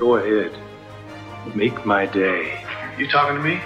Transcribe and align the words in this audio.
Go 0.00 0.16
ahead. 0.16 0.52
Make 1.54 1.84
my 1.84 2.06
day. 2.06 2.64
You 2.96 3.06
talking 3.06 3.36
to 3.36 3.42
me? 3.42 3.60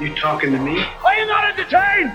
You 0.00 0.14
talking 0.14 0.52
to 0.52 0.58
me? 0.58 0.80
Are 1.04 1.14
you 1.18 1.26
not 1.26 1.44
entertained? 1.50 2.12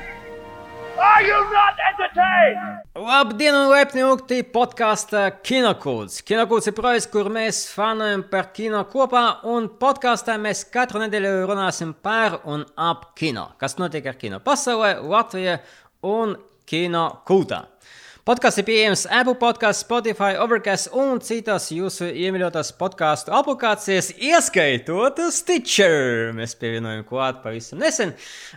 Are 0.98 1.22
you 1.22 1.38
not 1.54 1.76
entertained? 1.92 2.80
Labdien, 2.96 3.54
un 3.54 3.70
laipni 3.70 4.02
lūgti 4.02 4.40
podkāstā 4.50 5.28
Kinokūds. 5.46 6.24
Kinokūds 6.26 6.72
ir 6.72 6.76
projekts, 6.78 7.10
kur 7.14 7.30
mēs 7.30 7.68
fanojam 7.70 8.26
par 8.32 8.50
kino 8.58 8.82
kopā, 8.90 9.24
un 9.54 9.70
podkāstā 9.82 10.40
mēs 10.42 10.66
katru 10.74 11.04
nedēļu 11.04 11.36
runāsim 11.52 11.94
par 11.94 12.40
un 12.50 12.66
ap 12.74 13.12
kino. 13.20 13.52
Kas 13.62 13.78
notiek 13.78 14.10
ar 14.10 14.18
kino 14.18 14.42
pasaulē, 14.42 14.96
Latvijā 15.06 15.60
un 16.02 16.34
kino 16.66 17.06
kultā. 17.30 17.68
Podkāsts 18.24 18.62
ir 18.62 18.64
pieejams 18.64 19.02
Apple 19.12 19.36
podkāstā, 19.36 19.84
Spotify, 19.84 20.38
Overcast 20.40 20.94
un 20.96 21.18
citās 21.20 21.66
jūsu 21.76 22.06
iemīļotās 22.08 22.70
podkāstu 22.80 23.34
aplikācijās, 23.36 24.14
ieskaitot 24.16 25.18
Stitcher. 25.36 26.30
Mēs 26.32 26.54
pievienojam 26.56 27.02
klāt 27.10 27.42
pavisam 27.44 27.82
nesen. 27.84 28.14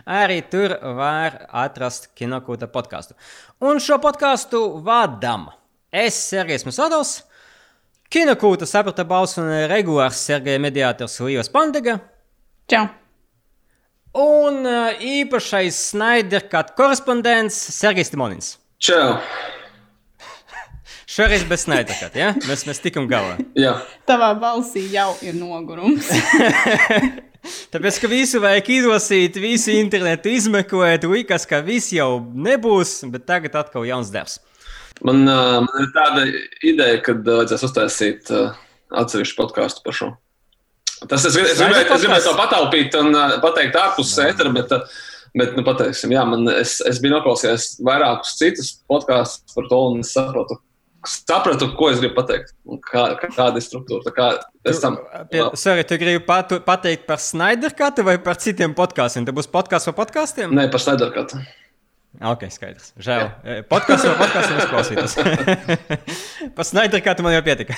Arī 0.07 0.37
tur 0.47 0.71
var 0.95 1.35
atrast 1.51 2.07
kinokūta 2.15 2.69
podkāstu. 2.71 3.17
Un 3.59 3.83
šo 3.83 3.97
podkāstu 4.05 4.61
vadām 4.85 5.49
es, 5.91 6.21
Sergejs 6.29 6.63
Musādovs, 6.63 7.11
kinokūta 8.07 8.63
saprata 8.71 9.03
balss 9.03 9.35
un 9.43 9.51
regulārs 9.67 10.23
Sergeja 10.29 10.63
mediātors 10.63 11.19
Līvas 11.27 11.51
Pandega. 11.51 11.97
Čau! 12.71 12.85
Un 14.15 14.63
uh, 14.63 14.95
īpašais 14.95 15.83
Snyderkat 15.91 16.71
korespondents 16.79 17.59
Sergejs 17.81 18.15
Timonins. 18.15 18.55
Čau! 18.79 19.17
Šoreiz 21.07 21.45
bez 21.47 21.63
Snyderkat, 21.63 22.15
ja? 22.19 22.33
Mēs, 22.49 22.65
mēs 22.67 22.81
tikam 22.83 23.05
galā. 23.07 23.37
Jā, 23.55 23.77
Tavā 24.09 24.33
balsī 24.35 24.83
jau 24.91 25.13
ir 25.23 25.37
nogurums. 25.39 26.09
Tāpēc, 27.71 27.99
ka 28.03 28.09
visu 28.11 28.41
vajag 28.43 28.67
izlasīt, 28.75 29.39
visu 29.39 29.71
internetu 29.71 30.33
izmeklēt, 30.35 31.07
likās, 31.07 31.47
ka 31.47 31.61
viss 31.63 31.93
jau 31.95 32.19
nebūs, 32.19 32.99
bet 33.13 33.23
tagad 33.29 33.55
atkal 33.55 33.87
jauns 33.87 34.11
darbs. 34.11 34.41
man, 34.99 35.23
ā, 35.31 35.39
man 35.63 35.85
ir 35.85 35.89
tāda 35.95 36.27
ideja, 36.59 36.99
ka 37.05 37.15
vajadzēs 37.15 37.65
uztaisīt 37.69 38.33
ā, 38.35 38.43
atsevišķu 38.99 39.39
podkāstu 39.39 39.87
par 39.87 39.95
šo. 39.95 40.11
Tas 41.07 41.23
es, 41.23 41.39
es, 41.39 41.61
gribēju, 41.61 41.87
es 41.87 42.03
gribēju 42.03 42.27
to 42.27 42.35
pataupīt 42.35 42.99
un 42.99 43.15
ā, 43.15 43.25
pateikt 43.39 43.79
ārpus 43.79 44.11
sētera, 44.11 44.51
bet, 44.51 44.75
bet 45.39 45.55
nu, 45.55 45.63
pateiksim, 45.63 46.19
jā, 46.19 46.27
man, 46.27 46.49
es, 46.57 46.81
es 46.83 46.99
biju 46.99 47.15
noklausījies 47.15 47.77
vairākus 47.85 48.35
citus 48.41 48.75
podkāstus 48.91 49.55
par 49.55 49.71
to, 49.71 49.85
un 49.93 50.01
es 50.03 50.11
saprotu, 50.17 50.59
sapratu, 51.07 51.69
ko 51.77 51.89
es 51.91 52.01
gribu 52.01 52.17
pateikt. 52.19 52.53
Kā, 52.87 53.03
kāda 53.23 53.59
ir 53.59 53.65
struktūra. 53.65 54.03
Tā 54.07 54.13
Kā, 54.17 54.27
es 54.67 54.81
tam, 54.83 54.99
Pie, 55.31 55.43
sorry, 55.59 55.85
tu 55.87 55.97
gribi 56.01 56.21
patu, 56.27 56.59
pateikt 56.65 57.07
par 57.09 57.21
Snyderkatu 57.23 58.05
vai 58.07 58.17
par 58.23 58.39
citiem 58.41 58.75
podkāstiem? 58.77 59.27
Te 59.27 59.35
būs 59.35 59.49
podkāsts 59.51 59.89
par 59.91 59.97
podkāstiem? 60.03 60.53
Nē, 60.55 60.67
par 60.73 60.83
Snyderkatu. 60.83 61.41
Ok, 62.17 62.47
skaidrs. 62.49 62.93
Žēl. 63.03 63.27
Podkāsts 63.69 64.07
par 64.09 64.17
podkāstiem 64.23 64.61
izklausītos. 64.63 65.17
par 66.57 66.65
Snyderkatu 66.65 67.25
man 67.25 67.37
jau 67.37 67.43
pietika. 67.45 67.77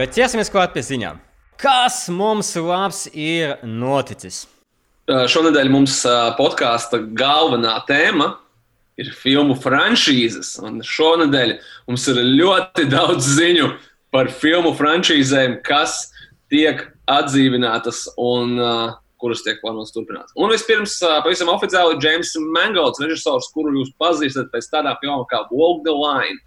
Bet 0.00 0.14
ķersimies 0.16 0.48
klāt 0.48 0.72
pie 0.72 0.80
ziņām. 0.84 1.18
Kas 1.60 2.06
mums 2.08 2.54
labs 2.56 3.02
ir 3.12 3.58
noticis? 3.68 4.46
Šonadēļ 5.10 5.72
mums 5.72 5.96
podkāsta 6.38 7.00
galvenā 7.18 7.72
tēma 7.88 8.28
ir 9.00 9.10
filmu 9.16 9.56
franšīzes. 9.58 10.56
Un 10.62 10.80
šonadēļ 10.86 11.54
mums 11.88 12.06
ir 12.12 12.20
ļoti 12.40 12.86
daudz 12.92 13.32
ziņu 13.38 13.70
par 14.14 14.30
filmu 14.34 14.72
franšīzēm, 14.78 15.60
kas 15.66 16.10
tiek 16.50 16.82
atdzīvinātas 17.10 18.04
un 18.20 18.56
uh, 18.58 18.92
kuras 19.22 19.44
tiek 19.46 19.60
plānotas 19.62 19.94
turpināt. 19.94 20.30
Un 20.38 20.52
vispirms, 20.52 20.96
uh, 21.04 21.18
pavisam 21.24 21.50
oficiāli, 21.52 21.98
James 22.02 22.32
Mangolds, 22.56 23.02
režisors, 23.02 23.50
kuru 23.54 23.74
jūs 23.78 23.92
pazīstat 24.00 24.50
pēc 24.54 24.70
tādām 24.72 24.98
filmām 25.02 25.26
kā 25.30 25.44
Walk 25.50 25.84
the 25.86 25.94
Line. 25.94 26.38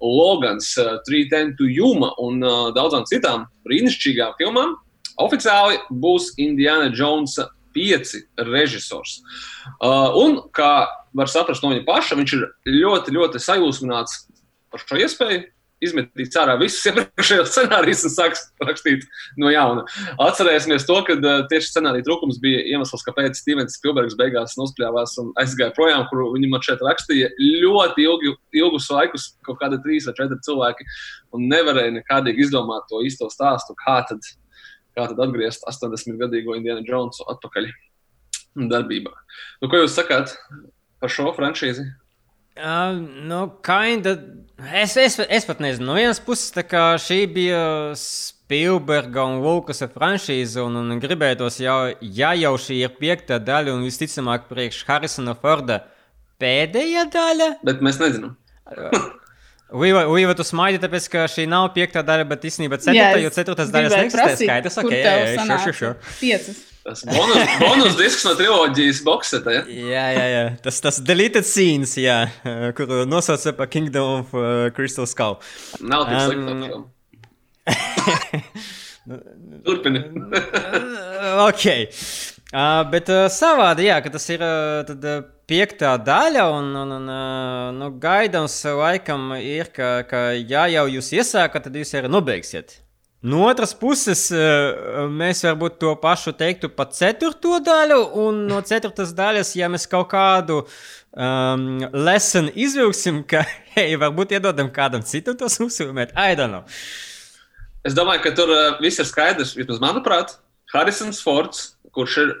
Logans, 0.00 0.72
uh, 0.80 0.96
310 1.08 1.58
to 1.58 1.68
Juma 1.68 2.14
un 2.24 2.40
uh, 2.40 2.70
daudzām 2.76 3.04
citām 3.08 3.44
brīnišķīgām 3.68 4.38
filmām. 4.40 4.78
Oficiāli 5.20 5.76
būs 6.00 6.32
Indiana 6.40 6.88
Jones 6.88 7.36
5 7.76 8.16
režisors. 8.48 9.20
Uh, 9.78 10.10
un, 10.20 10.40
kā 10.56 10.72
var 11.16 11.30
saprast 11.30 11.64
no 11.64 11.72
viņa 11.72 11.86
paša, 11.86 12.18
viņš 12.18 12.36
ir 12.36 12.44
ļoti, 12.80 13.16
ļoti 13.16 13.42
sajūsmināts 13.42 14.26
par 14.70 14.86
šo 14.86 15.00
iespēju. 15.06 15.48
Izmetīt 15.80 16.34
ārā 16.36 16.58
visus 16.60 16.84
iepriekšējos 16.90 17.54
scenārijus 17.54 18.02
un 18.04 18.12
sākt 18.12 18.66
rakstīt 18.68 19.06
no 19.40 19.48
jauna. 19.48 19.86
Atcerēsimies 20.20 20.84
to, 20.84 20.98
ka 21.06 21.14
uh, 21.16 21.46
tieši 21.48 21.70
scenārija 21.70 22.04
trūkums 22.04 22.36
bija 22.42 22.60
iemesls, 22.74 23.00
kāpēc 23.06 23.40
Stevens 23.40 23.78
Spilbergs 23.78 24.18
beigās 24.20 24.58
nospļāvās 24.60 25.16
un 25.22 25.30
aizgāja 25.40 25.72
projām, 25.78 26.04
kur 26.10 26.26
viņi 26.34 26.50
man 26.52 26.60
šeit 26.66 26.84
rakstīja 26.84 27.30
ļoti 27.40 28.04
ilgi, 28.04 28.34
ilgus 28.60 28.90
laikus, 28.92 29.30
kaut 29.48 29.56
kādi 29.62 29.80
trīs 29.80 30.04
vai 30.10 30.18
četri 30.20 30.36
cilvēki, 30.50 30.88
un 31.32 31.48
nevarēja 31.48 31.96
nekādīgi 31.96 32.44
izdomāt 32.44 32.84
to 32.92 33.00
īsto 33.08 33.32
stāstu, 33.32 33.72
kā 33.80 34.02
tad, 34.10 34.20
kā 34.96 35.06
tad 35.10 35.22
atgriezt 35.26 35.66
80-gadīgo 35.68 36.56
Indiana 36.58 36.84
Jonesu 36.86 37.26
atpakaļ 37.30 37.70
darbībā. 38.70 39.12
Nu, 39.62 39.70
ko 39.70 39.82
jūs 39.82 39.96
sakāt 39.96 40.34
par 41.00 41.12
šo 41.12 41.30
franšīzi? 41.36 41.86
Uh, 42.60 42.98
nu, 43.30 43.44
kinda. 43.64 44.16
Es, 44.76 44.96
es, 45.00 45.16
es 45.22 45.46
pat 45.48 45.62
nezinu, 45.62 45.86
no 45.88 45.96
vienas 45.96 46.20
puses, 46.20 46.52
kā 46.68 46.92
šī 47.00 47.22
bija 47.32 47.60
Spielberga 47.96 49.24
un 49.24 49.38
Lukasa 49.44 49.88
franšīze, 49.88 50.60
un, 50.60 50.76
un 50.82 51.00
gribētos 51.00 51.60
jau, 51.62 51.78
ja 52.02 52.34
jau 52.36 52.52
šī 52.60 52.82
ir 52.82 52.92
piekta 52.98 53.38
daļa, 53.40 53.78
un 53.78 53.86
visticamāk, 53.86 54.50
priekš 54.50 54.82
Harrisona 54.88 55.36
Forda 55.38 55.84
pēdējā 56.42 57.06
daļa. 57.14 57.48
Bet 57.64 57.80
mēs 57.86 58.02
nezinām. 58.02 58.36
Līva, 59.70 60.02
Līva, 60.10 60.34
tu 60.34 60.42
smaidi, 60.46 60.80
tāpēc, 60.82 61.06
ka 61.12 61.26
šī 61.30 61.44
nav 61.50 61.68
piekta 61.76 62.02
daļa, 62.06 62.24
bet 62.30 62.46
īstenībā 62.48 62.80
ceturtā, 62.82 63.20
jo 63.22 63.30
ceturtās 63.34 63.70
daļas 63.70 63.94
neksistē 64.00 64.34
skaidrs. 64.40 64.78
Ok, 64.82 64.90
jā, 64.96 65.14
jā, 65.20 65.44
jā, 65.46 65.58
šo, 65.66 65.74
šo. 65.78 65.92
Piecas. 66.18 66.58
Tas 66.80 67.04
bonus, 67.04 67.50
bonus 67.60 67.96
disks 67.98 68.24
no 68.24 68.32
triloģijas 68.38 69.02
boxeta. 69.04 69.52
Ja? 69.52 69.62
Jā, 69.68 70.04
jā, 70.16 70.26
jā. 70.32 70.44
Tas, 70.64 70.80
tas 70.82 70.98
deleted 71.04 71.46
scenes, 71.46 71.92
jā, 72.00 72.22
kuru 72.78 73.04
nosauca 73.06 73.52
par 73.58 73.68
Kingdom 73.70 74.24
of 74.24 74.34
uh, 74.34 74.70
Crystal 74.74 75.06
Skull. 75.06 75.38
Nav 75.84 76.08
tik 76.08 76.18
slikti. 76.24 76.72
Um, 76.72 76.88
Turpini. 79.66 80.02
ok. 81.48 81.64
Uh, 82.50 82.80
bet 82.90 83.12
uh, 83.12 83.28
savādi, 83.30 83.86
jā, 83.86 84.00
ka 84.02 84.10
tas 84.16 84.24
ir 84.32 84.42
uh, 84.42 84.80
tad, 84.88 85.04
uh, 85.04 85.20
piektā 85.50 85.96
daļa, 86.06 86.44
un, 86.54 86.70
un, 86.78 86.94
un 87.00 87.08
nu, 87.78 87.88
gaidāms 88.02 88.60
laikam 88.78 89.34
ir, 89.40 89.72
ka, 89.74 89.90
ka 90.06 90.28
ja 90.38 90.68
jau 90.70 90.86
jūs 90.94 91.10
iesākat, 91.18 91.66
tad 91.66 91.80
jūs 91.80 91.92
arī 91.98 92.12
nobeigsiet. 92.12 92.78
No 93.20 93.42
otras 93.44 93.74
puses, 93.76 94.30
mēs 95.12 95.42
varbūt 95.44 95.76
to 95.82 95.90
pašu 96.00 96.32
teiktu 96.38 96.70
par 96.72 96.88
ceturto 96.96 97.58
daļu, 97.60 97.98
un 98.22 98.46
no 98.48 98.62
ceturtas 98.64 99.12
daļas, 99.16 99.50
ja 99.60 99.68
mēs 99.68 99.84
kaut 99.90 100.08
kādu 100.14 100.62
um, 100.62 101.66
lesonu 101.92 102.54
izvilksim, 102.56 103.20
ka, 103.28 103.44
hei, 103.74 103.98
varbūt 104.00 104.38
iedodam 104.38 104.70
kādam 104.72 105.04
citam 105.04 105.36
tos 105.36 105.60
uzfilmēt, 105.60 106.16
know. 106.46 106.64
Es 107.84 107.96
domāju, 107.96 108.24
ka 108.24 108.32
tur 108.36 108.54
viss 108.80 109.00
ir 109.00 109.08
skaidrs. 109.08 109.52
Vismaz 109.56 109.80
manuprāt, 109.80 110.38
Harrisons 110.72 111.20
Fords, 111.24 111.74
kurš 111.96 112.16
ir 112.24 112.32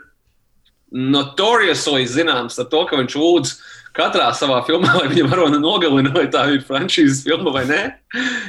notoriously 0.90 2.06
zināms 2.10 2.58
ar 2.58 2.66
to, 2.72 2.84
ka 2.90 2.96
viņš 2.98 3.14
lūdz 3.20 3.52
katrā 3.94 4.28
savā 4.34 4.60
filmā, 4.66 4.90
lai 5.00 5.08
viņa 5.10 5.24
varona 5.30 5.58
nogalina, 5.62 6.10
vai 6.14 6.26
tā 6.30 6.44
ir 6.54 6.60
franšīzes 6.66 7.24
filma 7.26 7.50
vai 7.54 7.64
nē. 7.66 7.80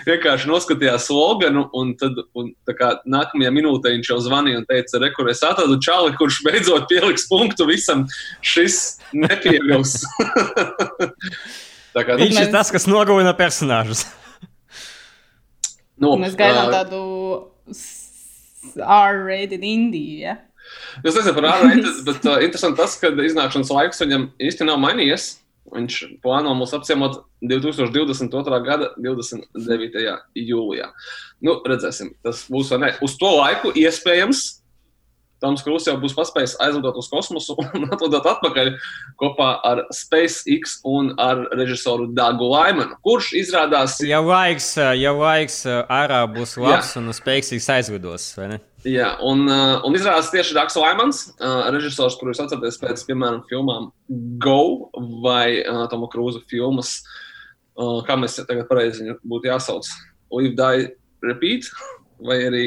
Vienkārši 0.06 0.50
noskatījās 0.50 1.08
sloganu, 1.10 1.64
un 1.78 1.96
tad 1.98 2.14
un, 2.38 2.52
tā 2.70 2.74
kā, 2.78 2.92
nākamajā 3.10 3.52
minūtē 3.54 3.94
viņš 3.96 4.12
jau 4.14 4.20
zvanīja 4.28 4.62
un 4.62 4.68
teica, 4.70 5.02
re, 5.02 5.10
kur 5.18 5.30
es 5.34 5.42
atradu 5.46 5.80
čali, 5.82 6.14
kurš 6.18 6.42
beidzot 6.46 6.86
pieliks 6.92 7.26
punktu 7.30 7.66
visam 7.70 8.06
šis. 8.46 9.00
Tā 11.92 12.06
kā, 12.08 12.16
Viņš 12.16 12.38
mēs- 12.38 12.46
ir 12.48 12.52
tas, 12.54 12.70
kas 12.72 12.86
nogalina 12.88 13.34
personāžus. 13.36 14.06
nu, 16.00 16.14
Mēs 16.22 16.38
gaidām 16.40 16.70
tādu 16.72 17.02
R-rated 18.80 19.60
indiju. 19.66 20.22
Ja? 20.24 20.38
Es 21.02 21.16
nezinu 21.16 21.36
par 21.38 21.50
ārreitu, 21.54 21.94
bet 22.08 22.26
uh, 22.28 22.40
interesanti 22.44 22.82
tas, 22.82 22.98
ka 23.02 23.14
iznākšanas 23.14 23.72
laiks 23.74 24.04
viņam 24.04 24.30
īsti 24.42 24.68
nav 24.68 24.82
mainījies. 24.84 25.36
Viņš 25.72 25.98
plāno 26.24 26.52
mūs 26.58 26.74
apciemot 26.76 27.22
2022. 27.48 28.58
gada 28.66 28.90
29. 29.00 30.02
jūlijā. 30.36 30.90
Nu, 31.46 31.60
redzēsim, 31.68 32.16
tas 32.26 32.44
būs 32.52 32.74
vai 32.74 32.82
nē. 32.82 32.90
Uz 33.06 33.16
to 33.22 33.30
laiku 33.38 33.72
iespējams 33.80 34.62
Toms 35.42 35.64
Krūss 35.66 35.90
jau 35.90 35.96
būs 35.98 36.14
paspējis 36.14 36.54
aizlidot 36.62 36.98
uz 37.02 37.08
kosmosu 37.10 37.56
un 37.58 37.88
atlidot 37.94 38.28
atpakaļ 38.30 38.76
kopā 39.22 39.50
ar 39.66 39.84
SpaceX 39.96 40.78
un 40.88 41.16
ar 41.22 41.48
režisoru 41.58 42.12
Dagu 42.18 42.52
Laimanu, 42.52 42.98
kurš 43.06 43.32
izrādās. 43.42 43.98
Jau 44.06 44.22
laiks, 44.28 44.76
jau 44.78 45.16
laiks 45.18 45.64
ārā 45.66 46.22
būs 46.30 46.60
labs 46.62 46.94
Jā. 46.94 47.02
un 47.02 47.16
SpaceX 47.18 47.72
aizlidos, 47.74 48.30
vai 48.38 48.54
ne? 48.54 48.62
Jā, 48.88 49.12
un, 49.22 49.44
uh, 49.46 49.78
un 49.86 49.94
izrādās 49.94 50.32
tieši 50.34 50.56
Dārgs 50.58 50.78
Laimans, 50.80 51.20
uh, 51.36 51.68
režisors, 51.74 52.16
kurus 52.18 52.40
atceraties 52.42 52.80
pēc, 52.82 53.04
piemēram, 53.06 53.44
filmām 53.50 53.92
Go 54.42 54.90
vai 55.22 55.62
uh, 55.62 55.84
Toma 55.92 56.10
Krūza 56.10 56.42
filmas, 56.50 57.02
kā 58.06 58.18
mēs 58.20 58.36
tagad 58.46 58.68
pareizi 58.70 59.14
būtu 59.26 59.48
jāsauc, 59.48 59.88
Live, 60.36 60.58
Die, 60.58 60.90
Repeat, 61.24 61.70
vai 62.26 62.38
arī 62.50 62.64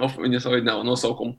Of, 0.00 0.14
viņas 0.16 0.46
jau 0.48 0.58
nav 0.64 0.78
nosaukumu. 0.88 1.34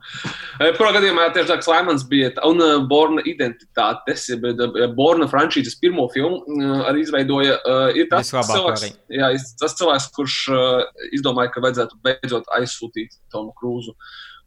Kurā 0.78 0.92
gadījumā 0.94 1.24
tieši 1.34 1.50
tāds 1.50 1.68
Laimans 1.70 2.04
bija 2.06 2.28
un 2.46 2.62
uh, 2.62 2.74
Borna 2.86 3.24
identitātes, 3.26 4.28
ja 4.30 4.88
Borna 4.94 5.26
frančīzes 5.30 5.74
pirmo 5.80 6.06
filmu 6.14 6.60
arī 6.86 7.02
izveidoja. 7.02 7.56
Ir 7.98 8.06
tas 8.12 8.30
cilvēks, 8.30 8.86
jā, 9.10 9.32
tas 9.58 9.74
cilvēks, 9.80 10.06
kurš 10.14 10.36
izdomāja, 11.16 11.50
ka 11.54 11.64
vajadzētu 11.64 11.98
beidzot 12.06 12.46
aizsūtīt 12.60 13.18
Tomu 13.34 13.50
Krūzu 13.58 13.96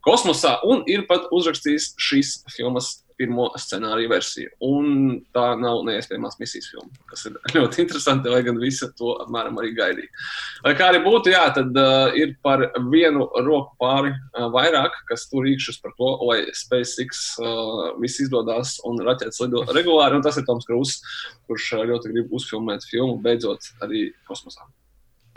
kosmosā 0.08 0.58
un 0.64 0.86
ir 0.88 1.04
pat 1.10 1.28
uzrakstījis 1.36 1.92
šīs 2.00 2.34
filmas 2.56 2.94
pirmo 3.18 3.48
scenāriju 3.58 4.12
versiju. 4.12 4.52
Un 4.64 5.18
tā 5.36 5.46
nav 5.60 5.82
neiespējamās 5.88 6.38
misijas 6.42 6.70
filma, 6.72 6.90
kas 7.12 7.26
ir 7.30 7.38
ļoti 7.58 7.84
interesanti, 7.84 8.32
lai 8.32 8.44
gan 8.46 8.60
visi 8.62 8.90
to 9.00 9.16
apmēram 9.24 9.58
arī 9.62 9.74
gaidīja. 9.78 10.26
Lai 10.66 10.74
kā 10.78 10.92
arī 10.92 11.02
būtu, 11.06 11.34
jā, 11.34 11.44
tad 11.56 11.78
uh, 11.82 12.14
ir 12.18 12.36
par 12.46 12.64
vienu 12.92 13.28
roku 13.48 13.74
pāri 13.82 14.14
uh, 14.14 14.48
vairāk, 14.54 14.96
kas 15.10 15.28
tur 15.32 15.48
rīkšas 15.48 15.82
par 15.84 15.96
to, 15.98 16.12
lai 16.30 16.40
SpaceX 16.58 17.24
uh, 17.42 17.90
viss 18.02 18.22
izdodas 18.24 18.78
un 18.88 19.02
raķetes 19.08 19.42
lido 19.46 19.66
regulāri. 19.72 20.20
Un 20.20 20.26
tas 20.26 20.38
ir 20.40 20.46
Toms 20.48 20.68
Krūss, 20.70 21.02
kurš 21.50 21.72
uh, 21.78 21.86
ļoti 21.90 22.14
grib 22.14 22.34
uzfilmēt 22.38 22.86
filmu 22.90 23.20
beidzot 23.24 23.72
arī 23.86 24.10
kosmosā. 24.30 24.68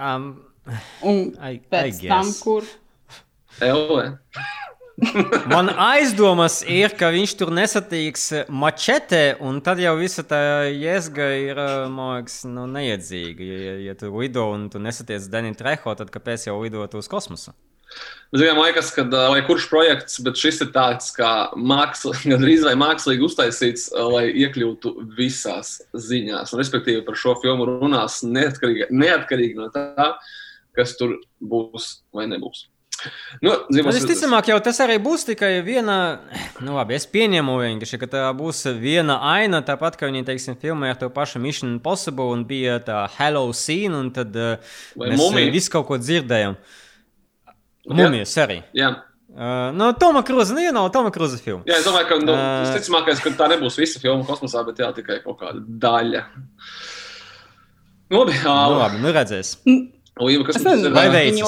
Um, 0.00 0.32
un 1.04 1.26
I, 1.36 1.58
pēc 1.72 2.04
I 2.04 2.12
tam, 2.12 2.30
kur? 2.44 2.64
Elve. 3.60 4.14
Man 5.52 5.70
aizdomas 5.70 6.60
ir, 6.68 6.92
ka 6.98 7.08
viņš 7.14 7.32
tur 7.40 7.52
nesatiks 7.54 8.26
mačetē, 8.52 9.38
un 9.44 9.60
tad 9.64 9.80
jau 9.80 9.94
visa 10.00 10.24
tā 10.26 10.40
jēga 10.68 11.30
ir 11.40 11.62
liekas, 11.88 12.42
nu, 12.50 12.66
neiedzīga. 12.70 13.48
Ja, 13.48 13.74
ja 13.88 13.96
tu 13.98 14.12
lido 14.14 14.50
un 14.52 14.68
tu 14.72 14.82
nesatiec 14.82 15.26
Dani 15.32 15.54
Treho, 15.56 15.96
tad 15.96 16.12
kāpēc 16.12 16.48
jau 16.50 16.60
lidot 16.62 16.98
uz 17.00 17.08
kosmosu? 17.10 17.54
Mēs 18.30 18.44
domājam, 18.44 18.60
liekas, 18.62 18.90
ka 18.94 19.02
lai 19.10 19.40
kurš 19.46 19.66
projekts, 19.70 20.20
bet 20.22 20.38
šis 20.38 20.60
ir 20.62 20.68
tāds 20.74 21.10
kā 21.16 21.30
māksla, 21.56 22.14
gandrīz 22.32 22.66
vai 22.68 22.76
mākslīgi 22.78 23.26
uztaisīts, 23.26 23.88
lai 24.12 24.28
iekļūtu 24.44 24.94
visās 25.16 25.78
ziņās. 25.96 26.52
Un, 26.52 26.62
respektīvi, 26.62 27.02
par 27.06 27.18
šo 27.18 27.34
filmu 27.42 27.66
runās 27.72 28.20
neatkarīgi, 28.26 28.92
neatkarīgi 28.94 29.58
no 29.58 29.70
tā, 29.74 30.12
kas 30.76 30.94
tur 31.00 31.18
būs 31.42 31.96
vai 32.14 32.28
nebūs. 32.30 32.68
Nu, 33.40 33.54
zīmos... 33.72 33.96
Visticamāk, 33.96 34.50
jau 34.52 34.58
tas 34.64 34.80
arī 34.84 34.98
būs 35.02 35.24
tikai 35.28 35.52
viena, 35.64 35.96
nu 36.64 36.74
labi, 36.76 36.96
es 36.98 37.06
pieņemu 37.10 37.56
vienkārši, 37.62 38.00
ka 38.02 38.08
tā 38.12 38.24
būs 38.36 38.64
viena 38.80 39.18
aina, 39.32 39.62
tāpat 39.66 39.96
kā 40.00 40.10
viņi, 40.10 40.26
teiksim, 40.28 40.58
filmē 40.60 40.92
ar 40.92 40.98
to 41.00 41.10
pašu 41.14 41.40
Mission 41.42 41.76
Impossible 41.76 42.30
un 42.34 42.44
bija 42.48 42.78
tā 42.84 43.04
Hello 43.16 43.46
Scene, 43.56 43.94
un 43.96 44.10
tad 44.14 44.36
uh, 44.36 44.74
Vai 45.00 45.12
mēs 45.12 45.22
mumija? 45.22 45.52
visu 45.54 45.72
kaut 45.76 45.88
ko 45.88 46.00
dzirdējām. 46.00 46.58
Mumijas 47.90 48.36
arī. 48.42 48.60
Jā. 48.76 48.92
Uh, 49.30 49.70
no 49.78 49.92
Toma 49.94 50.24
Krūza, 50.26 50.56
nu, 50.56 50.64
nav 50.74 50.88
Toma 50.94 51.12
Krūza 51.14 51.38
filma. 51.40 51.62
Jā, 51.68 51.78
es 51.78 51.86
domāju, 51.86 52.08
ka 52.10 52.18
nu, 52.18 52.34
uh, 52.34 52.64
visticamākais, 52.66 53.22
ka 53.22 53.32
tā 53.38 53.46
nebūs 53.54 53.78
visa 53.78 54.02
filma 54.02 54.26
kosmosā, 54.26 54.64
bet 54.66 54.82
jā, 54.82 54.90
tikai 54.96 55.20
kaut 55.22 55.38
kāda 55.40 55.62
daļa. 55.84 56.24
Nu, 58.10 58.24
labi, 58.24 58.34
uh, 58.42 58.48
nu, 58.50 58.80
labi, 58.82 58.98
nu 59.04 59.12
redzēs. 59.14 59.54
Līva, 60.20 60.48
kas 60.48 60.58
mums 60.64 60.82
ir? 60.82 60.96
Vai 60.96 61.06
veids? 61.14 61.38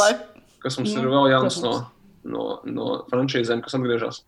Kas 0.63 0.79
mums 0.79 0.93
Jā, 0.95 1.03
ir 1.03 1.11
vēl 1.11 1.33
jauns 1.33 1.59
no, 1.65 1.73
no, 2.23 2.47
no 2.67 2.89
frančīzēm, 3.11 3.65
kas 3.65 3.75
atgriežas? 3.79 4.23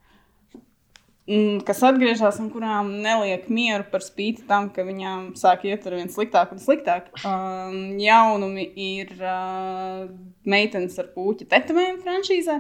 Mm, 1.25 1.63
kas 1.65 1.79
atgriežas 1.87 2.37
un 2.43 2.51
kurām 2.53 2.91
neliek 3.01 3.47
mieru 3.49 3.87
par 3.89 4.03
spīti 4.05 4.43
tam, 4.49 4.67
ka 4.75 4.83
viņām 4.85 5.31
sāk 5.41 5.63
iet 5.65 5.87
ar 5.89 5.95
vien 5.97 6.11
sliktāk 6.13 6.51
un 6.53 6.61
sliktāk. 6.61 7.07
Um, 7.25 7.95
jaunumi 8.03 8.67
ir 8.77 9.15
uh, 9.23 10.05
meitenes 10.45 10.99
ar 11.01 11.09
puķu 11.15 11.47
tetovējumu 11.49 12.03
frančīzē. 12.05 12.59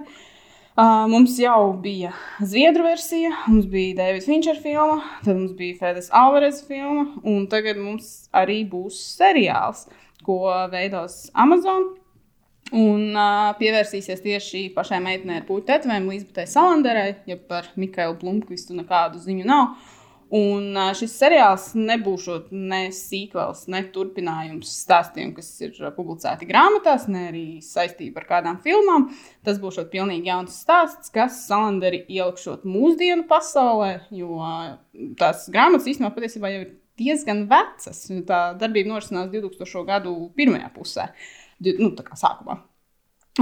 Uh, 0.74 1.04
mums 1.12 1.36
jau 1.38 1.74
bija 1.82 2.14
Zviedru 2.40 2.86
versija, 2.88 3.34
mums 3.46 3.68
bija 3.70 3.98
Davida 4.00 4.24
Finčera 4.24 4.58
filma, 4.58 4.96
tad 5.26 5.36
mums 5.36 5.52
bija 5.58 5.76
Fēdes 5.82 6.08
Alvarez 6.08 6.64
filma, 6.64 7.04
un 7.20 7.44
tagad 7.52 7.76
mums 7.78 8.30
arī 8.32 8.62
būs 8.66 8.96
seriāls, 9.18 9.84
ko 10.24 10.40
veidos 10.72 11.26
Amazon. 11.36 11.92
Un 12.74 13.12
uh, 13.14 13.52
pievērsīsies 13.60 14.22
tieši 14.24 14.64
pašai 14.74 14.98
meitenei 15.04 15.38
ar 15.38 15.44
puķu 15.46 15.68
tetovējumu, 15.68 16.10
Līsbetai 16.10 16.46
Salanderai, 16.50 17.10
ja 17.30 17.36
par 17.38 17.68
Mikailu 17.78 18.16
Blūmkvistu 18.18 18.74
nekādu 18.74 19.20
ziņu 19.22 19.44
nav. 19.46 19.76
Un 20.34 20.74
šis 20.98 21.12
seriāls 21.20 21.68
nebūs 21.78 22.24
ne 22.50 22.88
sīkvels, 22.96 23.68
ne 23.70 23.84
turpinājums 23.94 24.72
stāstiem, 24.80 25.30
kas 25.36 25.52
ir 25.62 25.76
publicēti 25.94 26.48
grāmatās, 26.48 27.04
ne 27.12 27.26
arī 27.28 27.44
saistība 27.62 28.22
ar 28.22 28.26
kādām 28.32 28.58
filmām. 28.64 29.06
Tas 29.46 29.60
būs 29.62 29.78
pilnīgi 29.92 30.32
jauns 30.32 30.56
stāsts, 30.64 31.12
kas 31.14 31.44
Salanderi 31.44 32.02
ielikšot 32.08 32.66
mūsdienu 32.66 33.28
pasaulē, 33.30 33.92
jo 34.10 34.40
tās 35.20 35.46
grāmatas 35.54 35.86
īstenībā 35.92 36.10
patiesībā 36.16 36.50
jau 36.56 36.64
ir 36.64 36.74
diezgan 36.98 37.46
vecas. 37.50 38.02
Tā 38.26 38.42
darbība 38.58 38.96
norisinās 38.96 39.30
2000. 39.30 39.86
gadu 39.92 40.16
pirmajā 40.34 40.74
pusē. 40.74 41.10
Uh, 41.12 41.44
nu, 41.81 41.90
sākumā. 42.20 42.61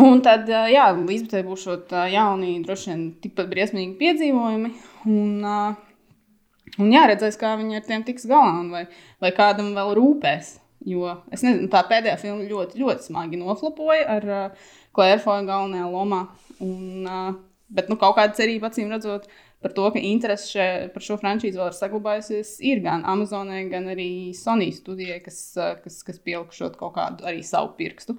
Un 0.00 0.22
tad, 0.24 0.48
jā, 0.48 0.86
Līsbetē 0.96 1.42
būs 1.44 1.66
jauni, 2.14 2.54
droši 2.64 2.88
vien 2.88 3.02
tikpat 3.20 3.50
briesmīgi 3.50 3.98
piedzīvojumi. 3.98 4.70
Un, 5.12 5.44
un 6.80 6.94
jā, 6.94 7.02
redzēs, 7.10 7.36
kā 7.40 7.52
viņi 7.60 7.76
ar 7.76 7.84
tiem 7.84 8.04
tiks 8.06 8.24
galā 8.30 8.54
un 8.62 8.70
vai, 8.72 8.86
vai 9.20 9.32
kādam 9.36 9.74
vēl 9.76 9.92
rūpēs. 9.98 10.56
Jo 10.88 11.12
es 11.30 11.44
nezinu, 11.44 11.68
tā 11.70 11.84
pēdējā 11.86 12.16
filma 12.18 12.48
ļoti, 12.48 12.80
ļoti 12.80 13.06
smagi 13.06 13.38
noflapoja 13.38 14.16
ar 14.16 14.24
uh, 14.26 14.70
Klērfoju 14.96 15.46
galvenajā 15.46 15.90
lomā. 15.92 16.22
Un, 16.64 17.04
uh, 17.06 17.28
bet 17.72 17.92
nu, 17.92 17.98
kaut 18.00 18.16
kāda 18.16 18.34
cerība, 18.38 18.72
acīm 18.72 18.90
redzot, 18.90 19.28
par 19.62 19.74
to, 19.76 19.88
ka 19.94 20.02
interese 20.02 20.50
še, 20.50 20.68
par 20.94 21.04
šo 21.04 21.16
frančīzi 21.20 21.58
vēl 21.60 21.70
ir 21.70 21.76
saglabājusies, 21.78 22.54
ir 22.68 22.82
gan 22.84 23.06
Amazonē, 23.08 23.64
gan 23.70 23.88
arī 23.92 24.10
Sony 24.36 24.72
studijai, 24.74 25.20
kas, 25.24 25.40
kas, 25.84 26.00
kas 26.06 26.20
pielikšot 26.22 26.78
kaut 26.80 26.96
kādu 26.98 27.28
arī 27.28 27.44
savu 27.46 27.72
pirkstu. 27.78 28.18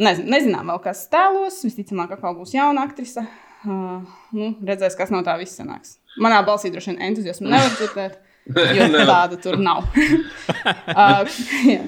Nezin, 0.00 0.30
nezinām 0.32 0.70
vēl, 0.72 0.80
kas 0.86 1.04
tēlos. 1.12 1.60
Visticamāk, 1.66 2.14
ka 2.16 2.34
būs 2.36 2.54
jauna 2.56 2.86
aktrise. 2.88 3.26
Uh, 3.60 4.00
nu, 4.32 4.54
redzēs, 4.64 4.96
kas 4.96 5.12
no 5.12 5.20
tā 5.26 5.34
viss 5.36 5.58
sanāks. 5.58 5.98
Manā 6.22 6.40
balsī 6.46 6.70
droši 6.72 6.94
vien 6.94 7.02
entuziasmu 7.10 7.50
nevar 7.50 7.74
dzirdēt. 7.76 8.20
Jo 8.48 8.86
tāda 9.12 9.36
tur 9.42 9.58
nav. 9.60 9.84
uh, 9.92 11.20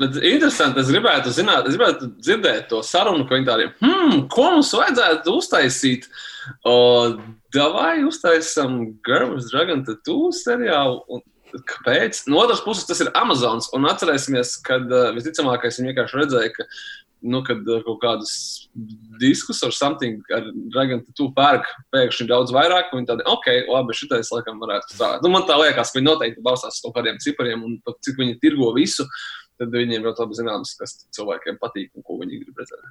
Bet 0.02 0.18
interesanti, 0.20 0.82
es 0.82 0.90
gribētu 0.92 1.32
zināt, 1.32 1.68
es 1.70 1.78
gribētu 1.78 2.10
dzirdēt 2.18 2.68
to 2.70 2.82
sarunu, 2.86 3.24
ka 3.28 3.38
viņi 3.38 3.48
tādiem, 3.48 3.72
hmm, 3.80 4.26
ko 4.32 4.50
mums 4.56 4.74
vajadzētu 4.76 5.38
uztaisīt? 5.40 6.10
Uh, 6.66 7.16
Davai 7.52 8.02
uztaisām 8.08 8.80
Girls 9.04 9.50
Dragon 9.52 9.84
Tattoo 9.86 10.32
seriālu. 10.36 11.02
Un... 11.12 11.22
Kāpēc? 11.52 12.22
No 12.32 12.38
otras 12.40 12.62
puses, 12.64 12.86
tas 12.88 13.02
ir 13.04 13.10
Amazons. 13.18 13.66
Un 13.76 13.84
atcerēsimies, 13.84 14.54
ka 14.64 14.78
uh, 14.80 15.10
visticamākais 15.12 15.76
viņi 15.76 15.90
vienkārši 15.90 16.16
redzēja, 16.16 16.52
ka 16.56 16.64
nu, 17.28 17.42
kad 17.44 17.60
uh, 17.68 17.82
kaut 17.84 17.98
kādus 18.00 18.32
diskus 19.20 19.60
ar 19.66 19.74
something, 19.76 20.24
ar 20.32 20.48
Dragon 20.72 21.04
Tattoo 21.04 21.28
pērk 21.36 21.68
pēkšņi 21.92 22.28
daudz 22.30 22.54
vairāk, 22.56 22.88
viņi 22.96 23.10
tādi, 23.12 23.28
ok, 23.28 23.50
labi, 23.68 23.98
šitais 24.00 24.32
laikam 24.32 24.64
varētu 24.64 24.96
strādāt. 24.96 25.26
Nu, 25.26 25.34
man 25.36 25.44
tā 25.50 25.60
liekas, 25.60 25.92
ka 25.92 26.00
viņi 26.00 26.08
noteikti 26.08 26.46
balstās 26.46 26.80
uz 26.80 26.86
kaut 26.86 26.96
kādiem 26.96 27.20
cipariem 27.20 27.68
un 27.68 27.76
cik 27.92 28.16
viņi 28.22 28.40
tirgo 28.40 28.72
visu, 28.78 29.04
tad 29.60 29.76
viņiem 29.76 30.08
ļoti 30.08 30.24
labi 30.24 30.40
zināms, 30.40 30.72
kas 30.80 31.02
cilvēkiem 31.12 31.60
patīk 31.60 31.92
un 31.92 32.06
ko 32.06 32.16
viņi 32.24 32.46
grib 32.46 32.64
redzēt. 32.64 32.88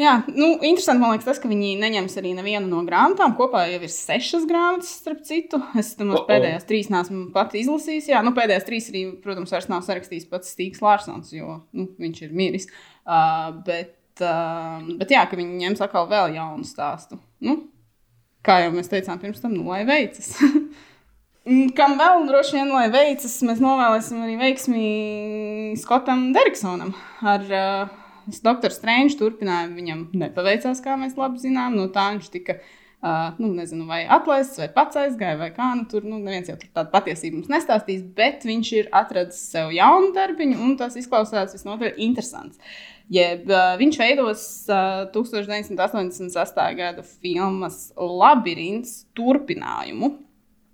Jā, 0.00 0.12
nu, 0.32 0.54
interesanti 0.64 1.02
man 1.02 1.10
liekas 1.12 1.26
tas, 1.26 1.38
ka 1.42 1.50
viņi 1.50 1.74
neņems 1.76 2.14
arī 2.16 2.30
nevienu 2.32 2.64
no 2.70 2.80
grāmatām. 2.86 3.34
Kopā 3.36 3.66
jau 3.68 3.80
ir 3.84 3.92
sešas 3.92 4.46
grāmatas, 4.48 4.94
starp 5.02 5.20
citu. 5.28 5.60
Es 5.76 5.92
tam 5.98 6.14
oh, 6.14 6.22
oh. 6.22 6.24
pēdējās 6.30 6.64
trīs 6.68 6.88
neesmu 6.92 7.26
pati 7.34 7.60
izlasījis. 7.60 8.08
Jā, 8.14 8.22
nu, 8.24 8.32
pēdējās 8.36 8.64
trīs 8.68 8.88
arī, 8.88 9.04
protams, 9.24 9.52
vairs 9.52 9.68
nav 9.68 9.84
sarakstījis 9.84 10.30
pats 10.32 10.54
Stīgs 10.54 10.80
Lārsons, 10.84 11.34
jo 11.36 11.58
nu, 11.76 11.90
viņš 12.00 12.24
ir 12.24 12.32
miris. 12.40 12.70
Uh, 13.04 13.52
bet, 13.68 13.98
uh, 14.24 14.80
bet 14.96 15.12
jā, 15.12 15.26
ka 15.28 15.36
viņi 15.36 15.60
ņems 15.66 15.84
atkal 15.84 16.08
vēl 16.08 16.38
jaunu 16.38 16.64
stāstu. 16.64 17.20
Nu, 17.44 17.60
kā 18.48 18.62
jau 18.64 18.72
mēs 18.72 18.88
teicām 18.88 19.20
pirms 19.20 19.44
tam, 19.44 19.52
nu, 19.58 19.68
lai 19.68 19.84
veicas. 19.88 20.38
Kam 21.76 21.98
vēl 21.98 22.30
droši 22.30 22.62
vien, 22.62 22.72
lai 22.72 22.86
veicas, 22.88 23.40
mēs 23.44 23.60
novēlēsim 23.60 24.24
arī 24.24 24.40
veiksmi 24.40 24.84
Skotam 25.80 26.30
Deriksonam 26.32 26.94
ar 27.26 27.50
uh, 27.50 27.98
Doktor 28.44 28.74
Strange 28.74 29.18
turpinājumu 29.20 29.78
viņam 29.78 30.06
nepaveicās, 30.24 30.84
kā 30.84 30.96
mēs 31.00 31.18
labi 31.18 31.42
zinām. 31.42 31.76
No 31.78 31.88
tā 31.92 32.12
viņš 32.14 32.30
tika 32.34 32.60
Uh, 33.02 33.34
nu, 33.38 33.48
nezinu, 33.50 33.82
vai 33.90 34.04
atlaists, 34.06 34.60
vai 34.60 34.68
pats 34.70 34.94
aizgāja, 35.00 35.34
vai 35.40 35.48
kā. 35.50 35.72
Nu, 35.74 35.88
tur 35.90 36.04
nu, 36.06 36.20
neviens 36.22 36.46
jau 36.46 36.54
tādu 36.60 36.92
patiesību 36.92 37.40
mums 37.40 37.48
nestāstīs, 37.50 38.04
bet 38.14 38.44
viņš 38.46 38.68
ir 38.76 38.90
atradzis 38.94 39.40
sev 39.50 39.72
jaunu 39.74 40.12
darbiņu, 40.14 40.60
un 40.62 40.76
tas 40.78 40.94
izklausās 41.00 41.56
visnotaļ 41.56 41.98
interesants. 42.06 42.60
Jeb, 43.10 43.50
uh, 43.50 43.72
viņš 43.80 43.98
veidos 43.98 44.44
uh, 44.70 45.02
1988. 45.16 46.62
gada 46.78 47.02
filmas 47.02 47.88
Labyrinths 47.98 49.00
turpinājumu. 49.18 50.12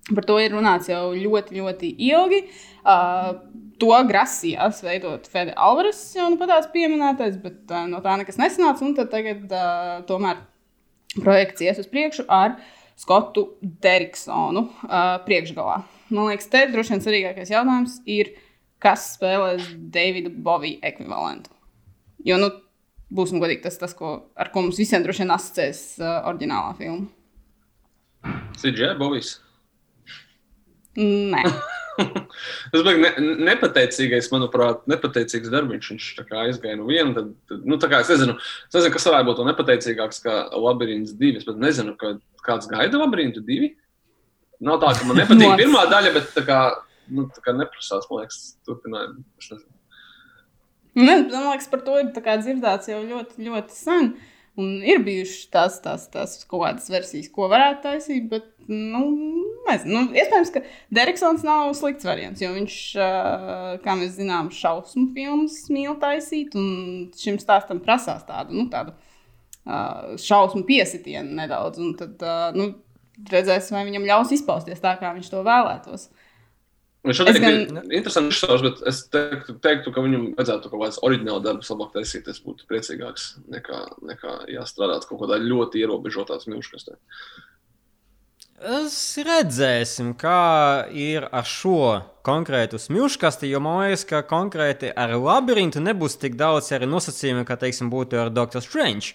Par 0.09 0.25
to 0.25 0.39
ir 0.41 0.55
runāts 0.57 0.89
jau 0.89 1.11
ļoti, 1.13 1.59
ļoti 1.61 1.93
ilgi. 2.09 2.43
Uh, 2.81 3.35
to 3.79 3.93
grasījās 4.09 4.83
veidot 4.83 5.29
Fede 5.31 5.55
Alvarez, 5.55 6.01
jau 6.17 6.29
nu 6.33 6.39
patās 6.41 6.69
pieminētais, 6.73 7.37
bet 7.43 7.71
uh, 7.71 7.85
no 7.91 8.01
tā 8.05 8.17
nekas 8.21 8.41
nesanāca. 8.41 8.85
Un 8.87 8.97
tad 8.97 9.13
tagad 9.13 9.53
uh, 9.53 9.99
tomēr 10.09 10.41
projekts 11.19 11.65
ies 11.65 11.81
uz 11.83 11.89
priekšu 11.91 12.27
ar 12.33 12.59
Skotu 12.99 13.45
Deriksonu 13.63 14.65
uh, 14.67 15.19
priekšgalā. 15.27 15.83
Man 16.11 16.31
liekas, 16.31 16.49
te 16.51 16.65
droši 16.73 16.97
vien 16.97 17.05
svarīgākais 17.05 17.53
jautājums 17.53 18.01
ir, 18.11 18.33
kas 18.83 19.13
spēlēs 19.15 19.69
Davida 19.93 20.33
Bovija 20.33 20.81
ekvivalentu. 20.91 21.53
Jo, 22.27 22.41
nu, 22.43 22.51
būsim 23.15 23.39
godīgi, 23.43 23.63
tas 23.69 23.79
tas, 23.79 23.95
ko, 23.95 24.17
ar 24.35 24.51
ko 24.55 24.65
mums 24.65 24.81
visiem 24.81 25.05
droši 25.05 25.25
vien 25.25 25.35
asociēs 25.37 25.83
uh, 26.01 26.17
oriģinālā 26.31 26.73
filma. 26.81 28.35
CJ 28.59 28.97
Bovijs. 28.99 29.37
Nē. 30.99 31.45
Tas 32.73 32.85
bija 32.87 32.99
ne, 33.01 33.11
nepateicīgais, 33.49 34.29
manuprāt, 34.31 34.85
nepateicīgs 34.91 35.51
darbiņš. 35.51 35.91
Viņš 35.93 36.09
aizgāja 36.45 36.79
no 36.79 36.87
viena. 36.89 37.15
Tad, 37.17 37.33
tad, 37.51 37.65
nu, 37.67 37.79
es, 37.79 38.13
nezinu, 38.13 38.37
es 38.39 38.77
nezinu, 38.77 38.93
kas 38.95 39.09
varētu 39.11 39.29
būt 39.31 39.43
nepateicīgāks 39.51 40.23
kā 40.25 40.37
Labyrinths 40.55 41.17
2. 41.19 41.41
Es 41.41 41.49
pat 41.49 41.59
nezinu, 41.63 41.97
ka, 41.99 42.15
kāds 42.47 42.71
gaida 42.71 43.01
Labyrinths 43.03 43.43
2. 43.47 43.73
Nav 44.69 44.81
tā, 44.83 44.93
ka 44.99 45.09
man 45.09 45.19
nepatīk 45.23 45.59
pirmā 45.59 45.85
daļa, 45.91 46.15
bet 46.15 46.31
tā 46.37 46.45
kā, 46.47 46.61
nu, 47.15 47.27
tā 47.35 47.43
kā 47.45 47.55
neprasās, 47.57 48.07
man 48.11 48.25
liekas, 48.25 48.41
turpinājumu. 48.69 49.27
Man 50.99 51.29
liekas, 51.35 51.69
par 51.71 51.83
to 51.87 51.99
ir 52.03 52.11
dzirdēts 52.15 52.91
jau 52.91 53.03
ļoti, 53.07 53.43
ļoti 53.47 53.75
sen. 53.75 54.13
Un 54.59 54.81
ir 54.83 55.03
bijušas 55.07 55.51
tās, 55.55 55.77
tās, 55.85 56.09
tās 56.11 56.39
kaut 56.49 56.65
kādas 56.65 56.89
versijas, 56.91 57.29
ko 57.31 57.47
varētu 57.51 57.85
taisīt, 57.85 58.25
bet 58.31 58.49
nu, 58.67 59.03
nezinu. 59.69 59.93
Nu, 59.93 60.17
iespējams, 60.19 60.51
ka 60.55 60.63
Deriksons 60.99 61.45
nav 61.47 61.71
slikts 61.79 62.07
variants, 62.09 62.43
jo 62.43 62.51
viņš, 62.57 62.79
kā 63.85 63.95
mēs 64.01 64.17
zinām, 64.19 64.51
šausmu 64.55 65.09
filmas 65.15 65.61
mīl 65.73 65.95
taisīt, 66.03 66.57
un 66.59 67.07
šim 67.19 67.39
stāstam 67.43 67.79
prasās 67.85 68.27
tādu, 68.29 68.59
nu, 68.59 68.67
tādu 68.73 68.97
šausmu 70.19 70.65
piesitienu 70.69 71.39
nedaudz. 71.39 71.81
Un 71.83 71.95
tad 71.99 72.23
nu, 72.59 72.73
redzēsim, 73.31 73.79
vai 73.79 73.87
viņam 73.89 74.09
ļaus 74.09 74.35
izpausties 74.37 74.83
tā, 74.83 74.97
kā 75.01 75.15
viņš 75.17 75.31
to 75.33 75.45
vēlētos. 75.47 76.09
Viņš 77.09 77.21
arī 77.25 77.41
gan... 77.41 77.59
ir 77.65 77.99
interesants 77.99 78.37
izsauks, 78.37 78.65
bet 78.67 78.81
es 78.91 79.03
teiktu, 79.13 79.55
teiktu, 79.65 79.93
ka 79.95 80.05
viņam 80.05 80.31
vajadzētu 80.37 80.71
kaut 80.73 80.83
kādas 80.83 81.03
oriģinālas 81.09 81.45
darbus 81.47 81.71
labāk 81.73 81.95
taisīt. 81.97 82.29
Es 82.29 82.43
būtu 82.45 82.69
priecīgāks 82.69 83.29
nekā, 83.55 83.85
nekā 84.11 84.35
jāstrādāt 84.53 85.09
kaut 85.09 85.23
kādā 85.23 85.41
ļoti 85.41 85.85
ierobežotā 85.85 86.37
smilškastē. 86.43 86.99
Es 88.59 89.15
redzēsim, 89.23 90.17
kā 90.19 90.89
ir 90.91 91.29
ar 91.31 91.47
šo 91.47 92.01
konkrētu 92.27 92.81
smilškasti, 92.83 93.47
jo 93.53 93.61
man 93.63 93.85
liekas, 93.85 94.03
ka 94.09 94.25
konkrēti 94.27 94.91
ar 94.91 95.15
labirintu 95.15 95.79
nebūs 95.79 96.19
tik 96.19 96.35
daudz 96.37 96.73
arī 96.75 96.89
nosacījumu, 96.91 97.47
kā, 97.47 97.55
teiksim, 97.61 97.87
būtu 97.93 98.19
ar 98.19 98.33
Doctor 98.35 98.65
Strange. 98.65 99.15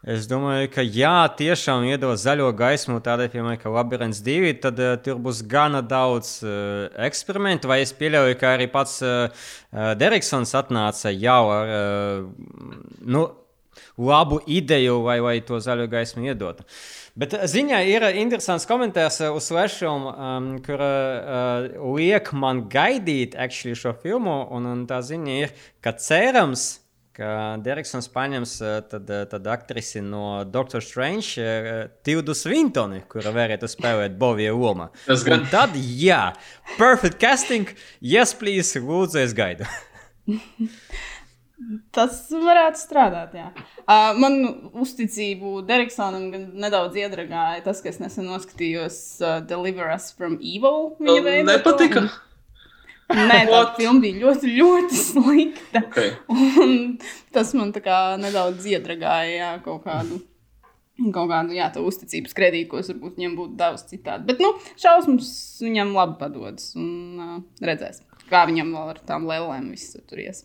Es 0.00 0.24
domāju, 0.24 0.70
ka 0.72 0.80
jā, 0.80 1.28
tiešām 1.36 1.82
iedod 1.90 2.16
zaļo 2.16 2.46
gaismu 2.56 3.02
tādai 3.04 3.26
filmai, 3.28 3.58
kā 3.60 3.68
Labyrinth 3.68 4.22
2, 4.24 4.54
tad 4.62 4.80
uh, 4.80 4.94
tur 4.96 5.18
būs 5.20 5.42
gana 5.44 5.82
daudz 5.84 6.38
uh, 6.40 6.88
eksperimentu. 7.04 7.68
Vai 7.68 7.82
es 7.84 7.92
pieļauju, 7.98 8.38
ka 8.40 8.54
arī 8.56 8.70
pats 8.72 9.02
uh, 9.04 9.28
Deriksons 10.00 10.56
atnāca 10.56 11.12
jau 11.12 11.42
ar 11.52 11.74
uh, 11.76 12.24
nu, 13.04 13.26
labu 14.00 14.40
ideju, 14.48 15.02
vai, 15.04 15.20
vai 15.20 15.36
to 15.44 15.60
zaļo 15.60 15.84
gaismu 15.92 16.24
iedot. 16.30 16.64
Bet 17.20 17.36
ziņā 17.52 17.84
ir 17.92 18.08
interesants 18.16 18.64
komentārs 18.64 19.20
uz 19.28 19.50
Slashom, 19.50 20.08
um, 20.08 20.52
kur 20.64 20.80
uh, 20.80 21.66
liek 21.98 22.32
man 22.32 22.70
gaidīt 22.72 23.36
šo 23.52 23.92
filmu. 24.00 24.46
Un, 24.48 24.64
un 24.64 24.86
tā 24.88 25.04
ziņa 25.04 25.42
ir, 25.44 25.52
ka 25.84 25.92
cerams, 25.92 26.70
ka 26.78 26.89
Deriksons 27.64 28.08
paņems 28.14 28.54
tad, 28.90 29.10
tad 29.32 29.48
aktrisi 29.52 30.02
no 30.04 30.42
Doctor 30.48 30.84
Strange, 30.84 31.50
Tildu 32.06 32.34
Svintoni, 32.36 33.02
kura 33.10 33.32
varētu 33.34 33.68
spēlēt 33.70 34.16
Bovija 34.20 34.56
lomu. 34.56 34.88
Un 35.10 35.46
tad, 35.52 35.76
jā, 35.76 36.22
perfect 36.78 37.20
casting, 37.22 37.70
yes, 38.00 38.34
please, 38.34 38.80
lūdzu, 38.80 39.20
es 39.24 39.36
gaidu. 39.36 39.68
Tas 41.94 42.22
varētu 42.32 42.80
strādāt. 42.80 43.34
Jā. 43.36 43.50
Uh, 43.84 44.16
man 44.16 44.38
uzticību 44.80 45.60
Deriksonam 45.68 46.30
nedaudz 46.56 46.96
iedragāja 46.96 47.60
tas, 47.66 47.82
ka 47.84 47.90
es 47.92 48.00
nesen 48.00 48.30
noskatījos 48.30 48.96
uh, 49.20 49.36
Deliver 49.44 49.92
Us 49.92 50.08
from 50.16 50.38
Evil. 50.40 50.94
Viņa 51.02 51.24
veidā. 51.26 51.46
Nepatika. 51.52 52.06
Un... 52.06 52.29
Nē, 53.10 53.38
tā 53.50 53.60
filma 53.76 54.02
bija 54.04 54.18
ļoti, 54.24 54.50
ļoti 54.56 54.98
slikta. 55.06 55.84
Okay. 55.88 56.12
Un 56.30 56.74
tas 57.34 57.52
man 57.58 57.72
nedaudz 58.22 58.68
iedragāja 58.70 59.32
jā, 59.36 59.54
kaut 59.64 59.86
kādu. 59.86 60.20
Kaut 61.00 61.30
kādu 61.30 61.54
jā, 61.56 61.70
uzticības 61.80 62.34
kredītu, 62.36 62.68
ko 62.68 62.82
es 62.82 62.90
varbūt 62.90 63.16
viņam 63.16 63.36
būtu 63.38 63.56
devis 63.56 63.86
citādi. 63.88 64.26
Bet, 64.28 64.42
nu, 64.44 64.50
šausmas 64.76 65.30
viņam 65.64 65.94
labi 65.96 66.18
padodas. 66.20 66.74
Un 66.76 67.22
uh, 67.24 67.38
redzēsim, 67.64 68.04
kā 68.28 68.44
viņam 68.50 68.74
vēl 68.76 68.92
ar 68.92 69.00
tām 69.08 69.24
lēlēm 69.30 69.70
viss 69.72 69.96
tur 69.96 70.20
ies. 70.20 70.44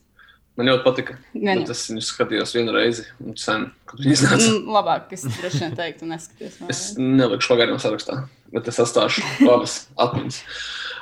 Man 0.56 0.70
ļoti 0.70 0.86
patika. 0.86 1.18
Gan, 1.36 1.66
es 1.68 1.82
viņu 1.90 2.06
skatījos 2.08 2.56
vienu 2.56 2.72
reizi, 2.72 3.04
un 3.20 3.36
sen, 3.40 3.68
kad 3.90 4.00
viņi 4.00 4.16
iznāca. 4.16 4.48
Mm, 4.48 4.70
labāk, 4.78 5.10
es 5.18 5.26
droši 5.28 5.66
vien 5.66 5.76
teiktu, 5.76 6.08
neskaties. 6.08 6.62
es 6.72 6.84
nelikšu 6.96 7.52
pagaidām 7.52 7.82
sarakstā, 7.84 8.22
bet 8.56 8.72
es 8.72 8.80
atstāšu 8.80 9.26
labas 9.44 9.82
atmiņas. 10.00 10.40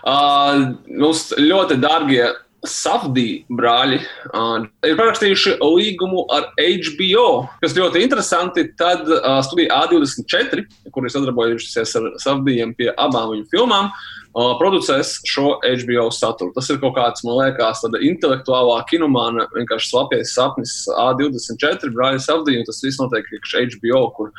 Uh, 0.04 0.74
mums 1.00 1.30
ļoti 1.40 1.78
dārgie 1.80 2.26
Safdī 2.64 3.44
brāļi 3.52 3.98
uh, 4.00 4.64
ir 4.88 4.96
parakstījuši 4.96 5.58
līgumu 5.60 6.24
ar 6.32 6.46
HBO, 6.56 7.26
kas 7.60 7.76
ļoti 7.76 8.04
interesanti. 8.06 8.64
Tad 8.80 9.04
uh, 9.12 9.42
studija 9.44 9.82
A24, 9.84 10.64
kur 10.96 11.04
ir 11.04 11.12
sadarbojušies 11.12 11.96
ar 12.00 12.08
Safdījiem 12.24 12.72
pie 12.78 12.88
abām 12.94 13.34
viņu 13.34 13.50
filmām, 13.52 13.90
uh, 13.92 14.54
producēs 14.62 15.18
šo 15.28 15.58
HBO 15.60 16.08
saturu. 16.16 16.56
Tas 16.56 16.72
ir 16.72 16.80
kaut 16.80 16.96
kāds, 16.96 17.26
man 17.28 17.42
liekas, 17.42 17.84
tāda 17.84 18.00
intelektuālā 18.08 18.80
kinomāna, 18.88 19.50
vienkārši 19.58 19.92
slapjais 19.92 20.34
sapnis 20.38 20.80
A24 20.96 21.92
brāļi 21.92 22.24
Safdī, 22.24 22.58
un 22.62 22.68
tas 22.70 22.80
viss 22.86 23.04
notiek 23.04 23.28
iekšā 23.28 23.68
HBO, 23.76 24.06
kur 24.16 24.32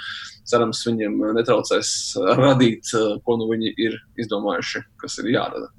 cerams 0.49 0.81
viņiem 0.89 1.21
netraucēs 1.37 1.95
radīt, 2.41 2.97
ko 3.25 3.37
nu 3.41 3.53
viņi 3.53 3.77
ir 3.85 4.01
izdomājuši, 4.25 4.87
kas 5.05 5.21
ir 5.21 5.35
jārada. 5.37 5.75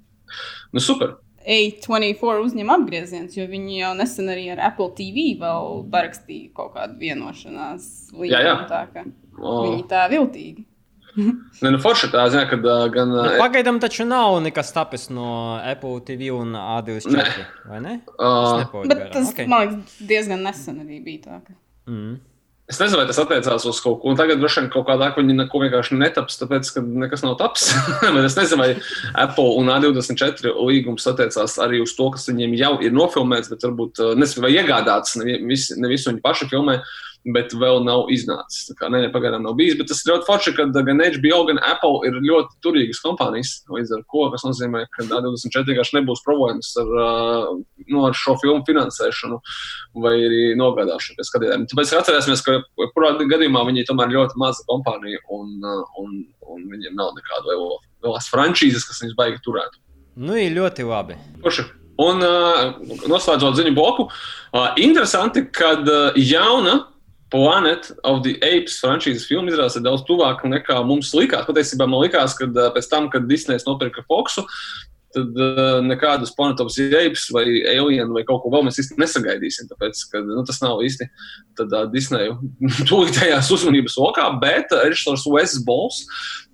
Nu, 0.74 0.82
super! 0.84 1.18
A24 1.46 2.46
uzņem 2.46 2.72
apgrieziens, 2.74 3.36
jo 3.38 3.46
viņi 3.50 3.82
jau 3.82 3.92
nesen 3.98 4.32
arī 4.34 4.48
ar 4.56 4.64
Apple 4.72 4.90
TV 4.98 5.28
vēl 5.42 5.84
parakstīja 5.94 6.54
kaut 6.58 6.74
kādu 6.78 6.98
vienošanās 7.02 7.90
līgumu. 8.16 8.32
Jā, 8.34 8.42
jā. 8.48 8.56
Tā, 8.72 8.86
ka 8.94 9.06
oh. 9.38 9.68
viņi 9.68 9.86
tā 9.92 10.08
viltīgi. 10.14 10.66
Nē, 11.64 11.72
nu 11.72 11.80
forši 11.80 12.10
tā 12.12 12.26
zina, 12.34 12.44
ka 12.50 12.58
uh, 12.60 12.86
gan. 12.92 13.14
Nu, 13.14 13.24
pagaidām 13.40 13.80
taču 13.84 14.08
nav 14.08 14.40
nekas 14.44 14.74
tapis 14.76 15.08
no 15.14 15.56
Apple 15.62 16.02
TV 16.08 16.32
un 16.36 16.58
A24, 16.60 17.14
ne. 17.14 17.46
vai 17.70 17.82
ne? 17.84 17.98
Uh, 18.18 18.66
bet 18.90 19.06
tas, 19.14 19.30
okay. 19.32 19.48
man 19.52 19.68
liekas, 19.68 20.00
diezgan 20.10 20.44
nesen 20.46 20.82
arī 20.84 21.00
bija 21.06 21.28
tā. 21.28 21.44
Ka... 21.46 21.56
Mm. 21.92 22.18
Es 22.66 22.80
nezinu, 22.82 22.98
vai 22.98 23.06
tas 23.06 23.20
attiecās 23.22 23.66
uz 23.70 23.78
kaut 23.84 24.00
ko. 24.02 24.10
Un 24.10 24.18
tagad 24.18 24.40
droši 24.42 24.64
vien 24.64 24.70
kaut 24.74 24.88
kādā 24.88 25.12
viņi 25.14 25.36
neko 25.38 25.60
vienkārši 25.62 26.00
netaps, 26.00 26.40
tāpēc, 26.40 26.72
ka 26.74 26.82
nekas 26.82 27.22
nav 27.22 27.36
taps. 27.38 27.68
Bet 28.16 28.26
es 28.26 28.38
nezinu, 28.40 28.64
vai 28.64 28.72
Apple 29.26 29.52
un 29.60 29.70
A24 29.70 30.56
līgums 30.66 31.06
attiecās 31.12 31.60
arī 31.62 31.84
uz 31.86 31.94
to, 31.94 32.10
kas 32.16 32.26
viņiem 32.32 32.58
jau 32.58 32.74
ir 32.82 32.96
nofilmēts, 32.98 33.52
bet 33.54 33.68
varbūt 33.68 34.02
nezinu, 34.18 34.48
vai 34.48 34.56
iegādāts. 34.58 35.14
Ne, 35.22 35.38
vis, 35.46 35.70
ne 35.78 35.94
visu 35.94 36.10
viņi 36.10 36.26
paši 36.26 36.50
filmē. 36.50 36.80
Uh, 36.82 37.15
bet 37.34 37.54
vēl 37.58 37.80
nav 37.86 38.10
iznācis. 38.14 38.68
Tā 38.70 38.76
kā 38.78 38.90
nē, 38.94 39.02
ne, 39.06 39.10
pagaidām 39.14 39.46
nav 39.46 39.56
bijis. 39.58 39.78
Bet 39.80 39.90
tas 39.90 40.04
ir 40.04 40.12
ļoti 40.12 40.28
forši, 40.28 40.54
ka 40.58 40.68
gan 40.76 41.02
HBO, 41.02 41.40
gan 41.50 41.62
Apple 41.66 42.10
ir 42.10 42.20
ļoti 42.22 42.60
turīgas 42.66 43.02
kompānijas. 43.02 43.56
Līdz 43.72 43.96
ar 43.98 44.04
to, 44.14 44.26
kas 44.34 44.46
nozīmē, 44.46 44.84
ka 44.94 45.08
A24 45.08 45.66
vienkārši 45.72 45.98
nebūs 45.98 46.22
problēmas 46.26 46.70
ar, 46.82 46.92
nu, 47.90 48.04
ar 48.06 48.18
šo 48.18 48.36
filmu 48.44 48.62
finansēšanu 48.68 49.40
vai 50.06 50.14
arī 50.20 50.44
nogādāšanu 50.60 51.18
pie 51.18 51.28
skatītājiem. 51.30 51.66
Tāpēc 51.72 51.96
atcerēsimies, 52.02 52.46
ka 52.46 52.60
kurā 52.94 53.16
gadījumā 53.24 53.66
viņi 53.72 53.88
tomēr 53.90 54.14
ļoti 54.14 54.42
maza 54.42 54.66
kompānija 54.70 55.24
un, 55.34 55.56
un, 56.02 56.20
un 56.46 56.68
viņiem 56.76 56.94
nav 57.00 57.16
nekāda 57.18 57.58
lielās 57.58 58.30
frančīzes, 58.30 58.86
kas 58.86 59.02
viņus 59.02 59.18
baigi 59.18 59.42
turētu. 59.46 59.82
Nu, 60.16 60.38
ir 60.40 60.54
ļoti 60.56 60.86
labi. 60.88 61.18
Forši. 61.44 61.66
Un 62.06 62.20
uh, 62.20 62.76
noslēdzot 63.08 63.56
ziņu 63.56 63.72
bloku, 63.76 64.10
uh, 64.10 64.74
interesanti, 64.84 65.46
ka 65.48 65.78
uh, 65.80 66.18
jauna 66.20 66.82
Planet 67.36 67.90
of 68.08 68.22
the 68.24 68.38
Apes 68.40 68.78
frančīzes 68.80 69.26
filma 69.28 69.52
izrādās 69.52 69.76
daudz 69.84 70.06
tuvāk 70.08 70.46
nekā 70.48 70.78
mums 70.88 71.10
likās. 71.12 71.44
Patiesībā 71.50 71.84
man 71.84 72.06
likās, 72.06 72.32
ka 72.40 72.48
pēc 72.48 72.88
tam, 72.88 73.10
kad 73.12 73.28
Disneys 73.28 73.68
nopirka 73.68 74.06
Foxu, 74.08 74.46
tad 75.16 75.40
uh, 75.40 75.80
nekādas 75.86 76.34
the 76.36 76.86
Apes 77.00 77.30
vai 77.32 77.46
Alien 77.72 78.12
vai 78.14 78.24
kaut 78.28 78.44
ko 78.44 78.52
vēl 78.54 78.66
mēs 78.68 78.80
īsti 78.82 79.00
nesagaidīsim. 79.00 79.70
Tāpēc, 79.72 80.02
ka 80.12 80.22
nu, 80.26 80.44
tas 80.48 80.62
nav 80.62 80.84
īsti 80.84 81.08
tādā 81.60 81.86
Disneja 81.92 82.36
tūlītējās 82.90 83.52
uzmanības 83.56 83.98
lokā, 84.02 84.28
bet 84.42 84.74
režisors 84.84 85.26
Wes 85.32 85.58
Balls, 85.66 86.04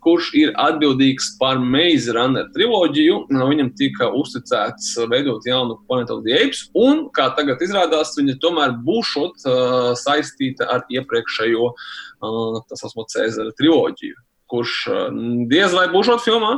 kurš 0.02 0.32
ir 0.38 0.54
atbildīgs 0.62 1.36
par 1.42 1.60
Maze 1.62 2.14
Runner 2.16 2.48
triloģiju, 2.56 3.20
no 3.34 3.48
viņam 3.50 3.72
tika 3.78 4.10
uzticēts 4.18 4.96
veidot 5.12 5.46
jaunu 5.46 5.78
the 6.26 6.38
Apes, 6.38 6.68
un, 6.74 7.08
kā 7.14 7.30
tagad 7.38 7.62
izrādās, 7.62 8.16
viņa 8.18 8.38
tomēr 8.42 8.76
būšot 8.86 9.46
uh, 9.46 9.92
saistīta 10.00 10.70
ar 10.74 10.86
iepriekšējo 10.90 11.72
uh, 11.72 12.60
tā 12.66 12.80
saucamo 12.80 13.06
Cēzara 13.14 13.54
triloģiju, 13.58 14.18
kurš 14.52 14.78
uh, 14.90 15.08
diez 15.52 15.74
vai 15.78 15.88
būšot 15.94 16.26
filmā, 16.26 16.58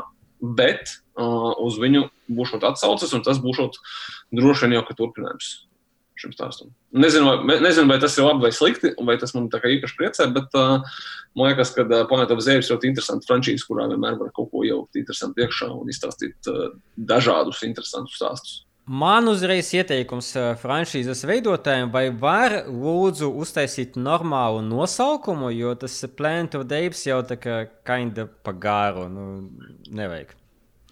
bet 0.55 0.88
uh, 0.88 1.02
uz 1.17 1.77
viņu 1.82 2.08
būs 2.34 2.55
atsauces, 2.60 3.13
un 3.13 3.22
tas 3.25 3.41
būs 3.43 3.62
droši 4.34 4.65
vien 4.65 4.79
jau 4.79 4.88
turpinājums 4.93 5.53
šim 6.20 6.34
stāstam. 6.34 6.72
Nezinu 6.93 7.29
vai, 7.29 7.58
nezinu, 7.62 7.88
vai 7.89 8.00
tas 8.01 8.15
ir 8.17 8.27
labi 8.27 8.46
vai 8.46 8.51
slikti, 8.55 8.93
vai 9.05 9.15
tas 9.22 9.34
man 9.36 9.50
īpaši 9.50 9.98
priecē, 10.00 10.27
bet 10.36 10.58
uh, 10.60 11.00
man 11.38 11.50
liekas, 11.50 11.74
ka 11.75 11.86
uh, 11.86 12.03
Planēta 12.10 12.38
Zēvis 12.38 12.70
ir 12.70 12.75
ļoti 12.75 12.91
interesanta 12.91 13.29
frančīze, 13.29 13.65
kurā 13.67 13.88
vienmēr 13.91 14.20
var 14.20 14.29
kaut 14.36 14.51
ko 14.53 14.65
ielikt 14.67 15.01
interesantu 15.01 15.46
iekšā 15.46 15.72
un 15.74 15.89
izstāstīt 15.91 16.51
uh, 16.51 16.75
dažādus 16.98 17.63
interesantus 17.67 18.20
stāstus. 18.20 18.62
Man 18.84 19.29
uzreiz 19.32 19.70
ieteikums 19.72 20.34
franšīzes 20.60 21.22
veidotājiem, 21.24 21.88
vai 21.93 22.10
var 22.12 22.65
lūdzu 22.67 23.29
uztaisīt 23.39 23.96
normālu 23.96 24.60
nosaukumu, 24.67 25.53
jo 25.55 25.72
tas 25.79 26.01
Planet 26.17 26.60
of 26.60 26.67
Apes 26.67 27.05
jau 27.08 27.22
tā 27.24 27.39
kā 27.39 27.62
kinda 27.88 28.27
pagāru, 28.43 29.08
nu, 29.08 29.27
nevajag. 29.88 30.36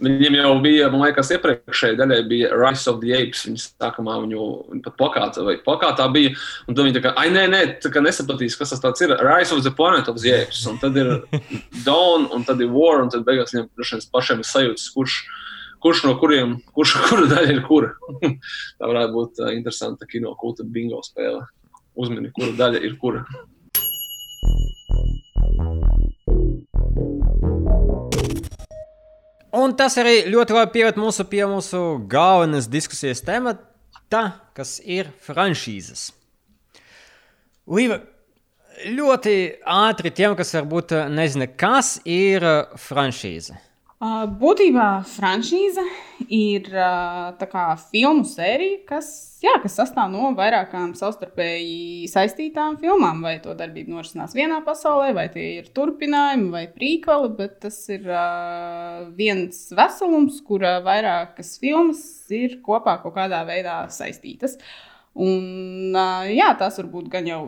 Viņiem 0.02 0.40
jau 0.40 0.54
bija, 0.64 0.88
man 0.90 1.04
liekas, 1.04 1.30
iepriekšējā 1.36 1.98
daļā 2.00 2.16
bija 2.30 2.48
Rise 2.58 2.90
of 2.90 2.98
the 3.04 3.12
Apes. 3.14 3.44
Viņa 3.46 3.62
sākumā 3.68 4.16
viņu 4.24 4.80
pat 4.88 4.96
plakāta 4.98 5.44
vai 5.46 5.60
plakātā 5.62 6.08
bija. 6.14 6.32
Un 6.66 6.78
tad 6.78 6.88
viņi 6.88 6.96
tā 6.96 7.04
kā, 7.04 7.12
ai, 7.22 7.28
nē, 7.34 7.44
nē, 7.52 7.60
tā 7.84 7.92
kā 7.94 8.02
nesapratīs, 8.02 8.58
kas 8.58 8.74
tas 8.74 9.06
ir. 9.06 9.14
Rise 9.22 9.54
of 9.54 9.62
the 9.62 9.74
Planet 9.78 10.10
of 10.10 10.18
the 10.24 10.34
Apes. 10.40 10.64
Un 10.72 10.82
tad 10.82 10.98
ir 10.98 11.14
Dawn, 11.86 12.26
un 12.34 12.48
tad 12.48 12.64
ir 12.66 12.74
War, 12.74 13.04
un 13.06 13.14
tad 13.14 13.28
beigās 13.28 13.54
viņiem 13.54 13.70
droši 13.78 14.00
vien 14.00 14.10
pašiem 14.18 14.42
ir 14.42 14.50
sajūtas, 14.50 14.90
kurš, 14.96 15.22
kurš 15.86 16.04
no 16.10 16.18
kuriem, 16.18 16.58
kurš 16.74 16.98
kura 17.06 17.30
daļa 17.36 17.54
ir 17.54 17.64
kura. 17.70 17.94
tā 18.82 18.90
varētu 18.90 19.18
būt 19.20 19.46
uh, 19.46 19.54
interesanta 19.54 20.10
kino 20.10 20.34
kulta 20.42 20.66
bingo 20.66 21.06
spēle. 21.06 21.46
Uzmini, 21.94 22.34
kura 22.34 22.58
daļa 22.58 22.86
ir 22.90 22.98
kura. 22.98 23.28
Un 29.52 29.74
tas 29.76 29.98
arī 30.00 30.22
ļoti 30.32 30.56
labi 30.56 30.72
pievērt 30.78 31.00
mūsu 31.00 31.26
pie 31.28 31.44
mūsu 31.50 31.80
galvenās 32.12 32.70
diskusijas 32.72 33.20
temata, 33.28 34.22
kas 34.56 34.78
ir 34.80 35.10
franšīzes. 35.26 36.06
Līva, 37.72 38.00
ļoti 38.88 39.36
ātri 39.68 40.14
tiem, 40.16 40.38
kas 40.40 40.56
varbūt 40.56 40.96
nezina, 41.12 41.50
kas 41.52 41.98
ir 42.08 42.46
franšīze. 42.80 43.60
Būtībā 44.02 45.04
franšīze 45.06 45.84
ir 46.34 46.72
kā, 46.72 47.66
filmu 47.92 48.24
sērija, 48.26 48.80
kas, 48.88 49.10
jā, 49.44 49.52
kas 49.62 49.76
sastāv 49.78 50.10
no 50.10 50.32
vairākām 50.34 50.96
savstarpēji 50.98 52.08
saistītām 52.10 52.80
filmām. 52.82 53.22
Vai 53.22 53.36
to 53.44 53.54
darbību 53.60 53.94
norisinās 53.94 54.34
vienā 54.34 54.58
pasaulē, 54.66 55.12
vai 55.14 55.28
tie 55.30 55.46
ir 55.60 55.70
turpinājumi 55.78 56.50
vai 56.50 56.64
prīkvali, 56.74 57.30
bet 57.38 57.60
tas 57.68 57.78
ir 57.94 58.10
viens 59.20 59.68
veselums, 59.78 60.42
kura 60.50 60.80
vairākas 60.82 61.60
filmas 61.62 62.02
ir 62.34 62.58
kopā 62.66 62.98
kaut 63.04 63.14
kādā 63.20 63.46
veidā 63.46 63.84
saistītas. 63.94 64.58
Un, 65.14 65.94
jā, 66.34 66.50
tas 66.58 66.82
var 66.82 66.90
būt 66.90 67.14
gan 67.14 67.30
jau 67.30 67.42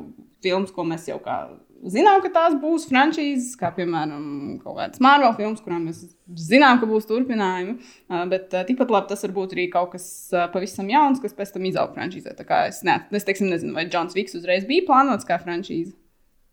filmas, 0.45 0.69
ko 0.75 0.85
mēs 0.85 1.09
jau 1.09 1.17
kā 1.23 1.47
zinām, 1.89 2.21
ka 2.23 2.31
tās 2.33 2.55
būs 2.61 2.85
frančīzes, 2.89 3.55
kā 3.59 3.71
piemēram 3.75 4.59
kaut 4.63 4.77
kādas 4.77 5.01
Marvel 5.03 5.33
filmas, 5.37 5.63
kurām 5.63 5.87
mēs 5.89 6.03
zinām, 6.39 6.79
ka 6.81 6.89
būs 6.89 7.07
turpinājumi. 7.09 7.75
Bet 8.31 8.53
tikpat 8.69 8.93
labi 8.93 9.11
tas 9.11 9.25
var 9.25 9.35
būt 9.35 9.55
arī 9.57 9.67
kaut 9.73 9.91
kas 9.95 10.05
pavisam 10.53 10.89
jauns, 10.91 11.21
kas 11.23 11.35
pēc 11.37 11.55
tam 11.55 11.67
izaug 11.69 11.91
frančīzē. 11.95 12.35
Es, 12.67 12.83
ne, 12.87 12.99
es 13.11 13.27
teiksim, 13.27 13.51
nezinu, 13.51 13.75
vai 13.77 13.87
Džons 13.89 14.15
Viks 14.17 14.37
uzreiz 14.39 14.67
bija 14.69 14.87
plānots 14.89 15.27
kā 15.27 15.39
frančīze. 15.41 15.95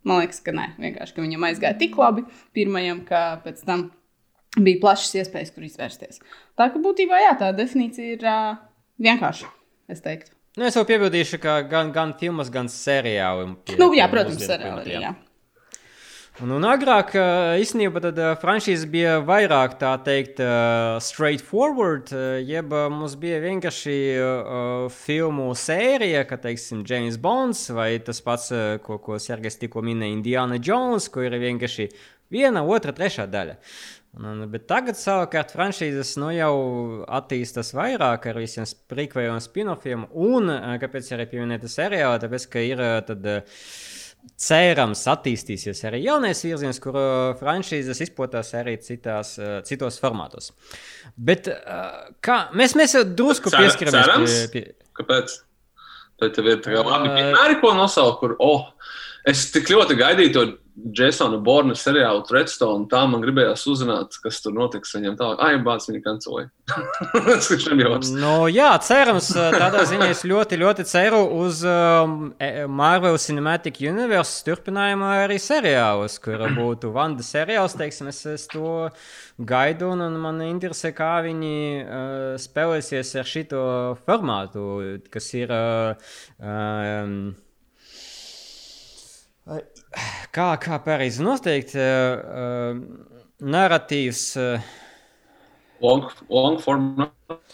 Man 0.09 0.23
liekas, 0.23 0.41
ka 0.45 0.55
nē, 0.57 0.71
vienkārši 0.81 1.17
ka 1.17 1.25
viņam 1.25 1.47
aizgāja 1.51 1.77
tik 1.81 1.99
labi 2.01 2.25
pirmajam, 2.57 3.05
ka 3.09 3.43
pēc 3.45 3.61
tam 3.69 3.91
bija 4.57 4.81
plašas 4.83 5.13
iespējas, 5.21 5.53
kur 5.55 5.67
izvērsties. 5.69 6.23
Tā 6.59 6.71
ka 6.73 6.81
būtībā 6.83 7.21
jā, 7.21 7.37
tā 7.39 7.53
definīcija 7.57 8.17
ir 8.17 8.25
uh, 8.27 8.61
vienkārša, 9.03 9.53
es 9.93 10.01
teiktu. 10.05 10.40
Nu, 10.59 10.67
es 10.67 10.75
jau 10.75 10.83
piebildīšu, 10.83 11.39
ka 11.39 11.61
gan, 11.71 11.93
gan 11.95 12.13
filmas, 12.19 12.49
gan 12.51 12.67
seriāli. 12.71 13.53
Pie, 13.69 13.77
nu, 13.79 13.93
jā, 13.95 14.09
protams, 14.11 14.41
seriāli. 14.43 14.97
Jā. 14.99 15.13
Un, 16.41 16.55
un 16.57 16.65
agrāk 16.65 17.13
īstenībā 17.61 18.01
tad 18.01 18.19
franšīze 18.41 18.89
bija 18.89 19.19
vairāk 19.27 19.75
tā 19.79 19.93
teikt, 20.03 20.41
uh, 20.41 20.97
straightforward, 21.05 22.11
jeb 22.49 22.73
mums 22.95 23.15
bija 23.21 23.43
vienkārši 23.45 23.97
uh, 24.17 24.87
filmu 25.05 25.51
sērija, 25.53 26.25
kā 26.27 26.41
teiksim, 26.41 26.81
James 26.89 27.21
Bonds 27.21 27.67
vai 27.77 27.91
tas 28.03 28.23
pats, 28.25 28.49
ko, 28.87 28.97
ko 29.05 29.21
Sergejs 29.21 29.61
tikko 29.61 29.85
minēja, 29.85 30.17
Indiana 30.17 30.57
Jones, 30.57 31.11
kur 31.13 31.29
ir 31.29 31.37
vienkārši 31.45 31.91
viena, 32.33 32.65
otra, 32.65 32.97
trešā 32.97 33.29
daļa. 33.29 33.59
Un, 34.19 34.43
bet 34.51 34.65
tagad, 34.67 34.99
savukārt, 34.99 35.53
franšīzes 35.55 36.17
nu, 36.19 36.33
jau 36.35 36.55
attīstās 37.07 37.71
vairāk 37.77 38.25
ar 38.27 38.41
visiem 38.43 38.67
prequeliem, 38.91 39.39
spin-offiem, 39.39 40.09
un 40.11 40.51
kāpēc 40.83 41.13
arī 41.15 41.29
pieminēta 41.31 41.71
seriāla, 41.71 42.19
tāpēc, 42.19 42.47
ka 42.51 42.65
ir 42.67 42.83
tad, 43.07 43.29
cerams 44.41 45.05
attīstīsies 45.09 45.85
arī 45.89 46.03
jaunais 46.05 46.43
virziens, 46.45 46.81
kur 46.83 46.99
franšīzes 47.39 48.03
izplatās 48.09 48.51
arī 48.59 48.75
citās, 48.83 49.37
citos 49.69 50.01
formātos. 50.03 50.51
Bet 51.15 51.47
kā, 52.19 52.41
mēs, 52.59 52.75
mēs 52.77 52.99
jau 52.99 53.05
drusku 53.07 53.55
pieskaramies 53.55 54.41
pie, 54.51 54.67
pie... 54.75 54.91
Kāpēc? 54.99 55.39
Vai 56.21 56.33
tev 56.35 56.51
ir 56.51 56.59
tā 56.61 56.75
kā 56.75 56.83
labi 56.85 57.15
piemēri, 57.15 57.61
ko 57.63 57.71
nosaukt, 57.79 58.19
kur, 58.21 58.35
oh, 58.45 58.67
es 59.31 59.47
tik 59.55 59.71
ļoti 59.73 59.97
gaidīju 60.03 60.35
to 60.35 60.45
Jasona 60.97 61.39
Borna 61.43 61.75
seriālu 61.79 62.23
Redstone. 62.33 62.87
Tā 62.91 63.03
man 63.11 63.23
gribējās 63.25 63.67
uzzināt, 63.71 64.17
kas 64.23 64.41
tur 64.45 64.55
notiks 64.57 64.95
viņam 64.97 65.17
tālāk. 65.19 65.43
Ai, 65.45 65.59
bāc, 65.65 65.87
viņa 65.89 66.01
kancelēja. 66.05 66.49
Tas 67.27 67.51
ir 67.55 67.63
šaubos. 67.65 68.13
Nu, 68.15 68.35
jā, 68.51 68.71
cerams, 68.87 69.31
tādā 69.35 69.83
ziņā 69.91 70.11
es 70.15 70.23
ļoti, 70.29 70.61
ļoti 70.61 70.87
ceru 70.89 71.23
uz 71.41 71.65
um, 71.67 72.31
Marvel 72.81 73.19
Cinematic 73.23 73.81
Universe 73.85 74.45
turpinājumu 74.47 75.09
arī 75.11 75.41
seriālus, 75.43 76.21
kur 76.23 76.47
būtu 76.61 76.95
Vanda 76.95 77.27
seriāls, 77.27 77.77
teiksim, 77.79 78.11
es, 78.13 78.23
es 78.31 78.49
to 78.51 78.89
gaidu, 79.39 79.93
un, 79.95 80.07
un 80.09 80.19
man 80.23 80.41
interesē, 80.47 80.95
kā 80.97 81.19
viņi 81.27 81.55
uh, 81.83 82.41
spēlēsies 82.41 83.15
ar 83.21 83.29
šito 83.29 83.63
formātu, 84.07 84.67
kas 85.13 85.33
ir. 85.39 85.55
Uh, 85.55 86.11
um, 86.41 87.23
kā, 90.37 90.51
kā 90.63 90.81
pareizi 90.85 91.25
noteikt, 91.25 91.75
uh, 91.79 92.77
narratīvs. 93.41 94.27
Uh, 94.41 94.69
long, 95.85 96.11
long 96.29 96.61
form. 96.63 96.93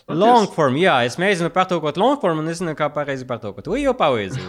Long 0.09 0.51
form, 0.53 0.77
jā, 0.81 1.03
es 1.09 1.19
mēģinu 1.21 1.53
pārtulkot 1.55 1.99
long 2.01 2.21
form 2.21 2.43
un 2.43 2.51
nezinu, 2.51 2.77
kā 2.79 2.89
pareizi 2.95 3.27
pārtulkot. 3.29 3.69
Vai 3.73 3.83
jau 3.85 3.97
palīdzi? 3.99 4.45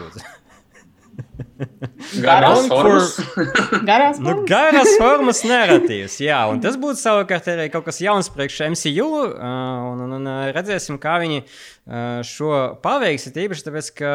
Garās 2.21 2.67
formas. 2.69 3.15
garās 3.85 4.19
nu, 4.21 4.29
formas. 4.29 4.43
Nu, 4.43 4.45
garās 4.49 4.91
formas 5.01 5.41
narratīvs, 5.47 6.19
jā, 6.21 6.37
un 6.51 6.61
tas 6.63 6.77
būtu 6.79 7.01
savukārt 7.01 7.49
arī 7.53 7.67
kaut 7.73 7.87
kas 7.87 8.01
jauns 8.03 8.29
priekš 8.33 8.59
MCU, 8.75 9.07
uh, 9.07 9.41
un, 9.91 10.03
un, 10.05 10.15
un 10.19 10.29
redzēsim, 10.55 10.99
kā 11.01 11.17
viņi 11.23 11.43
šo 12.27 12.51
paveiks, 12.83 13.29
tīpaši 13.31 13.63
tāpēc, 13.63 13.89
ka 13.95 14.11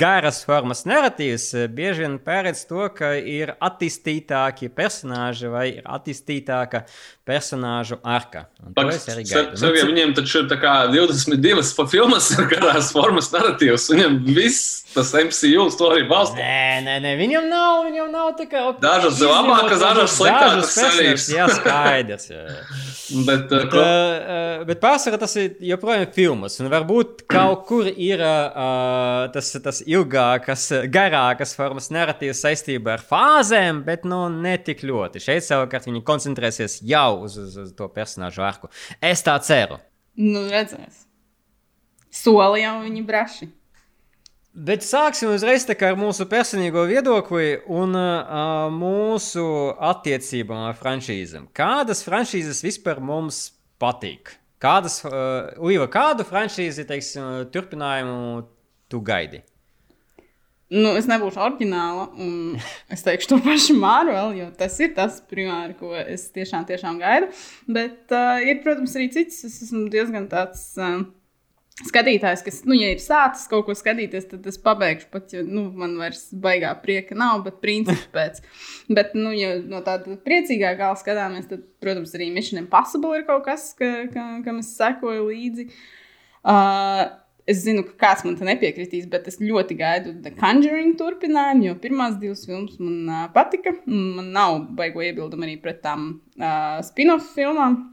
garas 0.00 0.38
formas 0.48 0.86
narratīvs 0.88 1.50
bieži 1.76 2.06
vien 2.06 2.16
pēredz 2.24 2.62
to, 2.70 2.86
ka 2.96 3.12
ir 3.20 3.52
attīstītāki 3.60 4.70
personāži 4.72 5.50
vai 5.52 5.66
ir 5.74 5.84
attīstītāka 5.84 6.86
personāžu 7.26 7.98
arka. 8.06 8.46
Nu, 8.64 9.72
viņiem 9.90 10.16
taču 10.16 10.44
ir 10.44 10.48
22 10.48 11.88
filmas 11.90 12.30
ar 12.38 12.48
garās 12.50 12.92
formas 12.96 13.28
narratīvs, 13.34 13.90
viņiem 13.92 14.20
viss 14.32 14.86
tas 14.96 15.12
MCU 15.12 15.66
to 15.76 15.90
arī 15.92 16.06
balsta. 16.08 16.40
Nē, 16.40 16.80
nē, 16.86 16.94
nē, 17.04 17.12
viņam 17.20 17.48
nav, 17.50 17.82
viņam 17.84 18.12
nav 18.14 18.30
tā 18.38 18.46
kā. 18.48 18.62
Dažas 18.80 19.20
labākas, 19.20 19.82
dažas 19.82 20.14
sliktākas 20.16 20.72
sevis. 20.72 21.26
Jā, 21.34 21.48
skaidrs. 21.52 22.30
Jā. 22.32 22.44
bet, 23.26 23.44
bet, 23.50 23.76
uh, 23.76 24.64
bet 24.68 24.80
pārsvarā 24.80 25.20
tas 25.20 25.36
ir 25.42 25.58
joprojām 25.72 26.08
filmas, 26.16 26.56
un 26.62 26.70
varbūt 26.86 27.26
kaut 27.26 27.66
kur 27.66 27.86
ir 27.86 28.20
uh, 28.20 29.26
tas, 29.32 29.50
tas 29.62 29.82
ilgākas, 29.86 30.70
garākas 30.88 31.54
formas 31.56 31.90
narratīvas 31.90 32.42
saistībā 32.44 32.96
ar 32.96 33.02
fāzēm, 33.02 33.82
bet 33.84 34.04
nu 34.04 34.28
ne 34.30 34.56
tik 34.58 34.84
ļoti. 34.86 35.20
Šeit 35.20 35.44
savukārt 35.44 35.86
viņi 35.86 36.04
koncentrēsies 36.06 36.80
jau 36.82 37.22
uz, 37.24 37.36
uz, 37.36 37.56
uz 37.56 37.72
to 37.74 37.88
personāžu 37.88 38.42
arku. 38.42 38.70
Es 39.00 39.22
tā 39.22 39.36
ceru. 39.42 39.78
Nu, 40.16 40.46
redzēs. 40.48 41.06
Soli 42.10 42.62
jau 42.62 42.80
viņi 42.84 43.04
braši. 43.04 43.50
Bet 44.56 44.80
sāksim 44.80 45.34
uzreiz 45.34 45.66
ar 45.68 45.98
mūsu 46.00 46.24
personīgo 46.24 46.86
viedokli 46.88 47.58
un 47.68 47.92
uh, 47.92 48.70
mūsu 48.72 49.44
attiecībām 49.76 50.70
ar 50.70 50.78
franšīzēm. 50.80 51.50
Kādas 51.52 52.00
franšīzes 52.06 52.64
vispār 52.64 53.02
mums 53.04 53.50
patīk? 53.78 54.38
Kādas, 54.62 55.02
uh, 55.04 55.52
Līva, 55.60 55.88
kādu 55.92 56.24
franšīzi 56.24 56.86
teiksim, 56.88 57.50
turpinājumu 57.52 58.46
tu 58.90 59.02
gaidi? 59.04 59.42
Nu, 60.72 60.96
es 60.98 61.06
nebūšu 61.06 61.38
oriģināla, 61.38 62.08
un 62.18 62.56
es 62.94 63.04
teikšu 63.06 63.30
to 63.34 63.40
pašu 63.44 63.76
Marvel, 63.78 64.32
jo 64.34 64.48
tas 64.58 64.78
ir 64.82 64.96
tas, 64.96 65.20
primāri, 65.30 65.76
ko 65.78 65.92
es 66.00 66.26
tiešām, 66.34 66.66
tiešām 66.66 66.98
gaidu. 67.02 67.30
Bet 67.70 68.10
uh, 68.14 68.40
ir, 68.42 68.62
protams, 68.64 68.96
arī 68.98 69.10
cits. 69.14 69.44
Es 69.46 69.60
esmu 69.68 69.86
diezgan 69.92 70.26
tāds. 70.32 70.72
Uh, 70.80 71.04
skatītājs, 71.84 72.40
kas, 72.46 72.62
nu, 72.64 72.72
ja 72.78 72.88
ir 72.94 73.02
sācis 73.02 73.50
kaut 73.50 73.66
ko 73.66 73.74
skatīties, 73.76 74.30
tad 74.30 74.46
es 74.48 74.56
pabeigšu 74.62 75.10
pat, 75.12 75.28
jo, 75.34 75.42
nu, 75.44 75.66
man 75.76 75.98
vairs 76.00 76.24
baigā 76.32 76.70
prieka 76.80 77.16
nav, 77.18 77.42
bet 77.44 77.60
princips 77.64 78.06
pēc. 78.14 78.40
bet, 78.96 79.12
nu, 79.18 79.34
ja 79.36 79.58
no 79.60 79.82
tāda 79.84 80.16
priecīgā 80.24 80.72
gala 80.78 80.96
skatāmies, 80.96 81.50
tad, 81.50 81.66
protams, 81.84 82.16
arī 82.16 82.30
Mission 82.32 82.62
Impossible 82.62 83.20
ir 83.20 83.28
kaut 83.28 83.44
kas, 83.48 83.68
ka, 83.76 83.92
ka, 84.12 84.26
kam 84.46 84.64
es 84.64 84.72
sekoju 84.78 85.28
līdzi. 85.28 85.70
Uh, 86.46 87.06
Es 87.46 87.60
zinu, 87.62 87.84
ka 87.86 87.92
kāds 88.00 88.24
man 88.26 88.34
te 88.34 88.42
nepiekritīs, 88.42 89.04
bet 89.06 89.28
es 89.30 89.36
ļoti 89.38 89.76
gaidu 89.78 90.16
The 90.24 90.32
Conjuring 90.34 90.96
turpinājumu, 90.98 91.68
jo 91.68 91.74
pirmās 91.78 92.16
divas 92.18 92.42
filmas 92.42 92.74
man 92.82 92.96
uh, 93.06 93.20
patika. 93.30 93.70
Man 93.86 94.32
nav 94.34 94.64
baigo 94.74 95.04
iebildumu 95.06 95.46
arī 95.46 95.54
pret 95.62 95.78
tām 95.84 96.08
uh, 96.40 96.80
spin-off 96.82 97.30
filmām. 97.38 97.84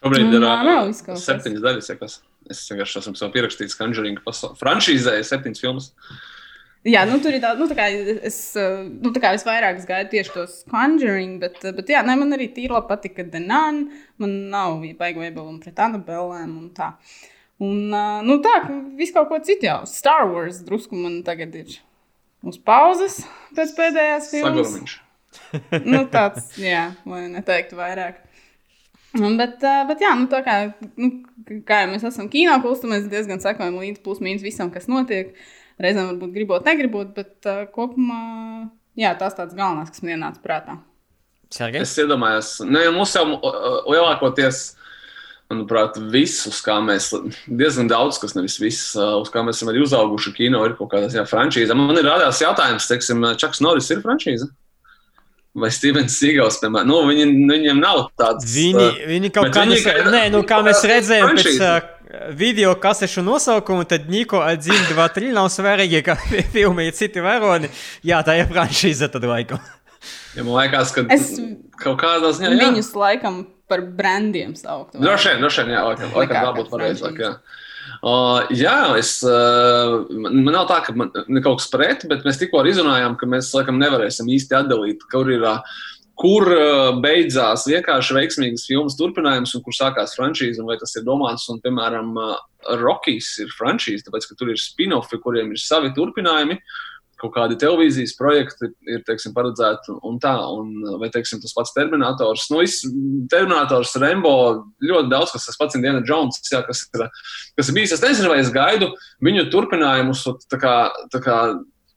Šobrīd 0.00 0.34
ir 0.34 0.48
uh, 0.50 0.90
septiņas 1.22 1.62
daļas, 1.62 1.92
ja 1.92 2.00
kas. 2.00 2.18
Es 2.52 2.62
vienkārši 2.70 3.00
esmu 3.02 3.18
sev 3.18 3.32
pierakstījis 3.34 3.76
Conjuring 3.78 4.22
franšīzē, 4.60 5.18
septiņas 5.26 5.62
filmas. 5.62 5.92
Jā, 6.86 7.02
nu, 7.08 7.16
tur 7.18 7.34
ir 7.34 7.40
tā, 7.42 7.50
nu, 7.58 7.66
tā 7.66 7.74
kā 7.74 7.86
es, 8.28 8.36
nu, 8.54 9.10
tā 9.10 9.22
kā 9.22 9.32
visvairāk 9.34 9.80
gaidu 9.88 10.12
tieši 10.12 10.34
tos 10.36 10.58
Conjuring, 10.70 11.40
bet, 11.42 11.58
bet 11.74 11.90
jā, 11.90 12.04
ne, 12.06 12.14
man 12.20 12.36
arī 12.36 12.46
tīri 12.54 12.78
patika 12.86 13.24
The 13.26 13.40
Nun. 13.42 13.80
Man 14.22 14.36
nav 14.52 14.84
baigo 14.98 15.24
iebildumu 15.24 15.58
pret 15.64 15.82
Annabellēm 15.82 16.52
un 16.60 16.68
tā. 16.76 16.92
Un, 17.62 17.90
nu, 18.28 18.36
tā, 18.44 18.54
viss 18.98 19.14
kaut 19.16 19.30
ko 19.32 19.40
citu 19.42 19.66
jau. 19.66 19.80
Star 19.90 20.28
Wars 20.30 20.60
drusku 20.62 20.98
man 20.98 21.22
tagad 21.26 21.56
ir 21.58 21.74
uz 22.46 22.60
pauzes 22.62 23.18
pēc 23.56 23.74
pēdējās 23.78 24.30
filmas. 24.30 24.76
nu, 25.90 26.04
tāds, 26.12 26.52
jā, 26.60 26.90
lai 27.08 27.26
neteiktu 27.32 27.80
vairāk. 27.80 28.22
Bet, 29.16 29.60
bet 29.60 30.02
jā, 30.04 30.14
nu, 30.18 30.26
tā 30.32 30.42
kā, 30.46 30.56
nu, 31.00 31.10
kā 31.68 31.82
jau 31.82 31.92
mēs 31.92 32.06
esam 32.08 32.30
kino 32.32 32.56
kultūrā, 32.64 32.96
mēs 32.96 33.06
diezgan 33.12 33.42
sekojam 33.42 33.78
līdzi 33.80 34.02
plus-mínus 34.04 34.44
visam, 34.44 34.72
kas 34.74 34.90
notiek. 34.90 35.34
Reizēm 35.80 36.10
varbūt 36.14 36.32
gribot, 36.32 36.64
negribot, 36.64 37.10
bet 37.16 37.48
uh, 37.48 37.66
kopumā 37.68 38.20
jā, 38.96 39.12
tas 39.20 39.36
tāds 39.36 39.56
galvenais, 39.56 39.92
kas 39.92 40.02
man 40.02 40.14
ienāca 40.14 40.40
prātā. 40.44 40.78
Sergei? 41.52 41.84
Es 41.84 41.94
iedomājos, 42.00 42.56
ne, 42.64 42.86
nu, 42.88 42.96
mums 42.96 43.12
jau 43.14 43.26
lielākoties, 43.86 44.62
manuprāt, 45.52 45.98
visus, 46.10 46.58
kā 46.64 46.78
mēs 46.82 47.12
diezgan 47.46 47.90
daudz, 47.90 48.18
kas 48.22 48.34
nevis 48.34 48.58
viss, 48.58 48.94
uz 48.96 49.30
kā 49.30 49.44
mēs 49.46 49.60
esam 49.60 49.70
arī 49.70 49.84
uzauguši 49.84 50.34
kino, 50.40 50.64
ir 50.66 50.74
kaut 50.78 50.90
kādas 50.94 51.14
franšīzes. 51.30 51.76
Man 51.78 52.00
ir 52.00 52.08
rādās 52.08 52.42
jautājums, 52.42 52.88
teiksim, 52.90 53.22
Čaks 53.38 53.62
Norris 53.62 53.92
ir 53.94 54.02
franšīze? 54.02 54.50
Vai 55.56 55.70
Stevens 55.72 56.18
Seagals, 56.20 56.58
piemēram, 56.60 56.88
nu, 56.90 57.00
viņi, 57.08 57.26
viņiem 57.48 57.80
nav 57.80 58.06
tāds. 58.20 58.46
Viņi, 58.52 58.82
uh, 58.82 59.02
viņi 59.08 59.32
kaut 59.34 59.52
kā 59.54 59.64
viņi, 59.64 59.78
mēs, 59.80 60.08
nē, 60.12 60.22
nu, 60.34 60.42
kā 60.48 60.60
mēs 60.66 60.82
redzējām 60.88 61.38
pēc 61.38 61.60
uh, 61.64 61.78
video 62.36 62.74
kasešu 62.80 63.24
nosaukumu, 63.24 63.86
tad 63.88 64.10
Niko 64.12 64.42
atzina 64.44 64.84
2, 64.90 65.08
3 65.16 65.32
nav 65.36 65.50
svarīgi, 65.54 66.02
ka 66.06 66.18
filmē 66.54 66.90
ir 66.90 66.96
citi 66.96 67.24
varoni. 67.24 67.72
Jā, 68.06 68.22
tā 68.26 68.38
ir 68.40 68.50
franšīze 68.52 69.10
tad 69.12 69.26
laikam. 69.28 69.62
Ja 70.36 70.44
man 70.44 70.58
liekas, 70.60 70.92
ka 70.94 71.06
es 71.12 71.32
kaut 71.80 71.98
kādā 72.02 72.30
ziņā. 72.36 72.52
Viņus 72.60 72.92
laikam 72.98 73.44
par 73.70 73.82
brandiem 73.96 74.52
saukt. 74.58 74.94
Droši 75.00 75.32
vien, 75.32 75.42
droši 75.42 75.64
vien, 75.64 75.72
jā, 75.74 75.84
laikam, 75.88 76.12
laikam 76.14 76.36
tā 76.36 76.52
būtu 76.58 76.72
pareizāk. 76.74 77.22
Uh, 78.02 78.46
jā, 78.54 78.76
es, 79.00 79.18
uh, 79.26 80.04
man 80.10 80.52
nav 80.52 80.68
tā, 80.70 80.80
ka 80.86 80.94
man 80.96 81.12
ir 81.14 81.42
kaut 81.44 81.60
kas 81.62 81.70
pret, 81.72 82.06
bet 82.10 82.24
mēs 82.26 82.40
tikko 82.40 82.64
izrunājām, 82.68 83.18
ka 83.20 83.28
mēs 83.30 83.52
laikam 83.56 83.80
nevarēsim 83.82 84.30
īsti 84.36 84.58
atdalīt, 84.62 85.06
kur 85.12 85.30
ir. 85.32 85.46
Uh, 85.46 85.84
kur 86.16 86.48
uh, 86.48 86.96
beidzās 87.04 87.66
vienkārši 87.68 88.14
veiksmīgas 88.16 88.64
filmas 88.64 88.96
turpinājums 88.96 89.52
un 89.56 89.62
kur 89.66 89.76
sākās 89.76 90.14
franšīze, 90.16 90.64
vai 90.64 90.78
tas 90.80 90.96
ir 90.96 91.04
domāts, 91.04 91.44
un, 91.52 91.60
piemēram, 91.64 92.14
uh, 92.16 92.38
Rockies 92.80 93.34
ir 93.44 93.52
franšīze, 93.52 94.06
tāpēc, 94.06 94.30
ka 94.30 94.38
tur 94.40 94.54
ir 94.54 94.60
spin-offi, 94.60 95.20
kuriem 95.22 95.52
ir 95.52 95.60
savi 95.60 95.92
turpinājumi, 95.96 96.56
kaut 97.20 97.32
kādi 97.36 97.58
televīzijas 97.60 98.14
projekti 98.18 98.70
ir 98.92 99.04
teiksim, 99.06 99.34
paredzēti 99.36 99.94
un 100.06 100.18
tā, 100.22 100.34
un, 100.56 100.72
vai 101.00 101.10
teiksim, 101.12 101.40
tas 101.42 101.54
pats 101.56 101.74
Terminators. 101.76 102.48
Nu, 102.52 102.60
viss, 102.62 102.84
Terminators, 103.32 103.94
Rembo, 104.02 104.34
ļoti 104.84 105.12
daudz, 105.12 105.32
kas 105.34 105.48
tas 105.48 105.60
pats 105.60 105.78
Indiana 105.78 106.04
Jones, 106.06 106.42
jā, 106.52 106.60
kas, 106.66 106.84
ir, 106.88 107.06
kas 107.56 107.70
ir 107.70 107.78
bijis. 107.78 107.96
Es 107.96 108.04
nezinu, 108.04 108.32
vai 108.32 108.42
es 108.42 108.52
gaidu 108.54 108.92
viņu 109.24 109.48
turpinājumus. 109.54 110.26
Tā 110.50 110.60
kā, 110.60 110.76
tā 111.12 111.22
kā 111.24 111.40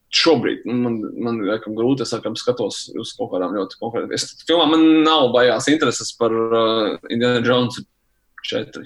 Šobrīd 0.10 0.64
man, 0.66 0.96
man 1.22 1.36
laikam, 1.46 1.76
grūti 1.78 2.02
es 2.02 2.12
laikam, 2.16 2.34
skatos 2.40 2.88
uz 2.98 3.12
kaut 3.14 3.30
kādām 3.30 3.54
ļoti 3.54 3.78
konkrētām. 3.78 4.14
Es 4.18 4.26
filmā 4.42 4.66
man 4.72 4.86
nav 5.06 5.28
baigās 5.36 5.68
intereses 5.70 6.10
par 6.18 6.34
uh, 6.34 6.96
Indiana 7.14 7.44
Jones 7.46 7.78
četri. 8.47 8.86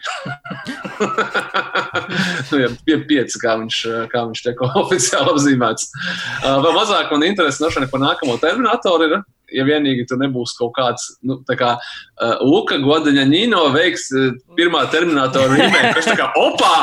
nu, 2.52 2.62
ja 2.62 2.70
pie 2.86 2.98
pieci, 3.10 3.42
kā 3.42 3.56
viņš, 3.62 3.80
kā 4.14 4.26
viņš 4.30 4.44
tiek 4.48 4.64
oficiāli 4.84 5.36
apzīmēts. 5.36 5.90
Uh, 6.44 6.58
vēl 6.66 6.74
mazāk 6.78 7.14
man 7.14 7.28
interesi 7.28 7.64
nošana 7.64 7.92
par 7.92 8.04
nākamo 8.04 8.40
terminatoru 8.42 9.10
ir 9.10 9.18
ja 9.54 9.66
vienīgi 9.68 10.08
tur 10.10 10.20
nebūs 10.22 10.56
kaut 10.58 10.74
kāds, 10.78 11.06
nu, 11.26 11.40
tā 11.48 11.58
kā 11.60 11.74
uh, 11.78 12.42
Luka 12.44 12.80
Godaņa 12.82 13.26
Nino 13.30 13.68
veiks 13.76 14.10
uh, 14.16 14.32
pirmā 14.58 14.86
terminatora 14.94 15.54
remake, 15.54 15.94
kas 15.98 16.10
tā 16.12 16.18
kā 16.20 16.30
opā! 16.40 16.74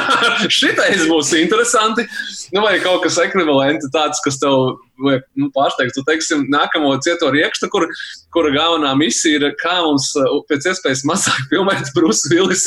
Šitais 0.60 1.06
būs 1.10 1.32
interesanti. 1.40 2.06
Nu, 2.54 2.64
vai 2.66 2.78
kaut 2.84 3.04
kas 3.06 3.18
ekvivalenti 3.22 3.90
tāds, 3.94 4.22
kas 4.24 4.40
tev 4.42 4.78
liek 5.00 5.24
nu, 5.38 5.48
pārsteigt. 5.54 5.94
Tu 5.96 6.04
teiksim, 6.06 6.44
nākamo 6.52 6.92
cieto 7.04 7.30
riekstu, 7.32 7.68
kur, 7.72 7.86
kura 8.34 8.52
galvenā 8.54 8.92
misija 8.98 9.40
ir, 9.40 9.46
kā 9.60 9.76
mums 9.84 10.10
uh, 10.18 10.40
pēc 10.50 10.70
iespējas 10.72 11.04
mazāk 11.08 11.48
filmēt 11.52 11.92
Bruce 11.96 12.30
Willis. 12.32 12.66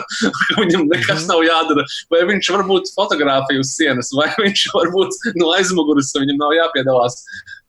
Viņam 0.60 0.86
nekas 0.92 1.26
nav 1.30 1.42
jādara. 1.46 1.86
Vai 2.12 2.24
viņš 2.30 2.52
var 2.54 2.66
būt 2.68 2.92
fotografija 2.94 3.62
uz 3.62 3.74
sienas, 3.74 4.12
vai 4.16 4.30
viņš 4.38 4.68
var 4.76 4.92
būt 4.94 5.20
no 5.40 5.50
aizmugures, 5.56 6.14
viņam 6.18 6.40
nav 6.40 6.56
jāpiedalās. 6.60 7.20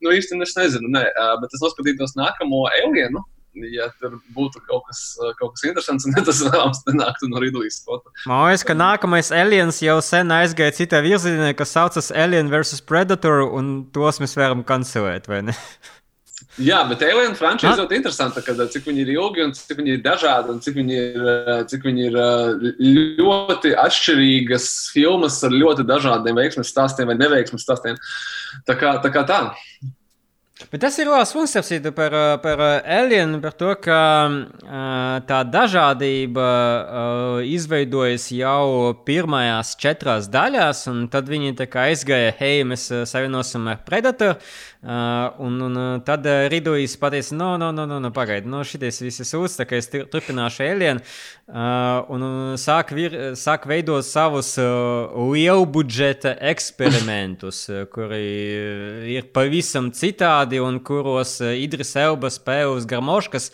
Nu, 0.03 0.11
īsti 0.15 0.37
es 0.43 0.57
nezinu, 0.57 0.91
nē, 0.91 1.05
bet 1.41 1.55
es 1.55 1.63
noskatītos 1.63 2.17
nākamo 2.19 2.65
alienu. 2.73 3.23
Ja 3.71 3.85
tur 4.01 4.17
būtu 4.35 4.59
kaut 4.67 4.83
kas, 4.89 5.01
kaut 5.39 5.53
kas 5.55 5.63
interesants, 5.63 6.03
tad 6.11 6.25
tas 6.27 6.41
vēlams 6.43 6.81
nenāktu 6.89 7.29
no 7.31 7.39
Ridlīs 7.39 7.77
Skota. 7.79 8.11
Man 8.27 8.49
liekas, 8.49 8.65
ka 8.67 8.75
nākamais 8.75 9.31
aliens 9.31 9.79
jau 9.79 9.95
sen 10.03 10.33
aizgāja 10.35 10.75
citā 10.75 10.99
virzienā, 11.05 11.53
kas 11.55 11.71
saucas 11.71 12.11
Alien 12.11 12.51
vs. 12.51 12.83
Predator, 12.83 13.45
un 13.47 13.85
tos 13.95 14.19
mēs 14.19 14.35
varam 14.35 14.65
kancelēt, 14.67 15.31
vai 15.31 15.39
ne? 15.47 15.55
Jā, 16.61 16.77
bet 16.87 17.01
Alien 17.03 17.33
frančīze 17.35 17.81
ļoti 17.81 17.97
interesanta, 17.99 18.39
kad, 18.45 18.61
cik 18.71 18.85
viņi 18.87 19.01
ir 19.03 19.09
ilgi 19.17 19.43
un 19.43 19.51
cik 19.57 19.81
viņi 19.81 19.97
ir 19.97 20.03
dažādi 20.05 20.53
un 20.53 20.61
cik 20.63 20.77
viņi 20.79 20.95
ir, 21.01 21.25
cik 21.71 21.83
viņi 21.89 22.05
ir 22.07 22.15
ļoti 23.19 23.73
atšķirīgas 23.81 24.69
filmas 24.95 25.41
ar 25.43 25.55
ļoti 25.55 25.83
dažādiem 25.89 26.39
veiksmes 26.39 26.71
stāstiem 26.71 27.11
vai 27.11 27.19
neveiksmes 27.19 27.67
stāstiem. 27.67 27.99
Tā 28.67 28.79
kā 28.79 28.95
tā. 29.03 29.11
Kā 29.15 29.23
tā. 29.23 29.41
Bet 30.71 30.79
tas 30.85 30.95
ir 30.99 31.09
labs 31.11 31.55
apsītu 31.59 31.91
par, 31.95 32.13
par 32.39 32.61
Alienu, 32.87 33.41
par 33.43 33.55
to, 33.59 33.73
ka 33.75 33.99
tā 35.27 35.39
dažādība 35.51 36.45
izveidojas 37.43 38.29
jau 38.31 38.93
pirmajās 39.07 39.73
četrās 39.79 40.29
daļās, 40.31 40.85
un 40.93 41.09
tad 41.11 41.27
viņi 41.27 41.57
aizgāja, 41.59 42.31
hei, 42.39 42.63
mēs 42.63 42.87
savienosim 43.11 43.67
ar 43.67 43.83
Predatoru. 43.83 44.39
Uh, 44.85 45.33
un, 45.41 45.61
un 45.65 46.01
tad 46.05 46.27
Ridujs 46.51 46.93
pateica, 47.01 47.33
no, 47.33 47.55
no, 47.57 47.71
no, 47.73 47.87
no, 47.89 47.97
no 47.97 48.09
pagaidi, 48.13 48.45
no 48.45 48.59
viss 48.61 49.01
ir 49.01 49.25
sūds, 49.25 49.55
tā 49.57 49.65
kā 49.65 49.79
es 49.81 49.87
turpināšu 49.89 50.61
Alien. 50.61 50.99
Uh, 51.49 52.05
un, 52.13 52.25
un 52.25 52.59
sāk, 52.61 52.91
vir, 52.93 53.15
sāk 53.33 53.65
veidot 53.65 54.05
savus 54.05 54.51
uh, 54.61 55.09
lielu 55.31 55.65
budžeta 55.65 56.35
eksperimentus, 56.51 57.63
kuri 57.95 58.19
ir 59.15 59.25
pavisam 59.33 59.87
citādi 59.89 60.61
un 60.61 60.77
kuros 60.85 61.39
Idris 61.41 61.95
Elba 61.97 62.29
spēlē 62.29 62.75
uz 62.75 62.85
garmoškas, 62.89 63.49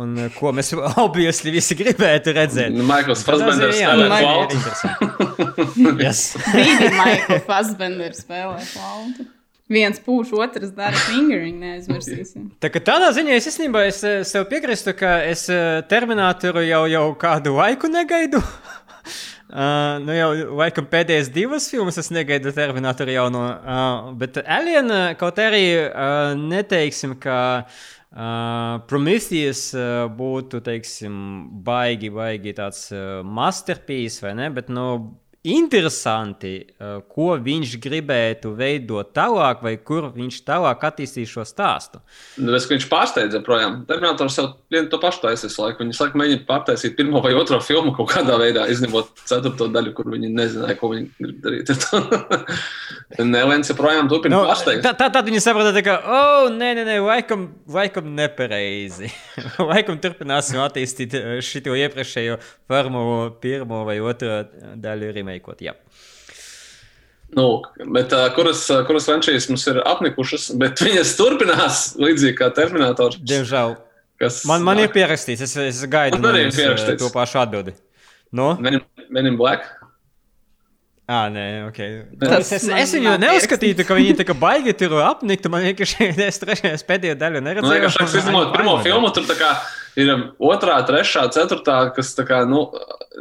un 0.00 0.30
ko 0.38 0.54
mēs 0.56 0.72
obviously 1.04 1.52
visi 1.58 1.76
gribētu 1.76 2.32
redzēt. 2.38 2.72
Maikls 2.88 3.26
Fassbenders 3.28 3.82
spēlē 3.82 4.08
flautu. 4.16 6.00
yes. 6.06 6.24
Brīdī 6.48 6.88
Maikls 6.96 7.44
Fassbenders 7.52 8.24
spēlē 8.24 8.64
flautu. 8.72 9.28
Viens 9.70 10.00
pūš, 10.02 10.32
otrs 10.34 10.72
dara 10.74 10.98
fingering, 11.06 11.60
neaizmirsīsim. 11.62 12.48
Tā 12.62 12.72
kā 12.74 12.82
tādā 12.82 13.12
ziņā 13.14 13.36
es 13.38 13.46
īstenībā 13.52 13.84
es 13.86 14.00
eh, 14.02 14.22
sev 14.26 14.48
piekrītu, 14.50 14.96
ka 14.98 15.20
es 15.30 15.44
eh, 15.52 15.78
terminātoru 15.90 16.64
jau, 16.66 16.82
jau 16.90 17.04
kādu 17.20 17.54
laiku 17.54 17.90
negaidu. 17.92 18.40
uh, 18.42 20.00
nu 20.06 20.16
jau 20.16 20.32
laikam 20.58 20.90
pēdējās 20.90 21.30
divas 21.30 21.70
filmas 21.70 22.00
es 22.02 22.10
negaidu 22.10 22.50
terminātoru 22.56 23.14
jauno, 23.14 23.46
uh, 23.46 24.10
bet 24.18 24.42
Alien 24.42 24.90
kaut 25.20 25.38
arī 25.38 25.64
uh, 25.86 26.34
neteiksim, 26.38 27.18
ka. 27.22 27.40
Uh, 28.10 28.80
Prometheus 28.90 29.68
uh, 29.70 30.08
būtu, 30.10 30.58
teiksim, 30.66 31.12
baigi, 31.62 32.08
baigi 32.10 32.56
tāds 32.58 32.88
uh, 32.90 33.20
masterpiece, 33.22 34.18
vai 34.24 34.32
ne? 34.34 34.48
Bet, 34.50 34.66
nu, 34.66 34.88
interesanti, 35.42 36.66
eh, 36.68 37.00
ko 37.08 37.32
viņš 37.40 37.78
gribētu 37.80 38.52
veidot 38.56 39.14
tālāk, 39.16 39.62
vai 39.64 39.76
kur 39.76 40.10
viņš 40.12 40.42
tālāk 40.44 40.82
attīstīs 40.84 41.32
šo 41.32 41.46
stāstu. 41.48 42.02
Nu, 42.36 42.52
es, 42.54 42.66
viņš 42.68 42.84
pārsteidza 42.90 43.40
projām. 43.44 43.86
Terminators 43.88 44.36
jau 44.36 44.46
vienu 44.70 44.90
to 44.92 44.98
pašu 45.00 45.22
taisīs 45.24 45.56
laiku. 45.56 45.80
Viņi 45.80 45.96
saka, 45.96 46.18
mēģina 46.20 46.44
pārtaisīt 46.48 46.96
pirmo 46.98 47.22
vai 47.24 47.32
otro 47.32 47.60
filmu 47.64 47.94
kaut 47.96 48.10
kādā 48.12 48.36
veidā, 48.36 48.66
izņemot 48.68 49.24
ceturto 49.24 49.70
daļu, 49.72 49.94
kur 49.96 50.10
viņi 50.12 50.28
nezināja, 50.28 50.76
ko 50.76 50.92
viņi 50.92 51.08
grib 51.16 51.40
darīt. 51.40 51.72
Nelēns 53.32 53.72
joprojām 53.72 54.12
turpina 54.12 54.36
no, 54.36 54.44
pārsteigt. 54.44 54.84
Tā, 54.84 54.92
tā, 54.92 55.08
tad 55.08 55.24
viņi 55.24 55.40
saprata, 55.40 55.80
ka, 55.82 55.96
oh, 56.04 56.50
nē, 56.52 56.74
nē, 56.76 56.84
nē 56.84 56.98
laikam, 57.00 57.48
laikam 57.64 58.12
nepareizi. 58.12 59.08
laikam 59.72 59.96
turpināsim 60.04 60.60
attīstīt 60.60 61.16
eh, 61.16 61.40
šito 61.44 61.72
iepriekšējo 61.80 62.36
formulu 62.68 63.32
pirmo 63.40 63.82
vai 63.88 63.98
otro 64.04 64.42
daļu 64.76 65.10
remakeot. 65.30 65.62
Jā. 65.64 65.76
Nu, 67.38 67.62
bet, 67.94 68.10
uh, 68.10 68.26
kuras, 68.34 68.64
uh, 68.74 68.82
kuras 68.88 69.06
frančīzes 69.06 69.46
mums 69.52 69.66
ir 69.70 69.78
apnikušas, 69.86 70.50
bet 70.58 70.82
viņas 70.86 71.14
turpinās 71.18 71.84
līdzīgi 72.02 72.36
kā 72.42 72.50
Terminators. 72.56 73.20
Diemžēl. 73.22 73.78
Kas, 74.20 74.42
man, 74.44 74.60
man 74.66 74.82
ir 74.82 74.90
pierakstīts, 74.92 75.46
es, 75.46 75.54
es 75.62 75.84
gaidu 75.88 76.18
no 76.20 76.34
jums, 76.36 76.58
to 77.00 77.08
pašu 77.14 77.40
atbildi. 77.40 77.72
No? 78.36 78.52
Men, 78.60 78.82
Men 79.10 79.26
in 79.26 79.36
Black. 79.36 79.64
Ah, 81.10 81.26
nē, 81.26 81.44
ok. 81.66 81.78
Tas 82.22 82.52
es, 82.54 82.68
es 82.70 82.92
viņu 82.94 83.16
neuzskatītu, 83.18 83.82
ka 83.86 83.96
viņi 83.98 84.14
tā 84.20 84.26
kā 84.28 84.36
baigi 84.38 84.74
tur 84.78 84.94
apniktu. 85.02 85.50
Man 85.50 85.64
vienkārši 85.66 86.12
es 86.28 86.38
trešajā 86.38 86.78
pēdējā 86.86 87.16
daļā 87.18 87.42
neredzēju. 87.42 87.88
Nu, 87.88 88.04
es 88.06 88.14
izņemot 88.20 88.52
pirmo 88.54 88.76
filmu, 88.84 89.10
tur 89.16 89.26
tā 89.26 89.34
kā 89.40 89.50
ir 89.98 90.10
otrā, 90.38 90.78
trešā, 90.86 91.26
ceturtā, 91.34 91.78
kas 91.96 92.12
tā 92.16 92.24
kā, 92.28 92.42
nu, 92.48 92.66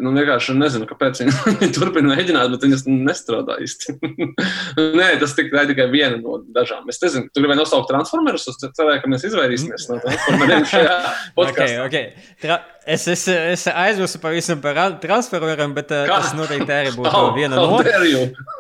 nu 0.04 0.14
vienkārši 0.16 0.56
nezinu, 0.58 0.88
kāpēc 0.90 1.24
viņi 1.24 1.72
turpina 1.78 2.14
mēģināt, 2.16 2.54
bet 2.54 2.66
viņas 2.68 2.86
nestrādā 2.90 3.60
īsti. 3.66 3.98
Nē, 5.00 5.12
tas 5.22 5.36
tikai, 5.38 5.66
tikai 5.72 5.90
viena 5.94 6.20
no 6.22 6.42
dažām. 6.56 6.88
Es 6.92 7.02
nezinu, 7.04 7.30
tu 7.34 7.44
gribēji 7.44 7.64
nosaukt 7.64 7.90
transformerus, 7.92 8.50
es 8.52 8.60
cerēju, 8.64 9.04
ka 9.04 9.14
mēs 9.14 9.26
izvairīsimies 9.30 9.90
no 9.92 10.02
transformeriem 10.06 10.68
šajā 10.70 11.00
podkāstā. 11.40 11.88
Okay, 11.88 12.12
okay. 12.12 12.36
Tra 12.44 12.62
es, 12.90 13.08
es, 13.08 13.28
es 13.28 13.68
aizmirsu 13.68 14.20
pavisam 14.20 14.62
par 14.62 14.78
transformeriem, 15.02 15.74
bet 15.78 15.92
uh, 15.94 16.08
tas 16.10 16.34
noteikti 16.38 16.74
arī 16.74 16.94
būtu 16.96 17.12
how, 17.14 17.30
viena 17.36 17.60
no. 17.60 17.80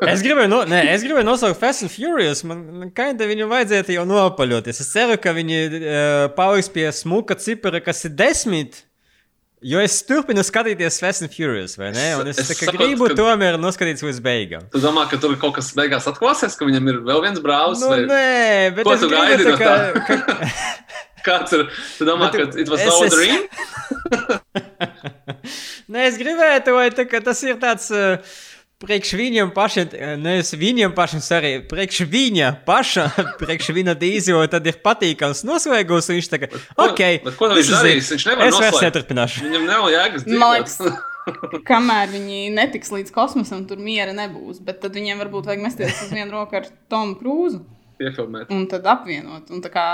es 0.10 0.24
gribēju, 0.26 0.50
no, 0.52 0.62
ne, 0.70 0.82
es 0.94 1.04
gribēju 1.06 1.26
nosaukt 1.28 1.60
Fast 1.60 1.86
and 1.86 1.94
Furious, 1.94 2.44
man 2.48 2.92
kaita 2.96 3.28
viņu 3.30 3.50
vajadzētu 3.50 3.96
jau 3.96 4.06
nopaļoties. 4.10 4.82
Es 4.84 4.92
ceru, 4.94 5.18
ka 5.22 5.34
viņi 5.38 5.60
uh, 5.66 6.26
paliks 6.38 6.70
pie 6.74 6.88
smuka 6.96 7.38
cipara, 7.42 7.82
kas 7.84 7.99
ir 8.08 8.16
desmit. 8.20 8.84
Jo 9.60 9.82
es 9.84 9.98
turpinu 10.08 10.40
skatīties 10.46 11.02
Fast 11.04 11.26
and 11.26 11.34
Furious, 11.34 11.74
vai 11.76 11.90
ne? 11.92 12.06
Un 12.16 12.30
es, 12.32 12.38
es 12.40 12.48
sapratu, 12.48 12.78
gribu 12.80 13.10
ka... 13.12 13.16
tomēr 13.20 13.58
noskatīties 13.60 14.06
līdz 14.08 14.22
beigām. 14.24 14.70
Tu 14.72 14.80
domā, 14.80 15.04
ka 15.12 15.20
tur 15.20 15.34
kaut 15.42 15.58
kas 15.58 15.74
beigās 15.76 16.08
atklāsies, 16.08 16.56
ka 16.56 16.68
viņam 16.68 16.88
ir 16.94 17.02
vēl 17.10 17.20
viens 17.26 17.42
brālis? 17.44 17.84
Nu, 17.84 17.90
vai... 17.92 18.06
Nē, 18.08 18.70
bet 18.78 18.88
Ko 18.88 18.96
tu 19.02 19.10
gaidi 19.12 19.50
no 19.50 19.58
tā? 19.60 19.74
Ka... 20.08 20.38
Kāds 21.28 21.58
ir? 21.58 21.66
Tu 21.98 22.08
domā, 22.08 22.30
bet, 22.32 22.56
ka 22.56 22.64
it 22.64 22.72
was 22.72 22.86
all 22.88 23.04
a 23.04 23.12
dream? 23.12 23.44
Nē, 25.92 26.08
es 26.08 26.22
gribētu, 26.22 26.78
vai 26.78 26.88
tā, 26.96 27.04
tas 27.20 27.44
ir 27.44 27.60
tāds. 27.60 27.92
Uh, 27.92 28.40
priekš 28.80 29.12
viņiem 29.20 29.52
pašiem, 29.56 29.92
nevis 30.24 30.54
viņiem 30.56 30.94
pašiem, 30.96 31.24
arī 31.36 31.52
priekš 31.70 32.02
viņa 32.12 32.52
paša, 32.68 33.06
priekš 33.42 33.72
viņa 33.76 33.96
dīzio, 34.00 34.40
tad 34.52 34.68
ir 34.70 34.80
patīkams 34.84 35.44
noslēgums. 35.48 36.10
Viņš 36.14 36.32
tā 36.32 36.42
kā, 36.44 36.52
ok, 36.80 37.04
bet 37.28 37.38
ko 37.40 37.52
viņš 37.52 37.72
darīs? 37.76 38.12
Viņš 38.16 38.28
nevar 38.32 38.48
es 38.48 38.60
vairs 38.64 38.84
neturpināšu. 38.88 39.46
Viņam 39.48 39.68
nav 39.68 39.90
jēgas. 39.94 40.28
Man 40.32 40.56
liekas, 40.56 40.80
kamēr 41.70 42.14
viņi 42.16 42.42
netiks 42.56 42.94
līdz 42.96 43.14
kosmosam, 43.16 43.66
tur 43.70 43.82
miera 43.84 44.16
nebūs. 44.16 44.64
Bet 44.64 44.82
tad 44.86 44.96
viņiem 44.98 45.22
varbūt 45.26 45.52
vajag 45.52 45.66
mesties 45.68 46.04
uz 46.06 46.16
vienu 46.16 46.32
roku 46.38 46.60
ar 46.62 46.70
Tomu 46.92 47.20
Krūzu. 47.20 47.64
Piefilmēt. 48.00 48.52
Un 48.56 48.64
tad 48.72 48.88
apvienot 48.88 49.52
un 49.52 49.64
tā 49.64 49.72
kā 49.74 49.88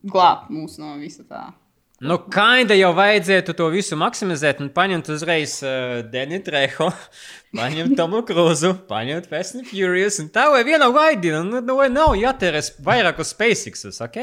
glābt 0.00 0.48
mūs 0.52 0.78
no 0.80 0.96
visa 1.00 1.26
tā. 1.28 1.50
Nu, 2.02 2.16
kaida 2.34 2.74
jau 2.74 2.88
vajadzētu 2.98 3.54
to 3.54 3.68
visu 3.70 3.94
maksimizēt 3.94 4.58
un 4.64 4.72
paņemt 4.74 5.06
uzreiz 5.14 5.60
uh, 5.62 6.00
Deni 6.10 6.40
Treho, 6.42 6.88
paņemt 7.58 7.94
Tomu 8.00 8.24
Krūzu, 8.26 8.72
paņemt 8.88 9.28
Fast 9.30 9.60
and 9.60 9.68
Furious, 9.68 10.18
un 10.18 10.32
tā 10.34 10.48
vai 10.50 10.64
viena 10.66 10.88
gaidina, 10.90 11.44
nu, 11.46 11.60
nu, 11.62 11.76
vai 11.78 11.86
nav 11.92 12.16
jātērēs 12.18 12.72
vairāk 12.82 13.22
uz 13.22 13.30
SpaceXus, 13.36 14.02
ok? 14.02 14.18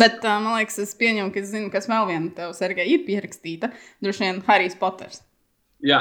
Bet 0.00 0.18
uh, 0.24 0.40
man 0.42 0.56
liekas, 0.56 0.80
es 0.82 0.96
pieņemu, 0.98 1.30
ka 1.30 1.44
es 1.44 1.52
zinu, 1.54 1.70
kas 1.70 1.86
vēl 1.92 2.10
viena 2.10 2.34
tev, 2.34 2.56
Sergei, 2.58 2.88
ir 2.90 3.06
pierakstīta. 3.06 3.70
Droši 4.02 4.26
vien 4.26 4.42
Harijs 4.48 4.74
Poters. 4.80 5.22
Jā, 5.84 5.98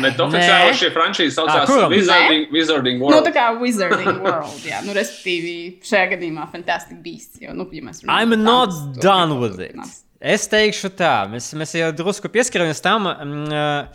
bet 0.00 0.20
oficiāli 0.24 0.76
šī 0.78 0.88
frančīze 0.94 1.34
saucās 1.36 1.68
ah, 1.68 1.86
Wizarding, 1.92 2.46
Wizarding 2.54 3.02
World. 3.02 3.18
Nu, 3.18 3.24
tā 3.26 3.32
kā 3.34 3.48
Wizarding 3.60 4.22
World, 4.24 4.62
jā, 4.64 4.80
nu, 4.86 4.94
respektīvi 4.96 5.54
šajā 5.84 6.14
gadījumā 6.14 6.46
Fantastic 6.52 7.02
Beasts. 7.04 7.40
Jo, 7.42 7.52
nu, 7.56 7.66
ja 7.76 7.84
mēs 7.84 8.00
runājam, 8.02 8.14
I'm 8.16 8.40
not 8.40 8.72
tādus, 8.72 9.02
done 9.04 9.36
with 9.42 9.60
it. 9.60 9.76
Es 10.18 10.48
teikšu 10.50 10.90
tā, 10.98 11.12
mēs, 11.30 11.50
mēs 11.60 11.76
jau 11.76 11.90
drusku 12.00 12.30
pieskaramies 12.32 12.80
tam. 12.82 13.06
Mm, 13.10 13.90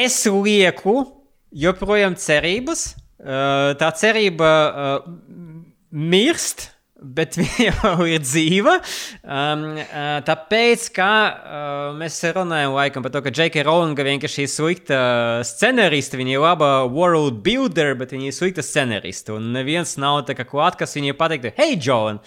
es 0.00 0.16
lieku 0.32 0.96
joprojām 1.54 2.16
cerības. 2.18 2.88
Tā 3.80 3.90
cerība 3.96 4.48
mirst 5.90 6.70
bet 7.00 7.36
viņa 7.40 7.70
jau 7.70 8.06
ir 8.08 8.22
dzīva. 8.24 8.76
Um, 9.22 9.64
uh, 9.76 10.18
tāpēc, 10.26 10.88
kā 10.96 11.12
uh, 11.28 11.96
mēs 11.98 12.18
runājam 12.36 12.76
laikam 12.76 13.04
par 13.04 13.14
to, 13.14 13.22
ka 13.24 13.32
J.K. 13.34 13.66
Rowlinga 13.66 14.06
vienkārši 14.06 14.46
ir 14.46 14.52
slikta 14.52 15.00
scenāriste, 15.46 16.18
viņa 16.20 16.36
ir 16.36 16.44
laba 16.44 16.70
world 16.88 17.42
builder, 17.46 17.94
bet 17.98 18.14
viņa 18.16 18.30
ir 18.30 18.36
slikta 18.36 18.64
scenāriste. 18.64 19.34
Un 19.36 19.52
neviens 19.56 19.96
nav 20.00 20.24
tā 20.28 20.38
kā 20.38 20.48
klāt, 20.48 20.78
kas 20.80 20.96
viņai 20.98 21.18
pateiktu, 21.18 21.54
hei, 21.58 21.76
Joan! 21.76 22.22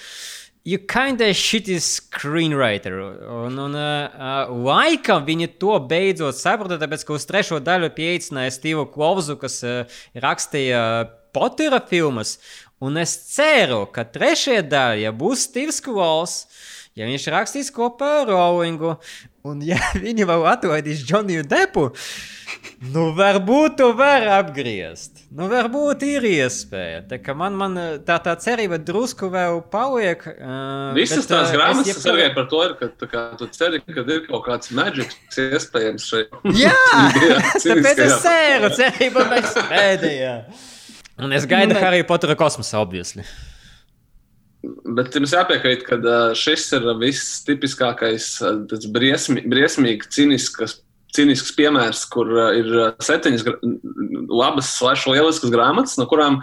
You 0.67 0.77
kinda 0.77 1.31
shitty 1.33 1.79
screenwriter. 1.79 2.97
Un, 3.31 3.55
un 3.63 3.77
uh, 3.79 4.49
laikam 4.67 5.23
viņi 5.25 5.47
to 5.57 5.77
beidzot 5.89 6.37
saprata, 6.37 6.77
tāpēc, 6.81 7.05
ka 7.07 7.15
uz 7.15 7.25
trešo 7.25 7.61
daļu 7.63 7.89
pieaicināja 7.95 8.51
Stevu 8.53 8.83
Klausu, 8.91 9.39
kas 9.39 9.55
uh, 9.63 10.01
rakstīja 10.19 10.81
Potera 11.33 11.79
filmas. 11.85 12.37
Un 12.79 12.95
es 12.95 13.11
ceru, 13.33 13.83
ka 13.91 14.05
trešajā 14.07 14.63
daļā 14.71 15.09
būs 15.19 15.49
Steve's 15.49 15.81
Kvols, 15.83 16.45
ja 16.95 17.09
viņš 17.09 17.25
rakstīs 17.33 17.73
kopā 17.75 18.21
ar 18.21 18.29
Rowlingu, 18.31 18.93
un 19.43 19.59
ja 19.67 19.79
viņi 20.05 20.27
vēl 20.29 20.45
atlaidīs 20.47 21.01
Džoniju 21.03 21.43
Depu, 21.51 21.89
nu 22.95 23.09
varbūt 23.17 23.75
to 23.81 23.89
var 23.99 24.23
apgriezt. 24.37 25.25
Nu 25.35 25.49
varbūt 25.51 26.07
ir 26.07 26.29
iespēja. 26.29 27.03
Tā 27.11 27.19
kā 27.19 27.35
man, 27.35 27.59
man 27.59 27.75
tā, 28.07 28.15
tā 28.23 28.37
cerība 28.39 28.79
drusku 28.79 29.27
vēl 29.33 29.59
paliek. 29.75 30.23
Uh, 30.39 30.95
Visas 30.95 31.27
bet, 31.27 31.35
tās 31.35 31.51
grāmatas 31.53 31.91
jebkur... 31.91 32.15
arī 32.15 32.31
par 32.39 32.49
to 32.55 32.63
ir, 32.63 32.79
ka 32.79 33.11
kā, 33.11 33.27
tu 33.43 33.51
ceri, 33.59 33.83
ka 33.83 34.07
ir 34.07 34.23
kaut 34.31 34.47
kāds 34.47 34.71
maģisks 34.71 35.43
iespējams 35.49 36.09
šeit. 36.15 36.41
Jā, 36.55 36.73
tāpēc 37.67 38.03
es 38.07 38.19
ceru, 38.23 38.75
cerība 38.79 39.27
mēs 39.35 39.63
pēdējā. 39.67 40.35
Un 41.19 41.35
es 41.35 41.47
gaidu 41.49 41.75
ne... 41.75 41.81
Harry 41.83 42.03
Pottera 42.07 42.35
kosmosā, 42.39 42.79
obviously. 42.79 43.25
Bet 44.95 45.15
jums 45.15 45.33
jāpiekrīt, 45.35 45.85
ka 45.87 45.99
šis 46.35 46.67
ir 46.75 46.87
viss 46.99 47.41
tipiskākais, 47.47 48.31
briesmi, 48.91 49.43
briesmīgi 49.47 50.09
cīnisks, 50.15 50.79
cīnisks 51.15 51.53
piemērs, 51.57 52.03
kur 52.11 52.31
ir 52.55 52.67
septiņas 53.03 53.45
labas, 54.29 54.73
slash 54.75 55.07
lieliskas 55.09 55.53
grāmatas, 55.53 55.95
no 55.99 56.07
kurām 56.11 56.41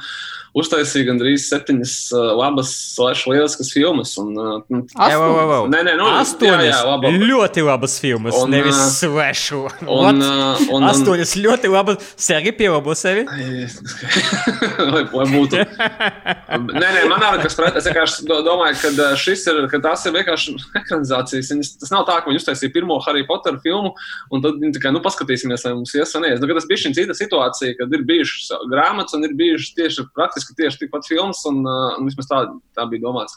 uztaisīja 0.56 1.06
gandrīz 1.10 1.44
septiņas 1.50 1.94
uh, 2.16 2.30
labas, 2.38 2.70
slash, 2.94 3.26
lieliskas 3.28 3.70
filmas. 3.74 4.14
Un, 4.20 4.30
uh, 4.34 4.54
nu, 4.72 4.82
Jā, 4.96 5.18
wow, 5.20 5.34
wow, 5.36 5.50
wow. 5.50 5.66
Nē, 5.72 5.82
nē, 5.86 5.96
nu, 6.00 6.06
astoņas 6.22 6.62
jā, 6.64 6.70
jā, 6.70 6.80
laba. 6.88 7.10
ļoti 7.12 7.64
labas 7.66 7.96
filmas, 8.02 8.36
Un, 8.40 8.54
nevis 8.54 8.78
svešu. 8.98 9.62
un, 9.98 10.22
un, 10.22 10.68
un, 10.78 10.86
Astoņas 10.88 11.36
ļoti 11.44 11.72
labas. 11.72 12.00
Sergi 12.16 12.54
pielabo 12.56 12.94
sevi. 12.96 13.26
lai, 14.94 15.02
lai 15.12 15.26
būtu. 15.32 15.60
Nē, 15.60 16.88
nē, 16.96 17.02
man 17.10 17.20
nav 17.22 17.36
nekas 17.38 17.56
pret. 17.58 17.76
Es 17.80 17.86
vienkārši 17.88 18.26
do- 18.28 18.40
domāju, 18.46 18.78
ka 18.96 19.10
šis 19.20 19.44
ir, 19.52 19.60
ka 19.72 19.80
tās 19.84 20.04
ir 20.08 20.14
vienkārši 20.16 20.54
ekranizācijas. 20.80 21.52
Viņas, 21.52 21.72
tas 21.82 21.92
nav 21.92 22.06
tā, 22.08 22.18
ka 22.22 22.30
viņi 22.30 22.40
uztaisīja 22.42 22.72
pirmo 22.74 22.98
Harry 23.06 23.24
Potter 23.28 23.58
filmu, 23.64 23.92
un 24.32 24.44
tad 24.44 24.58
viņi 24.62 24.76
tikai, 24.78 24.92
nu, 24.94 25.02
paskatīsimies, 25.04 25.64
vai 25.66 25.74
mums 25.78 25.94
ies 25.96 26.14
vai 26.16 26.22
neies. 26.26 26.40
Nu, 26.42 26.48
tas 26.56 26.68
bija 26.70 26.82
šī 26.84 26.92
cita 26.96 27.16
situācija, 27.16 27.76
kad 27.80 27.92
ir 27.96 28.04
bijušas 28.08 28.52
grāmatas 28.72 29.16
un 29.18 29.26
ir 29.28 29.34
bijušas 29.38 29.74
tieši 29.76 30.06
praktiski 30.16 30.45
tieši 30.56 30.85
tikpat 30.85 31.09
filmas, 31.09 31.42
un, 31.50 31.62
uh, 31.66 31.96
un 31.98 32.09
vismaz 32.09 32.30
tā, 32.30 32.40
tā 32.76 32.87
bija 32.90 33.06
domāts. 33.06 33.37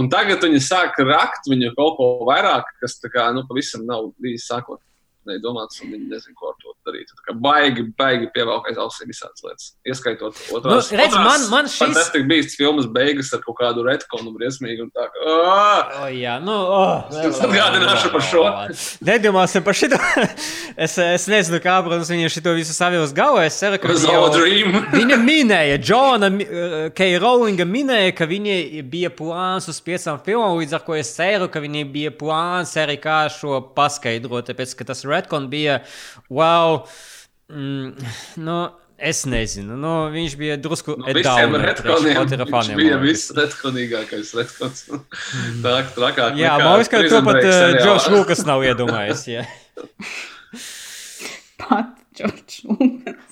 Un 0.00 0.10
tagad 0.12 0.44
viņi 0.44 0.62
sāk 0.62 0.98
rakt 1.04 1.50
viņu 1.50 1.74
kaut 1.78 1.98
ko 1.98 2.10
vairāk, 2.28 2.70
kas 2.82 2.98
kā, 3.04 3.30
nu, 3.36 3.46
pavisam 3.48 3.86
nav 3.88 4.12
bijis 4.22 4.46
sākot. 4.50 4.82
Nē, 5.24 5.38
domāts, 5.40 5.78
un 5.80 5.88
viņi 5.94 6.08
nezina, 6.10 6.34
ko 6.36 6.50
ar 6.50 6.56
to 6.60 6.74
darīt. 6.84 7.08
Tā 7.16 7.22
kā 7.30 7.32
baigi, 7.40 7.84
baigi 7.96 8.26
pievelk 8.34 8.66
aiz 8.68 8.76
ausīm 8.82 9.08
visādas 9.08 9.40
lietas. 9.46 9.70
Ieskaitot 9.88 10.36
otrās. 10.52 10.90
Nu, 10.92 10.98
redz, 11.00 11.14
man- 11.16 11.46
man 11.50 11.64
šis- 11.70 11.78
Fantastic 11.80 12.26
Beasts 12.28 12.56
filmas 12.60 12.84
beigas 12.92 13.32
ar 13.32 13.40
kaut 13.46 13.56
kādu 13.62 13.84
retkonu 13.86 14.34
briesmīgu 14.36 14.84
un 14.84 14.90
tā. 14.92 15.06
Oh, 15.24 16.08
jā, 16.12 16.36
nu, 16.44 16.52
oh, 16.52 17.08
Es 17.24 17.40
atgādināšu 17.40 18.12
par 18.12 18.20
šo. 18.28 18.44
Nedomāsim 19.08 19.64
par 19.64 19.72
šito. 19.74 19.96
es, 20.76 20.98
es 20.98 21.26
nezinu, 21.32 21.60
kā, 21.64 21.78
protams, 21.86 22.10
viņi 22.12 22.28
šito 22.36 22.52
visu 22.56 22.76
savilks 22.76 23.14
galvā. 23.16 23.46
Es 23.48 23.56
ceru, 23.60 23.78
ka 23.80 23.88
viņi. 23.88 24.84
Viņa 25.00 25.16
minēja, 25.24 25.78
Džona 25.80 26.28
K. 26.94 27.08
Rowlinga 27.22 27.64
minēja, 27.68 28.12
ka 28.16 28.26
viņai 28.28 28.82
bija 28.90 29.10
plāns 29.14 29.68
uz 29.72 29.80
piecām 29.84 30.20
filmām, 30.24 30.58
līdz 30.60 30.76
ar 30.76 30.84
to 30.86 30.94
es 30.98 31.10
ceru, 31.16 31.48
ka 31.48 31.60
viņai 31.64 31.84
bija 31.92 32.12
plāns 32.12 32.74
arī 32.80 32.96
kā 33.00 33.24
šo 33.32 33.60
paskaidrot, 33.74 34.48
tāpēc, 34.50 34.74
ka 34.78 34.84
tas 34.92 35.04
Redcon 35.14 35.46
bija, 35.52 35.80
wow, 36.28 36.82
mm, 37.48 38.10
nu, 38.44 38.58
es 38.98 39.24
nezinu, 39.28 39.76
nu, 39.80 39.94
viņš 40.14 40.36
bija 40.40 40.56
drusku 40.60 40.94
No 41.00 41.10
visiem 41.16 41.56
retkoniem 41.60 42.26
viņš 42.50 42.70
bija 42.78 42.98
visretkonīgākais 43.02 44.34
retkons. 44.38 44.86
Tā, 45.64 45.74
trakāk. 45.96 46.38
Jā, 46.40 46.54
man 46.62 46.78
liekas, 46.78 46.92
ka 46.92 47.02
to 47.08 47.22
pat 47.26 47.40
Break 47.40 47.82
uh, 47.82 48.12
Lukas 48.14 48.44
nav 48.48 48.64
iedomājies. 48.66 49.26
Pat 51.64 51.94
Džordžs 52.14 52.64
Lukas. 52.68 53.30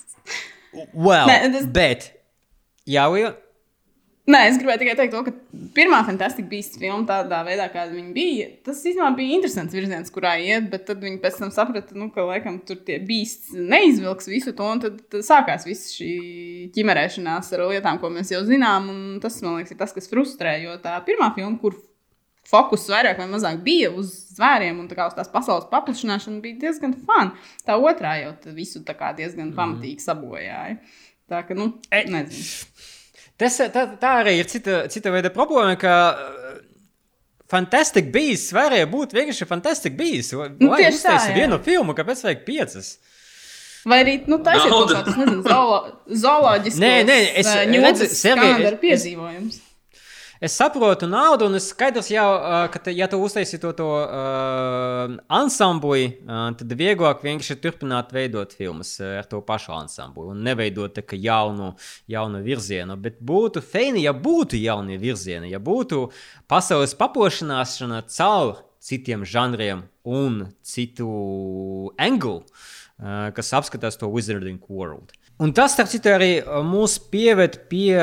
Well, 0.94 1.28
Nē, 1.28 1.52
tas- 1.52 1.68
bet, 1.68 2.08
jā, 2.88 3.04
Lija, 3.12 3.34
Nē, 4.22 4.38
es 4.46 4.58
gribēju 4.60 4.78
tikai 4.78 4.92
teikt, 4.94 5.14
to, 5.16 5.20
ka 5.26 5.62
pirmā 5.74 5.98
fantastiskā 6.06 6.46
beigta 6.46 6.78
filma, 6.78 7.02
tādā 7.08 7.40
veidā, 7.42 7.64
kāda 7.72 7.90
viņa 7.90 8.12
bija, 8.14 8.44
tas 8.62 8.78
īstenībā 8.86 9.08
bija 9.18 9.34
interesants 9.34 9.74
virziens, 9.74 10.12
kurā 10.14 10.36
iet, 10.38 10.68
bet 10.70 10.84
tad 10.86 11.02
viņi 11.02 11.18
pēc 11.24 11.40
tam 11.40 11.50
saprata, 11.50 11.96
nu, 11.98 12.06
ka 12.14 12.28
laikam 12.28 12.60
tur 12.68 12.78
tie 12.86 13.00
beigts 13.02 13.50
neizvilks 13.50 14.30
visu 14.30 14.54
to, 14.54 14.68
un 14.76 14.84
tad, 14.84 15.02
tad 15.10 15.26
sākās 15.26 15.66
viss 15.66 15.96
šī 15.96 16.12
ķimerēšanās 16.76 17.50
ar 17.56 17.66
lietām, 17.72 17.98
ko 17.98 18.12
mēs 18.14 18.30
jau 18.30 18.44
zinām. 18.46 18.86
un 18.94 19.02
Tas, 19.22 19.42
man 19.42 19.58
liekas, 19.58 19.74
ir 19.74 19.82
tas, 19.82 19.96
kas 19.96 20.06
frustrē, 20.10 20.54
jo 20.62 20.78
tā 20.84 20.94
pirmā 21.02 21.32
filma, 21.34 21.58
kur 21.58 21.74
fokus 22.46 22.86
vairāk 22.94 23.18
vai 23.18 23.26
mazāk 23.30 23.58
bija 23.66 23.90
uz 23.90 24.14
zvēriem 24.36 24.78
un 24.78 24.86
tā 24.90 24.98
kā 24.98 25.10
uz 25.10 25.18
tās 25.18 25.30
pasaules 25.34 25.66
paplašināšanu, 25.72 26.38
bija 26.44 26.68
diezgan 26.68 26.94
fun. 26.94 27.34
Tā 27.66 27.74
otrā 27.74 28.20
jau 28.22 28.36
visu 28.54 28.86
diezgan 28.86 29.50
pamatīgi 29.56 30.06
sabojāja. 30.06 30.78
Tā 31.30 31.42
ka, 31.48 31.56
nu, 31.56 31.72
nezinu. 31.90 32.71
Tas, 33.42 33.58
tā, 33.74 33.84
tā 34.00 34.12
arī 34.22 34.36
ir 34.40 34.48
cita, 34.50 34.82
cita 34.92 35.10
veida 35.14 35.30
problēma, 35.34 35.74
ka 35.80 35.94
uh, 36.12 36.58
Fantastic 37.52 38.06
Beasts 38.14 38.52
varēja 38.56 38.86
būt 38.88 39.12
vienkārši 39.16 39.46
Fantastic 39.50 39.96
Beasts. 39.98 40.32
Vai 40.38 40.48
Nu, 40.60 40.70
uztaisi 40.72 41.32
jā. 41.32 41.34
vienu 41.42 41.58
filmu, 41.64 41.92
kāpēc 41.98 42.22
vajag 42.24 42.44
piecas? 42.46 42.92
Vai 43.84 43.98
arī 44.04 44.14
nu, 44.30 44.38
taisiet 44.46 44.70
kaut 44.70 44.86
Nauda. 44.92 45.00
kādus, 45.02 45.16
nezinu, 45.18 45.42
zoolo, 45.42 45.78
zooloģiskos 46.22 46.80
Nē, 46.84 46.92
nē, 47.08 47.16
es- 47.40 47.50
redzi, 47.82 48.06
Sergej, 48.14 48.52
ar 48.68 48.76
es- 48.76 48.80
piedzīvojumus. 48.84 49.56
Es 50.42 50.56
saprotu 50.58 51.06
naudu, 51.06 51.46
un 51.46 51.54
es 51.54 51.68
skaidrs 51.70 52.08
jau, 52.10 52.24
ka, 52.74 52.80
te, 52.82 52.90
ja 52.98 53.06
tu 53.06 53.20
uztaisīsi 53.22 53.60
to, 53.62 53.68
to 53.78 53.84
uh, 53.86 55.12
ansambli, 55.30 56.08
uh, 56.24 56.48
tad 56.58 56.72
vieglāk 56.80 57.20
vienkārši 57.22 57.54
turpināt 57.62 58.10
veidot 58.10 58.50
filmas 58.58 58.90
ar 59.06 59.28
to 59.30 59.38
pašu 59.46 59.70
ansambli 59.76 60.26
un 60.32 60.40
neveidot 60.42 60.96
tā 60.96 61.04
jaunu, 61.14 61.68
jaunu 62.10 62.40
virzienu. 62.42 62.96
Bet 63.04 63.20
būtu 63.22 63.62
feini, 63.62 64.02
ja 64.02 64.10
būtu 64.10 64.58
jauni 64.58 64.98
virzieni, 64.98 65.52
ja 65.52 65.62
būtu 65.62 66.08
pasaules 66.50 66.96
paplašināšana 66.98 68.02
caur 68.10 68.64
citiem 68.82 69.22
žanriem 69.22 69.86
un 70.02 70.48
citu 70.66 71.12
anglu, 72.02 72.40
uh, 72.42 73.30
kas 73.38 73.54
apskatās 73.60 73.94
to 74.02 74.10
Wizarding 74.10 74.58
World. 74.66 75.14
Un 75.38 75.54
tas, 75.54 75.78
starp 75.78 75.94
citu, 75.94 76.10
arī 76.18 76.32
mūs 76.66 76.98
pieved 77.14 77.62
pie 77.70 77.94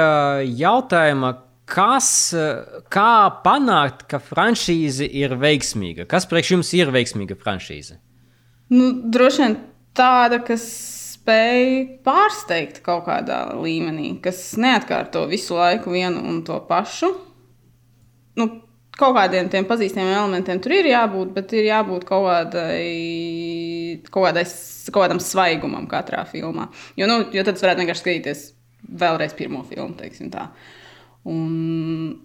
jautājuma, 0.63 1.36
kas, 1.69 2.12
uh, 2.36 2.84
kā 2.91 3.41
panākt, 3.45 4.05
ka 4.10 4.21
franšīze 4.23 5.08
ir 5.08 5.38
veiksmīga? 5.39 6.08
Kas 6.10 6.27
priekš 6.29 6.55
jums 6.55 6.71
ir 6.77 6.93
veiksmīga 6.95 7.38
franšīze? 7.39 7.99
Nu, 8.73 8.91
droši 9.10 9.43
vien 9.43 9.60
tāda, 9.97 10.41
kas 10.45 10.65
spēj 11.15 12.01
pārsteigt 12.05 12.82
kaut 12.86 13.05
kādā 13.08 13.43
līmenī, 13.58 14.15
kas 14.23 14.55
neatkārto 14.62 15.25
visu 15.29 15.58
laiku 15.58 15.93
vienu 15.93 16.23
un 16.25 16.41
to 16.47 16.58
pašu. 16.69 17.12
Nu, 18.39 18.47
kaut 18.99 19.15
kādiem 19.17 19.49
tiem 19.51 19.67
pazīstamiem 19.69 20.15
elementiem 20.15 20.62
tur 20.63 20.75
ir 20.75 20.89
jābūt, 20.91 21.34
bet 21.36 21.53
ir 21.58 21.69
jābūt 21.69 22.05
kaut, 22.08 22.27
kādai, 22.27 24.01
kaut, 24.10 24.25
kādai, 24.29 24.45
kaut 24.89 25.03
kādam 25.03 25.21
svaigumam 25.23 25.88
katrā 25.91 26.25
filmā. 26.29 26.69
Jo, 26.99 27.10
nu, 27.10 27.21
jo 27.36 27.45
tad 27.47 27.62
varētu 27.62 27.84
vienkārši 27.84 28.05
skatīties 28.05 28.43
vēlreiz 28.99 29.36
pirmo 29.38 29.63
filmu, 29.69 29.95
teiksim 29.99 30.32
tā. 30.34 30.49
Un, 31.27 32.19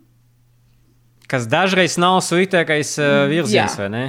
Kas 1.30 1.48
dažreiz 1.50 1.96
nav 1.98 2.20
sliktākais 2.22 2.94
uh, 3.00 3.24
virziens, 3.30 3.74
Jā. 3.74 3.80
vai 3.80 3.88
ne? 3.90 4.04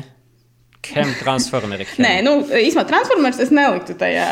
Chem 0.86 1.12
transformeri. 1.19 1.86
chem. 1.89 2.06
Nē, 2.06 2.12
nu, 2.26 2.36
īstenībā 2.45 2.86
Transformers 2.89 3.39
es 3.41 3.52
neliktu 3.54 3.95
tajā, 3.98 4.28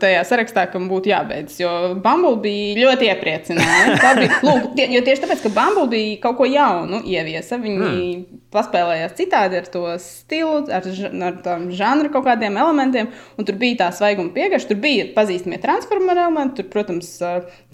tajā 0.00 0.22
sarakstā, 0.28 0.66
kam 0.70 0.86
būtu 0.90 1.10
jābeidz. 1.10 1.56
Jo 1.60 1.72
Bumblebee 2.02 2.76
ļoti 2.78 3.08
iepriecināja. 3.10 3.96
Bija, 4.20 4.38
lūk, 4.46 4.70
tie, 4.78 4.86
jo 4.94 5.02
tieši 5.06 5.24
tāpēc, 5.24 5.42
ka 5.44 5.52
Bumblebee 5.56 6.18
kaut 6.22 6.38
ko 6.38 6.48
jaunu 6.48 7.02
ieviesa, 7.04 7.58
viņi 7.62 7.90
mm. 7.90 8.40
paspēlējās 8.54 9.16
citādi 9.18 9.60
ar 9.60 9.70
to 9.72 9.84
stilu, 10.02 10.62
ar, 10.72 10.86
ar 11.28 11.40
tām 11.44 11.68
žanra 11.76 12.12
kaut 12.14 12.26
kādiem 12.28 12.58
elementiem. 12.62 13.10
Un 13.36 13.48
tur 13.48 13.58
bija 13.60 13.82
tā 13.84 13.90
svaiguma 13.96 14.32
pieeja, 14.36 14.62
tur 14.68 14.80
bija 14.82 15.08
pazīstami 15.16 15.60
transformer 15.62 16.22
elementi, 16.22 16.60
tur, 16.60 16.70
protams, 16.72 17.10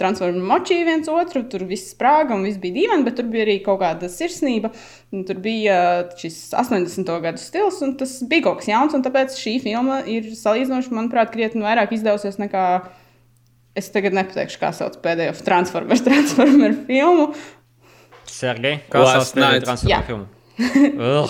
transformer 0.01 0.49
močīja 0.55 0.89
viens 0.89 1.13
otru, 1.13 1.45
tur 1.51 1.67
viss 1.69 1.93
sprāga 1.93 2.37
un 2.37 2.49
viss 2.49 2.61
bija 2.63 2.81
dīvaini, 2.81 3.07
bet 3.07 3.21
tur 3.21 3.29
bija 3.33 3.47
arī 3.47 3.61
kaut 3.65 3.83
kāda 3.85 4.11
sirsnība. 4.13 4.73
Un 5.13 5.27
Tur 5.29 5.37
bija 5.45 5.77
šis 6.17 6.39
80. 6.57 7.11
gadu 7.21 7.41
stils, 7.41 7.83
un 7.85 7.95
tas 8.01 8.15
bija 8.29 8.47
kaut 8.47 8.63
kas 8.63 8.71
jauns. 8.71 8.95
un 8.97 9.03
Tāpēc 9.05 9.37
šī 9.37 9.59
filma 9.61 10.01
ir 10.09 10.31
salīdzinoši, 10.39 10.93
manuprāt, 10.97 11.33
krietni 11.35 11.65
vairāk 11.65 11.93
izdevusies 11.93 12.41
nekā. 12.41 12.67
Es 13.77 13.89
tagad 13.93 14.13
nepateikšu, 14.17 14.59
kā 14.61 14.73
sauc 14.77 14.99
pēdējo 15.05 15.37
Transformers, 15.45 16.05
Transformers 16.09 16.81
filmu. 16.89 17.31
Sergei, 18.29 18.81
kā 18.93 19.05
sauc 19.09 19.35
pēdējo 19.37 19.77
Jā. 19.93 20.01
filmu? 20.09 20.29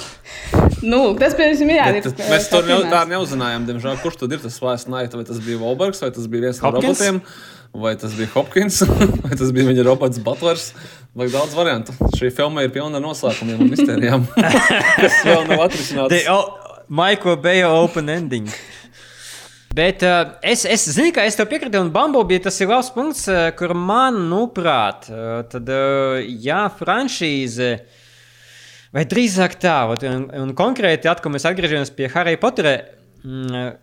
Nu, 0.82 1.12
tas, 1.14 1.36
piemēram, 1.38 1.70
ir 1.70 2.02
Bet. 2.02 2.22
Mēs 2.26 2.48
to 2.50 2.58
ne, 2.66 2.76
tā 2.90 3.04
neuzzinājām, 3.06 3.66
diemžēl. 3.68 4.00
Kurš 4.02 4.18
tad 4.24 4.34
ir 4.34 4.40
tas 4.42 4.56
Last 4.64 4.90
Night? 4.90 5.14
Vai 5.14 5.22
tas 5.28 5.38
bija 5.44 5.60
Volbergs, 5.60 6.02
vai 6.02 6.10
tas 6.14 6.26
bija 6.30 6.48
viens 6.48 6.58
no 6.58 6.66
Hopkins? 6.72 6.98
robotiem, 6.98 7.20
vai 7.74 7.94
tas 8.00 8.12
bija 8.18 8.28
Hopkins, 8.34 8.80
vai 9.24 9.36
tas 9.38 9.52
bija 9.54 9.68
viņa 9.70 9.84
robots 9.86 10.20
Butlers. 10.24 10.70
Vajag 11.16 11.32
daudz 11.34 11.54
variantu. 11.56 11.92
Šī 12.16 12.30
filma 12.32 12.62
ir 12.64 12.70
pilna 12.72 13.00
noslēpumiem 13.04 13.60
un 13.60 13.72
mistērijām, 13.72 14.22
kas 15.02 15.18
vēl 15.28 15.42
nav 15.50 15.66
atrisināts. 15.68 16.28
o- 16.32 16.58
Michael 16.92 17.36
Bay 17.40 17.62
open 17.64 18.08
ending. 18.12 18.48
Bet 19.72 20.02
uh, 20.04 20.34
es, 20.44 20.66
es 20.68 20.82
zinu, 20.92 21.12
ka 21.16 21.22
es 21.24 21.36
tev 21.38 21.46
piekrītu, 21.48 21.80
un 21.80 21.88
Bumblebee 21.94 22.42
tas 22.44 22.58
ir 22.60 22.68
labs 22.68 22.90
punkts, 22.92 23.22
uh, 23.32 23.46
kur 23.56 23.72
man, 23.72 24.18
nuprāt, 24.28 25.06
uh, 25.08 25.38
tad, 25.48 25.70
uh, 25.72 26.18
jā, 26.44 26.66
franšīze, 26.76 27.70
vai 28.92 29.06
drīzāk 29.08 29.56
tā, 29.62 29.78
un, 30.10 30.26
un 30.42 30.52
konkrēti, 30.58 31.08
atkal 31.08 31.32
mēs 31.32 31.48
atgriežamies 31.48 31.94
pie 31.96 32.10
Harry 32.12 32.36
Pottera. 32.40 32.74
Mm, 33.24 33.78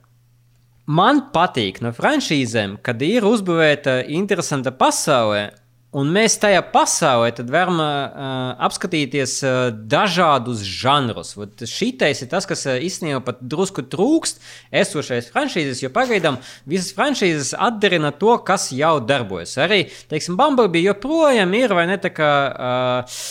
Man 0.89 1.27
patīk 1.33 1.83
no 1.85 1.93
franšīzēm, 1.93 2.79
kad 2.81 3.01
ir 3.05 3.27
uzbūvēta 3.29 3.99
interesanta 4.09 4.73
pasaule, 4.73 5.49
Un 5.89 6.11
mēs 6.13 6.35
tajā 6.37 6.59
pasaulē 6.69 7.31
varam 7.49 7.79
uh, 7.81 8.51
apskatīties 8.61 9.31
uh, 9.41 9.53
dažādus 9.89 10.61
žanrus. 10.61 11.31
Šitais 11.65 12.21
ir 12.21 12.29
tas, 12.29 12.45
kas 12.45 12.61
uh, 12.69 12.75
īstenībā 12.77 13.23
pat 13.25 13.39
drusku 13.41 13.81
trūkst 13.89 14.37
esošais 14.69 15.31
franšīzes, 15.33 15.81
jo 15.81 15.89
pagaidām 15.93 16.37
visas 16.69 16.93
franšīzes 16.93 17.55
atdarina 17.57 18.11
to, 18.13 18.35
kas 18.45 18.67
jau 18.69 18.99
darbojas. 19.01 19.55
Arī, 19.65 19.87
teiksim, 20.13 20.37
Bumblebee 20.37 20.85
joprojām 20.85 21.57
ir 21.57 21.73
vai 21.73 21.87
ne 21.89 21.97
tā 22.01 22.13
kā. 22.13 22.33
Uh, 22.53 23.23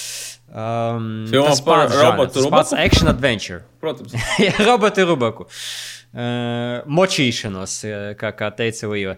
Um, 0.48 1.26
Filmā 1.28 1.50
tas 1.50 1.58
par 1.60 1.90
robotu 1.92 2.38
tas 2.38 2.46
pats 2.48 2.70
Rubaku? 2.72 2.76
action 2.80 3.10
adventure. 3.10 3.58
Protams. 3.84 4.14
Jā, 4.40 4.54
robotu 4.64 5.04
rubaku. 5.04 5.44
Uh, 5.44 5.97
močīšanos, 6.88 7.72
uh, 7.84 7.96
kā, 8.18 8.30
kā 8.36 8.48
teica 8.56 8.88
Līva. 8.88 9.14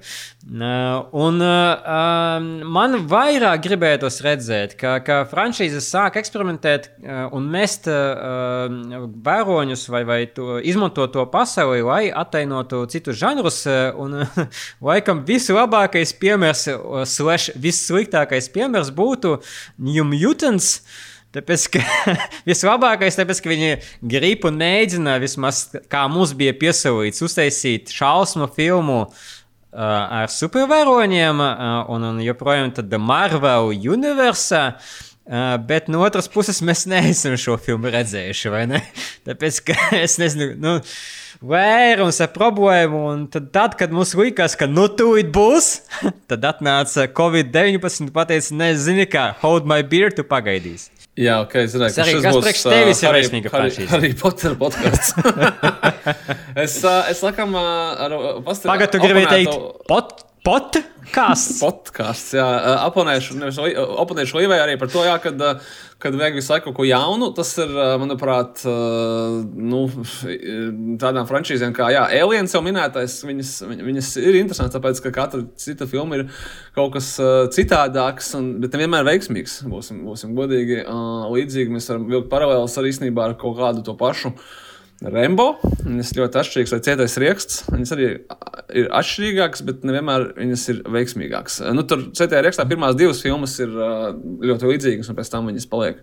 Uh, 0.50 1.06
un 1.14 1.38
uh, 1.44 2.42
man 2.66 2.96
vairāk 3.10 3.62
gribētos 3.62 4.18
redzēt, 4.26 4.74
ka, 4.80 4.96
ka 5.06 5.20
franšīzes 5.30 5.86
sāk 5.92 6.18
eksperimentēt 6.20 6.90
uh, 6.90 7.28
un 7.36 7.46
mest 7.52 7.86
uh, 7.90 8.66
vēroņus 9.30 9.86
vai, 9.94 10.02
vai 10.08 10.20
to, 10.34 10.58
izmantot 10.58 11.14
to 11.14 11.26
pasauli, 11.30 11.84
lai 11.86 12.02
attainotu 12.10 12.82
citus 12.90 13.20
žanrus. 13.20 13.62
Uh, 13.70 13.94
un, 14.00 14.18
uh, 14.24 14.42
laikam 14.90 15.22
vislabākais 15.28 16.14
piemērs, 16.18 16.66
uh, 16.74 17.04
slash 17.06 17.54
vissliktākais 17.54 18.50
piemērs 18.50 18.90
būtu 18.96 19.38
New 19.78 20.04
Mutants. 20.10 20.80
Tāpēc, 21.30 21.66
ka 21.70 21.82
vislabākais, 22.48 23.18
tāpēc, 23.18 23.40
ka 23.42 23.52
viņi 23.52 23.74
grib 24.10 24.46
un 24.48 24.56
mēģina, 24.58 25.18
vismaz 25.22 25.68
kā 25.90 26.06
mums 26.10 26.32
bija 26.34 26.56
piesaistīts, 26.58 27.22
uztaisīt 27.22 27.92
šausmu 27.94 28.48
filmu 28.56 29.04
uh, 29.04 29.12
ar 29.78 30.32
supervaroņiem, 30.34 31.44
uh, 31.44 31.92
un, 31.94 32.08
un 32.08 32.18
joprojām 32.24 32.74
tāda 32.74 32.98
Marvel 32.98 33.70
universā. 33.94 34.64
Uh, 35.30 35.54
bet 35.62 35.86
no 35.86 36.00
otras 36.02 36.26
puses, 36.26 36.58
mēs 36.66 36.88
neesam 36.90 37.36
šo 37.38 37.54
filmu 37.62 37.92
redzējuši, 37.94 38.50
vai 38.50 38.64
ne? 38.66 38.80
Tāpēc, 39.28 39.62
ka 39.70 39.76
es 40.04 40.18
nezinu, 40.18 40.56
nu, 40.58 40.76
vairums 41.46 42.18
ar 42.24 42.32
problēmu, 42.34 43.04
un 43.12 43.26
tad, 43.30 43.52
tad 43.54 43.76
kad 43.78 43.94
mums 43.94 44.16
likās, 44.18 44.58
ka 44.58 44.66
nu 44.66 44.88
tūlīt 44.90 45.30
būs, 45.30 45.76
tad 46.26 46.50
atnāca 46.50 47.06
Covid-19 47.14 48.08
un 48.08 48.10
pateica, 48.18 48.58
nezini, 48.64 49.06
kā, 49.06 49.30
hold 49.44 49.70
my 49.70 49.84
beer, 49.86 50.10
tu 50.10 50.26
pagaidīsi. 50.26 50.99
Jā, 51.18 51.40
ok, 51.42 51.54
es 51.64 51.72
zināju, 51.74 51.94
Tas 51.96 52.06
arī 52.06 52.20
kas 52.22 52.36
priekš 52.38 52.60
tevis 52.70 53.00
ir 53.02 53.16
veiksmīga 53.16 53.50
franšīze. 53.50 53.88
Harry 53.90 54.12
Potter 54.16 54.54
podkāsts. 54.60 55.16
es, 56.64 56.76
es 56.86 57.22
laikam 57.26 57.56
ar. 57.58 58.14
Tagad 58.62 58.94
tu 58.94 59.00
gribēji 59.02 59.30
teikt, 59.32 59.58
pot, 59.90 60.22
pot, 60.46 60.76
kas? 61.14 61.44
Podkāsts, 61.62 62.34
jā, 62.38 62.46
aponēšu, 62.86 63.36
nevis 63.40 63.58
oponēšu 63.60 64.38
Līvai 64.40 64.60
arī 64.62 64.76
par 64.80 64.90
to, 64.92 65.02
jā, 65.06 65.16
kad, 65.22 65.40
kad 66.00 66.16
vajag 66.16 66.38
visu 66.38 66.52
laiku 66.54 66.70
kaut 66.70 66.76
ko 66.80 66.86
jaunu. 66.88 67.28
Tas 67.36 67.50
ir, 67.60 67.72
manuprāt, 68.00 68.62
nu, 68.64 69.80
tādām 71.02 71.28
franšīzēm 71.28 71.74
kā, 71.76 71.90
jā, 71.94 72.04
Aliens 72.22 72.54
jau 72.56 72.62
minētais, 72.64 73.18
viņas, 73.26 73.52
viņ- 73.72 73.84
viņas 73.90 74.10
ir 74.22 74.38
interesantas, 74.40 74.76
tāpēc, 74.78 75.02
ka 75.08 75.12
katra 75.18 75.42
cita 75.60 75.88
filma 75.90 76.20
ir 76.22 76.26
kaut 76.78 76.94
kas 76.96 77.12
citādāks, 77.56 78.32
un, 78.38 78.52
bet 78.62 78.74
nevienmēr 78.78 79.06
veiksmīgs, 79.10 79.60
būsim, 79.70 80.02
būsim 80.08 80.34
godīgi. 80.38 80.82
Līdzīgi 81.34 81.74
mēs 81.76 81.90
varam 81.92 82.08
vilkt 82.10 82.30
paralēlus 82.32 82.78
ar 82.80 82.88
īstenībā 82.90 83.28
ar 83.30 83.38
kaut 83.40 83.58
kādu 83.60 83.84
to 83.86 83.96
pašu. 84.00 84.32
Rembo. 85.00 85.54
Viņas 85.80 86.10
ļoti 86.18 86.40
atšķirīgas, 86.42 86.72
vai 86.76 86.80
cietais 86.84 87.14
rieksts. 87.22 87.60
Viņas 87.72 87.92
arī 87.96 88.08
ir 88.76 88.88
atšķirīgākas, 89.00 89.62
bet 89.64 89.84
nevienmēr 89.88 90.26
viņas 90.36 90.64
ir 90.74 90.82
veiksmīgākas. 90.92 91.60
Nu, 91.76 91.86
tur 91.88 92.08
cietajā 92.12 92.42
riekstā 92.44 92.66
pirmās 92.68 92.98
divas 93.00 93.22
filmas 93.24 93.54
ir 93.64 93.72
ļoti 93.72 94.74
līdzīgas, 94.74 95.08
un 95.08 95.16
pēc 95.20 95.32
tam 95.32 95.48
viņas 95.48 95.68
paliek 95.72 96.02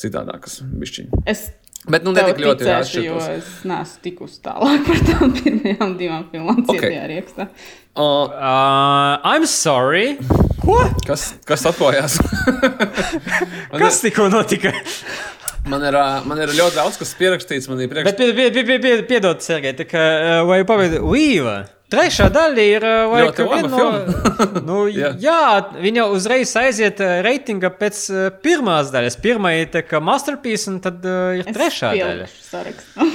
citādākas. 0.00 0.62
Bišķiņ. 0.64 1.12
Es 1.28 1.50
Bet 1.88 2.04
nu, 2.04 2.12
tev 2.12 2.26
netik 2.28 2.44
ļoti 2.44 2.66
atšķirīgas. 2.68 3.28
es 3.38 3.46
neesmu 3.64 4.02
tikusi 4.04 4.42
tālāk 4.44 4.82
par 4.84 4.98
tām 5.06 5.30
pirmajām 5.32 5.94
divām 5.96 6.26
filmām, 6.28 6.58
Ok. 6.68 6.74
cietajā 6.76 7.06
riekstā. 7.12 7.46
Uh, 7.96 8.28
Uh, 8.30 9.16
I'm 9.26 9.46
sorry. 9.48 10.18
Ko? 10.60 10.76
kas, 11.08 11.34
kas 11.48 11.64
atklājās? 11.66 12.18
Kas 13.72 14.00
tikko 14.04 14.28
notika? 14.32 14.70
Man 15.68 15.82
ir, 15.84 15.96
man 16.24 16.38
ir 16.40 16.48
ļoti 16.56 16.76
daudz, 16.78 16.96
kas 16.98 17.10
pierakstīts 17.18 17.68
manī 17.70 17.84
Bet 17.90 17.92
priekšā. 17.92 18.16
pie- 18.16 18.32
pie- 18.34 18.50
pie- 18.54 18.64
pie- 18.64 18.78
pie- 18.80 19.02
piedod, 19.10 19.42
Sergei, 19.44 19.74
tā 19.76 19.84
kā, 19.86 20.44
vai 20.48 20.62
pavadi, 20.64 20.98
Līva. 20.98 21.66
Trešā 21.90 22.28
daļa 22.30 22.64
ir 22.70 22.84
Ļoti 22.86 23.18
laika 23.18 23.44
laba 23.44 23.56
viena 23.56 23.68
no. 23.74 24.60
Nu, 24.68 24.76
Jā. 24.94 25.10
jā, 25.18 25.40
viņa 25.82 26.04
uzreiz 26.14 26.52
aiziet 26.56 27.00
reitinga 27.26 27.70
pēc 27.74 27.98
pirmās 28.44 28.92
daļas. 28.94 29.16
Pirmā 29.20 29.56
ir 29.60 29.66
tā 29.74 29.82
kā 29.82 29.98
masterpiece, 30.00 30.68
un 30.70 30.78
tad 30.80 31.02
uh, 31.04 31.34
ir 31.40 31.44
trešā 31.50 31.90
daļa. 31.98 32.28
sarakstā. 32.46 33.08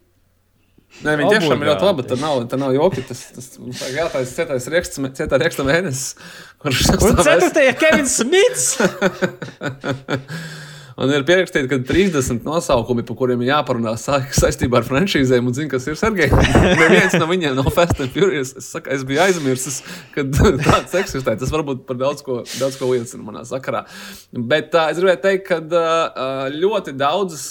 Nē, 1.06 1.12
viņi 1.20 1.28
tiešām 1.36 1.60
ir 1.62 1.68
ļoti 1.70 1.76
Obligāti. 1.76 1.86
labi. 1.86 2.02
Tur 2.10 2.18
nav, 2.18 2.42
tur 2.50 2.58
nav 2.58 2.72
joki. 2.74 3.02
Tas, 3.06 3.20
tas 3.36 3.50
jātaisa 3.94 4.32
cietais 4.40 4.66
rieksts, 4.74 4.98
cietā 5.20 5.38
rieksta 5.38 5.62
mēnesis. 5.68 6.16
Kurš 6.58 6.82
Un 6.96 6.98
stāvēs- 6.98 7.26
ceturtajā 7.30 7.68
ir 7.68 7.78
Kevins 7.78 8.16
Smits. 8.22 8.64
Un 10.96 11.10
ir 11.12 11.26
pierakstīts, 11.28 11.68
ka 11.68 11.76
30 11.84 12.46
nosaukumi, 12.46 13.02
par 13.04 13.18
kuriem 13.18 13.42
ir 13.44 13.50
jāparunā 13.50 13.92
sa 14.00 14.22
saistībā 14.32 14.78
ar 14.80 14.86
franšīzēm, 14.88 15.50
un 15.50 15.56
zina, 15.56 15.68
kas 15.74 15.84
ir 15.90 15.98
Sergejs. 16.00 16.32
Neviens 16.80 17.16
no 17.20 17.28
viņiem 17.28 17.58
nav 17.58 17.68
Fast 17.76 18.00
and 18.00 18.14
Furious. 18.14 18.54
Es, 18.56 18.70
saku, 18.72 18.88
es 18.94 19.04
biju 19.04 19.20
aizmirsis, 19.26 19.82
ka 20.14 20.24
tāds 20.64 20.96
eksistē. 20.96 21.36
Tas 21.36 21.52
varbūt 21.52 21.84
par 21.88 22.00
daudz 22.00 22.24
ko, 22.24 22.38
daudz 22.56 22.80
ko 22.80 22.88
liecina 22.94 23.26
manā 23.26 23.44
sakarā. 23.44 23.84
Bet 24.32 24.72
uh, 24.72 24.88
es 24.88 25.02
gribēju 25.02 25.20
teikt, 25.26 25.50
ka 25.50 25.60
uh, 25.60 26.46
ļoti 26.56 26.96
daudzas 26.96 27.50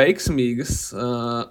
veiksmīgas 0.00 0.78
uh, 0.96 1.44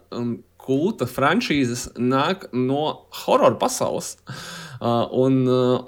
kulta 0.59 1.05
franšīzes 1.09 1.91
nāk 2.01 2.49
no 2.49 2.87
horror 3.27 3.61
pasaules. 3.61 4.15
Uh, 4.25 4.41
un, 4.79 5.41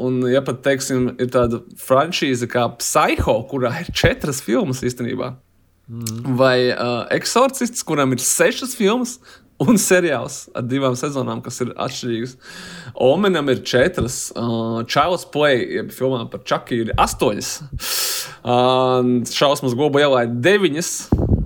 un, 0.04 0.18
ja 0.32 0.42
pat 0.46 0.64
teiksim, 0.66 1.14
ir 1.22 1.30
tāda 1.32 1.62
franšīze 1.80 2.50
kā 2.52 2.68
Psycho, 2.82 3.38
kurā 3.52 3.74
ir 3.84 3.92
četras 3.96 4.42
filmas 4.44 4.84
īstenībā, 4.84 5.34
mm. 5.88 6.34
vai 6.40 6.58
uh, 6.74 7.06
Exorcists, 7.16 7.86
kuram 7.88 8.16
ir 8.16 8.24
sešas 8.24 8.76
filmas. 8.80 9.20
Un 9.62 9.78
seriāls 9.78 10.48
ar 10.58 10.64
divām 10.66 10.96
sezonām, 10.98 11.38
kas 11.46 11.60
ir 11.62 11.70
atšķirīgas. 11.78 12.32
Omenam 12.98 13.52
ir 13.54 13.60
četras. 13.62 14.16
Uh, 14.34 14.80
Child's 14.90 15.28
Play, 15.30 15.60
jeb 15.76 15.92
filmā 15.94 16.24
par 16.32 16.42
Čaku, 16.50 16.80
ir 16.82 16.90
astoņas. 16.98 17.52
Uh, 18.42 19.22
šausmas 19.30 19.78
gobu 19.78 20.02
ielā 20.02 20.26
ir 20.26 20.34
deviņas. 20.48 20.96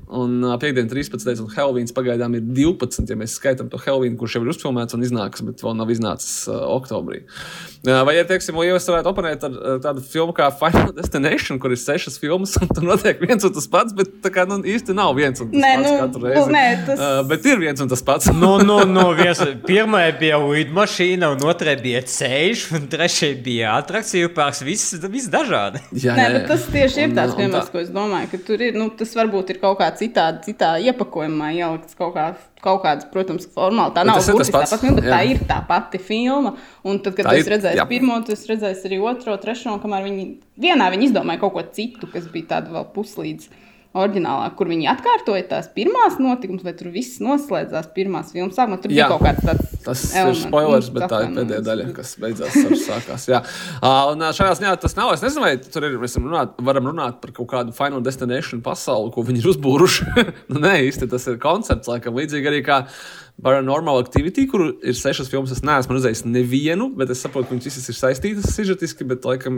Un 0.05 0.37
uh, 0.43 0.53
piekdiena 0.61 0.89
13. 0.91 1.41
un 1.41 1.53
Helvīns 1.55 1.93
pagaidām 1.95 2.37
ir 2.37 2.43
12. 2.45 3.07
Ja 3.09 3.17
mēs 3.17 3.39
skaitām 3.39 3.71
to 3.71 3.79
Helvīnu, 3.81 4.19
kurš 4.19 4.37
jau 4.37 4.43
ir 4.45 4.51
uzfilmēts 4.53 4.97
un 4.97 5.05
iznāks, 5.07 5.41
bet 5.47 5.63
vēl 5.65 5.79
nav 5.79 5.93
iznācis 5.93 6.45
uh, 6.51 6.61
oktobrī. 6.75 7.23
Uh, 7.25 7.74
vai, 7.85 8.15
ja 8.17 8.23
teiksim, 8.27 8.57
jau 8.65 8.75
es 8.79 8.87
varētu 8.89 9.09
oponēt 9.11 9.43
ar 9.47 9.53
uh, 9.55 9.75
tādu 9.83 10.01
filmu 10.05 10.33
kā 10.35 10.47
Final 10.57 10.91
Destination, 10.97 11.59
kur 11.61 11.73
ir 11.75 11.79
sešas 11.81 12.17
filmas, 12.21 12.55
un 12.61 12.69
tur 12.71 12.83
notiek 12.87 13.19
viens 13.21 13.43
un 13.45 13.53
tas 13.55 13.67
pats, 13.71 13.93
bet 13.97 14.09
tā 14.23 14.31
kā 14.33 14.45
nu, 14.49 14.57
īsti 14.65 14.95
nav 14.97 15.13
viens 15.17 15.41
un 15.43 15.51
tas 15.51 15.61
Nē, 15.61 15.73
pats 15.77 15.89
nu, 15.91 15.95
katru 16.01 16.23
reizi. 16.29 16.53
nē, 16.55 16.63
tas- 16.87 17.03
uh, 17.05 17.19
bet 17.29 17.45
ir 17.51 17.61
viens 17.61 17.81
un 17.85 17.91
tas 17.91 18.01
pats. 18.07 18.31
Nu, 18.33 18.55
nu, 18.63 18.79
nu, 18.89 19.05
viens, 19.21 19.41
pirmā 19.67 20.03
bija 20.19 20.39
lidmašīna, 20.41 21.29
un 21.35 21.45
otrā 21.51 21.75
bija 21.81 22.01
ceļš, 22.01 22.65
un 22.79 22.87
trešā 22.91 23.31
bija 23.45 23.75
attrakciju 23.79 24.31
parks. 24.35 24.63
Viss, 24.65 24.95
viss 25.11 25.29
dažādi. 25.31 25.83
jā, 26.01 26.15
Nē, 26.17 26.29
bet 26.39 26.47
tas 26.49 26.65
tieši 26.71 27.05
ir 27.07 27.15
tāds 27.17 27.35
piemērs, 27.37 27.69
ko 27.73 27.83
es 27.83 27.91
domāju, 27.93 28.31
ka 28.33 28.41
tur 28.47 28.61
ir. 28.65 28.73
Nu, 28.79 28.89
tas 28.97 29.13
varbūt 29.17 29.53
ir 29.55 29.59
kaut 29.61 29.77
kā 29.83 29.91
citādi, 29.99 30.41
citā 30.49 30.75
iepakojumā 30.89 31.51
ielikts 31.55 31.95
kaut, 31.99 32.15
kā, 32.17 32.31
kaut 32.65 32.81
kāds, 32.83 33.07
protams, 33.13 33.45
formāli. 33.55 33.93
Tā 33.95 34.03
nav 34.07 34.19
tas 34.19 34.29
ir 34.31 34.39
tas 34.41 34.51
pats, 34.53 34.75
filma, 34.81 34.97
bet 34.99 35.09
tā 35.11 35.19
ir 35.29 35.43
tā 35.49 35.59
pati 35.69 36.01
filma. 36.01 36.55
Un 36.85 36.99
tad, 37.05 37.15
kad 37.17 37.29
Tā 37.29 37.35
tu 37.37 37.69
jā. 37.81 37.85
pirmo, 37.89 38.17
tu 38.25 38.33
esi 38.35 38.49
redzējis 38.51 38.87
arī 38.89 38.99
otro, 39.11 39.37
trešo, 39.41 39.75
un 39.77 39.83
kamēr 39.83 40.07
viņi 40.09 40.25
vienā 40.65 40.89
viņi 40.93 41.09
izdomāja 41.11 41.43
kaut 41.45 41.55
ko 41.55 41.65
citu, 41.77 42.09
kas 42.11 42.27
bija 42.33 42.55
tāda 42.55 42.73
vēl 42.75 42.89
puslīdz. 42.95 43.49
Oriģinālā, 43.95 44.49
kur 44.59 44.67
viņi 44.67 44.89
atkārtoja 44.91 45.45
tās 45.53 45.69
pirmās 45.75 46.17
notikumus, 46.19 46.65
vai 46.65 46.73
tur 46.75 46.89
viss 46.91 47.21
noslēdzās 47.23 47.87
pirmās 47.95 48.33
filmas 48.35 48.57
sākumā. 48.57 48.79
Tur 48.83 48.91
Jā. 48.91 49.05
bija 49.05 49.11
kaut 49.13 49.23
kāds 49.23 49.45
tāds 49.47 49.75
Tas 49.85 50.01
elements. 50.11 50.41
ir 50.41 50.49
spoilers, 50.49 50.89
bet 50.95 51.05
tā 51.11 51.21
ir 51.23 51.33
pēdējā 51.37 51.61
daļa, 51.65 51.87
kas 51.95 52.13
beidzās 52.19 52.55
ar 52.59 52.75
sākās. 52.81 53.27
Jā. 53.29 53.41
Uh, 53.77 54.11
un 54.11 54.25
šajā 54.35 54.55
ziņā 54.59 54.73
tas 54.81 54.97
nav. 54.97 55.13
Es 55.15 55.23
nezinu, 55.23 55.45
vai 55.45 55.53
tur 55.61 55.85
ir, 55.87 55.97
mēs 56.01 56.17
runāt, 56.19 56.55
varam 56.69 56.89
runāt 56.91 57.21
par 57.21 57.35
kaut 57.37 57.51
kādu 57.53 57.75
Final 57.77 58.03
Destination 58.05 58.63
pasauli, 58.65 59.13
ko 59.15 59.23
viņi 59.27 59.43
ir 59.43 59.51
uzbūruši. 59.53 60.09
nu, 60.51 60.63
nē, 60.65 60.73
īsti 60.89 61.07
tas 61.11 61.29
ir 61.31 61.39
koncepts, 61.43 61.91
laikam 61.91 62.17
līdzīgi 62.17 62.51
arī 62.51 62.63
kā 62.65 62.81
Paranormal 63.43 63.99
Activity, 63.99 64.45
kur 64.47 64.61
ir 64.79 64.95
sešas 64.95 65.27
filmas. 65.27 65.51
Es 65.51 65.63
neesmu 65.65 65.97
redzējis 65.97 66.21
nevienu, 66.23 66.87
bet 66.95 67.09
es 67.11 67.19
saprotu, 67.25 67.49
ka 67.49 67.57
viņas 67.57 67.67
visas 67.67 67.91
ir 67.91 67.97
saistītas 67.97 68.53
sižetiski. 68.55 69.03
Bet, 69.09 69.27
laikam, 69.27 69.57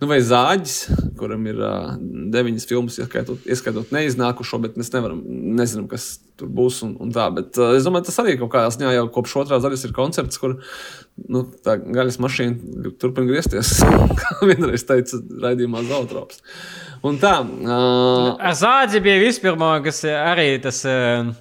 nu, 0.00 0.08
vai 0.08 0.22
zāģis, 0.24 0.78
kuram 1.20 1.44
ir 1.50 1.60
uh, 1.60 1.90
deviņas 2.32 2.64
filmas, 2.70 2.96
ieskaitot, 3.04 3.44
ieskaitot 3.44 3.92
neiznākušo, 3.92 4.62
bet 4.64 4.80
mēs 4.80 4.88
nevaram, 4.96 5.20
nezinām, 5.60 5.84
kas 5.92 6.14
tur 6.40 6.48
būs 6.48 6.80
un, 6.88 6.96
un 7.04 7.12
tā. 7.12 7.28
Bet 7.36 7.60
uh, 7.60 7.74
es 7.76 7.84
domāju, 7.84 8.08
tas 8.08 8.18
arī 8.24 8.38
kaut 8.40 8.54
kādā 8.56 8.72
ziņā 8.72 8.96
jau 8.96 9.06
kopš 9.18 9.36
otrās 9.44 9.68
daļas 9.68 9.84
ir 9.84 9.94
koncepts, 10.00 10.40
kur 10.40 10.56
nu, 11.28 11.44
tā 11.60 11.76
gaļas 11.84 12.18
mašīna 12.24 12.96
turpina 12.96 13.28
griezties, 13.28 13.76
kā 14.22 14.40
vienreiz 14.48 14.88
teica 14.88 15.20
raidījumā 15.44 15.84
Zautrops. 15.92 16.40
Un 17.04 17.20
tā. 17.20 17.36
Uh, 17.44 18.52
zāģi 18.56 19.04
bija 19.04 19.20
vispirmā, 19.28 19.74
kas 19.84 20.06
arī 20.08 20.54
tas. 20.64 20.86
Uh, 20.88 21.34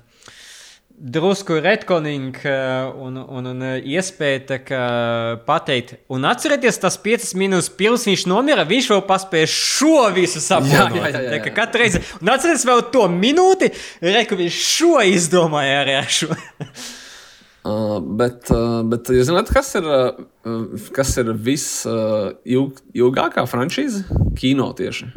drusku 1.03 1.57
retkoning 1.59 2.37
un, 3.03 3.17
un, 3.19 3.49
un 3.51 3.65
iespēja 3.83 4.69
pateikt, 5.43 5.97
un 6.13 6.23
atcerieties, 6.29 6.79
tas 6.79 6.95
5 7.03 7.33
minūtes 7.39 7.69
pirms 7.75 8.07
viņš 8.07 8.25
nomira, 8.31 8.63
viņš 8.67 8.89
vēl 8.93 9.03
paspēja 9.09 9.51
šo 9.51 10.07
visu 10.15 10.39
saplānot. 10.43 10.97
Jā, 11.01 11.11
jā, 11.11 11.23
jā, 11.27 11.37
jā. 11.43 11.53
Katru 11.59 11.83
reizi, 11.83 12.03
un 12.21 12.33
atcerieties 12.33 12.67
vēl 12.71 12.83
to 12.95 13.05
minūti, 13.11 13.73
reku 14.03 14.39
viņš 14.39 14.59
šo 14.71 14.97
izdomāja 15.11 15.79
arī 15.83 15.97
ar 15.99 16.11
šo. 16.21 16.31
Uh, 17.63 18.01
bet, 18.19 18.49
uh, 18.51 18.81
bet 18.91 19.07
jūs 19.07 19.29
zināt, 19.29 19.47
kas 19.55 19.69
ir, 19.79 19.85
uh, 19.87 20.11
kas 20.91 21.13
ir 21.21 21.29
visilgākā 21.45 23.39
uh, 23.39 23.47
franšīze? 23.47 24.03
Kino 24.35 24.67
tieši. 24.75 25.07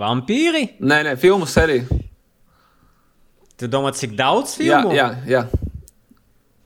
Vampīri? 0.00 0.64
Nē, 0.80 1.02
nē, 1.06 1.16
filmu 1.20 1.48
serija. 1.50 1.84
Tu 3.60 3.68
domā, 3.68 3.92
cik 3.92 4.14
daudz 4.16 4.56
filmu? 4.56 4.94
Jā, 4.96 5.10
jā. 5.28 5.44
jā. 5.44 5.70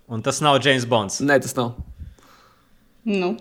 Un 0.06 0.22
tas 0.22 0.38
nav 0.44 0.60
James 0.62 0.84
Bonds. 0.86 1.18
Nē, 1.24 1.40
tas 1.42 1.56
nav. 1.58 1.74
Nu. 3.04 3.34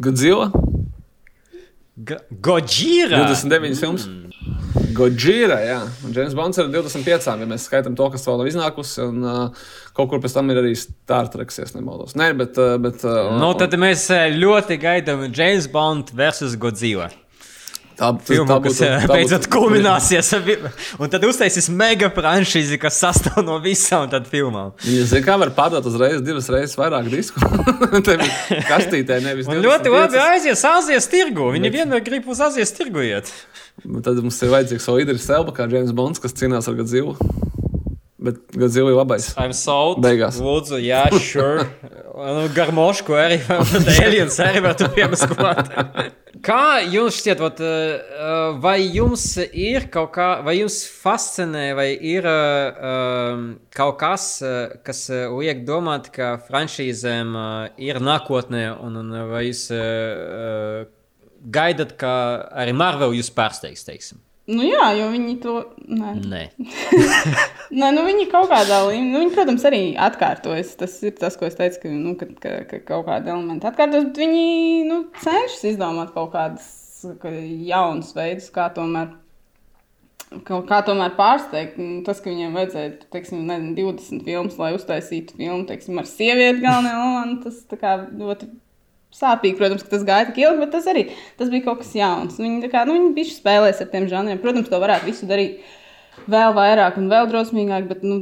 Godzilla? 0.00 0.50
Godzilla? 2.40 3.24
29 3.26 3.80
filmas. 3.80 4.06
Mm. 4.06 4.30
Godzilla, 4.96 5.56
jā. 5.64 5.78
Un 6.04 6.14
James 6.16 6.34
Bonds 6.36 6.58
ir 6.60 6.68
25, 6.72 7.28
ja 7.28 7.48
mēs 7.48 7.66
skaitām 7.68 7.96
to, 7.98 8.06
kas 8.12 8.24
vēl 8.26 8.40
nav 8.40 8.50
iznākusi. 8.50 9.00
Un 9.04 9.24
uh, 9.24 9.64
kaut 9.96 10.12
kur 10.12 10.22
pēc 10.22 10.36
tam 10.36 10.52
ir 10.52 10.60
arī 10.62 10.74
Star 10.78 11.28
Trek, 11.32 11.52
ja 11.56 11.68
nemaldos. 11.76 12.16
Nē, 12.18 12.30
bet. 12.38 12.60
Uh, 12.60 12.76
bet 12.82 13.04
uh, 13.08 13.32
nu, 13.40 13.50
tad 13.60 13.76
mēs 13.80 14.06
ļoti 14.36 14.78
gaidām 14.80 15.26
James 15.28 15.68
Bond 15.70 16.12
versus 16.16 16.56
Godzilla. 16.60 17.10
Tā, 18.00 18.08
filmu, 18.24 18.48
tā 18.48 18.56
būtu, 18.64 18.70
kas 18.72 19.02
tā 19.04 19.08
beidzot 19.10 19.44
būtu, 19.44 19.50
kulmināsies. 19.52 20.30
Un 20.96 21.10
tad 21.12 21.24
uztaisīs 21.28 21.68
mega 21.68 22.08
franšīzi, 22.14 22.78
kas 22.80 22.96
sastāv 23.02 23.42
no 23.44 23.58
visām 23.60 24.06
tādām 24.08 24.30
filmām. 24.30 24.70
Ja 24.88 25.04
zina, 25.10 25.20
kā 25.26 25.36
var 25.42 25.52
pārdot 25.56 25.84
uzreiz 25.90 26.22
divas 26.24 26.48
reizes 26.52 26.78
vairāk 26.80 27.10
disku. 27.12 27.44
Kastītē, 28.70 29.20
nevis. 29.26 29.50
Un 29.50 29.60
ļoti 29.66 29.92
labi 29.92 30.22
aizies 30.22 30.64
Azijas 30.70 31.10
tirgu. 31.12 31.50
Viņi 31.58 31.68
Bet... 31.68 31.76
vienmēr 31.76 32.04
grib 32.06 32.32
uz 32.32 32.40
Azijas 32.48 32.72
tirgu 32.76 33.04
iet. 33.04 33.28
Tad 33.84 34.24
mums 34.24 34.40
ir 34.40 34.54
vajadzīgs 34.54 34.88
Oidris 34.94 35.28
Selba, 35.28 35.52
kā 35.56 35.68
James 35.68 35.92
Bonds, 35.96 36.22
kas 36.22 36.36
cīnās 36.40 36.72
ar 36.72 36.80
Godzilla. 36.80 37.18
Bet 38.20 38.40
Godzilla 38.56 38.92
ir 38.92 38.96
labais. 38.96 39.30
I'm 39.36 39.52
sold. 39.56 40.00
Beigās. 40.04 40.40
Lūdzu, 40.40 40.80
jā, 40.84 41.04
sure. 41.20 41.68
garmošku 42.54 43.14
arī, 43.16 43.38
aliens 44.04 44.36
arī 44.42 44.62
var 44.64 44.76
piemaskot. 44.94 45.70
kā 46.46 46.80
jums 46.90 47.18
šķiet, 47.20 47.42
vat, 47.42 47.60
uh, 47.64 48.60
vai 48.62 48.76
jums 48.84 49.24
ir 49.40 49.88
kaut 49.92 50.12
kā, 50.14 50.28
vai 50.46 50.58
jums 50.60 50.82
fascinē, 51.02 51.66
vai 51.78 51.88
ir 51.94 52.28
uh, 52.28 53.44
kaut 53.76 53.98
kas, 54.00 54.30
uh, 54.44 54.78
kas 54.86 55.06
liek 55.10 55.64
domāt, 55.68 56.10
ka 56.14 56.36
franšīzēm 56.48 57.36
ir 57.80 58.00
nākotnē, 58.04 58.64
un, 58.80 59.02
un 59.02 59.20
vai 59.32 59.46
jūs 59.48 59.66
gaidat, 61.40 61.94
ka 62.00 62.12
arī 62.62 62.74
Marvel 62.76 63.16
jūs 63.16 63.32
pārsteigs, 63.32 63.86
teiksim? 63.86 64.20
Nu, 64.50 64.64
jā, 64.66 64.90
jo 64.98 65.06
viņi 65.12 65.36
to. 65.42 65.54
Nē, 65.90 66.12
nē. 66.26 66.42
nē 67.80 67.90
nu, 67.94 68.04
viņi 68.06 68.26
kaut 68.32 68.50
kādā 68.50 68.80
līmenī, 68.88 69.12
nu, 69.12 69.22
viņi, 69.22 69.34
protams, 69.36 69.66
arī 69.68 69.80
atkārtojas. 70.08 70.74
Tas 70.80 70.96
ir 71.06 71.14
tas, 71.20 71.38
ko 71.38 71.46
es 71.46 71.58
teicu, 71.58 71.84
ka, 71.84 71.94
nu, 71.94 72.16
ka, 72.18 72.28
ka, 72.42 72.56
ka 72.70 72.82
kaut 72.88 73.06
kāda 73.08 73.34
elementa 73.34 73.70
atkārtojas, 73.70 74.10
bet 74.10 74.22
viņi 74.24 74.44
nu, 74.90 75.02
cenšas 75.22 75.66
izdomāt 75.74 76.14
kaut 76.16 76.32
kādas 76.34 76.68
ka 77.20 77.32
jaunas 77.32 78.14
veidus, 78.16 78.50
kā 78.54 78.68
tomēr. 78.76 79.16
Kā, 80.46 80.60
kā 80.62 80.76
tomēr 80.86 81.16
pārsteigt, 81.16 81.78
nu, 81.82 82.04
tas, 82.06 82.20
ka 82.22 82.30
viņiem 82.30 82.54
vajadzēja 82.54 82.90
teiksim, 83.10 83.40
nezinu, 83.48 83.72
20 83.96 84.22
filmas, 84.28 84.58
lai 84.62 84.68
uztaisītu 84.76 85.34
filmu 85.40 85.64
teiksim, 85.66 85.98
ar 85.98 86.06
sievieti 86.06 86.62
galvenajā, 86.62 87.24
tas 87.42 87.64
ļoti 88.14 88.46
sāpīgi, 89.14 89.58
protams, 89.58 89.84
ka 89.84 89.94
tas 89.94 90.06
gāja 90.06 90.30
tik 90.30 90.40
ilgi, 90.44 90.62
bet 90.62 90.72
tas 90.74 90.88
arī 90.90 91.08
tas 91.40 91.50
bija 91.52 91.66
kaut 91.66 91.82
kas 91.82 91.92
jauns. 91.96 92.38
Viņi, 92.40 92.70
kā, 92.72 92.86
nu, 92.88 92.96
viņi 92.96 93.12
bija 93.16 93.34
spēlējušies 93.34 93.84
ar 93.84 93.92
tiem 93.92 94.08
žanriem. 94.10 94.40
Protams, 94.42 94.70
to 94.70 94.80
varētu 94.82 95.10
visu 95.10 95.28
darīt 95.30 95.60
vēl 96.30 96.52
vairāk 96.56 96.98
un 97.00 97.08
vēl 97.10 97.28
drosmīgāk, 97.30 97.86
bet 97.90 98.04
nu, 98.06 98.18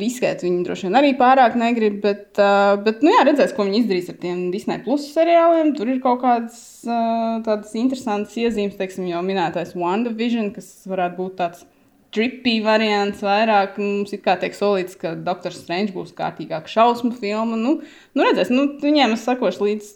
riskēt 0.00 0.44
viņi 0.44 0.62
droši 0.66 0.86
vien 0.86 0.98
arī 1.00 1.10
pārāk 1.18 1.56
negrib. 1.58 1.98
Bet, 2.04 2.28
uh, 2.38 2.76
bet 2.84 3.04
nu, 3.04 3.12
jā, 3.14 3.24
redzēs, 3.28 3.54
ko 3.56 3.66
viņi 3.66 3.82
izdarīs 3.82 4.12
ar 4.12 4.20
tiem 4.22 4.46
Disney 4.54 4.82
plus 4.84 5.08
seriāliem. 5.14 5.74
Tur 5.78 5.90
ir 5.92 6.00
kaut 6.04 6.22
kādas 6.24 6.60
uh, 6.86 7.40
tādas 7.46 7.74
interesantas 7.78 8.38
iezīmes, 8.40 8.78
teiksim, 8.80 9.08
jau 9.10 9.22
minētais 9.26 9.76
WandaVision, 9.78 10.54
kas 10.56 10.72
varētu 10.90 11.20
būt 11.20 11.36
tāds. 11.42 11.68
Trippy 12.10 12.56
variants 12.58 13.20
vairāk. 13.22 13.76
Mums 13.78 14.10
ir 14.16 14.18
kā 14.24 14.34
tiek 14.40 14.56
solīts, 14.56 14.96
ka 14.98 15.12
Doktor 15.14 15.54
Strange 15.54 15.94
būs 15.94 16.10
kārtīgāka 16.18 16.66
šausmu 16.66 17.12
filma. 17.14 17.54
Nu, 17.54 17.76
nu 18.18 18.26
redzēs, 18.26 18.50
nu, 18.50 18.64
viņiem 18.82 19.14
es 19.14 19.22
sakošu 19.28 19.68
līdz 19.68 19.92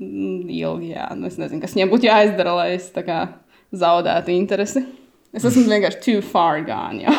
ilgi. 0.00 0.92
Jā. 0.94 1.10
Nu, 1.18 1.28
es 1.30 1.38
nezinu, 1.40 1.62
kas 1.62 1.76
viņiem 1.76 1.92
būtu 1.92 2.08
jāizdara, 2.08 2.56
lai 2.58 2.68
es 2.76 2.90
kā, 2.94 3.20
zaudētu 3.74 4.34
interesi. 4.34 4.84
Es 5.34 5.46
esmu 5.46 5.66
vienkārši 5.66 6.02
too 6.02 6.24
far 6.24 6.62
gone. 6.66 7.10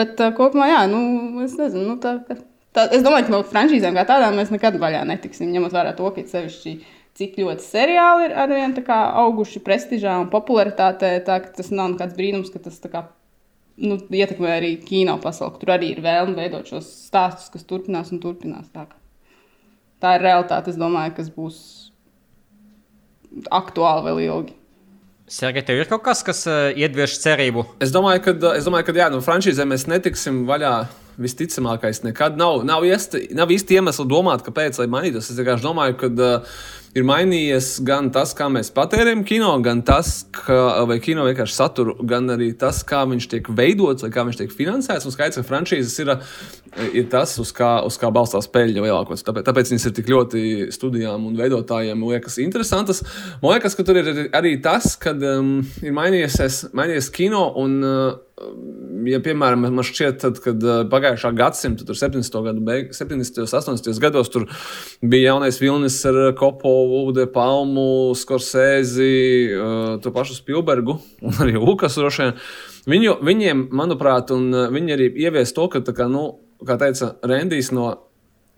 Bet 0.00 0.20
uh, 0.22 0.30
kopumā, 0.36 0.70
jā, 0.70 0.82
nu, 0.88 1.00
es 1.44 1.56
nezinu. 1.58 1.84
Nu, 1.90 1.96
tā, 2.00 2.16
tā, 2.24 2.86
es 2.94 3.02
domāju, 3.04 3.28
ka 3.28 3.34
no 3.34 3.42
franšīzēm 3.48 3.98
kā 3.98 4.06
tādām 4.08 4.38
mēs 4.38 4.52
nekad 4.54 4.78
vaļā 4.80 5.02
netiksim. 5.10 5.50
Ņemot 5.52 5.74
vērā 5.74 5.92
to, 5.98 6.08
ka 6.14 6.24
sevišķi 6.30 6.78
cik 7.18 7.36
ļoti 7.38 7.62
seriāli 7.62 8.28
ir 8.28 8.36
arvien 8.42 8.74
auguši 8.88 9.62
prestižā 9.66 10.16
un 10.22 10.30
popularitātē. 10.32 11.12
Tā, 11.26 11.38
tas 11.58 11.70
nav 11.74 11.92
nekāds 11.92 12.16
brīnums, 12.18 12.50
ka 12.54 12.62
tas 12.64 12.80
kā, 12.90 13.04
nu, 13.82 13.98
ietekmē 13.98 14.56
arī 14.56 14.74
kino 14.82 15.16
pasauli. 15.22 15.60
Tur 15.60 15.74
arī 15.76 15.92
ir 15.94 16.02
vēlme 16.04 16.36
veidot 16.38 16.70
šos 16.70 16.90
stāstus, 17.08 17.52
kas 17.54 17.66
turpinās 17.68 18.10
un 18.14 18.22
turpinās. 18.22 18.70
Tā, 18.74 18.88
tā 20.04 20.18
ir 20.18 20.26
realitāte, 20.26 20.74
es 20.74 20.80
domāju, 20.80 21.16
kas 21.16 21.32
būs 21.32 21.62
aktuāli 23.54 24.06
vēl 24.08 24.22
ilgi. 24.28 24.58
Sergei, 25.24 25.64
tev 25.64 25.80
ir 25.80 25.88
kaut 25.88 26.04
kas, 26.04 26.20
kas 26.26 26.42
uh, 26.44 26.68
iedvieš 26.76 27.16
cerību? 27.22 27.64
Es 27.82 27.94
domāju, 27.94 28.20
ka, 28.26 28.34
es 28.58 28.66
domāju, 28.68 28.90
ka 28.90 28.94
jā, 28.98 29.08
no 29.12 29.22
franšīzēm 29.24 29.72
mēs 29.72 29.88
netiksim 29.90 30.44
vaļā. 30.50 30.76
Visticamākais, 31.14 32.00
nekad 32.02 32.34
nav, 32.34 32.64
nav, 32.66 32.82
iesti, 32.82 33.28
nav 33.38 33.52
īsti 33.54 33.76
iemesli 33.78 34.02
domāt, 34.10 34.40
kāpēc 34.42 34.80
lai 34.80 34.88
mainītos. 34.90 35.28
Es 35.30 35.38
vienkārši 35.38 35.62
domāju, 35.62 35.94
ka 36.00 36.08
uh, 36.10 36.56
ir 36.94 37.06
mainījies 37.06 37.70
gan 37.86 38.10
tas, 38.14 38.34
kā 38.36 38.46
mēs 38.52 38.70
patērējam 38.74 39.24
kino, 39.26 39.50
gan 39.64 39.82
tas, 39.86 40.24
ka, 40.34 40.84
vai 40.88 41.00
kino 41.02 41.26
vienkārši 41.26 41.56
saturu, 41.56 41.96
gan 42.06 42.30
arī 42.34 42.52
tas, 42.58 42.82
kā 42.86 43.02
viņš 43.10 43.30
tiek 43.32 43.50
veidots 43.50 44.06
vai 44.06 44.12
kā 44.14 44.26
viņš 44.28 44.40
tiek 44.42 44.54
finansēts. 44.54 45.08
Un 45.08 45.14
skaidrs, 45.14 45.40
ka 45.40 45.48
franšīzes 45.48 45.96
ir 46.04 46.14
ir 46.94 47.06
tas, 47.10 47.36
uz 47.38 47.52
kā, 47.54 47.76
uz 47.86 47.96
kā 48.00 48.10
balstās 48.14 48.48
peļņa 48.50 48.84
lielākos. 48.84 49.22
Tāpēc, 49.26 49.46
tāpēc 49.46 49.72
viņas 49.72 49.88
ir 49.88 49.94
tik 49.98 50.10
ļoti 50.10 50.42
studijām 50.74 51.26
un 51.28 51.38
veidotājiem 51.38 52.02
liekas 52.10 52.38
interesantas. 52.42 53.04
Man 53.42 53.54
liekas, 53.54 53.76
ka 53.78 53.86
tur 53.86 54.00
ir 54.00 54.26
arī 54.34 54.56
tas, 54.62 54.94
ka 55.00 55.14
um, 55.14 55.56
ir 55.82 55.94
mainījies, 55.96 56.70
mainījies 56.74 57.10
kino 57.14 57.48
un. 57.62 57.80
Uh, 57.82 58.20
Ja, 58.34 59.20
piemēram, 59.22 59.62
man 59.70 59.84
šķiet, 59.86 60.16
tad, 60.24 60.38
kad 60.42 60.62
uh, 60.66 60.80
pagājušā 60.90 61.30
gadsimta, 61.38 61.86
70. 61.86 62.34
gadu 62.42 62.62
beigās, 62.66 62.98
70. 62.98 63.44
un 63.44 63.46
80. 63.46 64.00
gados, 64.02 64.30
tur 64.32 64.48
bija 64.98 65.30
jaunais 65.30 65.60
vilnis 65.62 66.00
ar 66.10 66.18
Kopolu, 66.38 67.12
De 67.14 67.28
Palmu, 67.30 68.10
Skorsēzi, 68.18 69.12
uh, 69.54 69.84
to 70.02 70.10
pašu 70.14 70.34
Spilbergu 70.40 70.96
un 71.22 71.38
arī 71.46 71.54
Lukas 71.60 72.00
Rošēnu. 72.00 72.34
Viņu, 72.90 73.20
viņiem, 73.22 73.68
manuprāt, 73.70 74.34
un 74.34 74.50
uh, 74.50 74.66
viņi 74.74 74.96
arī 74.96 75.08
ievies 75.28 75.54
to, 75.54 75.68
ka, 75.70 75.84
kā, 75.94 76.10
nu, 76.10 76.26
kā 76.66 76.74
teica 76.80 77.14
Rendijs, 77.22 77.70
no 77.76 77.92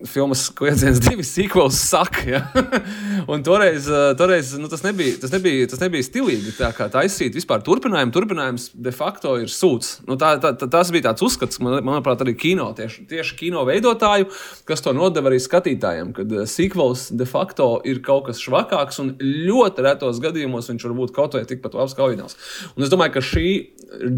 filmas 0.05 0.51
kliedziens 0.53 0.99
divi 1.01 1.25
sequels 1.25 1.79
saka. 1.89 2.25
Ja? 2.29 2.41
un 3.33 3.43
toreiz, 3.43 3.89
eh, 3.89 4.11
toreiz 4.19 4.53
nu, 4.61 4.69
tas, 4.69 4.83
nebija, 4.85 5.15
tas, 5.21 5.33
nebija, 5.33 5.69
tas 5.73 5.81
nebija 5.81 6.05
stilīgi. 6.05 6.53
Tā 6.59 6.69
kā 6.77 6.89
taisīt 6.93 7.37
vispār 7.37 7.65
turpinājumu, 7.65 8.13
turpinājums 8.13 8.69
de 8.75 8.93
facto 8.93 9.37
ir 9.41 9.49
sūds. 9.53 10.03
Nu, 10.09 10.19
tā, 10.21 10.35
tā, 10.43 10.53
tā, 10.59 10.69
tas 10.73 10.93
bija 10.93 11.09
tāds 11.09 11.25
uzskats, 11.25 11.61
man, 11.65 11.79
manuprāt, 11.87 12.21
arī 12.25 12.37
kino, 12.37 12.69
tieši, 12.77 13.07
tieši 13.09 13.39
kino 13.41 13.65
veidotāju, 13.69 14.29
kas 14.69 14.85
to 14.85 14.93
nodeva 14.97 15.33
arī 15.33 15.41
skatītājiem, 15.41 16.13
kad 16.17 16.37
eh, 16.37 16.45
sequels 16.51 17.09
de 17.17 17.29
facto 17.29 17.71
ir 17.89 18.03
kaut 18.05 18.29
kas 18.29 18.43
švakāks 18.45 19.01
un 19.01 19.15
ļoti 19.17 19.87
retos 19.87 20.21
gadījumos 20.25 20.69
viņš 20.73 20.89
var 20.91 20.97
būt 21.01 21.17
kaut 21.17 21.39
vai 21.39 21.47
tikpat 21.49 21.79
labs 21.79 21.97
kā 21.97 22.05
oriģināls. 22.05 22.37
Un 22.77 22.85
es 22.85 22.93
domāju, 22.93 23.17
ka 23.17 23.25
šī 23.25 23.49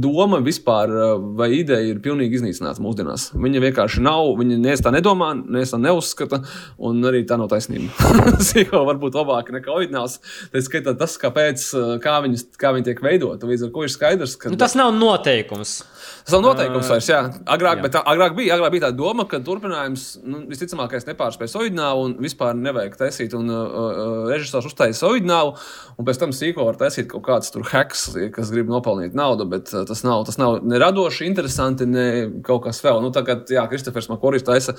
doma 0.03 0.43
vispār 0.43 0.91
eh, 0.91 1.15
vai 1.39 1.51
ideja 1.61 1.93
ir 1.93 2.03
pilnīgi 2.03 2.39
iznīcināta 2.41 2.83
mūsdienās. 2.83 3.31
Viņa 3.39 3.63
vienkārši 3.69 4.03
nav, 4.05 4.35
viņa 4.41 4.59
neviens 4.59 4.83
tā 4.85 4.93
nedomā, 4.95 5.33
neviens 5.69 5.75
tā 5.75 5.81
neuzskata, 5.83 6.41
un 6.79 7.03
arī 7.05 7.25
tā 7.27 7.39
nav 7.39 7.51
taisnība. 7.53 7.91
Sīko 8.49 8.85
varbūt 8.89 9.17
labāk 9.19 9.53
nekā 9.55 9.73
oriģināls. 9.75 10.19
Tā 10.53 10.63
skaitā 10.65 10.95
tas, 10.99 11.17
kāpēc, 11.21 11.65
eh, 11.75 11.95
kā, 12.03 12.19
viņas, 12.25 12.47
kā 12.59 12.73
viņi 12.75 12.89
tiek 12.91 13.03
veidoti. 13.05 13.49
Līdz 13.49 13.69
ar 13.69 13.73
to 13.75 13.85
ir 13.85 13.93
skaidrs, 13.93 14.37
ka 14.39 14.53
Nu, 14.53 14.59
tas 14.61 14.77
nav 14.79 14.93
noteikums. 14.97 15.83
Tas 16.25 16.35
nav 16.37 16.45
noteikums 16.45 16.89
vairs, 16.89 17.09
jā. 17.09 17.21
Agrāk, 17.49 17.81
jā. 17.81 17.87
Bet, 17.87 17.99
agrāk, 18.01 18.37
bija, 18.37 18.57
agrāk 18.57 18.75
bija 18.75 18.87
tā 18.89 18.93
doma, 18.97 19.27
ka 19.29 19.41
turpinājums 19.45 20.07
nu, 20.25 20.43
visticamākais 20.49 21.09
nepārspēs 21.09 21.57
oriģinālu 21.59 22.07
un 22.09 22.17
vispār 22.23 22.57
nevajag 22.57 22.99
taisīt. 23.01 23.37
Un 23.37 23.49
uh, 23.53 24.29
režisors 24.31 24.69
uztaisīja 24.69 25.09
oriģinālu, 25.09 25.55
un 25.99 26.09
pēc 26.09 26.21
tam 26.21 26.35
sīko 26.37 26.67
var 26.69 26.79
taisīt 26.81 27.09
kaut 27.13 27.25
kāds 27.29 27.53
tur 27.53 27.67
heks, 27.69 28.07
kas 28.35 28.53
grib 28.55 28.71
nopelnīt 28.73 29.17
naudu, 29.19 29.49
bet 29.49 29.73
uh, 29.75 29.85
tas 29.89 30.05
nav, 30.07 30.25
tas 30.29 30.41
nav 30.41 30.61
ne 30.65 30.81
radoši, 30.81 31.27
interesanti, 31.29 31.89
ne 31.89 32.07
kaut 32.45 32.65
kas 32.67 32.81
vēl. 32.85 33.01
Nu, 33.05 33.13
tagad, 33.15 33.49
jā, 33.53 33.65
Kristofers 33.71 34.11
Makoris 34.13 34.47
taisa 34.47 34.77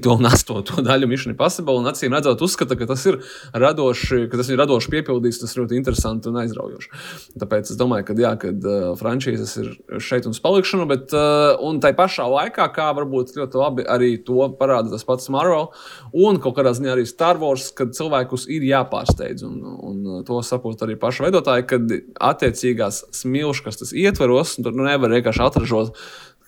septīto 0.00 0.16
un 0.18 0.26
astoto 0.26 0.82
daļu 0.82 1.08
Mission 1.08 1.34
Impossible, 1.34 1.78
un 1.80 1.88
acīm 1.90 2.14
redzot, 2.14 2.40
uzskata, 2.42 2.76
ka 2.76 2.86
tas 2.88 3.04
ir 3.06 3.20
radoši, 3.52 4.28
ka 4.30 4.40
tas 4.40 4.48
ir 4.50 4.58
radoši 4.58 4.90
piepildīts, 4.90 5.40
tas 5.40 5.56
ļoti 5.56 5.76
interesanti 5.76 6.30
un 6.30 6.40
aizraujoši. 6.40 6.90
Tāpēc 7.40 7.70
es 7.70 7.78
domāju, 7.78 8.06
ka 8.08 8.16
jā, 8.18 8.32
kad 8.40 8.64
uh, 8.64 8.92
frančīzes 8.98 9.56
ir 9.60 10.00
šeit 10.00 10.26
un 10.26 10.36
spēlē 10.36 10.50
palikšanu, 10.50 10.86
bet 10.90 11.12
uh, 11.14 11.78
tai 11.82 11.92
pašā 11.94 12.26
laikā, 12.26 12.66
kā 12.74 12.88
varbūt 12.96 13.36
ļoti 13.36 13.60
labi 13.60 13.84
arī 13.86 14.16
to 14.26 14.48
parāda 14.58 14.90
tas 14.90 15.04
pats 15.06 15.30
Marvel 15.30 15.68
un 16.16 16.40
kaut 16.42 16.56
kādā 16.56 16.72
ziņā 16.74 16.96
arī 16.96 17.06
Star 17.06 17.38
Wars, 17.38 17.68
kad 17.76 17.94
cilvēkus 17.94 18.48
ir 18.50 18.66
jāpārsteidz. 18.66 19.44
Un, 19.46 19.60
un 19.62 20.24
to 20.26 20.40
saprot 20.46 20.82
arī 20.82 20.96
paši 21.00 21.28
veidotāji, 21.28 21.68
kad 21.70 21.94
attiecīgās 22.32 23.04
smilškas 23.20 23.78
tas 23.82 23.94
ietveros, 23.94 24.56
tur 24.58 24.74
nu 24.74 24.88
nevar 24.88 25.14
vienkārši 25.14 25.46
atražot 25.46 25.94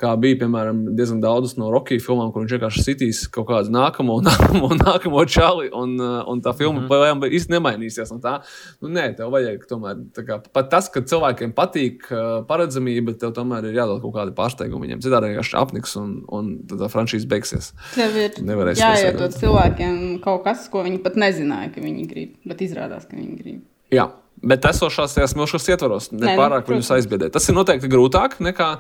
kā 0.02 0.12
bija 0.20 0.40
piemēram 0.42 0.84
diezgan 0.98 1.22
daudz 1.22 1.56
no 1.60 1.70
Rockies 1.72 2.04
filmām, 2.04 2.32
kur 2.34 2.44
viņš 2.44 2.56
vienkārši 2.56 2.84
sitīs 2.84 3.22
kaut 3.32 3.48
kādu 3.50 3.72
nākamo, 3.74 4.18
nākamo, 4.28 4.72
nākamo 4.80 5.24
čali, 5.30 5.70
un, 5.72 5.94
uh, 6.00 6.20
un 6.30 6.42
tā 6.44 6.54
filma 6.58 6.82
mm 6.82 6.88
-hmm. 6.88 7.36
īstenībā 7.38 7.62
nemainīsies. 7.62 8.12
Tā, 8.22 8.38
nu, 8.82 8.88
nē, 8.88 9.16
tev 9.16 9.30
vajag 9.32 9.66
tomēr, 9.70 10.02
kā, 10.26 10.40
pat 10.52 10.70
tas, 10.70 10.88
ka 10.92 11.00
cilvēkiem 11.00 11.54
patīk 11.56 12.08
uh, 12.10 12.44
paredzamība, 12.48 13.14
tev 13.18 13.34
tomēr 13.36 13.70
ir 13.70 13.78
jādod 13.80 14.02
kaut 14.02 14.14
kādi 14.16 14.34
pārsteigumi 14.36 14.86
viņiem. 14.86 15.02
Citādi 15.04 15.32
vienkārši 15.32 15.58
apniks, 15.60 15.96
un, 16.00 16.16
un 16.28 16.52
tad 16.66 16.82
tā 16.82 16.90
franšīze 16.92 17.28
beigsies. 17.28 17.72
Tev 17.94 18.16
ir 18.16 18.74
jāiedod 18.74 19.36
cilvēkiem 19.36 20.20
kaut 20.24 20.44
kas, 20.44 20.68
ko 20.72 20.82
viņi 20.86 21.02
pat 21.02 21.16
nezināja, 21.20 21.72
ka 21.74 21.84
viņi 21.84 22.08
grib, 22.08 22.34
bet 22.44 22.64
izrādās, 22.64 23.06
ka 23.06 23.16
viņi 23.16 23.36
grib. 23.38 23.62
Jā. 23.92 24.08
Bet 24.42 24.64
esošās 24.66 25.12
tajās 25.14 25.36
milzīgās 25.38 25.68
ietvaros, 25.70 26.08
ne 26.16 26.32
pārāk 26.38 26.66
viņus 26.66 26.88
aizbiedēt. 26.96 27.30
Tas 27.36 27.44
ir 27.46 27.54
noteikti 27.54 27.90
grūtāk 27.90 28.40
nekā 28.42 28.70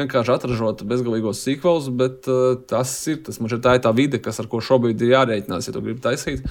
vienkārši 0.00 0.32
atražot 0.32 0.84
bezgalīgos 0.88 1.42
sīkvelus, 1.44 1.90
bet 1.92 2.28
uh, 2.32 2.54
tas 2.70 2.94
ir 3.12 3.18
tas, 3.26 3.36
man 3.36 3.52
šķiet, 3.52 3.62
tā 3.66 3.74
ir 3.76 3.82
tā 3.84 3.92
vide, 3.96 4.20
kas 4.24 4.40
ar 4.40 4.48
ko 4.48 4.62
šobrīd 4.64 5.04
ir 5.04 5.12
jārēķinās. 5.12 5.68
Ja 5.68 5.74
tu 5.76 5.82
gribi 5.84 6.00
taisīt, 6.04 6.46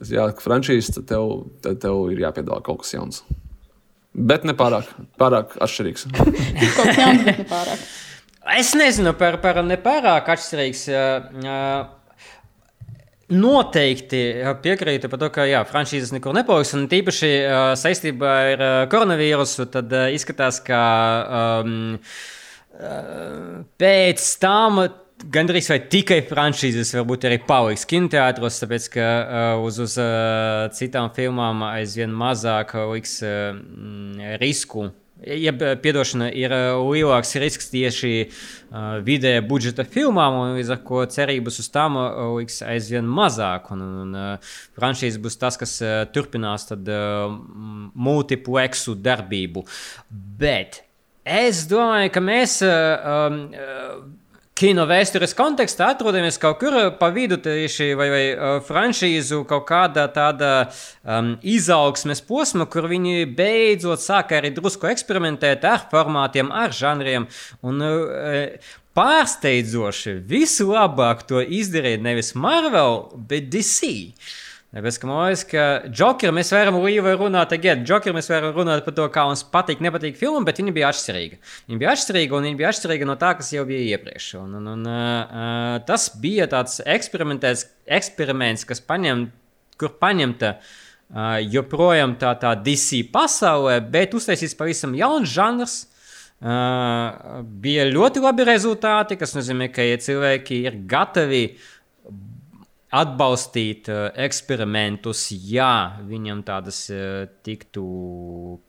tas 0.00 0.12
ir 0.14 0.32
frančīzes, 0.40 0.94
tad 0.96 1.10
tev, 1.12 1.34
tad 1.64 1.82
tev 1.84 2.06
ir 2.14 2.24
jāpiedāvā 2.24 2.62
kaut 2.64 2.80
kas 2.84 2.94
jauns. 2.96 3.20
Bet 4.14 4.48
ne 4.48 4.54
pārāk, 4.56 4.88
pārāk 5.20 5.58
atšķirīgs. 5.66 6.08
kaut 6.14 6.32
kas 6.80 7.02
jauns, 7.02 7.26
bet 7.28 7.42
ne 7.42 7.46
pārāk. 7.50 7.84
Es 8.56 8.72
nezinu 8.76 9.12
par, 9.20 9.36
par 9.44 9.60
nepārāk 9.64 10.32
atšķirīgs. 10.32 10.86
Uh, 10.88 11.44
uh, 11.44 12.03
Noteikti 13.32 14.20
piekrītu 14.60 15.08
par 15.08 15.20
to, 15.22 15.30
ka 15.32 15.46
jā, 15.48 15.62
franšīzes 15.64 16.12
nekur 16.12 16.34
nepaliks. 16.36 16.74
Un 16.76 16.88
tīpaši 16.92 17.30
uh, 17.40 17.70
saistībā 17.78 18.32
ar 18.50 18.64
uh, 18.64 18.80
koronavīrusu, 18.92 19.68
tad 19.72 19.92
uh, 19.96 20.10
izskatās, 20.12 20.58
ka 20.64 20.80
um, 21.64 21.94
uh, 22.76 23.62
pēc 23.80 24.26
tam 24.42 24.82
gandrīz 25.32 25.70
vai 25.72 25.78
tikai 25.88 26.18
franšīzes 26.28 26.92
varbūt 26.98 27.24
arī 27.28 27.38
paliks 27.48 27.86
kinoteātros, 27.88 28.60
tāpēc 28.60 28.90
ka 28.92 29.06
uh, 29.06 29.64
uz, 29.64 29.80
uz 29.80 29.96
uh, 30.02 30.66
citām 30.76 31.08
filmām 31.16 31.64
aizvien 31.70 32.12
mazāk 32.12 32.76
liks 32.92 33.22
uh, 33.24 33.56
risku 34.42 34.90
ja 35.26 35.52
piedošana 35.54 36.28
ir 36.36 36.54
lielāks 36.78 37.34
risks 37.42 37.70
tieši 37.72 38.12
uh, 38.24 38.98
vidēja 39.04 39.44
budžeta 39.46 39.86
filmām, 39.88 40.38
un 40.40 40.56
līdz 40.58 40.72
ar 40.74 40.80
to 40.86 41.04
cerības 41.14 41.60
uz 41.62 41.70
tām 41.74 41.98
liks 42.36 42.60
aizvien 42.66 43.08
mazāk. 43.08 43.70
Un, 43.74 43.84
un 44.04 44.16
uh, 44.18 44.56
franšīze 44.78 45.22
būs 45.22 45.38
tas, 45.40 45.58
kas 45.60 45.76
uh, 45.82 45.94
turpinās 46.14 46.68
tad, 46.70 46.88
multiplexu 47.94 48.96
darbību. 48.98 49.64
Bet 50.40 50.82
es 51.24 51.64
domāju, 51.70 52.12
ka 52.14 52.24
mēs. 52.24 52.60
Um, 52.64 54.20
kino 54.58 54.84
vēstures 54.86 55.34
kontekstā 55.34 55.90
atrodamies 55.94 56.38
kaut 56.42 56.60
kur 56.60 56.76
pa 57.00 57.08
vidu 57.14 57.40
tieši 57.42 57.90
vai, 57.98 58.06
vai 58.12 58.22
uh, 58.30 58.54
franšīzu 58.64 59.42
kaut 59.50 59.66
kādā 59.68 60.06
tāda 60.14 60.52
um, 61.02 61.34
izaugsmes 61.42 62.22
posma, 62.24 62.68
kur 62.70 62.86
viņi 62.90 63.26
beidzot 63.34 64.02
sāka 64.02 64.38
arī 64.38 64.52
drusku 64.54 64.88
eksperimentēt 64.92 65.66
ar 65.66 65.84
formātiem, 65.90 66.54
ar 66.54 66.74
žanriem. 66.74 67.28
Un, 67.66 67.84
uh, 67.84 68.72
Pārsteidzoši 68.94 70.20
vislabāk 70.30 71.24
to 71.26 71.40
izdarīja 71.42 71.98
nevis 71.98 72.28
Marvel, 72.38 73.08
bet 73.26 73.48
DC. 73.50 73.88
Uh, 74.74 74.80
Tāpēc, 74.80 74.96
ka 74.98 75.06
man 75.06 75.20
liekas, 75.22 75.42
ka 75.46 75.64
Jokeru 75.86 76.34
mēs 76.34 76.48
varam 76.50 76.80
runāt, 76.82 77.52
again, 77.54 77.84
Jokeru 77.86 78.16
mēs 78.16 78.26
varam 78.26 78.56
runāt 78.56 78.82
par 78.82 78.94
to, 78.96 79.04
kā 79.14 79.22
mums 79.28 79.44
patīk, 79.46 79.78
nepatīk 79.84 80.16
filma, 80.18 80.40
bet 80.48 80.58
viņa 80.58 80.72
bija 80.74 80.88
atšķirīga. 80.90 81.38
Viņa 81.68 81.78
bija 81.78 81.92
atšķirīga, 81.92 82.34
un 82.34 82.48
viņa 82.48 82.58
bija 82.58 82.72
atšķirīga 82.72 83.06
no 83.06 83.14
tā, 83.20 83.30
kas 83.38 83.52
jau 83.54 83.62
bija 83.68 83.94
iepriekš. 83.94 84.32
Un, 84.40 84.56
un, 84.58 84.66
un, 84.72 84.82
uh, 84.90 85.76
tas 85.86 86.08
bija 86.18 86.48
tāds 86.50 86.80
eksperiments, 86.90 88.66
kas 88.66 88.82
paņem, 88.82 89.28
kur 89.78 89.94
paņemta 90.02 90.50
uh, 90.58 91.38
joprojām 91.54 92.16
tā, 92.18 92.34
tā 92.42 92.56
DC 92.58 93.04
pasaulē, 93.14 93.78
bet 93.94 94.18
uztaisīts 94.18 94.58
pavisam 94.58 94.98
jauns 94.98 95.30
žanrs. 95.30 95.76
Uh, 96.44 97.44
bija 97.62 97.86
ļoti 97.88 98.20
labi 98.20 98.44
rezultāti, 98.44 99.14
kas 99.16 99.36
nozīmē, 99.38 99.70
ka 99.72 99.86
ja 99.86 100.02
cilvēki 100.02 100.58
ir 100.66 100.82
gatavi 100.90 101.44
uh, 101.46 101.70
atbalstīt 102.94 103.88
uh, 103.90 104.06
eksperimentus, 104.24 105.26
ja 105.50 105.98
viņam 106.06 106.44
tādas 106.46 106.78
uh, 106.94 107.24
tiktu 107.46 107.84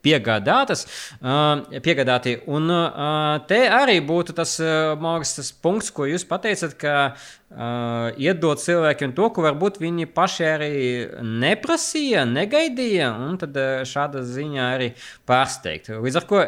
piegādātas. 0.04 0.86
Uh, 1.20 1.78
piegādāti. 1.84 2.36
Un 2.50 2.70
te 3.48 3.58
arī 3.70 3.98
būtu 4.04 4.34
tas, 4.36 4.56
liekas, 4.60 5.34
tas 5.38 5.50
punkts, 5.62 5.92
ko 5.94 6.06
jūs 6.08 6.26
pateicat, 6.28 6.74
ka 6.80 6.94
iedot 8.18 8.60
cilvēkiem 8.60 9.14
to, 9.16 9.28
ko 9.34 9.44
varbūt 9.44 9.78
viņi 9.82 10.08
paši 10.16 10.46
arī 10.48 10.72
neprasīja, 11.22 12.24
negaidīja, 12.28 13.12
un 13.28 13.38
tad 13.40 13.56
šāda 13.86 14.24
ziņā 14.26 14.68
arī 14.74 14.90
pārsteigt. 15.28 15.92
Līdz 16.02 16.20
ar 16.20 16.28
to 16.30 16.42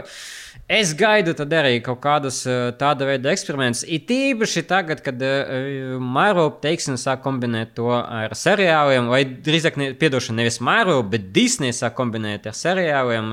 Es 0.68 0.90
gaidu 0.92 1.32
arī 1.32 1.78
kaut 1.80 2.02
kādus 2.04 2.42
uh, 2.44 2.74
tāda 2.76 3.06
veida 3.08 3.30
eksperimentus. 3.32 3.86
It 3.88 4.10
īpaši 4.12 4.62
tagad, 4.68 5.00
kad 5.00 5.22
uh, 5.24 5.94
Marvel 5.96 6.50
teiksim, 6.60 6.98
sāk 7.00 7.22
kombinēt 7.24 7.72
to 7.78 7.88
ar 7.88 8.34
seriāliem, 8.36 9.08
vai 9.08 9.22
drīzāk, 9.24 9.78
ne, 9.80 9.86
piedošana, 9.96 10.42
nevis 10.42 10.60
Marvel, 10.60 11.00
bet 11.08 11.30
Disney 11.32 11.72
sāk 11.72 11.96
kombinēt 11.96 12.50
ar 12.50 12.56
seriāliem, 12.58 13.32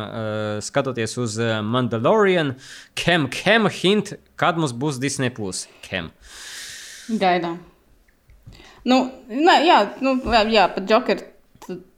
skatoties 0.63 1.17
uz 1.19 1.35
Mandalorian, 1.67 2.53
Kem, 2.95 3.27
Kem, 3.27 3.67
hint, 3.81 4.15
kad 4.39 4.55
mums 4.55 4.71
būs 4.71 5.03
Disney 5.03 5.33
Plus. 5.35 5.65
Kem. 5.83 6.13
Gaidām. 7.11 7.59
Nu, 8.87 9.01
ne, 9.27 9.59
jā, 9.67 9.81
nu, 9.99 10.21
jā, 10.55 10.69
pat 10.71 10.87
Joker 10.87 11.27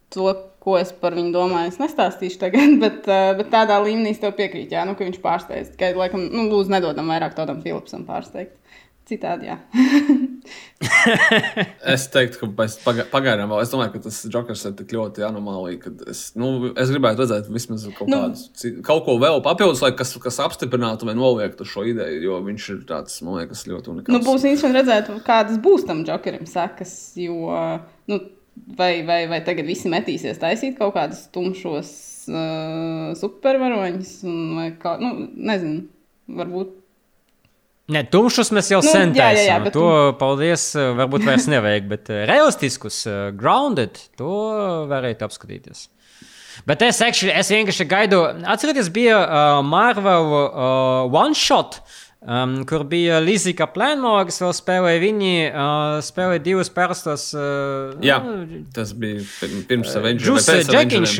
to 0.10 0.34
ko 0.68 0.76
es 0.82 0.92
par 1.00 1.16
viņu 1.16 1.32
domāju. 1.32 1.72
Es 1.72 1.80
nestāstīšu 1.80 2.42
tagad, 2.44 2.76
bet, 2.84 3.08
uh, 3.08 3.32
bet 3.40 3.52
tādā 3.56 3.80
līmenī 3.88 4.12
es 4.12 4.20
tev 4.24 4.36
piekrītu, 4.36 4.76
jā, 4.76 4.84
nu, 4.90 4.98
ka 5.00 5.08
viņš 5.08 5.22
pārsteidz. 5.24 5.72
Tikai, 5.78 5.94
laikam, 5.96 6.28
nu, 6.28 6.50
lūdzu, 6.52 6.76
nedodam 6.76 7.08
vairāk 7.14 7.40
tādam 7.40 7.64
Philipsam 7.64 8.04
pārsteigt. 8.10 8.58
Citādi, 9.08 9.48
jā. 9.48 9.56
Es 11.88 12.06
teiktu, 12.12 12.40
ka 12.42 12.48
pēc 12.60 12.76
paga- 12.84 13.06
pagaidām 13.12 13.50
vēl. 13.52 13.62
Es 13.64 13.72
domāju, 13.72 13.94
ka 13.96 14.02
tas 14.06 14.18
Jokers 14.32 14.66
ir 14.68 14.74
tik 14.80 14.92
ļoti 14.96 15.24
anomālija, 15.28 15.80
ka 15.86 15.92
es, 16.12 16.22
nu, 16.40 16.70
es 16.78 16.92
gribētu 16.94 17.24
redzēt 17.24 17.48
vismaz 17.52 17.86
kaut, 17.98 18.10
Nu. 18.12 18.20
kādus, 18.28 18.68
kaut 18.88 19.06
ko 19.08 19.16
vēl 19.22 19.40
papildus, 19.46 19.82
lai 19.84 19.94
kas, 19.98 20.12
kas 20.24 20.40
apstiprinātu 20.44 21.08
vai 21.08 21.16
noliektu 21.18 21.68
šo 21.68 21.86
ideju, 21.88 22.20
jo 22.28 22.40
viņš 22.46 22.68
ir 22.76 22.82
tāds, 22.90 23.18
man 23.26 23.40
liekas, 23.42 23.64
ļoti 23.72 23.94
unikāls. 23.96 24.14
Nu, 24.18 24.22
būs 24.28 24.44
interesanti 24.48 24.80
redzēt, 24.82 25.12
kādas 25.28 25.60
būs 25.64 25.88
tam 25.88 26.04
jokerim 26.08 26.48
sekas. 26.52 26.94
Jo, 27.20 27.56
nu, 28.12 28.20
vai, 28.78 29.04
vai, 29.08 29.22
vai 29.32 29.42
tagad 29.46 29.68
visi 29.68 29.92
metīsies 29.92 30.42
taisīt 30.42 30.78
kaut 30.80 30.96
kādus 30.98 31.26
tumšos 31.36 31.92
uh, 32.32 33.14
supervaroņus, 33.20 34.18
kā, 34.82 34.98
nu, 35.04 35.14
nezinu, 35.36 35.88
varbūt. 36.28 36.76
Nē, 37.88 38.02
tumšus 38.12 38.50
mēs 38.52 38.68
jau 38.68 38.82
Nu, 38.84 38.90
sen 38.92 39.14
jā, 39.16 39.30
jā, 39.32 39.44
jā, 39.46 39.52
taisām. 39.56 39.68
bet 39.68 39.76
To, 39.78 39.92
paldies, 40.20 40.64
eh, 40.76 40.90
varbūt 40.98 41.24
vairs 41.24 41.46
nevajag, 41.54 41.86
bet 41.88 42.10
eh, 42.12 42.26
realistiskus, 42.28 42.98
eh, 43.08 43.30
grounded, 43.32 44.02
to 44.20 44.32
varētu 44.92 45.24
apskatīties. 45.28 45.86
Bet 46.68 46.82
es, 46.84 47.00
actually, 47.06 47.32
es 47.38 47.52
vienkārši 47.54 47.86
gaidu, 47.88 48.20
atcerieties, 48.50 48.90
bija 48.92 49.20
uh, 49.22 49.60
Marvel 49.64 50.32
uh, 50.34 51.06
One 51.14 51.38
Shot. 51.38 51.78
Um, 52.22 52.64
kur 52.66 52.82
bija 52.90 53.20
Līsija 53.22 53.68
Plēnmora, 53.70 54.24
kas 54.26 54.42
vēl 54.42 54.54
spēlēja. 54.58 55.02
Viņi 55.04 55.34
uh, 55.52 56.00
spēlēja 56.04 56.42
divus 56.48 56.72
parastos. 56.74 57.28
Uh, 57.38 57.94
Jā, 58.04 58.18
nu, 58.26 58.64
tas 58.74 58.96
bija 58.98 59.22
pir- 59.38 59.60
pirms 59.70 59.94
Avengers. 60.00 60.26
Džus 60.26 60.50
vai 60.50 60.58
pēc 60.64 60.72
Džekiņš. 60.74 61.16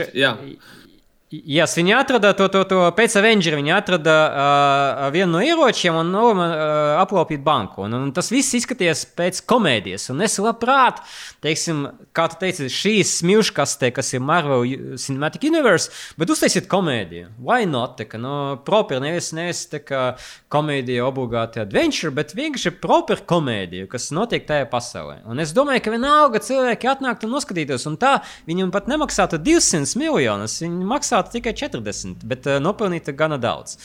Jā, 1.28 1.66
viņi 1.68 1.92
atrada 1.92 2.30
to, 2.32 2.46
to, 2.48 2.62
to 2.64 2.78
pēc 2.96 3.18
Avengers, 3.20 3.58
viņi 3.60 3.72
atrada 3.76 4.14
uh, 4.32 5.00
vienu 5.12 5.34
no 5.34 5.42
ieročiem 5.44 5.98
un 6.00 6.08
nolēma 6.14 6.46
uh, 6.48 6.92
aplaupīt 7.02 7.42
banku. 7.44 7.82
Un, 7.84 7.98
un 7.98 8.14
tas 8.16 8.30
viss 8.32 8.56
izskatījās 8.56 9.02
pēc 9.12 9.42
komēdijas. 9.44 10.06
Un 10.14 10.24
es 10.24 10.38
labprāt, 10.40 11.02
teiksim, 11.44 11.82
kā 12.16 12.30
tu 12.32 12.40
teici, 12.40 12.70
šīs 12.72 13.18
smilškastē, 13.20 13.90
kas 13.98 14.14
ir 14.16 14.24
Marvel 14.24 14.64
Cinematic 14.96 15.44
Universe, 15.50 15.92
bet 16.16 16.32
uztaisiet 16.32 16.70
komēdiju. 16.72 17.34
Why 17.44 17.68
not? 17.68 17.98
Tā 18.00 18.08
kā, 18.08 18.22
no, 18.24 18.56
proper, 18.64 19.04
nevis, 19.04 19.34
nevis 19.36 19.66
tā 19.68 19.84
kā 19.84 20.06
komēdija 20.48 21.04
obligāti 21.10 21.60
adventure, 21.60 22.14
bet 22.16 22.32
vienkārši 22.40 22.72
proper 22.80 23.26
komēdija, 23.28 23.90
kas 23.92 24.14
notiek 24.16 24.48
tajā 24.48 24.70
pasaulē. 24.72 25.20
Un 25.28 25.44
es 25.44 25.52
domāju, 25.52 25.84
ka 25.84 25.96
vienalga 25.98 26.40
cilvēki 26.48 26.94
atnāktu 26.96 27.28
un 27.28 27.36
noskatītos, 27.36 27.84
un 27.92 28.00
tā 28.00 28.16
viņiem 28.48 28.72
pat 28.72 28.88
nemaksātu 28.88 29.44
200 29.44 30.00
miljonus, 30.00 30.62
viņi 30.64 30.92
maksātu 31.18 31.40
tikai 31.40 31.56
40, 31.56 32.26
bet 32.28 32.48
uh, 32.48 32.62
nopelnītu 32.62 33.16
gana 33.18 33.38
daudz. 33.38 33.78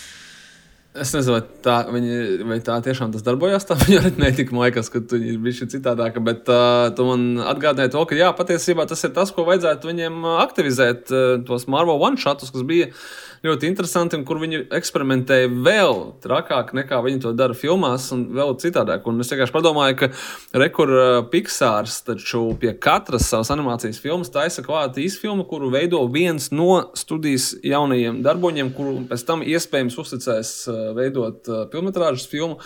Es 0.92 1.14
nezinu, 1.14 1.38
vai 1.38 1.60
tā, 1.64 1.76
viņi, 1.88 2.16
vai 2.44 2.58
tā 2.60 2.74
tiešām 2.84 3.14
tas 3.14 3.24
darbojās. 3.24 3.64
Tā 3.64 3.78
arī 3.80 4.12
netika, 4.20 4.52
man 4.52 4.66
liekas, 4.66 4.90
ka 4.92 5.00
ir 5.16 5.38
bijuši 5.40 5.70
citādāka. 5.72 6.20
Bet 6.20 6.48
uh, 6.52 6.90
tu 6.92 7.06
man 7.08 7.40
atgādināji 7.40 7.94
to, 7.94 8.04
ka 8.04 8.18
jā, 8.18 8.28
patiesībā 8.36 8.84
tas 8.88 9.00
ir 9.08 9.14
tas, 9.16 9.32
ko 9.32 9.46
vajadzētu 9.48 9.88
viņiem 9.88 10.20
ā, 10.20 10.36
aktivizēt. 10.44 11.08
Uh, 11.08 11.38
tos 11.48 11.64
Marvel 11.64 11.96
One 11.96 12.20
shotus, 12.20 12.52
kas 12.52 12.66
bija 12.68 12.90
ļoti 13.42 13.68
interesanti 13.70 14.18
un 14.18 14.24
kur 14.26 14.38
viņi 14.42 14.64
eksperimentēja 14.74 15.50
vēl 15.66 15.98
trakāk 16.22 16.72
nekā 16.78 17.00
viņi 17.04 17.22
to 17.24 17.32
dara 17.36 17.56
filmās 17.58 18.08
un 18.14 18.24
vēl 18.36 18.54
citādāk. 18.62 19.06
Un 19.10 19.22
es 19.22 19.32
vienkārši 19.32 19.54
padomāju, 19.54 19.98
ka 19.98 20.08
Rekur 20.62 20.92
Pixārs 21.32 22.00
taču 22.06 22.44
pie 22.62 22.74
katras 22.78 23.26
savas 23.32 23.50
animācijas 23.54 24.00
filmas 24.02 24.30
taisa 24.32 24.64
klāta 24.64 25.02
īsfilmu, 25.02 25.46
kuru 25.50 25.72
veido 25.74 26.00
viens 26.12 26.50
no 26.54 26.82
studijas 26.98 27.52
jaunajiem 27.66 28.22
darboņiem, 28.24 28.72
kuru 28.76 28.96
pēc 29.10 29.26
tam 29.28 29.44
iespējams 29.46 29.98
uzticēs 30.02 30.54
ā, 30.70 30.78
veidot 30.98 31.50
filmas 31.74 32.28
filmu. 32.30 32.60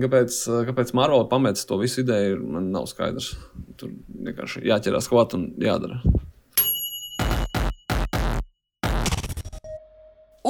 Kāpēc, 0.00 0.36
kāpēc 0.70 0.94
Marvel 0.96 1.26
pamets 1.30 1.66
to 1.68 1.80
visu 1.80 2.04
ideju, 2.04 2.40
man 2.54 2.70
nav 2.74 2.86
skaidrs. 2.90 3.34
Tur 3.80 3.92
vienkārši 4.30 4.64
jāķerās 4.70 5.10
klāt 5.10 5.36
un 5.36 5.50
jādara. 5.60 6.00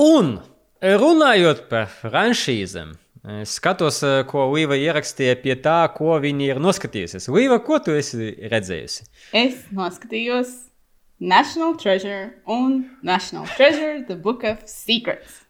Un 0.00 0.38
runājot 0.80 1.66
par 1.68 1.90
franšīzēm. 1.92 2.94
Es 3.42 3.58
skatos, 3.58 3.98
eh, 4.06 4.22
ko 4.24 4.46
Līva 4.48 4.78
ierakstīja 4.80 5.36
pie 5.42 5.54
tā, 5.60 5.84
ko 5.92 6.16
viņa 6.22 6.46
ir 6.54 6.60
noskatījusies. 6.62 7.28
Līva, 7.28 7.58
ko 7.60 7.76
tu 7.84 7.92
esi 7.92 8.30
redzējusi? 8.48 9.04
Es 9.36 9.66
noskatījos 9.76 10.54
National 11.20 11.76
Treasure 11.76 12.30
un 12.48 12.96
National 13.02 13.44
Treasure, 13.56 14.06
The 14.08 14.16
Book 14.16 14.42
of 14.44 14.64
Secrets. 14.64 15.42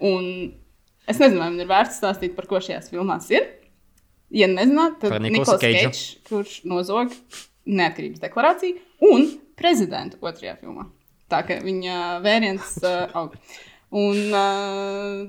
Un 0.00 0.54
es 1.06 1.20
nezinu, 1.20 1.42
vai 1.42 1.50
man 1.50 1.60
ir 1.60 1.68
vērts 1.68 2.00
stāstīt, 2.00 2.32
par 2.34 2.48
ko 2.48 2.56
šajās 2.56 2.88
filmās 2.88 3.28
ir. 3.34 3.50
Ja 4.32 4.48
nezināt, 4.48 4.96
tad 5.04 5.20
Niklaus. 5.20 5.60
Keidžs, 5.60 6.06
kurš 6.24 6.62
nozog 6.64 7.12
neatkarības 7.68 8.24
deklarāciju, 8.24 8.80
un 9.12 9.28
prezidentu 9.60 10.16
otrajā 10.24 10.56
filmā. 10.62 10.88
Tā 11.28 11.44
kā 11.44 11.60
viņa 11.64 12.00
vēriens 12.24 12.74
uh, 12.80 13.12
aug. 13.20 13.36
Un, 13.94 14.16
uh, 14.34 15.20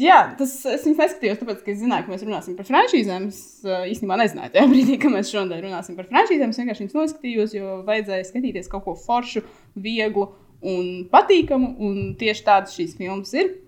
jā, 0.00 0.20
tas 0.38 0.52
es 0.70 0.86
viņus 0.86 1.00
neskatījos, 1.02 1.40
tāpēc, 1.42 1.58
ka 1.64 1.72
es 1.74 1.80
zināju, 1.82 2.06
ka 2.06 2.12
mēs 2.14 2.22
runāsim 2.24 2.54
par 2.56 2.68
franšīzēm. 2.70 3.26
Es 3.28 3.40
uh, 3.66 3.82
īstenībā 3.90 4.16
nezināju, 4.20 4.54
tajā 4.54 4.68
brīdī, 4.72 4.96
kad 5.02 5.12
mēs 5.12 5.32
šodien 5.32 5.60
runāsim 5.66 5.98
par 5.98 6.08
franšīzēm. 6.08 6.54
Es 6.54 6.60
vienkārši 6.62 6.84
viņus 6.86 6.96
noskatījos, 6.96 7.56
jo 7.58 7.74
vajadzēja 7.88 8.30
skatīties 8.30 8.70
kaut 8.72 8.86
ko 8.86 8.96
foršu, 8.96 9.44
vieglu 9.76 10.30
un 10.64 11.04
patīkamu. 11.12 11.74
Un 11.84 12.14
tieši 12.20 12.46
tādas 12.46 12.78
šīs 12.78 12.96
filmas 13.00 13.34
ir. 13.36 13.58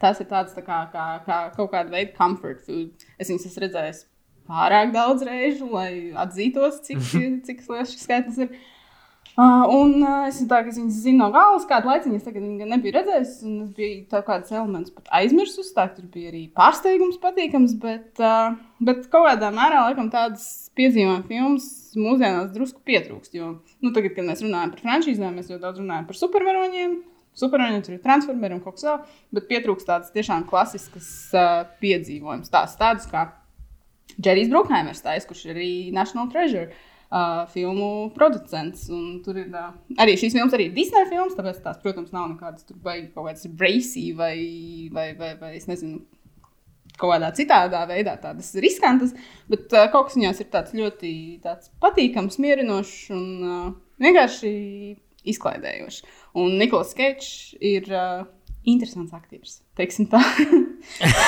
Tas 0.00 0.18
ir 0.24 0.26
tāds 0.30 0.56
tā 0.56 0.64
kā, 0.66 0.80
kā, 0.90 1.06
kā 1.26 1.42
kaut 1.58 1.74
kāda 1.74 1.92
veida 1.92 2.16
comfort 2.16 2.64
food. 2.64 3.04
Es 3.20 3.28
viņus 3.28 3.50
esmu 3.50 3.66
redzējis 3.66 4.06
pārāk 4.48 4.90
daudz 4.94 5.22
reižu, 5.26 5.68
lai 5.70 6.12
atzītos, 6.18 6.80
cik, 6.88 7.04
cik 7.46 7.60
liels 7.68 7.92
šis 7.92 8.06
skaitlis 8.08 8.40
ir. 8.46 8.56
Uh, 9.32 9.64
un 9.72 9.94
uh, 10.04 10.26
es 10.28 10.42
tā, 10.44 10.58
viņas 10.66 10.96
zinu 11.06 11.22
no 11.22 11.30
galvas, 11.32 11.64
kādu 11.64 11.88
laiku 11.88 12.10
es 12.12 12.24
tagad 12.26 12.42
redzējis. 12.44 13.30
un 13.48 13.54
Es 13.62 13.70
biju 13.72 14.02
tā 14.10 14.20
kādas 14.26 14.52
elementus 14.52 14.92
pat 14.92 15.08
aizmirsus. 15.08 15.70
Tā 15.72 15.86
tur 15.94 16.04
bija 16.12 16.28
arī 16.28 16.42
pārsteigums, 16.52 17.16
patīkams. 17.22 17.72
Bet, 17.80 18.10
uh, 18.20 18.58
bet 18.84 19.06
kaut 19.08 19.24
kādā 19.30 19.48
mērā 19.56 19.86
laikam 19.86 20.10
tādas 20.12 20.68
piedzīvojuma 20.76 21.24
filmas 21.30 21.70
mūsdienās 21.96 22.52
drusku 22.52 22.84
pietrūkst. 22.84 23.32
Jo 23.40 23.54
nu, 23.80 23.94
tagad, 23.96 24.12
kad 24.18 24.28
mēs 24.28 24.44
runājam 24.44 24.76
par 24.76 24.84
franšīzēm, 24.84 25.40
mēs 25.40 25.48
ļoti 25.48 25.64
daudz 25.64 25.80
runājam 25.80 26.12
par 26.12 26.20
supervaroņiem. 26.20 27.00
Supervaroņiem 27.40 27.88
tur 27.88 27.96
ir 27.96 28.04
transformeri 28.04 28.58
un 28.58 28.60
kaut 28.60 28.76
kas 28.76 28.90
vēl. 28.90 29.02
Bet 29.38 29.48
pietrūkst 29.48 29.88
tādas 29.88 30.12
tiešām 30.12 30.44
klasiskas 30.52 31.10
uh, 31.32 31.64
piedzīvojumus. 31.80 32.52
Tās 32.52 32.76
tādas 32.76 33.08
kā 33.08 33.30
Džerijs 34.20 34.52
Brokhaimers, 34.52 35.00
kurš 35.24 35.46
ir 35.48 35.56
arī 35.56 35.74
National 35.96 36.28
Treasure 36.28 36.68
uh, 36.68 36.88
filmu 37.52 38.10
producents. 38.16 38.86
Tur 39.24 39.38
ir 39.42 39.52
uh, 39.52 39.74
arī 40.00 40.16
šīs 40.20 40.36
filmas, 40.36 40.56
arī 40.56 40.70
Disneja 40.74 41.08
filmas, 41.10 41.36
tāpēc 41.36 41.60
tās, 41.64 41.78
protams, 41.82 42.12
nav 42.14 42.30
nekādas 42.32 42.66
tur 42.68 42.80
vai 42.84 43.02
kaut 43.12 43.28
kādas 43.28 43.46
brīvības 43.48 44.18
vai, 44.18 44.34
vai, 44.94 45.06
vai, 45.18 45.32
vai 45.40 45.54
es 45.58 45.68
nezinu. 45.70 46.02
Kaut 46.92 47.14
kādā 47.14 47.30
citādā 47.32 47.86
veidā, 47.88 48.18
tādas 48.20 48.50
riskantas, 48.60 49.14
bet 49.50 49.72
uh, 49.72 49.86
kaut 49.92 50.10
kas 50.10 50.18
viņās 50.18 50.42
ir 50.44 50.50
tāds 50.52 50.74
ļoti 50.76 51.12
tāds 51.42 51.70
patīkams, 51.80 52.36
mierinošs 52.44 52.98
un 53.16 53.24
uh, 53.48 53.70
vienkārši 54.02 54.52
izklaidējošs. 55.32 56.02
Un 56.42 56.58
Niklaus 56.60 56.92
Keits 56.98 57.56
ir 57.64 57.88
uh, 57.88 58.26
interesants 58.68 59.16
aktieris. 59.16 59.62
teiksim 59.80 60.10
tā. 60.12 60.20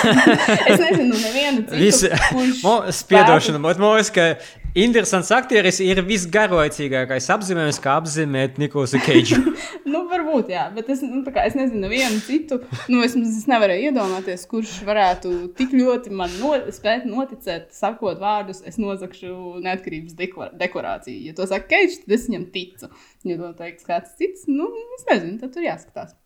es 0.70 0.80
nezinu, 0.80 1.14
nevienu 1.14 1.64
citu. 1.64 1.80
Visi, 1.80 2.10
kurš 2.30 2.62
spiedošana, 2.98 3.60
bet 3.64 3.80
liekas, 3.82 4.10
ka 4.14 4.26
interesants 4.74 5.30
aktieris 5.34 5.78
ir 5.84 6.00
visgarlaicīgākais 6.06 7.28
apzīmējums, 7.34 7.78
kā 7.82 7.94
apzīmēt 8.00 8.58
Nikolausu 8.58 8.98
Keidžu. 9.06 9.38
Nu, 9.86 10.04
varbūt, 10.10 10.50
jā, 10.54 10.66
bet 10.74 10.90
es, 10.92 11.04
nu, 11.06 11.22
kā 11.34 11.46
es 11.48 11.56
nezinu, 11.58 11.88
vienu 11.92 12.18
citu. 12.26 12.58
Nu, 12.90 13.04
es, 13.06 13.14
es 13.14 13.46
nevarēju 13.50 13.92
iedomāties, 13.92 14.46
kurš 14.50 14.76
varētu 14.88 15.34
tik 15.58 15.76
ļoti 15.78 16.14
man 16.14 16.34
no, 16.40 16.54
spēt 16.74 17.06
noticēt, 17.08 17.70
sakot 17.76 18.18
vārdus, 18.22 18.64
es 18.66 18.80
nozagšu 18.82 19.62
neatkarības 19.64 20.18
deklar 20.18 20.54
deklarāciju. 20.58 21.22
Ja 21.28 21.38
to 21.38 21.46
saka 21.50 21.70
Keits, 21.70 22.02
tad 22.02 22.18
es 22.18 22.28
viņam 22.28 22.50
ticu. 22.54 22.90
Ja 23.24 23.38
to 23.40 23.54
teiks 23.58 23.86
kāds 23.86 24.18
cits, 24.18 24.48
nu, 24.50 24.68
es 24.98 25.06
nezinu, 25.08 25.38
tad 25.42 25.54
tur 25.54 25.64
jāskatās. 25.64 26.18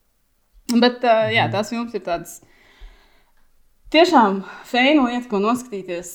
Bet, 0.68 1.04
uh, 1.04 1.28
jā, 1.32 1.46
tās 1.52 1.70
filmas 1.72 1.94
ir 1.96 2.04
tādas. 2.04 2.40
Tiešām 3.88 4.42
feina 4.68 5.06
lieta, 5.06 5.24
ko 5.30 5.38
noskatīties 5.40 6.08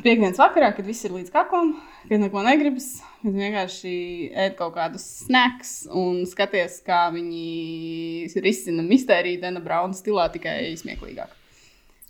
piekdienas 0.00 0.38
vakarā, 0.40 0.70
kad 0.72 0.86
viss 0.88 1.04
ir 1.04 1.12
līdz 1.12 1.28
kaklam, 1.34 1.74
kad 2.08 2.22
neko 2.22 2.40
negribas. 2.46 2.86
Kad 3.20 3.34
vienkārši 3.36 3.96
ēd 4.32 4.54
kaut 4.56 4.72
kādus 4.78 5.04
snacks 5.26 5.72
un 5.92 6.22
skaties, 6.30 6.78
kā 6.86 7.02
viņi 7.12 8.30
risina 8.40 8.80
mistēriju 8.86 9.42
Dana 9.42 9.60
Brauna 9.60 9.92
stilā, 9.98 10.30
tikai 10.32 10.72
smieklīgāk. 10.80 11.34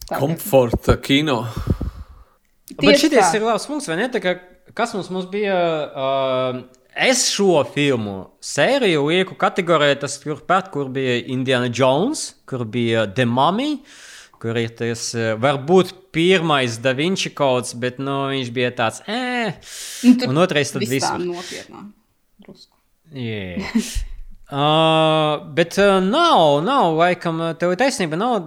Tā 0.06 0.22
Komforta 0.22 0.94
kino. 1.02 1.40
Bet 2.76 2.84
Tieši 2.84 3.10
šis 3.16 3.34
ir 3.40 3.46
labs 3.48 3.66
punkts, 3.66 3.90
vai 3.90 3.98
ne? 3.98 4.06
Tā 4.14 4.22
kā, 4.22 4.36
kas 4.70 4.94
mums, 4.94 5.08
mums 5.10 5.26
bija? 5.32 5.56
Uh, 5.98 6.60
es 6.94 7.24
šo 7.32 7.64
filmu 7.74 8.20
sēriju 8.38 9.08
lieku 9.10 9.34
kategorijā, 9.40 9.98
tas 10.04 10.20
turpat, 10.22 10.70
kur 10.70 10.92
bija 10.94 11.18
Indiana 11.26 11.72
Jones, 11.74 12.28
kur 12.46 12.62
bija 12.62 13.08
The 13.10 13.26
Mummy. 13.26 13.80
Kur 14.42 14.58
ir 14.60 14.72
tas 14.78 15.08
eh, 15.18 15.32
varbūt 15.40 15.94
pirmais 16.14 16.78
Da 16.82 16.94
Vinci 16.96 17.32
kods, 17.36 17.74
bet 17.78 17.98
nu, 18.02 18.28
viņš 18.32 18.52
bija 18.54 18.72
tāds, 18.78 19.02
eh, 19.10 19.58
Nu, 20.06 20.30
un 20.30 20.42
otrais 20.44 20.70
tad 20.72 20.84
viss 20.84 20.96
viss. 20.98 21.08
tā 21.08 21.18
nopietnā. 21.22 21.84
Drusku. 22.44 22.74
Yeah. 23.12 23.64
uh, 24.52 25.48
bet 25.56 25.78
uh, 25.80 25.98
nav, 26.04 26.60
nav, 26.66 26.94
laikam, 26.98 27.40
tev 27.58 27.74
ir 27.74 27.80
taisnība. 27.80 28.18
Nav 28.20 28.40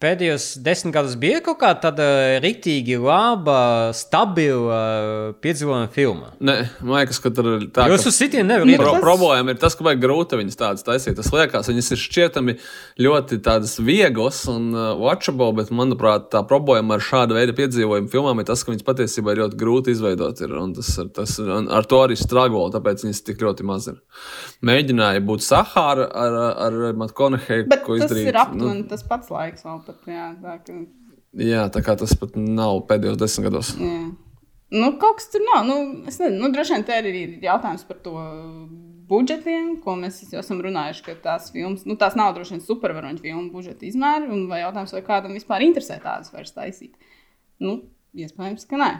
pēdējos 0.00 0.44
desmit 0.64 0.94
gadus 0.94 1.14
bija 1.20 1.42
kaut 1.44 1.58
kāda 1.60 1.80
tāda 1.90 2.04
rīktīgi 2.40 2.96
laba, 3.02 3.90
stabila 3.96 4.78
uh, 4.78 5.34
piedzīvojuma 5.44 5.90
filma. 5.92 6.30
Nē, 6.40 6.54
man 6.80 6.94
liekas, 7.02 7.18
ka 7.20 7.32
tur 7.36 7.48
ir 7.58 7.66
tā. 7.74 7.84
Jūs 7.92 8.06
ka- 8.06 8.12
uz 8.12 8.16
sitienu 8.20 8.48
nevarat 8.48 8.70
Nu, 8.70 8.78
tas- 8.80 9.04
problēma 9.04 9.52
ir 9.54 9.60
tas, 9.60 9.76
ka 9.76 9.84
vajag 9.84 10.00
grūti 10.04 10.38
viņas 10.40 10.56
tādas 10.60 10.86
taisīt. 10.86 11.18
Tas 11.20 11.28
liekas, 11.34 11.68
viņas 11.68 11.90
ir 11.96 12.00
šķietami 12.04 12.56
ļoti 13.04 13.40
tādas 13.44 13.76
vieglas 13.84 14.40
un 14.52 14.70
uh, 14.72 14.94
watchable, 15.00 15.50
bet, 15.60 15.68
manuprāt, 15.74 16.30
tā 16.32 16.40
problēma 16.48 16.96
ar 16.96 17.04
šādu 17.04 17.36
veidu 17.36 17.56
piedzīvojumu 17.60 18.08
filmām 18.12 18.40
ir 18.40 18.48
tas, 18.48 18.64
ka 18.64 18.72
viņas 18.72 18.86
patiesībā 18.88 19.36
ir 19.36 19.42
ļoti 19.44 19.60
grūti 19.60 19.94
izveidot. 19.96 20.40
Ir, 20.46 20.56
un 20.62 20.72
tas, 20.80 20.94
tas, 21.16 21.36
un 21.44 21.68
ar 21.68 21.84
to 21.90 22.00
arī 22.06 22.16
strāgo, 22.16 22.64
tāpēc 22.72 23.04
viņas 23.04 23.22
tik 23.28 23.44
ļoti 23.44 23.68
maz 23.68 23.90
ir. 23.92 24.00
Mēģināja 24.64 25.20
būt 25.28 25.44
Sahāra 25.44 26.08
ar, 26.08 26.40
ar 26.66 26.80
Matkoneheju, 27.00 27.68
Bet 27.70 27.84
ko 27.86 27.96
tas 28.00 28.08
izdarīt. 28.10 28.32
ir 28.32 28.40
aptuveni 28.40 28.88
tas 28.90 29.04
pats 29.08 29.28
laiks 29.32 29.64
vēl 29.68 29.80
pat. 29.90 30.08
Jā, 30.14 30.30
tā, 30.40 30.56
ka, 30.64 30.80
jā, 31.50 31.68
tā 31.74 31.84
kā 31.86 31.98
tas 32.00 32.16
pat 32.18 32.38
nav 32.38 32.82
pēdējos 32.90 33.20
desmit 33.20 33.50
gados. 33.50 33.74
jā. 33.76 34.02
Nu, 34.70 34.92
kaut 35.02 35.18
kas 35.18 35.26
tur 35.32 35.42
nav. 35.42 35.64
Nu, 35.66 35.76
es 36.06 36.20
nezinu, 36.20 36.44
nu, 36.44 36.48
droši 36.54 36.76
vien 36.76 36.84
te 36.86 36.94
arī 36.94 37.10
ir 37.18 37.30
jautājums 37.42 37.82
par 37.88 37.98
to 38.04 38.14
budžetiem, 39.10 39.72
ko 39.82 39.96
mēs 39.98 40.20
jau 40.30 40.38
esam 40.44 40.60
runājuši, 40.62 41.02
ka 41.08 41.16
tās 41.24 41.48
filmas, 41.50 41.82
nu, 41.88 41.96
tās 41.98 42.14
nav 42.18 42.36
droši 42.36 42.54
vien 42.54 42.62
supervaroņu 42.62 43.24
filmu 43.24 43.48
budžeta 43.50 43.88
izmēri, 43.88 44.30
un 44.30 44.44
vai 44.50 44.62
jautājums, 44.62 44.94
vai 44.94 45.02
kādam 45.06 45.34
vispār 45.34 45.66
interesē 45.66 45.98
tādas 46.02 46.30
vairs 46.30 46.54
taisīt. 46.54 46.94
Nu, 47.58 47.80
iespējams, 48.14 48.68
ka 48.70 48.78
nē. 48.78 48.90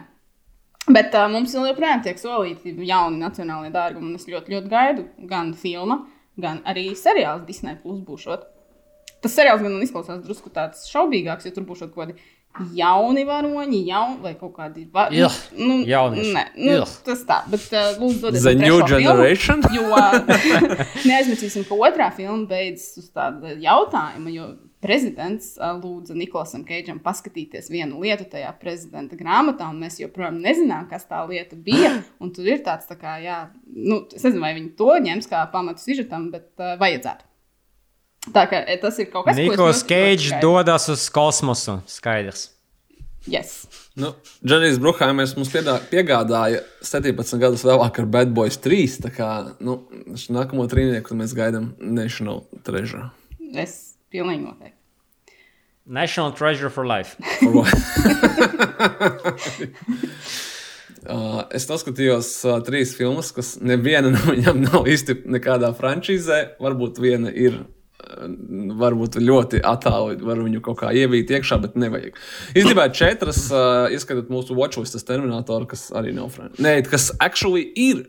Bet 0.91 1.15
uh, 1.15 1.29
mums 1.31 1.55
joprojām 1.55 2.03
tiek 2.03 2.19
solīti 2.19 2.75
jauni 2.89 3.21
nacionālie 3.21 3.71
dārgumi, 3.71 4.11
un 4.11 4.19
es 4.19 4.27
ļoti, 4.27 4.57
ļoti 4.57 4.71
gaidu 4.71 5.07
gan 5.29 5.53
filmu, 5.55 6.01
gan 6.41 6.59
arī 6.67 6.89
seriāls 6.99 7.45
Disney 7.47 7.79
Plus 7.79 8.03
būšot. 8.03 8.47
Tas 9.21 9.35
seriāls 9.37 9.61
gan 9.61 9.81
izklausās 9.85 10.21
drusku 10.25 10.49
tāds 10.53 10.87
šaubīgāks, 10.89 11.45
jo 11.45 11.55
tur 11.55 11.67
būs 11.67 11.83
kaut 11.85 11.97
kādi 11.97 12.17
jauni 12.75 13.23
varoņi, 13.25 13.79
jauni 13.87 14.17
vai 14.23 14.33
kaut 14.39 14.53
kādi 14.57 14.83
va... 14.91 15.05
Ugh, 15.07 15.37
nu, 15.55 15.77
nē, 15.85 16.43
nu, 16.57 16.73
Ugh. 16.81 16.95
tas 17.05 17.21
tā, 17.27 17.37
bet 17.51 17.69
uh, 17.71 17.93
lūdzu, 18.01 18.25
dodiet 18.25 18.43
The 18.43 18.55
new 18.59 18.81
trešo 18.81 18.97
filmu, 18.97 19.05
generation? 19.05 19.63
Jo 19.77 19.85
uh, 19.95 20.19
neaizmirsīsim, 21.07 21.65
ka 21.69 21.77
otrā 21.87 22.09
filma 22.15 22.43
beidzas 22.49 22.99
uz 22.99 23.07
tāda 23.15 23.55
jautājuma, 23.61 24.35
jo 24.35 24.49
prezidents 24.83 25.53
uh, 25.61 25.77
lūdza 25.79 26.17
Nikolasam 26.17 26.65
Keidžam 26.67 26.99
paskatīties 27.03 27.71
vienu 27.71 28.01
lietu 28.03 28.27
tajā 28.33 28.51
prezidenta 28.59 29.15
grāmatā, 29.15 29.69
un 29.71 29.79
mēs 29.85 30.01
joprojām 30.01 30.41
nezinām, 30.43 30.89
kas 30.91 31.07
tā 31.09 31.23
lieta 31.29 31.55
bija. 31.55 31.99
Un 32.21 32.35
tur 32.35 32.51
ir 32.51 32.63
tāds, 32.65 32.89
tā 32.89 32.99
kā, 32.99 33.15
jā, 33.23 33.45
nu, 33.71 34.03
es 34.11 34.25
nezinu, 34.25 34.43
vai 34.43 34.55
viņi 34.57 34.73
to 34.77 34.91
ņems 35.07 35.29
kā 35.31 35.45
pamatu 35.53 35.83
sižetam, 35.85 36.31
bet 36.33 36.51
uh, 36.59 36.75
vajadzētu. 36.81 37.30
Tā 38.29 38.43
kā 38.45 38.59
e, 38.69 38.75
tas 38.81 38.99
ir 39.01 39.07
kaut 39.09 39.25
kas, 39.25 39.37
ļoti, 39.39 39.57
ļoti 39.57 39.85
Keidžs 39.89 40.33
gaidu. 40.35 40.41
dodas 40.45 40.85
uz 40.93 41.07
kosmosu. 41.13 41.79
Skaidrs. 41.89 42.51
Yes. 43.29 43.63
Nu, 43.97 44.13
Džanijs 44.45 44.77
Brukhājs 44.81 45.33
mums 45.37 45.49
piedā, 45.53 45.75
piegādāja 45.91 46.61
17 46.85 47.41
gadus 47.41 47.65
vēlāk 47.65 47.99
ar 48.01 48.07
Bad 48.13 48.29
Boys 48.33 48.57
3. 48.61 48.99
Tā 49.05 49.11
kā 49.13 49.29
nu, 49.61 49.79
nākamo 50.33 50.65
trīnieku 50.69 51.17
mēs 51.17 51.33
gaidām 51.37 51.73
National 51.81 52.43
Treasure. 52.65 53.09
Es 53.57 53.97
pilnīgi 54.13 54.45
noteikti. 54.45 54.77
National 55.85 56.33
Treasure 56.37 56.69
for 56.69 56.85
Life. 56.85 57.17
Uh, 61.01 61.47
es 61.49 61.63
noskatījos 61.65 62.27
uh, 62.45 62.59
trīs 62.61 62.91
filmas, 62.93 63.31
kas 63.33 63.55
neviena 63.57 64.11
no 64.13 64.19
viņām 64.21 64.59
nav 64.61 64.85
īsti 64.85 65.15
nekādā 65.33 65.71
frančīzē. 65.73 66.59
Varbūt 66.61 66.99
viena 67.01 67.31
ir, 67.33 67.55
varbūt 68.81 69.17
ļoti 69.21 69.61
attālu, 69.67 70.17
var 70.25 70.41
viņu 70.43 70.61
kaut 70.65 70.79
kā 70.81 70.93
ievīt 70.95 71.31
iekšā, 71.33 71.59
bet 71.63 71.77
nevajag. 71.79 72.17
Īstenībā 72.55 72.87
četras, 72.95 73.43
uh, 73.53 73.91
ieskatot 73.93 74.31
mūsu 74.33 74.57
watchlist, 74.57 74.97
tas 74.97 75.07
Terminator, 75.07 75.67
kas 75.69 75.89
arī 75.95 76.13
nav 76.15 76.31
frančīze. 76.33 76.63
Nē, 76.65 76.75
kas 76.89 77.11
actually 77.19 77.67
ir 77.75 78.05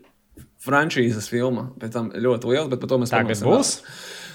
frančīzes 0.63 1.27
filma, 1.31 1.69
pēc 1.81 1.95
tam 1.95 2.11
ļoti 2.15 2.51
liela, 2.51 2.67
bet 2.71 2.83
par 2.83 2.93
to 2.93 3.01
mēs 3.01 3.13
Tagad 3.13 3.43
būs? 3.43 3.77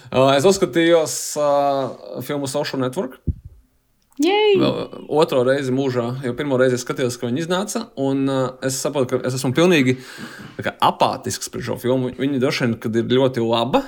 Uh, 0.08 0.32
es 0.36 0.46
noskatījos 0.46 1.18
uh, 1.40 2.22
filmu 2.24 2.48
Social 2.48 2.80
Network. 2.80 3.18
Otro 5.20 5.44
reizi 5.46 5.72
mūžā, 5.74 6.08
jau 6.26 6.34
pirmo 6.38 6.58
reizi 6.58 6.78
es 6.78 6.84
skatījos, 6.84 7.18
ka 7.20 7.28
viņi 7.28 7.44
iznāca. 7.44 7.84
Un 8.02 8.24
uh, 8.26 8.42
es 8.66 8.80
saprotu, 8.82 9.18
ka 9.18 9.28
es 9.28 9.38
esmu 9.38 9.52
pilnīgi 9.56 9.94
kā, 10.58 10.74
apātisks 10.90 11.50
par 11.54 11.64
šo 11.64 11.78
filmu. 11.80 12.10
Viņa 12.18 12.42
droši 12.42 12.66
vien 12.66 12.76
kad 12.82 12.98
ir 12.98 13.14
ļoti 13.14 13.44
laba, 13.44 13.84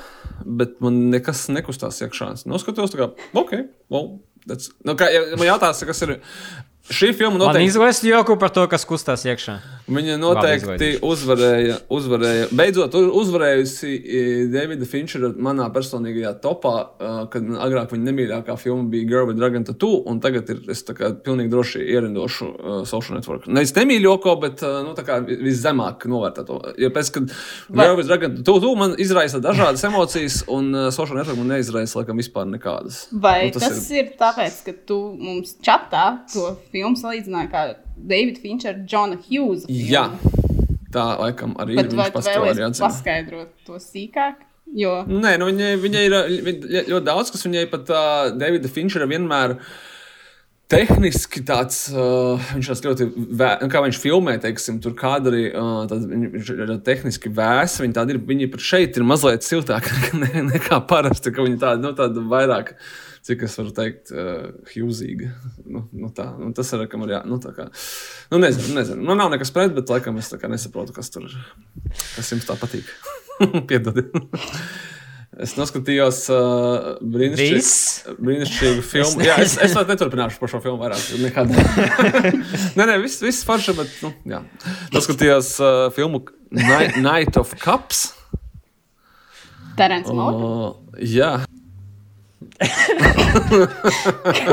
bet 0.47 0.79
man 0.85 1.03
nekas 1.13 1.49
nekustās 1.51 1.99
iekšā. 2.05 2.33
Noskatos, 2.51 2.95
kā, 2.99 3.11
ok, 3.35 3.57
well, 3.93 4.21
that's... 4.47 4.71
nu, 4.87 4.95
kā, 4.99 5.11
ja 5.11 5.27
man 5.35 5.51
jautās, 5.51 5.83
kas 5.89 6.07
ir 6.07 6.21
šī 6.91 7.13
filma, 7.17 7.39
Man 7.39 7.47
noteikti. 7.49 7.69
izlaist 7.71 8.05
joku 8.05 8.35
par 8.39 8.51
to, 8.55 8.65
kas 8.71 8.85
kustās 8.89 9.23
iekšā. 9.25 9.55
Viņa 9.91 10.17
noteikti 10.23 10.89
uzvarēja, 11.03 11.77
uzvarēja. 11.91 12.49
Beidzot, 12.55 12.95
uzvarējusi 12.95 13.91
eh, 13.99 14.43
Davida 14.53 14.87
Finčera 14.87 15.31
manā 15.35 15.67
personīgajā 15.75 16.33
topā, 16.43 16.75
eh, 16.99 17.17
kad 17.33 17.47
man 17.47 17.61
agrāk 17.65 17.95
viņa 17.95 18.07
nemīļākā 18.11 18.57
filma 18.61 18.85
bija 18.93 19.09
Girl 19.11 19.27
with 19.31 19.39
Dragon 19.41 19.65
Tattoo, 19.67 20.03
un 20.11 20.21
tagad 20.23 20.51
ir 20.51 20.61
es 20.75 20.83
tā 20.87 20.95
kā 20.99 21.13
pilnīgi 21.25 21.51
droši 21.53 21.83
ierindošu 21.95 22.49
uh, 22.51 22.81
Social 22.91 23.19
Network. 23.19 23.47
Nevis 23.51 23.73
nemīļāko, 23.79 24.35
bet 24.43 24.63
uh, 24.67 24.81
nu, 24.87 24.95
tā 24.99 25.05
kā 25.07 25.21
vi- 25.27 25.39
viszemāk 25.49 26.07
novērtēto. 26.11 26.59
Jo 26.81 26.91
pēc, 26.95 27.13
kad 27.19 27.31
Girl 27.71 27.97
with 27.99 28.11
Dragon 28.11 28.37
Tattoo 28.41 28.75
man 28.79 28.95
izraisa 28.99 29.41
dažādas 29.43 29.85
emocijas, 29.89 30.43
un 30.51 30.71
uh, 30.75 30.89
Social 30.95 31.19
Network 31.19 31.39
man 31.43 31.53
neizraisa 31.57 32.01
laikam 32.03 32.19
vispār 32.21 32.47
nekādas. 32.51 33.05
Vai 33.13 33.39
Nu, 33.51 33.57
tas, 33.59 33.69
tas 33.71 33.91
ir... 33.91 34.05
ir 34.05 34.13
tāpēc, 34.21 34.61
ka 34.67 34.73
tu 34.87 35.01
mums 35.19 35.57
čatā 35.65 36.07
to 36.33 36.53
filmu 36.71 36.80
salīdzināji 37.01 37.51
kā 37.53 37.65
Davida 37.97 38.41
Finčera, 38.43 38.85
Džona 38.85 39.19
Hughes? 39.27 39.67
Jā, 39.69 40.07
tā 40.95 41.09
laikam 41.21 41.57
arī 41.61 41.77
ir. 41.77 41.83
Bet 41.83 41.99
vai 41.99 42.09
vēlaties 42.15 42.83
paskaidrot 42.83 43.53
to 43.67 43.81
sīkāk? 43.83 44.47
Jo 44.77 45.01
Nē, 45.09 45.35
nu 45.41 45.49
viņai, 45.49 45.71
viņai 45.83 46.03
ir 46.07 46.17
viņa, 46.47 46.83
ļoti 46.93 47.07
daudz, 47.07 47.33
kas 47.35 47.47
viņai 47.47 47.65
pat 47.73 47.89
uh, 47.91 48.29
Davida 48.39 48.71
Finčera 48.71 49.09
vienmēr. 49.11 49.57
Tehniski 50.71 51.41
tāds, 51.43 51.89
uh, 51.91 52.39
viņš 52.55 52.69
ir 52.71 52.85
ļoti, 52.87 53.07
vē, 53.41 53.49
nu, 53.65 53.69
kā 53.73 53.81
viņš 53.83 53.99
filmē, 53.99 54.37
teiksim, 54.39 54.77
tur 54.83 54.95
kadri, 54.95 55.49
uh, 55.51 55.81
tad 55.91 56.05
viņš 56.07 56.53
ir 56.55 56.73
tehniski 56.87 57.33
vēsi. 57.35 57.83
Viņi 57.83 57.97
tādi 57.97 58.15
ir, 58.15 58.21
viņi 58.29 58.47
pat 58.53 58.63
šeit 58.63 59.01
ir 59.01 59.07
mazliet 59.09 59.43
siltāki 59.43 59.97
ne, 60.23 60.45
nekā 60.53 60.79
parasti, 60.87 61.35
ka 61.35 61.43
viņi 61.43 61.59
tādi, 61.65 61.83
nu, 61.83 61.91
tādi 61.99 62.23
vairāk, 62.31 62.77
cik 63.31 63.47
es 63.47 63.57
varu 63.61 63.73
teikt, 63.77 64.13
uh, 64.13 64.51
hjūzīgi. 64.73 65.31
Nu, 65.71 65.87
nu, 65.95 66.11
tā, 66.15 66.27
nu, 66.41 66.51
tas 66.57 66.71
ir, 66.75 66.85
kam 66.91 67.07
ir 67.07 67.17
jā, 67.17 67.25
nu, 67.31 67.39
tā 67.43 67.55
kā, 67.57 67.71
nu, 68.33 68.43
nezinu, 68.43 68.75
nezinu. 68.81 69.07
Man 69.07 69.21
nav 69.23 69.33
nekas 69.33 69.55
pret, 69.55 69.75
bet 69.77 69.93
laikam 69.93 70.19
es 70.21 70.31
tā 70.33 70.41
kā 70.43 70.51
nesaprotu, 70.51 70.95
kas 70.97 71.13
tur, 71.15 71.31
kas 72.17 72.35
jums 72.35 72.49
tā 72.49 72.59
patīk. 72.61 72.91
Piedodiet. 73.71 74.17
Es 75.41 75.55
noskatījos 75.57 76.25
uh, 76.35 76.97
brīnišķīgu, 77.07 78.17
brīnišķīgu 78.19 78.83
filmu. 78.85 79.23
Jā, 79.25 79.39
es, 79.41 79.55
es 79.63 79.77
vēl 79.79 79.87
neturpināšu 79.89 80.41
par 80.43 80.51
šo 80.53 80.59
filmu 80.65 80.83
vairāk. 80.83 81.05
Nekad. 81.23 81.55
nē, 82.75 82.85
nē, 82.91 82.97
viss, 83.05 83.23
viss 83.23 83.47
forši, 83.47 83.77
bet, 83.79 83.95
nu, 84.05 84.11
jā. 84.29 84.43
Noskatījos 84.93 85.55
uh, 85.63 85.85
filmu 85.97 86.25
Night, 86.51 86.99
Night 86.99 87.39
of 87.41 87.55
Cups. 87.63 88.09
Terence 89.79 90.13
Moore. 90.13 90.51
Uh, 90.51 90.99
jā, 90.99 91.37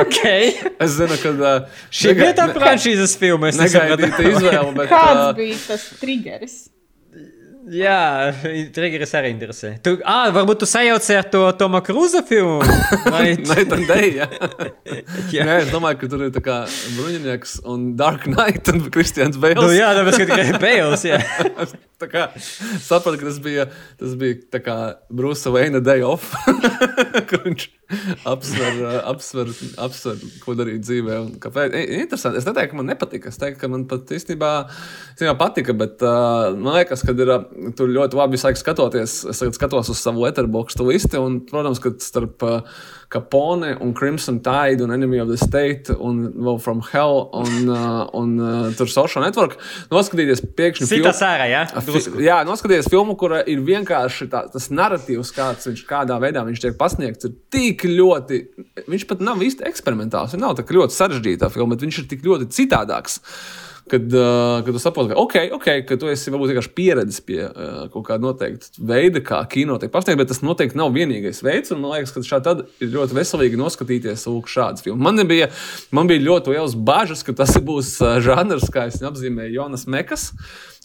Okay. 0.01 0.53
es 0.83 0.91
zinu, 0.97 1.15
ka 1.21 1.29
uh, 1.31 1.77
Šī 1.91 2.13
bija 2.19 2.33
tā 2.35 2.47
franšīzes 2.55 3.15
filma. 3.19 3.51
Es 3.51 3.59
negaidīta 3.59 4.09
nesapratu. 4.11 4.33
izvēle, 4.33 4.73
bet 4.75 4.91
Kāds 4.91 5.21
uh, 5.23 5.29
bija 5.37 5.59
tas 5.69 5.85
triggeris? 6.01 6.57
Jā, 7.67 8.31
triggeris 8.75 9.11
arī 9.17 9.33
interesē. 9.33 9.73
Tu, 9.83 9.97
ah, 10.07 10.29
varbūt 10.31 10.61
tu 10.63 10.67
sajauci 10.69 11.17
ar 11.19 11.25
to 11.31 11.41
Toma 11.59 11.81
Krūza 11.83 12.21
filmu? 12.27 12.61
Vai... 13.11 13.35
Night 13.35 13.73
and 13.75 13.89
Day. 13.89 14.21
Jā. 15.33 15.43
Nē, 15.47 15.57
es 15.65 15.71
domāju, 15.73 15.99
ka 15.99 16.09
tur 16.13 16.23
ir 16.27 16.31
tā 16.35 16.43
kā 16.45 16.61
Bruņinieks 16.95 17.57
un 17.67 17.89
Dark 17.99 18.27
Knight 18.29 18.71
un 18.71 18.87
Kristians 18.93 19.39
Bēls. 19.41 19.59
Nu, 19.59 19.73
jā, 19.75 19.91
tāpēc, 19.97 20.19
ka 20.21 20.29
tikai 20.31 20.61
Bēls. 20.63 21.03
Jā. 21.09 21.19
Tā 21.97 22.07
kā 22.11 22.27
sapratu, 22.37 23.17
ka 23.19 23.27
tas 23.27 23.41
bija, 23.43 23.67
tas 23.99 24.15
bija 24.19 24.39
tā 24.53 24.61
kā 24.63 24.77
Brusa 25.11 25.51
Veina 25.51 25.83
Day 25.83 26.05
Off. 26.07 26.31
apsver, 28.27 28.79
apsver, 29.07 29.51
apsver, 29.79 30.19
ko 30.43 30.55
darīt 30.59 30.83
dzīvē. 30.83 31.19
Kāpēc? 31.43 31.75
I- 31.77 32.01
Interesanti. 32.01 32.41
Es 32.41 32.47
neteiktu, 32.47 32.73
ka 32.73 32.79
man 32.81 32.89
nepatika. 32.91 33.31
Es 33.31 33.39
teiktu, 33.41 33.59
ka 33.61 33.69
man 33.71 33.85
pat 33.89 34.11
īstenībā, 34.17 34.51
īstenībā 35.15 35.35
patika, 35.39 35.75
bet 35.77 36.03
uh, 36.05 36.51
man 36.57 36.79
liekas, 36.79 37.05
ka 37.07 37.15
ir, 37.15 37.31
uh, 37.31 37.71
tur 37.77 37.91
ļoti 37.93 38.19
labi 38.19 38.37
visu 38.37 38.49
laiku 38.49 38.61
skatoties. 38.63 39.17
Es 39.31 39.43
skatos 39.59 39.91
uz 39.93 40.01
savu 40.03 40.25
letterboxdu 40.25 40.87
listi, 40.91 41.19
un, 41.21 41.39
protams, 41.47 41.79
ka 41.83 41.93
starp 42.03 42.43
uh, 42.47 42.59
Capone 43.09 43.69
un 43.79 43.93
Crimson 43.95 44.39
Tide 44.43 44.83
un 44.83 44.91
Enemy 44.91 45.21
of 45.23 45.29
the 45.31 45.37
State 45.39 45.93
un 45.95 46.25
vēl 46.43 46.57
From 46.59 46.81
Hell 46.91 47.21
un, 47.39 47.69
uh, 47.71 48.01
un 48.19 48.33
uh, 48.43 48.65
tur 48.75 48.89
Social 48.91 49.23
Network 49.23 49.55
noskatīties 49.93 50.41
pēkšņi. 50.57 50.89
Filmu- 50.91 51.13
sērā, 51.15 51.45
jā? 51.47 51.61
Fi- 51.87 52.25
Jā, 52.25 52.41
noskaties 52.47 52.89
filmu, 52.91 53.15
kur 53.19 53.37
ir 53.47 53.61
vienkārši 53.63 54.27
tā, 54.33 54.43
tas 54.51 54.67
narratīvs, 54.75 55.31
kāds 55.37 55.69
viņš 55.71 55.85
kādā 55.87 56.17
veidā 56.19 56.43
viņš 56.47 56.65
tiek 56.65 56.75
pasniegts, 56.79 57.29
ir 57.29 57.37
tik 57.55 57.87
ļoti. 57.87 58.41
Viņš 58.91 59.07
pat 59.13 59.23
nav 59.23 59.39
īsti 59.47 59.63
eksperimentāls. 59.71 60.35
Viņš 60.35 60.43
nav 60.43 60.57
tik 60.59 60.75
ļoti 60.75 60.97
sarežģīta 60.99 61.49
filma, 61.55 61.75
bet 61.77 61.87
viņš 61.87 62.01
ir 62.03 62.09
tik 62.11 62.27
ļoti 62.27 62.49
citādāks. 62.59 63.21
Kad, 63.87 64.13
uh, 64.13 64.59
kad 64.65 64.75
tu 64.75 64.81
saproti, 64.81 65.13
ka, 65.13 65.19
okay, 65.21 65.51
okay, 65.55 65.83
ka 65.87 65.95
tu 65.99 66.09
esi 66.11 66.31
varbūt 66.33 66.51
vienkārši 66.51 66.71
pieredzējis 66.75 67.23
pie 67.27 67.39
uh, 67.47 67.85
kaut 67.93 68.05
kāda 68.09 68.25
noteikta 68.25 68.83
veida, 68.89 69.21
kā 69.23 69.41
kino 69.51 69.77
tiek 69.79 69.91
pasniegts, 69.93 70.19
bet 70.19 70.31
tas 70.33 70.43
noteikti 70.43 70.79
nav 70.79 70.91
vienīgais 70.95 71.39
veids. 71.45 71.71
Man 71.75 71.89
liekas, 71.93 72.11
ka 72.15 72.25
šādi 72.27 72.67
ir 72.83 72.91
ļoti 72.95 73.17
veselīgi 73.17 73.59
noskatīties 73.61 74.27
lūk, 74.27 74.51
šādas 74.51 74.83
filmas. 74.83 75.03
Man 75.07 75.23
bija, 75.29 75.47
man 75.95 76.11
bija 76.11 76.25
ļoti 76.25 76.55
liels 76.55 76.75
bažas, 76.75 77.23
ka 77.23 77.35
tas 77.37 77.55
būs 77.63 77.95
uh, 78.03 78.17
žanrs, 78.23 78.67
kā 78.73 78.89
es 78.91 78.99
apzīmēju, 79.07 79.55
Jonas 79.61 79.87
Mekas. 79.87 80.33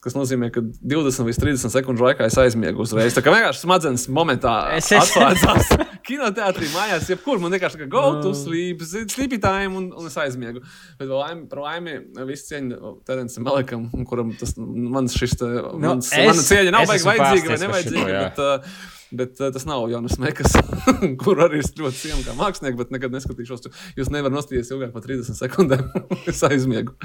Kas 0.02 0.16
nozīmē, 0.18 0.48
ka 0.54 0.60
20 0.82 1.28
līdz 1.28 1.38
30 1.44 1.70
sekundžu 1.76 2.02
laikā 2.08 2.26
es 2.26 2.34
aizmiegu 2.42 2.82
uzreiz. 2.82 3.14
Tā 3.14 3.22
kā 3.22 3.30
vienkārši 3.34 3.62
smadzenes 3.62 4.08
momentā 4.10 4.54
Es- 4.76 4.90
atslēdzās. 4.98 5.70
Kinoteātrī 6.08 6.66
mājās, 6.74 7.04
jebkur 7.12 7.38
man 7.38 7.52
vienkārši 7.54 7.84
kā 7.84 7.86
go 7.92 8.02
to 8.24 8.32
sleep, 8.34 8.80
sleepy 8.82 9.38
time, 9.38 9.76
un, 9.78 9.84
un 9.94 10.08
es 10.10 10.16
aizmiegu. 10.18 10.64
Bet 10.98 11.06
laimi, 11.12 11.44
par 11.52 11.60
laimi, 11.62 11.94
viss 12.26 12.48
cieņa 12.50 12.80
Terencam 13.06 13.46
Melekam, 13.46 13.84
kuram 14.10 14.32
tas 14.40 14.56
mans 14.58 15.14
šis, 15.14 15.36
te, 15.38 15.46
mans, 15.78 16.10
es- 16.10 16.26
mana 16.26 16.42
cieņa 16.50 16.74
nav 16.74 16.90
vajadzīga 16.90 17.52
vai 17.54 17.60
nevajadzīga. 17.62 18.24
bet, 18.26 18.42
uh, 18.42 18.98
Bet 19.12 19.40
uh, 19.40 19.50
tas 19.52 19.66
nav 19.68 19.84
Jonas 19.92 20.16
Mekas, 20.22 20.54
kur 21.22 21.40
arī 21.44 21.60
es 21.60 21.68
ļoti 21.76 21.98
cienu 21.98 22.22
kā 22.24 22.32
mākslinieks, 22.38 22.78
bet 22.78 22.94
nekad 22.94 23.12
neskatīšos. 23.12 23.68
Jūs 23.98 24.10
nevarat 24.12 24.36
nostīties 24.38 24.72
ilgāk 24.72 24.94
par 24.94 25.04
30 25.04 25.36
sekundēm. 25.36 25.84
es 26.32 26.40
aizmiegu. 26.48 26.96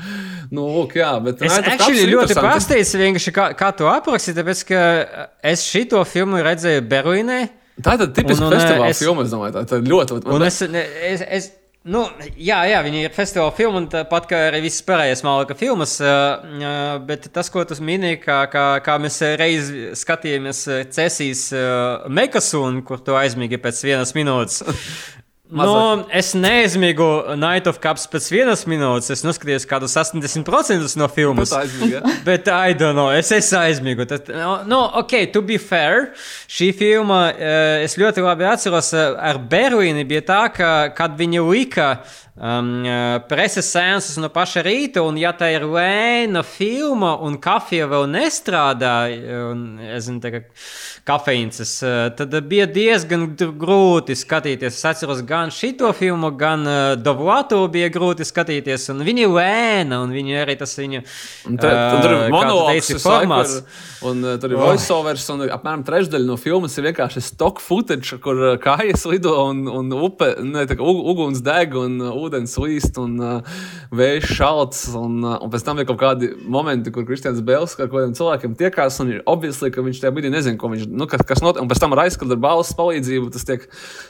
Nu, 0.51 0.69
lūk, 0.71 0.95
jā, 1.01 1.11
bet 1.25 1.43
Es 1.43 1.57
actually 1.59 2.05
ir 2.05 2.13
ļoti 2.15 2.37
vienkārši 3.03 3.35
kā, 3.35 3.49
kā 3.59 3.73
to 3.75 3.91
aprakstīju, 3.91 4.39
tāpēc 4.39 4.63
ka 4.71 4.81
es 5.51 5.67
šito 5.67 6.03
filmu 6.07 6.39
redzēju 6.47 6.87
Berlīnē. 6.87 7.41
Tā 7.83 7.93
ir 7.99 8.07
tipiska 8.15 8.47
festivāla 8.49 8.89
es- 8.89 9.03
filma, 9.03 9.27
es 9.27 9.33
domāju, 9.33 9.53
tā, 9.59 9.65
tā 9.69 9.81
ļoti. 9.83 10.23
Un 10.33 10.47
es, 10.47 10.61
es, 10.63 11.25
es, 11.27 11.51
nu, 11.87 12.03
jā, 12.35 12.59
jā, 12.69 12.81
viņi 12.85 13.03
ir 13.07 13.13
festivāla 13.15 13.53
filma, 13.55 13.81
un 13.81 13.89
tāpat 13.91 14.27
kā 14.29 14.41
arī 14.49 14.61
viss 14.67 14.83
pārējais 14.85 15.23
malaka 15.25 15.57
filmas. 15.57 15.97
Bet 17.07 17.29
tas, 17.35 17.51
ko 17.53 17.63
tu 17.67 17.77
minēji, 17.83 18.21
kā, 18.23 18.39
kā, 18.51 18.65
kā 18.85 18.97
mēs 19.01 19.21
reiz 19.39 19.71
skatījāmies 20.01 20.63
Cēsīs 20.95 21.47
Mekasunu, 22.11 22.83
kur 22.87 23.03
tu 23.03 23.17
aizmīgi 23.19 23.61
pēc 23.63 23.83
vienas 23.87 24.13
minūtes. 24.17 24.63
Nu, 25.49 26.05
es 26.11 26.33
neaizmigu 26.33 27.05
Night 27.39 27.67
of 27.69 27.79
Cups 27.79 28.03
pēc 28.11 28.27
vienas 28.33 28.65
minūtes. 28.67 29.07
Es 29.15 29.23
noskatījos 29.23 29.67
kādus 29.69 29.95
80% 29.95 30.97
no 30.99 31.07
filmas. 31.11 31.53
Tā 31.53 31.61
aizmiga. 31.63 32.01
Bet, 32.27 32.49
I 32.51 32.75
don't 32.75 32.97
know, 32.97 33.07
es 33.15 33.31
esmu 33.31 33.61
aizmigu. 33.61 34.07
Tad, 34.09 34.27
no, 34.35 34.57
no, 34.67 34.81
ok, 34.99 35.15
to 35.31 35.41
be 35.45 35.59
fair, 35.61 36.11
šī 36.51 36.73
filma, 36.75 37.21
eh, 37.31 37.85
es 37.85 37.95
ļoti 37.99 38.25
labi 38.25 38.47
atceros, 38.49 38.91
eh, 38.91 39.15
ar 39.31 39.39
Berlīni 39.39 40.03
bija 40.07 40.25
tā, 40.27 40.41
ka, 40.51 40.71
kad 40.97 41.15
viņi 41.19 41.43
lika 41.47 41.89
um, 42.35 42.73
eh, 42.83 43.15
preses 43.31 43.71
sēnesus 43.71 44.19
no 44.19 44.27
paša 44.33 44.65
rīta, 44.67 45.05
un 45.07 45.15
ja 45.21 45.31
tā 45.37 45.53
ir 45.55 45.63
lēna 45.63 46.43
filma 46.43 47.15
un 47.23 47.39
kafija 47.39 47.87
vēl 47.87 48.09
nestrādā, 48.11 48.97
un, 49.47 49.67
es 49.87 50.09
zinu, 50.09 50.19
tā 50.23 50.35
kā 50.35 50.43
kafeīns, 50.47 50.96
eh, 51.87 52.09
tad 52.19 52.33
bija 52.49 52.65
diezgan 52.67 53.29
grūti 53.37 54.15
skatīties. 54.17 54.75
Es 54.75 54.87
atceros 54.89 55.21
gan 55.27 55.53
šito 55.55 55.87
filmu, 55.95 56.33
gan 56.35 56.67
uh, 56.67 56.79
Dovlatu 56.99 57.61
bija 57.71 57.87
grūti 57.93 58.27
skatīties, 58.27 58.89
un 58.91 59.05
viņi 59.07 59.29
lēna, 59.31 60.01
un 60.03 60.11
viņi 60.11 60.35
arī 60.41 60.57
tas 60.59 60.75
ir 60.83 60.97
eh, 60.99 62.33
laiku 62.67 62.97
formāts. 62.99 63.61
un 64.03 64.19
tur 64.41 64.51
ir 64.51 64.59
voiceovers, 64.59 65.29
un 65.31 65.45
apmēram 65.47 65.85
trešdaļa 65.87 66.27
no 66.27 66.35
filmas 66.37 66.75
ir 66.77 66.89
vienkārši 66.89 67.23
stock 67.29 67.63
footage, 67.63 68.19
kur 68.21 68.57
kājas 68.61 69.07
lido 69.07 69.31
un, 69.47 69.63
un 69.71 69.95
upe, 69.95 70.33
ne, 70.43 70.67
tā 70.67 70.75
uguns 70.77 71.39
deg 71.45 71.73
un 71.79 72.01
ūdens 72.11 72.57
līst 72.59 72.99
un 72.99 73.15
vējš 73.95 74.35
šalts. 74.41 74.83
Un, 74.99 75.21
un 75.23 75.55
pēc 75.55 75.63
tam 75.65 75.79
ir 75.79 75.87
kaut 75.87 76.01
kādi 76.03 76.33
momenti, 76.43 76.91
kur 76.91 77.07
Kristians 77.07 77.39
Bēls 77.39 77.77
ar 77.77 77.87
kaut 77.87 77.95
kādiem 77.95 78.19
cilvēkiem 78.19 78.59
tiekās, 78.59 78.99
un 79.03 79.15
ir 79.15 79.25
obviously, 79.29 79.71
ka 79.71 79.85
viņš 79.85 80.03
tajā 80.03 80.13
brīdī 80.13 80.35
nezina, 80.35 80.59
ko 80.59 80.75
viņš, 80.75 80.87
nu, 80.97 81.07
kas, 81.09 81.21
kas 81.29 81.43
notiek. 81.45 81.61
Un 81.63 81.69
pēc 81.71 81.79
tam 81.83 81.93
ar 81.95 82.03
aizskatu 82.07 82.33
ar 82.35 82.41
balss 82.43 82.73
palīdzību 82.77 83.29
tas 83.35 83.45
tiek 83.47 83.67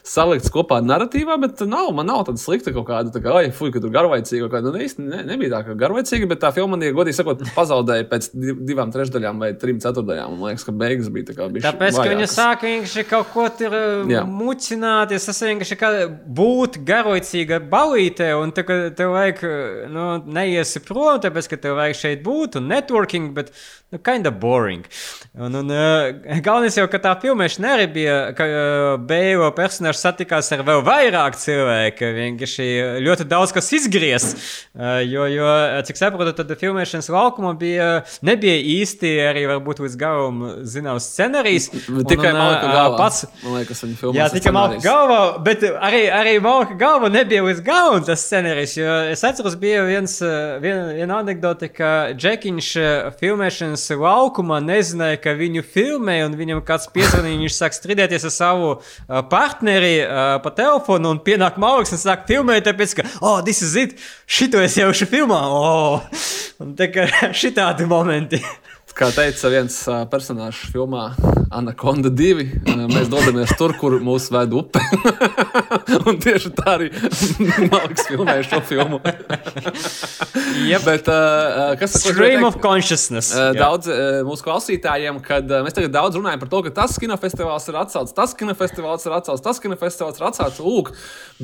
salikts 0.08 0.52
kopā 0.54 0.80
narratīvā, 0.86 1.38
bet 1.44 1.62
nav, 1.68 1.92
man 1.98 2.08
nav 2.10 2.24
tāda 2.30 2.42
slikta 2.42 2.74
kaut 2.76 2.88
kāda, 2.90 3.12
tā 3.14 3.22
kā, 3.24 3.34
oi, 3.42 3.52
fuj, 3.56 3.74
ka 3.76 3.82
tur 3.84 3.94
garlaicīga 3.94 4.48
kaut 4.48 4.56
kāda. 4.58 4.74
Nu, 4.74 4.82
īsti 4.88 5.04
ne, 5.06 5.22
nebija 5.28 5.54
tā, 5.58 5.62
ka 5.68 5.78
garlaicīga, 5.80 6.30
bet 6.32 6.42
tā 6.44 6.52
filma, 6.56 6.76
man, 6.76 6.86
ja 6.88 6.96
godīgi 6.96 7.20
sakot, 7.20 7.44
pazaudēja 7.56 8.08
pēc 8.12 8.30
div- 8.36 8.64
divām 8.68 8.92
trešdaļām 8.96 9.44
vai 9.44 9.52
trim 9.60 9.82
ceturdaļām. 9.84 10.36
Man 10.38 10.52
liekas, 10.52 10.66
ka 10.68 10.76
beigas 10.78 11.12
bija 11.14 11.30
tā 11.32 11.38
kā 11.38 11.50
bišķi 11.52 11.68
Tāpēc, 11.68 11.98
ka 12.00 12.08
viņi 12.08 12.24
vājākas. 12.24 12.38
sāka 12.38 12.70
vienkārši 12.72 13.06
kaut 13.10 13.32
ko 13.34 13.48
tur 13.60 13.78
Jā. 14.12 14.24
mucināties, 14.30 15.28
tas 15.30 15.42
vienkārši 15.48 15.78
kā 15.80 15.92
būt 16.38 16.80
garlaicīga 16.88 17.60
balītē, 17.72 18.30
un 18.40 18.54
tā, 18.56 18.64
ka 18.68 18.78
tev 18.98 19.14
vajag, 19.16 19.44
nu, 19.94 20.06
neiesi 20.38 20.82
prom, 20.86 21.20
tāpēc, 21.24 21.50
ka 21.52 21.60
tev 21.68 21.78
vajag 21.80 22.00
šeit 22.00 22.24
būt, 22.26 22.60
un 22.62 22.70
networking, 22.72 23.32
bet, 23.38 23.52
nu, 23.94 24.00
kinda 24.04 24.32
boring. 24.32 24.86
Un, 25.38 25.56
un 25.62 25.74
uh, 25.74 26.40
galvenais 26.46 26.77
jau, 26.78 26.86
ka 26.92 27.00
tā 27.02 27.14
filmēšana 27.22 27.74
arī 27.76 27.88
bija, 27.94 28.16
ka 28.38 28.46
uh, 28.48 28.86
Bēlo 29.10 29.50
personāžs 29.58 30.02
satikās 30.06 30.50
ar 30.56 30.64
vēl 30.68 30.84
vairāk 30.86 31.38
cilvēku, 31.40 32.10
vienkārši 32.18 32.68
ļoti 33.06 33.28
daudz 33.30 33.54
kas 33.56 33.70
izgriez, 33.78 34.28
uh, 34.78 35.00
jo, 35.06 35.26
jo, 35.32 35.48
cik 35.88 36.00
saprotu, 36.00 36.34
tad 36.38 36.54
filmēšanas 36.62 37.10
laukumā 37.14 37.54
bija, 37.60 37.90
nebija 38.26 38.58
īsti 38.78 39.14
arī 39.28 39.46
varbūt 39.52 39.82
līdz 39.86 39.98
galam 40.00 40.44
zināms 40.68 41.10
scenārijs. 41.14 41.70
Un- 41.92 42.06
Tikai 42.08 42.32
malka 42.36 42.68
ā, 42.70 42.74
galvā. 42.74 42.98
Pats, 43.02 43.26
Man 43.44 43.58
liekas, 43.60 43.84
viņa 43.84 43.98
filmā. 44.00 44.16
Jā, 44.22 44.28
tikai 44.34 44.54
malka 44.56 44.80
galva, 44.84 45.20
bet 45.44 45.66
arī, 45.68 46.06
arī 46.14 46.38
malka 46.44 46.78
galva 46.80 47.10
nebija 47.12 47.44
līdz 47.46 47.64
galam 47.66 48.06
tas 48.08 48.24
scenārijs. 48.28 48.78
Jo 48.80 48.96
es 49.12 49.24
atceros, 49.28 49.58
bija 49.60 49.84
viens, 49.88 50.18
ā, 50.24 50.34
viena, 50.64 51.18
anekdote, 51.18 51.70
ka 51.74 51.92
Džekiņš 52.18 52.70
filmēšanas 53.20 53.86
laukumā 53.98 54.60
nezināja, 54.64 55.20
ka 55.24 55.34
viņu 55.38 55.64
filmē, 55.66 56.20
un 56.28 56.38
viņam 56.40 56.62
kāds 56.68 56.90
piezvanīja, 56.94 57.42
viņš 57.44 57.58
sāk 57.58 57.78
strīdēties 57.78 58.28
ar 58.28 58.34
savu 58.36 58.70
ā, 58.76 59.24
partneri 59.32 59.96
ā, 60.04 60.28
pa 60.44 60.54
telefonu, 60.58 61.16
un 61.16 61.24
pienāk 61.24 61.60
malks 61.62 61.96
un 61.96 62.04
sāk 62.04 62.28
filmēt, 62.30 62.68
tāpēc, 62.68 62.98
ka, 63.00 63.08
oh, 63.22 63.40
this 63.46 63.64
is 63.66 63.76
it, 63.80 63.98
šito 64.28 64.62
es 64.64 64.78
jau 64.80 64.92
šī 64.96 65.10
filmā, 65.18 65.42
oh, 65.48 66.24
un 66.64 66.76
tā 66.80 66.92
kā 66.94 67.08
šitādi 67.42 67.90
momenti. 67.90 68.44
Kā 68.98 69.12
teica 69.14 69.52
viens 69.54 69.76
personāžs 70.10 70.72
filmā 70.74 71.12
Anaconda 71.54 72.10
2, 72.10 72.44
uh, 72.44 72.80
mēs 72.92 73.12
dodamies 73.12 73.54
tur, 73.60 73.72
kur 73.80 73.96
mūs 74.04 74.28
ved 74.34 74.56
upe. 74.58 74.82
un 76.10 76.18
tieši 76.24 76.52
tā 76.58 76.74
arī 76.74 76.90
Malks 77.72 78.10
filmēja 78.10 78.48
šo 78.50 78.64
filmu. 78.68 79.02
Yep. 80.58 80.84
Bet, 80.88 81.10
uh, 81.12 81.76
kas 81.78 81.94
gribēju 82.02 82.16
Stream 82.16 82.46
of 82.48 82.56
consciousness. 82.64 83.30
Uh. 83.36 83.52
Daudz 83.54 83.90
uh, 83.92 84.24
mūsu 84.26 84.42
klausītājiem, 84.46 85.20
kad 85.22 85.46
uh, 85.52 85.62
mēs 85.66 85.76
tagad 85.76 85.94
daudz 85.94 86.18
runājam 86.18 86.42
par 86.42 86.50
to, 86.50 86.62
ka 86.66 86.72
tas 86.80 86.96
kinofestivāls 87.02 87.68
ir 87.70 87.78
atcelts, 87.78 88.16
tas 88.18 88.34
kinofestivāls 88.38 89.06
ir 89.06 89.16
atcelts, 89.20 89.44
tas 89.46 89.62
kinofestivāls 89.62 90.18
ir 90.18 90.26
atcelts. 90.32 90.58
Lūk, 90.64 90.90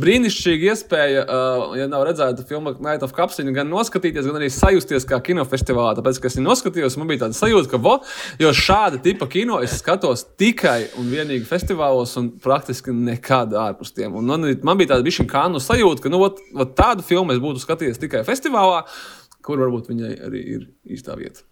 brīnišķīga 0.01 0.73
iespēja, 0.73 1.25
uh, 1.27 1.75
ja 1.77 1.85
nav 1.91 2.07
redzēta 2.09 2.47
filma 2.49 2.73
Night 2.79 3.05
of 3.05 3.13
Cups, 3.13 3.37
viņu 3.37 3.53
gan 3.59 3.69
noskatīties, 3.69 4.25
gan 4.25 4.39
arī 4.41 4.49
sajusties 4.53 5.05
kā 5.09 5.21
kinofestivālā. 5.29 5.93
Tāpēc, 5.99 6.23
ka 6.23 6.31
es 6.31 6.39
viņu 6.39 6.49
noskatījos, 6.49 6.97
man 6.97 7.11
bija 7.11 7.25
tāda 7.27 7.37
sajūta, 7.43 7.71
ka, 7.71 7.81
vo, 7.83 7.95
jo 8.41 8.51
šāda 8.57 9.01
tipa 9.03 9.27
kino 9.31 9.59
es 9.63 9.77
skatos 9.81 10.25
tikai 10.39 10.79
un 10.99 11.09
vienīgi 11.13 11.47
festivālos 11.49 12.15
un 12.21 12.33
praktiski 12.43 12.95
nekad 12.95 13.55
ārpus 13.59 13.93
tiem. 13.95 14.17
Un 14.19 14.29
man, 14.33 14.49
man 14.65 14.79
bija 14.79 14.95
tāda 14.95 15.05
bišķiņa 15.05 15.31
kānu 15.31 15.63
sajūta, 15.63 16.05
ka, 16.05 16.13
nu, 16.13 16.23
ot, 16.25 16.41
ot 16.57 16.75
tādu 16.77 17.05
filmu 17.05 17.35
es 17.35 17.43
būtu 17.43 17.63
skatījies 17.63 18.01
tikai 18.01 18.25
festivālā, 18.27 18.83
kur 19.43 19.61
varbūt 19.61 19.91
viņai 19.91 20.13
arī 20.27 20.45
ir 20.57 20.69
īstā 20.95 21.19
vieta. 21.19 21.45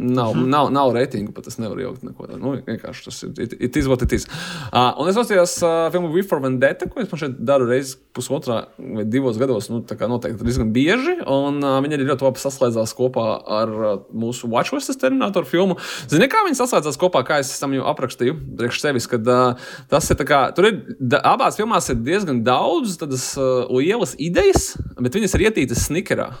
Nav, 0.00 0.32
mm. 0.32 0.46
nav, 0.48 0.70
nav 0.72 0.94
reitingu, 0.96 1.34
pat 1.36 1.50
es 1.50 1.58
nevaru 1.60 1.82
jaukt 1.84 2.04
neko 2.06 2.24
tādu. 2.24 2.38
Nu, 2.40 2.54
vienkārši 2.64 3.02
tas 3.04 3.18
ir. 3.26 3.32
It, 3.44 3.52
it 3.68 3.76
is 3.76 3.88
what 3.90 4.00
it 4.00 4.14
is. 4.16 4.24
Uh, 4.70 4.94
un 4.96 5.10
es 5.10 5.18
atceros 5.20 5.58
uh, 5.60 5.90
filmu 5.92 6.08
V 6.14 6.22
for 6.24 6.40
Vendetta, 6.40 6.88
ko 6.88 7.02
es 7.02 7.10
šeit 7.20 7.36
daru 7.44 7.66
reizi 7.68 7.98
pusotrā 8.16 8.62
vai 8.80 9.04
divos 9.04 9.36
gados. 9.40 9.68
Nu, 9.68 9.82
tā 9.84 9.98
kā 10.00 10.08
noteikti 10.08 10.46
diezgan 10.46 10.70
bieži. 10.72 11.18
Un 11.28 11.60
uh, 11.60 11.76
viņi 11.84 11.98
arī 11.98 12.08
ļoti 12.08 12.26
labi 12.26 12.40
saslēdzās 12.40 12.96
kopā 12.96 13.26
ar 13.60 13.74
uh, 13.76 13.90
mūsu 14.16 14.48
Watchwest 14.48 14.96
terminātoru 15.02 15.48
filmu. 15.50 15.76
Zini, 16.08 16.30
kā 16.32 16.46
viņi 16.46 16.56
saslēdzās 16.62 16.96
kopā, 17.00 17.20
kā 17.28 17.42
es 17.44 17.52
tam 17.60 17.76
jau 17.76 17.84
aprakstīju 17.92 18.38
priekš 18.56 18.80
sevis, 18.80 19.08
kad 19.10 19.28
uh, 19.28 19.68
tas 19.92 20.08
ir 20.08 20.16
tā 20.16 20.28
kā, 20.28 20.40
tur 20.56 20.70
ir, 20.70 20.80
da, 20.96 21.20
abās 21.34 21.60
filmās 21.60 21.92
ir 21.92 22.00
diezgan 22.00 22.40
daudz 22.46 22.96
tādas 23.02 23.34
uh, 23.36 23.68
lielas 23.68 24.16
idejas, 24.16 24.72
bet 24.96 25.20
viņas 25.20 25.36
ir 25.36 25.50
ietītas 25.50 25.84
snikerā. 25.90 26.32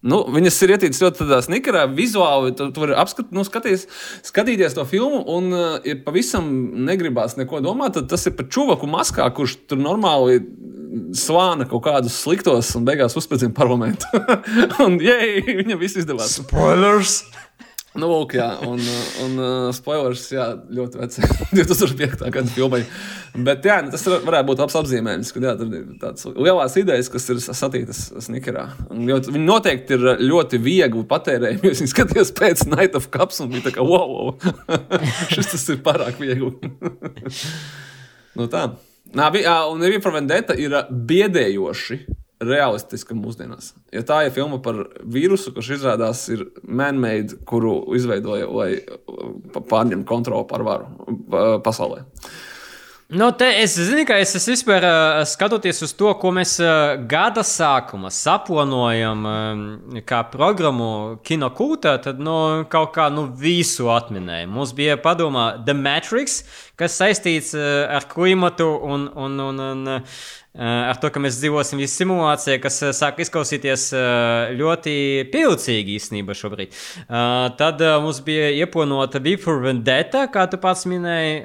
Nu, 0.00 0.22
viņas 0.32 0.56
ir 0.64 0.72
ietītas 0.76 1.02
ļoti 1.02 1.20
tādā 1.20 1.38
snikarā, 1.44 1.82
vizuāli. 1.92 2.54
Tu, 2.56 2.70
tu 2.72 2.80
vari 2.80 2.94
apskat, 2.96 3.34
nu, 3.36 3.44
skaties, 3.44 3.84
skatīties 4.24 4.76
to 4.76 4.86
filmu, 4.88 5.20
un 5.28 5.52
uh, 5.52 5.66
ja 5.84 5.98
pavisam 6.06 6.48
negribās 6.88 7.36
neko 7.36 7.60
domāt, 7.64 7.98
tad 7.98 8.08
tas 8.08 8.24
ir 8.24 8.36
par 8.38 8.48
čuvaku 8.48 8.88
maskā, 8.88 9.28
kurš 9.36 9.58
tur 9.68 9.82
normāli 9.82 10.40
slāna 11.16 11.68
kaut 11.68 11.84
kādus 11.84 12.16
sliktos 12.24 12.72
un 12.78 12.88
beigās 12.88 13.16
uzspēlēja 13.20 13.52
parlamentu. 13.54 14.08
un, 14.86 14.96
jē, 15.04 15.20
viņam 15.60 15.84
viss 15.84 16.00
izdevās. 16.00 16.40
Spoilers! 16.40 17.20
Nu, 17.98 18.06
lūk, 18.06 18.36
jā, 18.38 18.46
un, 18.62 18.78
un 19.24 19.32
uh, 19.42 19.68
spoilers, 19.74 20.28
jā, 20.30 20.44
ļoti 20.70 21.00
vecs. 21.00 21.16
2005. 21.58 22.20
gada 22.30 22.52
filmai. 22.54 22.84
Bet, 23.34 23.66
jā, 23.66 23.80
tas 23.90 24.04
varētu 24.06 24.46
būt 24.46 24.62
labs 24.62 24.76
apzīmējums, 24.78 25.32
ka 25.34 25.42
jā, 25.42 25.54
tādas 25.98 26.28
lielas 26.36 26.76
idejas, 26.78 27.10
kas 27.10 27.26
ir 27.34 27.40
satītas 27.42 28.04
snikerā. 28.22 28.68
Viņi 28.92 29.42
noteikti 29.42 29.98
ir 29.98 30.06
ļoti 30.22 30.62
viegli 30.62 31.02
patērējami. 31.10 31.66
Jūs 31.72 31.90
skatāties 31.90 32.30
pēc 32.38 32.62
Night 32.70 32.94
of 32.94 33.10
Cups 33.10 33.42
un 33.42 33.50
bija 33.56 33.66
tā 33.66 33.74
kā, 33.74 33.82
wow, 33.82 34.14
wow. 34.14 34.54
šis 35.34 35.50
tas 35.56 35.66
ir 35.74 35.82
pārāk 35.82 36.22
viegli. 36.22 36.54
nu 38.38 38.46
tā. 38.54 38.68
Nā, 39.18 39.32
bija, 39.34 39.64
un 39.66 39.82
Rīva 39.82 40.06
par 40.06 40.14
Vendetta 40.20 40.54
ir 40.54 40.78
biedējoši 41.10 42.04
realistiska 42.40 43.14
mūsdienās. 43.16 43.74
Ja 43.92 44.02
tā 44.06 44.22
ir 44.26 44.34
filma 44.34 44.60
par 44.64 44.82
vīrusu, 45.04 45.52
kurš 45.56 45.74
izrādās 45.76 46.24
ir 46.32 46.46
man-made, 46.64 47.42
kuru 47.48 47.82
izveidoja, 47.98 48.48
lai 48.48 48.70
pārņemtu 49.56 50.06
kontroli 50.08 50.48
pār 50.48 50.64
varu 50.66 51.58
pasaulē. 51.64 52.04
Nu, 53.10 53.32
te 53.34 53.48
es 53.58 53.72
zinu, 53.74 54.04
ka 54.06 54.20
es, 54.22 54.36
es 54.38 54.44
vispār 54.46 54.84
uh, 54.86 55.16
skatoties 55.26 55.82
uz 55.82 55.90
to, 55.98 56.12
ko 56.22 56.30
mēs 56.30 56.52
uh, 56.62 56.92
gada 57.10 57.42
sākumā 57.42 58.06
saplānojam, 58.14 59.24
uh, 59.26 59.96
kā 60.06 60.20
programmu 60.30 61.18
kinokūtā, 61.26 61.96
tad 62.04 62.22
nu, 62.22 62.36
kaut 62.70 62.92
kā 62.94 63.08
nu, 63.10 63.24
visu 63.34 63.90
atminēju. 63.90 64.52
Mums 64.54 64.76
bija 64.78 64.94
padomā 65.02 65.48
The 65.66 65.74
Matrix, 65.74 66.44
kas 66.78 67.00
saistīts 67.02 67.50
uh, 67.58 67.90
ar 67.90 68.06
klimatu 68.12 68.70
un, 68.78 69.10
un, 69.10 69.34
un, 69.48 69.58
un 69.72 69.94
uh, 69.96 70.22
ar 70.58 70.98
to, 70.98 71.10
ka 71.14 71.20
mēs 71.22 71.36
dzīvosim 71.38 71.78
visā 71.78 72.00
simulācijā, 72.00 72.56
kas 72.62 72.80
sāk 72.98 73.20
izklausīties 73.22 73.84
ļoti 74.58 74.94
pievilcīgi 75.30 75.94
īstenībā 75.94 76.34
šobrīd. 76.34 76.74
Tad 77.60 77.84
mums 78.02 78.18
bija 78.26 78.48
ieplānota 78.58 79.22
Before 79.22 79.62
Vendetta, 79.62 80.24
kā 80.32 80.48
tu 80.50 80.58
pats 80.62 80.86
minēji, 80.90 81.38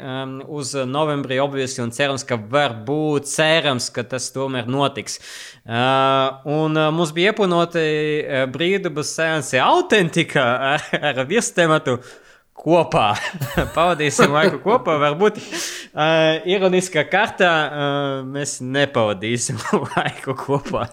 uz 0.50 0.74
novembrī 0.90 1.38
obviously, 1.44 1.84
un 1.86 1.94
cerams, 1.94 2.26
ka 2.26 2.40
varbūt 2.40 3.30
cerams, 3.30 3.92
ka 3.94 4.08
tas 4.10 4.32
tomēr 4.34 4.66
notiks. 4.72 5.20
Un 5.70 6.82
mums 6.98 7.14
bija 7.14 7.34
ieplānota 7.34 7.86
brīvdabas 8.54 9.14
sēnesi 9.20 9.62
autentika 9.62 10.50
ar, 10.74 10.90
ar 11.14 11.26
virstematu 11.30 12.00
kopā. 12.56 13.12
Pavadīsim 13.76 14.34
laiku 14.34 14.62
kopā. 14.64 14.98
Varbūt 15.04 15.40
uh, 15.42 16.46
ironiskā 16.50 17.06
kārtā 17.12 17.52
uh, 17.52 18.24
mēs 18.28 18.60
nepavadīsim 18.64 19.60
laiku 19.96 20.38
kopā. 20.40 20.88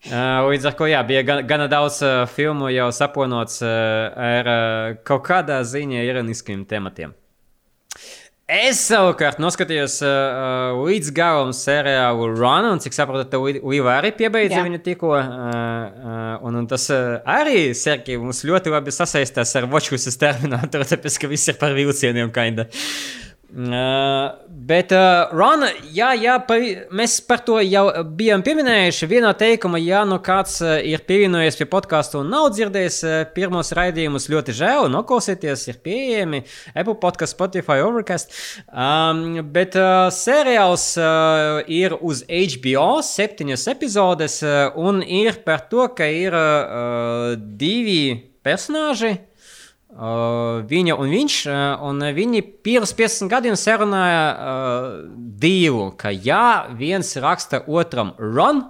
Uh, 0.00 0.48
līdz 0.48 0.70
ar 0.70 0.76
to 0.78 0.88
jā, 0.88 1.00
bija 1.04 1.22
gana, 1.28 1.44
gana 1.44 1.68
daudz 1.68 2.00
uh, 2.02 2.24
filmu 2.30 2.70
jau 2.72 2.88
saponots 2.96 3.60
uh, 3.60 3.70
ar 4.16 4.48
uh, 4.48 5.00
kaut 5.04 5.26
kādā 5.28 5.60
ziņā 5.66 6.06
ironiskiem 6.08 6.64
tematiem. 6.68 7.12
Es 8.50 8.80
savukārt 8.82 9.38
noskatījos 9.38 10.00
uh, 10.02 10.80
līdz 10.82 11.12
galam 11.14 11.52
seriālu 11.54 12.32
Run, 12.32 12.66
un 12.72 12.82
cik 12.82 12.96
saprotu, 12.96 13.38
Līva 13.62 13.94
arī 14.00 14.10
piebeidza 14.18 14.64
viņu 14.66 14.80
tikko. 14.82 15.12
Uh, 15.14 15.30
uh, 15.30 16.34
un, 16.48 16.58
un 16.58 16.66
tas 16.70 16.88
uh, 16.90 17.20
arī, 17.30 17.70
Sergei, 17.78 18.18
mums 18.18 18.42
ļoti 18.48 18.74
labi 18.74 18.94
sasaistās 18.94 19.54
ar 19.54 19.70
Watchhusas 19.70 20.18
terminātoru, 20.18 20.88
tāpēc, 20.96 21.22
ka 21.22 21.30
viss 21.30 21.52
ir 21.52 21.60
par 21.62 21.78
vilcieniem, 21.78 22.34
kinda. 22.34 22.66
Uh, 22.66 23.19
Uh, 23.50 24.46
bet, 24.46 24.92
uh, 24.94 25.26
Rona, 25.34 25.72
jā, 25.90 26.12
jā, 26.14 26.36
pa, 26.46 26.54
mēs 26.94 27.16
par 27.26 27.40
to 27.42 27.56
jau 27.64 27.82
bijām 28.14 28.44
pieminējuši. 28.46 29.08
Vienā 29.10 29.32
teikumā, 29.34 29.80
ja 29.82 30.04
nu 30.06 30.20
kāds 30.22 30.60
uh, 30.62 30.76
ir 30.86 31.02
pievienojies 31.08 31.58
pie 31.58 31.66
podkāstu 31.72 32.20
un 32.20 32.30
nav 32.30 32.52
dzirdējis 32.54 32.98
uh, 33.08 33.14
pirmos 33.34 33.72
raidījumus, 33.74 34.28
ļoti 34.30 34.54
žēl, 34.54 34.86
noklausieties, 34.94 35.64
ir 35.72 35.80
pieejami 35.82 36.44
Apple 36.76 36.94
podkāstu, 37.02 37.34
Spotify, 37.34 37.80
Overcast. 37.82 38.36
Um, 38.70 39.40
bet 39.50 39.74
uh, 39.80 40.06
seriāls 40.14 40.92
uh, 41.02 41.58
ir 41.66 41.96
uz 41.98 42.22
HBO, 42.30 43.00
septiņas 43.02 43.66
epizodes, 43.74 44.38
uh, 44.46 44.78
un 44.78 45.02
ir 45.02 45.42
par 45.42 45.66
to, 45.72 45.88
ka 45.98 46.06
ir 46.06 46.38
uh, 46.38 47.34
divi 47.34 48.14
personāži 48.46 49.16
Uh, 49.90 50.60
viņa 50.70 50.94
un 51.02 51.10
viņš, 51.10 51.36
uh, 51.50 51.80
un 51.88 52.04
viņi 52.14 52.44
pirms 52.62 52.92
50 52.94 53.26
gadiem 53.32 53.56
sarunāja 53.58 54.22
uh, 54.30 54.84
divu, 55.42 55.88
ka 55.98 56.12
ja 56.14 56.70
viens 56.78 57.10
raksta 57.18 57.64
otram 57.66 58.12
run 58.22 58.62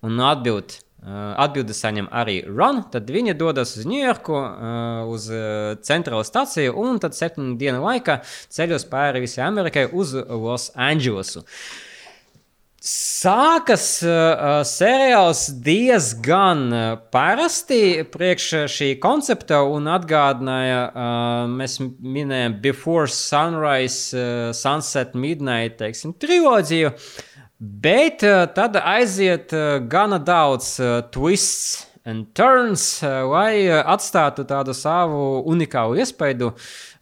un 0.00 0.24
atbild, 0.24 0.78
uh, 1.04 1.36
atbildi 1.44 1.76
saņem 1.76 2.08
arī 2.08 2.38
run, 2.48 2.80
tad 2.88 3.12
viņi 3.12 3.36
dodas 3.36 3.76
uz 3.76 3.84
Ņujorku, 3.92 4.40
uh, 4.40 5.12
uz 5.12 5.28
uh, 5.28 5.76
centrālo 5.84 6.24
staciju 6.24 6.72
un 6.80 6.96
tad 7.02 7.12
septiņu 7.12 7.58
dienu 7.60 7.84
laikā 7.84 8.22
ceļos 8.56 8.88
pāri 8.88 9.26
visai 9.26 9.44
Amerikai 9.50 9.90
uz 9.92 10.16
Los 10.16 10.70
Andželosu. 10.72 11.44
Uh, 11.44 11.93
Sākas 12.84 14.02
uh, 14.04 14.58
seriāls 14.68 15.46
diezgan 15.64 16.66
parasti 17.08 18.02
priekš 18.12 18.48
šī 18.68 18.88
koncepta 19.00 19.62
un 19.64 19.88
atgādināja, 19.88 20.82
uh, 20.90 21.46
mēs 21.48 21.78
minējām 21.80 22.58
Before 22.60 23.08
Sunrise, 23.08 24.12
uh, 24.12 24.52
Sunset, 24.52 25.16
Midnight, 25.16 25.78
teiksim, 25.80 26.12
triloģiju, 26.20 26.92
bet 27.56 28.26
uh, 28.28 28.44
tad 28.52 28.76
aiziet 28.76 29.56
uh, 29.56 29.78
gana 29.88 30.20
daudz 30.20 30.74
uh, 30.84 31.00
twists 31.08 31.86
and 32.04 32.34
turns, 32.36 32.98
uh, 33.00 33.24
lai 33.32 33.64
atstātu 33.80 34.44
tādu 34.44 34.76
savu 34.76 35.40
unikālu 35.48 36.04
iespaidu. 36.04 36.52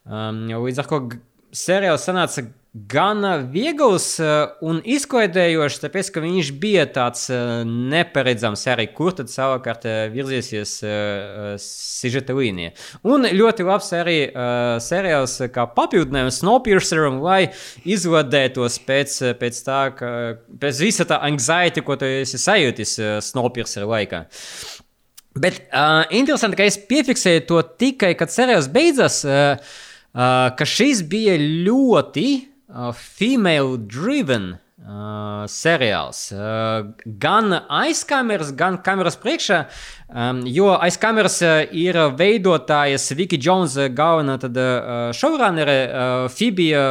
Um, 0.07 0.45
līdz 0.47 0.85
ar 0.85 0.93
to 0.95 1.05
seriāls 1.51 2.07
sanāca 2.07 2.47
gan 2.73 3.21
viegls 3.53 4.15
eh, 4.17 4.31
un 4.65 4.79
izklaidējošs, 4.81 5.77
tāpēc 5.83 6.09
ka 6.13 6.21
viņš 6.23 6.49
bija 6.57 6.85
tāds 6.89 7.27
eh, 7.29 7.61
neparedzams 7.69 8.65
arī, 8.73 8.87
kur 8.97 9.13
tad 9.13 9.29
savukārt 9.29 9.85
eh, 9.85 9.97
virzīsies 10.13 10.71
sižeta 11.61 12.33
līnija. 12.33 12.73
Un 13.05 13.27
ļoti 13.29 13.65
labs 13.67 13.91
arī 13.93 14.17
seriāls 14.83 15.35
kā 15.53 15.67
papildinājums 15.75 16.39
Snowpierceram, 16.41 17.19
lai 17.23 17.51
izvadētos 17.85 18.79
pēc, 18.87 19.17
pēc 19.39 19.59
tā, 19.67 19.81
ka 19.97 20.09
pēc 20.59 20.81
visa 20.81 21.05
tā 21.07 21.19
anxiety, 21.27 21.83
ko 21.85 21.97
tu 21.99 22.09
esi 22.09 22.41
sajūtis 22.41 22.95
Snowpiercer 23.29 23.85
laikā. 23.89 24.23
Bet 25.33 25.63
uh, 25.69 26.03
interesanti, 26.13 26.57
ka 26.59 26.65
es 26.69 26.77
piefiksēju 26.89 27.45
to 27.49 27.61
tikai, 27.81 28.11
kad 28.17 28.33
seriāls 28.33 28.67
beidzas, 28.73 29.23
uh, 29.25 29.55
uh, 30.13 30.49
ka 30.57 30.67
šis 30.69 31.01
bija 31.09 31.39
ļoti 31.41 32.27
uh, 32.35 32.52
female 32.97 33.77
driven 33.77 34.55
uh, 34.83 35.45
seriāls. 35.49 36.31
Uh, 36.33 36.93
gan 37.05 37.53
aiz 37.69 38.03
kameras, 38.07 38.51
gan 38.55 38.77
kameras 38.83 39.17
priekšā, 39.19 39.59
um, 40.09 40.41
jo 40.49 40.71
aiz 40.75 40.97
kameras 41.01 41.39
uh, 41.45 41.61
ir 41.71 41.97
veidotājas 42.17 43.11
Viki 43.17 43.39
Jones, 43.41 43.77
uh, 43.77 43.89
galvenā 43.93 44.37
uh, 44.39 45.11
showrunnere, 45.15 45.77
uh, 45.85 46.27
Fibija 46.33 46.83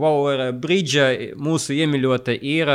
Waller 0.00 0.50
Bridge, 0.52 1.32
mūsu 1.40 1.76
iemīļota, 1.78 2.36
ir 2.36 2.72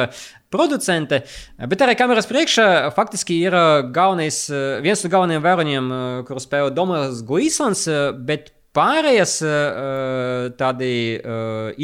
producente, 0.56 1.26
bet 1.68 1.82
arī 1.84 1.98
kameras 2.00 2.30
priekšā 2.30 2.68
faktiski 2.96 3.42
ir 3.44 3.56
galvenais, 3.92 4.46
viens 4.86 5.02
no 5.04 5.10
galvenajiem 5.12 5.44
varoņiem, 5.44 5.90
kuru 6.30 6.40
spēlē 6.40 6.72
Domas 6.72 7.20
Guisons, 7.28 7.82
bet 8.24 8.54
Pārējais 8.76 9.38
tādi 10.60 10.90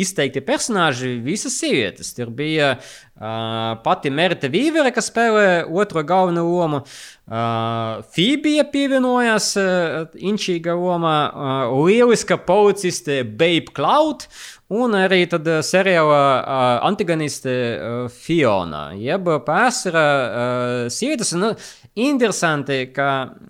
izteikti 0.03 0.43
personāļi, 0.43 1.13
visas 1.23 1.55
sievietes. 1.61 2.11
Tur 2.17 2.33
bija 2.35 2.75
Uh, 3.21 3.75
pati 3.85 4.09
Merita 4.09 4.49
Vīvere, 4.49 4.89
kas 4.89 5.11
spēlē 5.11 5.67
otro 5.77 6.01
galveno 6.01 6.41
lomu, 6.41 6.79
uh, 6.81 7.99
Fībija 8.15 8.63
pievienojās 8.73 9.51
uh, 9.61 10.15
inčīga 10.17 10.73
lomā, 10.73 11.17
uh, 11.29 11.75
lieliska 11.85 12.39
policiste 12.47 13.19
Babe 13.21 13.69
Cloud 13.77 14.25
un 14.73 14.97
arī 14.97 15.27
tad 15.29 15.45
uh, 15.45 15.59
seriāla 15.61 16.17
uh, 16.17 16.63
antagoniste 16.89 17.53
uh, 17.53 18.01
Fiona. 18.09 18.87
Jeb 18.97 19.29
pārsvarā 19.45 20.07
uh, 20.09 20.89
sievietes. 20.89 21.35
Nu, 21.37 21.53
Interesanti, 21.99 22.85
ka 22.95 23.07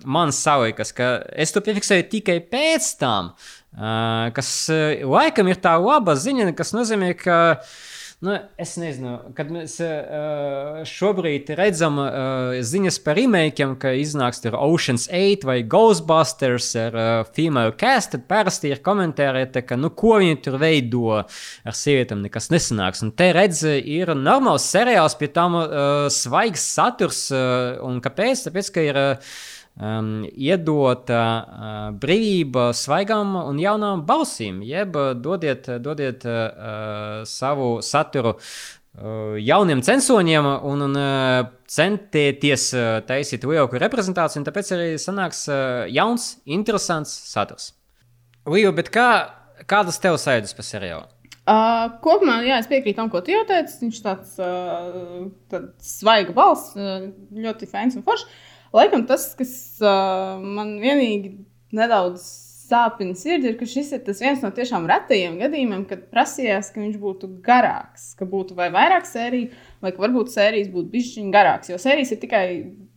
man 0.10 0.32
salikas, 0.34 0.90
ka 0.98 1.20
es 1.38 1.54
to 1.54 1.62
piefiksēju 1.62 2.08
tikai 2.10 2.40
pēc 2.50 2.88
tam, 2.98 3.34
kas 4.34 4.50
laikam 5.06 5.52
ir 5.52 5.60
tā 5.62 5.76
laba 5.78 6.16
ziņa, 6.18 6.50
kas 6.58 6.74
nozīmē, 6.74 7.12
ka 7.22 7.38
Nu, 8.22 8.36
es 8.62 8.76
nezinu, 8.78 9.16
kad 9.34 9.48
mēs 9.50 9.80
uh, 9.82 10.84
šobrīd 10.86 11.48
redzam 11.58 11.96
uh, 11.98 12.52
ziņas 12.62 13.00
par 13.02 13.18
remakiem, 13.18 13.72
ka 13.82 13.96
iznāks 13.98 14.44
tur 14.44 14.60
Oceans 14.60 15.08
8 15.10 15.48
vai 15.50 15.56
Ghostbusters 15.66 16.68
ar 16.78 16.98
uh, 17.02 17.32
female 17.34 17.74
cast, 17.82 18.12
tad 18.14 18.28
parasti 18.30 18.70
ir 18.70 18.84
komentāri, 18.86 19.48
te, 19.50 19.64
ka, 19.66 19.74
nu, 19.74 19.90
ko 19.98 20.20
viņi 20.22 20.38
tur 20.46 20.60
veido 20.62 21.16
ar 21.18 21.78
sievietēm, 21.80 22.22
nekas 22.28 22.52
nesanāks. 22.54 23.02
Un 23.02 23.10
te 23.18 23.32
redz, 23.34 23.64
ir 23.66 24.14
normāls 24.14 24.70
seriāls, 24.70 25.18
pie 25.18 25.32
tam 25.34 25.58
svaigs 26.14 26.68
saturs, 26.76 27.24
un 27.34 27.98
kāpēc? 28.06 28.46
Tāpēc, 28.46 28.72
ka 28.78 28.86
ir. 28.86 29.02
Uh, 29.02 29.34
um, 29.78 30.12
iedota 30.32 31.22
uh, 31.22 31.80
brīvība 32.02 32.72
svaigām 32.76 33.36
un 33.44 33.62
jaunām 33.62 34.06
balsīm, 34.08 34.62
jeb 34.66 34.98
dodiet, 35.22 35.70
dodiet 35.84 36.26
uh, 36.28 37.24
savu 37.28 37.74
saturu 37.86 38.36
uh, 38.36 39.38
jauniem 39.40 39.84
censoņiem 39.86 40.50
un, 40.52 40.86
un 40.88 41.00
uh, 41.00 41.52
centieties 41.72 42.72
uh, 42.76 42.90
taisīt 43.08 43.48
lielāku 43.48 43.80
reprezentāciju, 43.82 44.42
un 44.42 44.50
tāpēc 44.50 44.74
arī 44.76 44.92
sanāks 45.02 45.46
uh, 45.52 45.88
jauns, 45.92 46.36
interesants 46.46 47.14
saturs. 47.32 47.72
Līva, 48.50 48.74
bet 48.74 48.90
kā, 48.94 49.10
kādas 49.70 50.02
tev 50.02 50.18
sajūtas 50.18 50.56
par 50.58 50.66
seriālu? 50.66 51.10
Uh, 51.42 51.88
kopumā, 52.04 52.38
jā, 52.46 52.60
es 52.62 52.68
piekrītu 52.70 53.00
tam, 53.00 53.10
ko 53.10 53.20
tu 53.26 53.34
jau 53.34 53.42
teici. 53.50 53.80
Viņš 53.82 54.00
tāds 54.06 54.36
uh, 54.42 55.24
svaigs 55.82 56.36
balss, 56.38 56.76
uh, 56.78 57.08
ļoti 57.34 57.70
fans 57.70 57.98
un 57.98 58.06
foršs. 58.06 58.28
Laikam 58.76 59.04
tas, 59.08 59.32
kas 59.36 59.54
uh, 59.84 60.40
man 60.40 60.78
vienīgi 60.80 61.36
nedaudz 61.76 62.24
sāpina 62.72 63.16
sirdi, 63.18 63.50
ir, 63.52 63.58
ka 63.60 63.68
šis 63.68 63.92
ir 63.98 64.06
viens 64.08 64.44
no 64.44 64.52
tiešām 64.56 64.86
retajiem 64.90 65.38
gadījumiem, 65.42 65.84
kad 65.90 66.06
prasījās, 66.14 66.72
ka 66.72 66.80
viņš 66.80 66.98
būtu 67.02 67.30
garāks, 67.44 68.12
ka 68.20 68.28
būtu 68.30 68.56
vai 68.58 68.70
vairāk 68.74 69.08
sēriju, 69.10 69.52
vai 69.84 69.92
varbūt 69.98 70.32
sērijas 70.32 70.72
būtu 70.72 70.92
bijušas 70.94 71.28
garākas. 71.34 71.74
Jo 71.74 71.80
sērijas 71.82 72.14
ir 72.16 72.22
tikai 72.24 72.46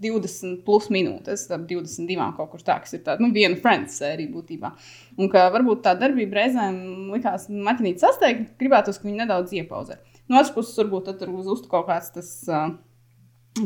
20 0.05 0.63
plus 0.67 0.89
minūtes, 0.95 1.47
tad 1.51 1.67
22 1.71 2.31
kaut 2.39 2.53
kur 2.55 2.65
tā, 2.65 2.79
kas 2.85 2.95
ir 2.97 3.05
tāda 3.07 3.25
nu, 3.25 3.33
viena 3.35 3.59
Friends 3.61 3.99
sērija 4.03 4.31
būtībā. 4.35 4.73
Un 5.19 5.31
ka 5.33 5.49
varbūt 5.55 5.85
tā 5.87 5.97
darbība 5.99 6.43
reizēm 6.43 6.81
likās 7.15 7.51
maķinīt 7.51 8.03
sasteigt, 8.05 8.55
gribētos, 8.61 9.01
ka 9.01 9.09
viņi 9.09 9.25
nedaudz 9.25 9.55
iepauzē. 9.59 9.99
No 10.31 10.39
otras 10.39 10.55
puses, 10.55 10.79
varbūt 10.81 11.17
tur 11.19 11.35
uz 11.35 11.51
uztu 11.59 11.71
kaut 11.73 11.89
kāds 11.91 12.15
tas. 12.15 12.35
Uh, 12.49 12.75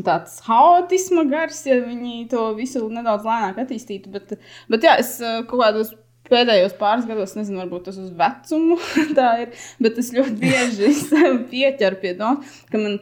tāds 0.05 0.37
haotisma 0.45 1.25
gars, 1.29 1.63
ja 1.65 1.79
viņi 1.81 2.27
to 2.31 2.51
visu 2.57 2.85
nedaudz 2.93 3.25
lēnāk 3.25 3.63
attīstītu. 3.63 4.11
Bet, 4.13 4.35
bet 4.69 4.85
jā, 4.85 4.95
es 5.01 5.15
eh, 5.21 5.41
kaut 5.49 5.63
kādos 5.63 5.93
pēdējos 6.29 6.75
pāris 6.77 7.07
gados, 7.09 7.35
nezinu, 7.37 7.63
varbūt 7.63 7.87
tas 7.89 7.97
uz 8.01 8.11
vecumu 8.17 8.77
tā 9.17 9.29
ir, 9.45 9.55
bet 9.81 9.97
es 10.01 10.11
ļoti 10.15 10.35
bieži 10.43 10.93
pieķeru 11.53 12.01
pie 12.03 12.13
tā, 12.19 12.35
ka 12.69 12.81
man 12.81 12.99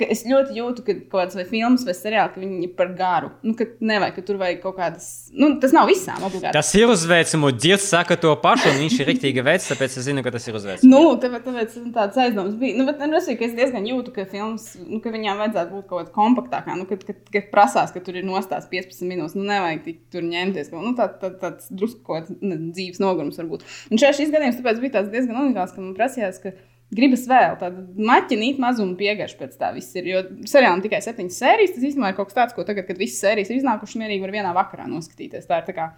ka 0.00 0.08
es 0.10 0.22
ļoti 0.28 0.56
jūtu, 0.56 0.84
ka 0.86 0.94
kaut 0.96 1.18
kādas 1.18 1.36
vai 1.38 1.44
filmas 1.48 1.84
vai 1.86 1.94
seriāli, 1.96 2.32
ka 2.34 2.40
viņi 2.42 2.58
ir 2.66 2.72
par 2.78 2.92
garu. 2.96 3.30
Nu, 3.46 3.54
ka 3.58 3.66
nevajag, 3.84 4.16
ka 4.16 4.24
tur 4.26 4.40
vajag 4.40 4.62
kaut 4.64 4.78
kādas. 4.78 5.06
Nu, 5.36 5.52
tas 5.62 5.74
nav 5.76 5.90
visām 5.90 6.24
obligāti. 6.26 6.54
Tas 6.56 6.72
ir 6.78 6.90
uzveicams, 6.90 7.58
Dievs 7.60 7.86
saka 7.92 8.16
to 8.20 8.32
pašu, 8.40 8.70
un 8.72 8.80
viņš 8.84 8.96
ir 9.00 9.10
rīktīgi 9.10 9.44
veids, 9.46 9.68
tāpēc 9.70 9.98
es 10.00 10.06
zinu, 10.08 10.24
ka 10.26 10.32
tas 10.34 10.48
ir 10.48 10.56
uzveicams. 10.58 10.86
Nu, 10.88 11.02
tāpēc, 11.20 11.44
tāpēc 11.46 11.76
tāds 11.96 12.20
aizdoms 12.24 12.56
bija. 12.60 12.78
Nu, 12.78 12.86
bet 12.88 13.02
nu, 13.04 13.18
es, 13.18 13.28
es 13.30 13.54
diezgan 13.58 13.86
jūtu, 13.88 14.14
ka 14.16 14.26
filmas, 14.30 14.70
nu, 14.80 15.02
ka 15.04 15.12
viņām 15.14 15.44
vajadzētu 15.44 15.76
būt 15.76 15.88
kaut 15.90 16.00
kādā 16.00 16.14
kompaktākā, 16.16 16.78
nu, 16.80 16.88
kad, 16.90 17.04
kad, 17.06 17.20
kad 17.34 17.50
prasās, 17.52 17.94
ka 17.94 18.02
tur 18.04 18.18
ir 18.20 18.26
nostās 18.26 18.68
15 18.72 19.06
minūtes. 19.10 19.36
Nu, 19.38 19.46
nevajag 19.50 19.84
tik 19.86 20.02
tur 20.14 20.26
ņemties. 20.26 20.72
Nu, 20.72 20.94
tā, 20.98 21.10
tā, 21.20 21.32
tāds 21.42 21.70
drusku 21.70 22.02
kaut 22.06 22.30
kāds 22.30 22.40
dzīves 22.40 23.02
nogurums 23.02 23.40
varbūt. 23.40 23.66
Un 23.90 24.00
šeit 24.00 24.18
šis 24.18 24.32
gadījums 24.34 24.60
tāpēc 24.60 24.82
bija 24.82 25.04
diezgan 25.10 25.42
unikāls, 25.44 25.74
ka 25.76 25.82
man 25.84 25.96
prasījās, 25.98 26.40
ka 26.42 26.54
gribas 26.94 27.26
vēl 27.30 27.56
tādu 27.60 27.84
maķinīt 28.10 28.60
mazumu 28.62 28.96
piegaršu 28.98 29.38
pēc 29.40 29.58
tā 29.60 29.72
viss 29.76 29.96
ir. 29.98 30.08
Jo 30.10 30.22
seriālam 30.50 30.82
tikai 30.84 31.02
septiņas 31.04 31.42
sērijas, 31.42 31.74
tas 31.76 31.86
īstenībā 31.90 32.12
ir 32.12 32.18
kaut 32.18 32.30
kas 32.30 32.38
tāds, 32.38 32.56
ko 32.56 32.66
tagad, 32.66 32.88
kad 32.88 33.00
visas 33.00 33.22
sērijas 33.22 33.52
ir 33.52 33.60
iznākušas, 33.60 34.00
mierīgi 34.00 34.24
var 34.24 34.34
vienā 34.34 34.54
vakarā 34.56 34.88
noskatīties. 34.90 35.46
Tā 35.50 35.62
ir 35.62 35.68
tā 35.68 35.76
kā, 35.76 35.90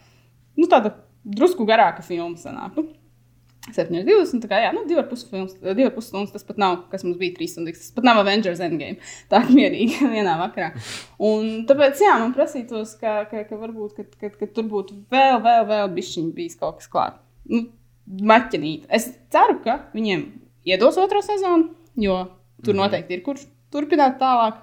nu, 0.59 0.69
tāda 0.69 0.97
drusku 1.25 1.67
garāka 1.69 2.05
filma 2.05 2.37
sanāk. 2.41 2.77
Nu, 2.77 2.91
7,20. 3.71 4.43
Tā 4.43 4.49
kā 4.51 4.59
jā, 4.59 4.73
nu, 4.75 4.83
2,5 4.91 6.03
stundas. 6.03 6.33
Tas 6.35 6.47
pat 6.47 6.59
nav, 6.59 6.81
kas 6.91 7.05
mums 7.07 7.21
bija 7.21 7.37
3 7.37 7.51
stundas. 7.53 7.83
Tas 7.85 7.95
pat 7.95 8.09
nav 8.09 8.19
Avengers 8.25 8.63
Endgame. 8.65 8.99
Tā 9.31 9.45
ir 9.47 9.53
mierīgi 9.55 10.09
vienā 10.17 10.35
vakarā. 10.41 10.73
Un 11.23 11.63
tāpēc, 11.69 12.03
jā, 12.03 12.17
man 12.21 12.35
prasītos, 12.35 12.97
ka, 13.01 13.21
ka, 13.31 13.45
ka 13.47 13.61
varbūt 13.61 13.95
ka, 14.01 14.09
ka, 14.19 14.33
ka 14.41 14.51
tur 14.51 14.67
būtu 14.73 14.99
vēl, 15.13 15.39
vēl, 15.47 15.69
vēl 15.71 15.93
bišķiņi 15.95 16.35
bijis 16.37 16.59
kaut 16.59 16.81
kas 16.81 16.91
klāts. 16.91 17.23
Nu, 17.53 17.69
maķinīt. 18.33 18.89
Es 18.91 19.13
ceru, 19.33 19.61
ka 19.63 19.85
viņiem 19.95 20.27
iedos 20.69 20.99
otro 21.01 21.23
sezonu, 21.25 21.73
jo 21.97 22.19
tur 22.63 22.75
mhm. 22.75 22.85
noteikti 22.85 23.19
ir 23.19 23.27
kurš 23.27 23.47
turpināt 23.73 24.21
tālāk. 24.23 24.63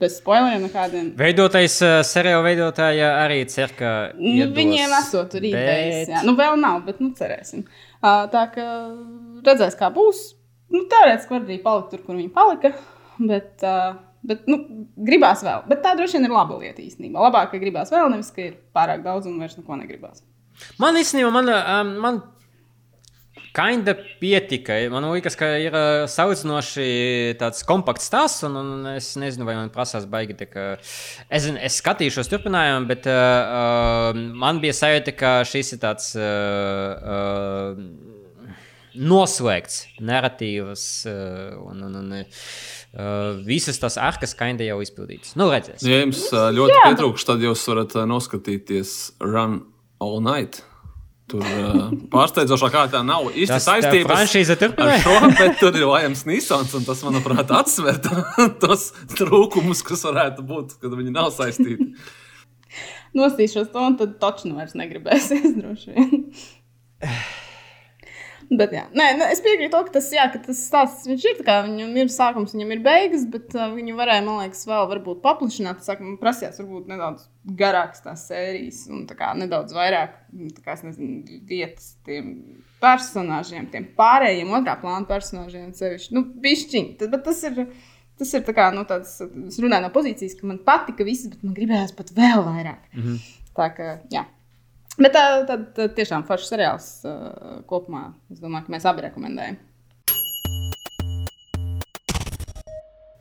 Bez 0.00 0.14
spoileriem 0.16 0.62
nekādiem. 0.64 1.08
Veidotais 1.12 1.74
uh, 1.84 1.98
seriāla 2.08 2.40
veidotāja 2.46 3.10
arī 3.20 3.42
cer, 3.52 3.74
ka. 3.76 3.90
Nu, 4.16 4.46
viņiem 4.56 4.94
esot 4.96 5.28
tur 5.34 5.44
idejas. 5.44 6.08
Bet... 6.08 6.24
Nu, 6.24 6.32
vēl 6.38 6.56
nav, 6.56 6.78
bet 6.86 7.02
nu 7.04 7.10
cerēsim. 7.18 7.66
Uh, 8.00 8.22
tā 8.32 8.46
kā 8.54 8.64
redzēs, 9.44 9.76
kā 9.76 9.90
būs. 9.92 10.22
Nu, 10.72 10.86
Teorētiski 10.88 11.36
var 11.36 11.44
arī 11.44 11.58
palikt 11.60 11.92
tur, 11.92 12.00
kur 12.06 12.16
viņi 12.16 12.32
palika. 12.32 12.72
Bet, 13.20 13.52
uh, 13.60 14.00
bet 14.24 14.48
nu, 14.48 14.62
gribās 14.96 15.44
vēl. 15.44 15.66
Bet 15.68 15.84
tā 15.84 15.92
droši 15.98 16.16
vien 16.16 16.30
ir 16.30 16.32
laba 16.32 16.56
lieta 16.62 16.80
īstenībā. 16.80 17.20
Labāk, 17.28 17.52
ka 17.52 17.60
gribās 17.60 17.92
vēl, 17.92 18.08
nevis 18.14 18.32
ka 18.32 18.46
ir 18.46 18.56
pārāk 18.72 19.04
daudz 19.04 19.28
un 19.28 19.36
vairs 19.42 19.60
neko 19.60 19.76
negribās. 19.82 20.24
Man 20.80 20.96
īstenībā, 20.96 21.28
man, 21.34 21.52
um, 21.52 21.92
man 22.00 22.22
Kinda 23.56 23.96
pietika. 24.20 24.76
Man 24.92 25.08
liekas, 25.10 25.34
ka 25.38 25.48
ir 25.58 25.74
uh, 25.74 26.04
saucinoši 26.10 26.84
tāds 27.40 27.64
kompakts 27.66 28.06
stāsts, 28.06 28.44
un, 28.46 28.54
un 28.60 28.92
es 28.92 29.12
nezinu, 29.18 29.46
vai 29.48 29.56
man 29.58 29.72
prasās 29.74 30.06
baigi. 30.10 30.36
Ka, 30.46 30.76
es, 31.26 31.48
es 31.50 31.80
skatīšos 31.82 32.30
turpinājumu, 32.30 32.86
bet 32.90 33.08
uh, 33.10 33.16
uh, 33.16 34.22
man 34.38 34.62
bija 34.62 34.76
sajūta, 34.78 35.16
ka 35.18 35.34
šis 35.50 35.74
ir 35.74 35.82
tāds. 35.82 36.14
Uh, 36.18 37.74
uh, 37.74 38.16
Noslēgts 38.90 39.84
narratīvs 40.02 40.84
uh, 41.06 41.52
un, 41.62 41.84
un, 41.86 41.98
un 42.00 42.16
uh, 42.18 43.36
visas 43.46 43.78
tās 43.78 43.94
arkas 44.02 44.34
kainda 44.34 44.66
jau 44.66 44.80
izpildītas. 44.82 45.36
Nu, 45.38 45.46
redzēsim. 45.52 45.86
Ja 45.86 46.00
jums 46.02 46.24
uh, 46.32 46.48
ļoti 46.54 46.80
pietrūkst, 46.88 47.30
tad 47.30 47.44
jūs 47.46 47.62
varat 47.70 47.94
uh, 47.94 48.08
noskatīties 48.10 48.96
Run 49.22 49.60
All 50.02 50.18
Night. 50.26 50.64
Tur 51.30 51.44
uh, 51.46 51.82
pārsteidzošā 52.10 52.70
kārtā 52.74 53.02
nav 53.06 53.28
īsti 53.30 53.58
saistības 53.62 54.34
ar 54.82 54.94
šo, 55.04 55.16
bet 55.38 55.60
tur 55.60 55.76
ir 55.78 55.86
Lajams 55.86 56.24
Nīsons, 56.28 56.74
un 56.78 56.86
tas, 56.88 57.04
manuprāt, 57.06 57.52
atsver 57.54 58.00
tos 58.62 58.88
trūkumus, 59.14 59.84
kas 59.86 60.02
varētu 60.08 60.46
būt, 60.46 60.78
kad 60.82 60.96
viņi 60.98 61.14
nav 61.14 61.30
saistīti. 61.36 61.92
Nostīšos 63.18 63.70
to, 63.70 63.82
un 63.82 63.98
tad 63.98 64.18
taču 64.22 64.50
nu 64.50 64.58
vairs 64.58 64.74
negribēsies 64.78 65.54
droši 65.58 65.94
vien. 65.94 66.26
Bet, 68.50 68.72
jā, 68.74 68.82
Nē, 68.98 69.04
nu, 69.14 69.26
es 69.30 69.38
piekrītu, 69.44 69.70
to, 69.70 69.80
ka 69.86 69.92
tas, 69.94 70.08
jā, 70.10 70.24
ka 70.32 70.40
tas 70.42 70.58
stāsts 70.66 71.06
ir. 71.06 71.20
Viņam 71.46 71.92
ir 72.00 72.08
sākums, 72.10 72.54
viņam 72.56 72.72
ir 72.74 72.80
beigas, 72.82 73.22
bet 73.30 73.54
uh, 73.54 73.68
viņu 73.76 73.94
varēja, 73.98 74.24
man 74.26 74.40
liekas, 74.40 74.64
vēl 74.66 75.04
paplašināt. 75.22 75.84
Saka, 75.86 76.02
man 76.02 76.16
prasījās, 76.18 76.58
varbūt 76.58 76.88
nedaudz 76.90 77.28
garākas 77.60 78.02
tās 78.02 78.24
sērijas 78.26 78.80
un 78.90 79.04
kā, 79.06 79.30
nedaudz 79.38 79.76
vairāk 79.76 80.16
kā, 80.64 80.74
nezinu, 80.82 81.38
vietas 81.46 81.92
tiem 82.08 82.34
personāžiem, 82.82 83.70
tiem 83.70 83.86
pārējiem 83.98 84.50
otrā 84.58 84.74
plāna 84.82 85.06
personāžiem. 85.06 85.70
Sevišķi. 85.78 86.16
Nu, 86.18 86.24
bišķiņ, 86.42 86.92
tas, 86.98 87.14
bet 87.14 87.26
tas 87.30 87.46
ir. 87.46 87.64
Tas 88.20 88.34
ir 88.36 88.42
kā, 88.52 88.66
nu, 88.76 88.82
tāds, 88.84 89.14
es 89.48 89.54
runāju 89.62 89.86
no 89.86 89.88
pozīcijas, 89.94 90.34
ka 90.36 90.44
man 90.44 90.58
patika 90.60 91.06
viss, 91.08 91.24
bet 91.32 91.40
man 91.40 91.54
gribējās 91.56 91.94
pat 91.96 92.10
vēl 92.12 92.42
vairāk. 92.44 92.82
Mm 92.92 93.06
-hmm. 93.06 93.22
Tā 93.56 93.68
kā, 93.72 93.86
jā. 94.12 94.26
Bet 94.98 95.14
tā, 95.14 95.24
tā, 95.48 95.56
tā 95.76 95.88
tiešām 95.96 96.26
foršs 96.28 96.50
seriāls 96.50 96.86
uh, 97.06 97.60
kopumā. 97.70 98.10
Es 98.32 98.42
domāju, 98.42 98.66
ka 98.66 98.74
mēs 98.74 98.86
abi 98.90 99.06
rekomendējam. 99.06 99.60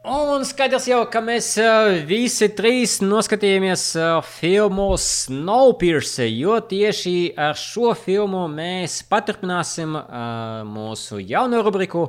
Un 0.09 0.45
skaidrs 0.47 0.87
jau, 0.89 1.03
ka 1.11 1.21
mēs 1.21 1.51
uh, 1.61 1.99
visi 2.07 2.47
trīs 2.57 2.97
noskatījāmies 3.03 3.83
uh, 3.99 4.23
filmu 4.25 4.93
Snowpiercer, 4.97 6.29
jo 6.31 6.55
tieši 6.65 7.15
ar 7.37 7.59
šo 7.59 7.93
filmu 7.99 8.47
mēs 8.49 9.03
paturpināsim 9.11 9.99
uh, 9.99 10.63
mūsu 10.65 11.19
jauno 11.21 11.61
rubriku 11.67 12.07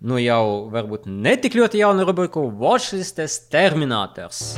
nu 0.00 0.18
jau 0.20 0.66
varbūt 0.72 1.06
netik 1.08 1.56
ļoti 1.56 1.84
jaunu 1.84 2.08
rubriku 2.08 2.48
Watchlistes 2.60 3.38
Terminators. 3.52 4.56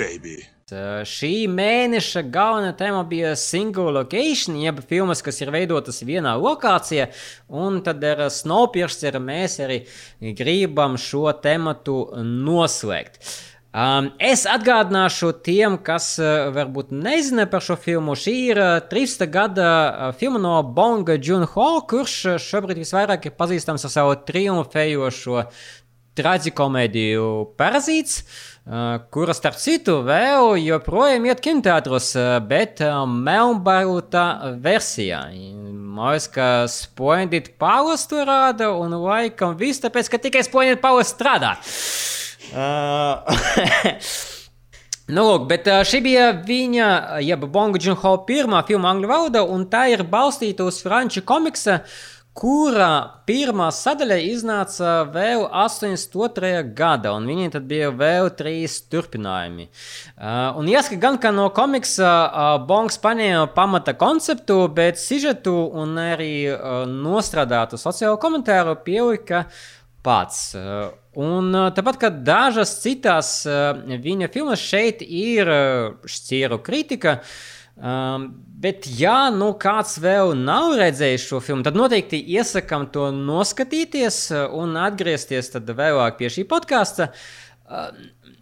Baby. 0.00 0.40
Uh, 0.70 1.02
Šī 1.08 1.48
mēneša 1.50 2.22
galvenā 2.30 2.70
tēma 2.78 3.02
bija 3.10 3.34
single 3.38 3.90
location, 3.96 4.58
jeb 4.62 4.80
filmas, 4.86 5.22
kas 5.26 5.40
ir 5.42 5.50
veidotas 5.54 6.00
vienā 6.06 6.36
lokācijā. 6.38 7.08
Un 7.50 7.80
tad 7.86 8.04
ar 8.06 8.28
Snowpiercer 8.30 9.18
mēs 9.22 9.58
arī 9.64 9.82
gribam 10.38 10.98
šo 11.00 11.26
tematu 11.42 12.04
noslēgt. 12.16 13.18
Um, 13.70 14.08
es 14.18 14.48
atgādināšu 14.50 15.28
tiem, 15.46 15.76
kas 15.86 16.16
uh, 16.18 16.48
varbūt 16.50 16.88
nezina 16.90 17.44
par 17.46 17.62
šo 17.62 17.76
filmu. 17.78 18.16
Šī 18.18 18.32
ir 18.48 18.58
uh, 18.58 18.70
13. 18.90 19.28
gada 19.30 19.68
uh, 19.70 20.06
filma 20.18 20.40
no 20.42 20.56
Bonga 20.66 21.14
Junho, 21.14 21.68
kurš 21.86 22.14
uh, 22.32 22.40
šobrīd 22.42 22.80
visvairāk 22.82 23.28
ir 23.30 23.36
pazīstams 23.38 23.86
ar 23.86 23.94
savu 23.94 24.16
triumfējošo 24.26 25.44
traģikomēdiju 26.18 27.26
Parazīts. 27.58 28.22
Uh, 28.70 29.00
kura, 29.10 29.34
starp 29.34 29.56
citu, 29.58 29.96
vēl 30.06 30.54
joprojām 30.62 31.24
iet 31.26 31.40
kinoteātros, 31.42 32.12
uh, 32.18 32.36
bet 32.44 32.82
uh, 32.84 33.02
melnbalta 33.08 34.54
versijā. 34.62 35.24
Man 35.30 36.12
liekas, 36.12 36.28
ka 36.30 36.48
Splendid 36.70 37.54
Palace 37.58 38.06
to 38.10 38.22
rāda, 38.28 38.70
un 38.76 38.94
laikam 39.00 39.56
viss 39.58 39.82
tāpēc, 39.82 40.12
ka 40.12 40.20
tikai 40.22 40.44
Splendid 40.46 40.82
Palace 40.84 41.16
strādā. 41.16 41.56
Uh, 42.50 43.24
Nu, 45.10 45.24
lūk, 45.26 45.48
bet 45.50 45.66
šī 45.90 45.98
bija 46.04 46.28
viņa, 46.46 46.88
jeb 47.26 47.42
Bonga 47.50 47.80
Junho 47.82 48.12
pirmā 48.28 48.60
filma 48.68 48.92
angļu 48.92 49.08
valodā, 49.10 49.42
un 49.42 49.64
tā 49.70 49.88
ir 49.90 50.04
balstīta 50.06 50.62
uz 50.68 50.78
franču 50.84 51.24
komiksa, 51.26 51.80
kura 52.36 53.20
pirmā 53.26 53.68
sadaļa 53.74 54.18
iznāca 54.30 54.92
vēl 55.12 55.42
82. 55.46 56.52
gada, 56.76 57.12
un 57.16 57.26
viņiem 57.28 57.52
tad 57.56 57.66
bija 57.70 57.90
vēl 57.94 58.30
trīs 58.38 58.78
turpinājumi. 58.90 59.66
Uh, 60.14 60.60
un 60.60 60.70
jāsaka 60.70 61.00
gan, 61.02 61.18
ka 61.22 61.34
no 61.34 61.48
komiksa 61.54 62.12
uh, 62.12 62.52
Bongs 62.66 63.00
paņēma 63.02 63.50
pamata 63.56 63.96
konceptu, 63.98 64.62
bet 64.74 65.00
sižetu 65.00 65.56
un 65.82 65.98
arī 66.00 66.32
uh, 66.52 66.86
nostrādātu 66.88 67.80
sociālo 67.80 68.20
komentāru 68.22 68.78
pielika 68.86 69.46
pats. 70.06 70.50
Uh, 70.56 70.90
Un 71.18 71.50
uh, 71.50 71.72
tāpat 71.74 71.96
kā 71.98 72.08
dažas 72.22 72.76
citas 72.84 73.40
uh, 73.48 73.74
viņa 73.82 74.28
filmas, 74.30 74.62
šeit 74.62 75.00
ir 75.02 75.48
uh, 75.50 75.96
šķieru 76.06 76.60
kritika. 76.62 77.16
Um, 77.80 78.26
bet, 78.60 78.84
ja 78.98 79.30
nu 79.32 79.54
kāds 79.56 79.94
vēl 80.02 80.34
nav 80.36 80.74
redzējis 80.76 81.26
šo 81.30 81.38
filmu, 81.44 81.64
tad 81.64 81.78
noteikti 81.78 82.18
iesakām 82.36 82.90
to 82.92 83.08
noskatīties 83.14 84.18
uh, 84.34 84.42
un 84.52 84.76
atgriezties 84.76 85.54
vēlāk 85.54 86.18
pie 86.18 86.28
šī 86.34 86.44
podkāsta. 86.50 87.08
Uh, 87.64 87.92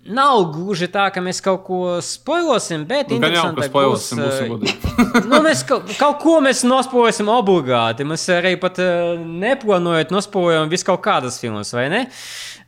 Nav 0.09 0.47
gluži 0.55 0.87
tā, 0.89 1.09
ka 1.13 1.21
mēs 1.21 1.43
kaut 1.45 1.67
ko 1.67 1.79
spoilosim, 2.05 2.87
bet 2.89 3.11
Nu, 3.13 3.19
gan 3.21 3.35
jau, 3.35 3.43
ka 3.59 3.67
spoilosim, 3.67 4.21
būs, 4.23 4.71
uh, 4.89 5.19
nu, 5.29 5.41
mēs 5.45 5.65
kaut, 5.69 5.91
kaut 5.99 6.23
ko 6.23 6.39
mēs 6.45 6.63
nospoilēsim 6.65 7.29
obligāti. 7.29 8.07
Mēs 8.09 8.25
arī 8.33 8.55
pat 8.61 8.81
uh, 8.81 9.19
neplānojot 9.19 10.15
nospoilējam 10.15 10.73
visu 10.73 10.89
kaut 10.89 11.03
kādas 11.05 11.37
filmas, 11.43 11.75
vai 11.77 11.91
ne? 11.93 12.01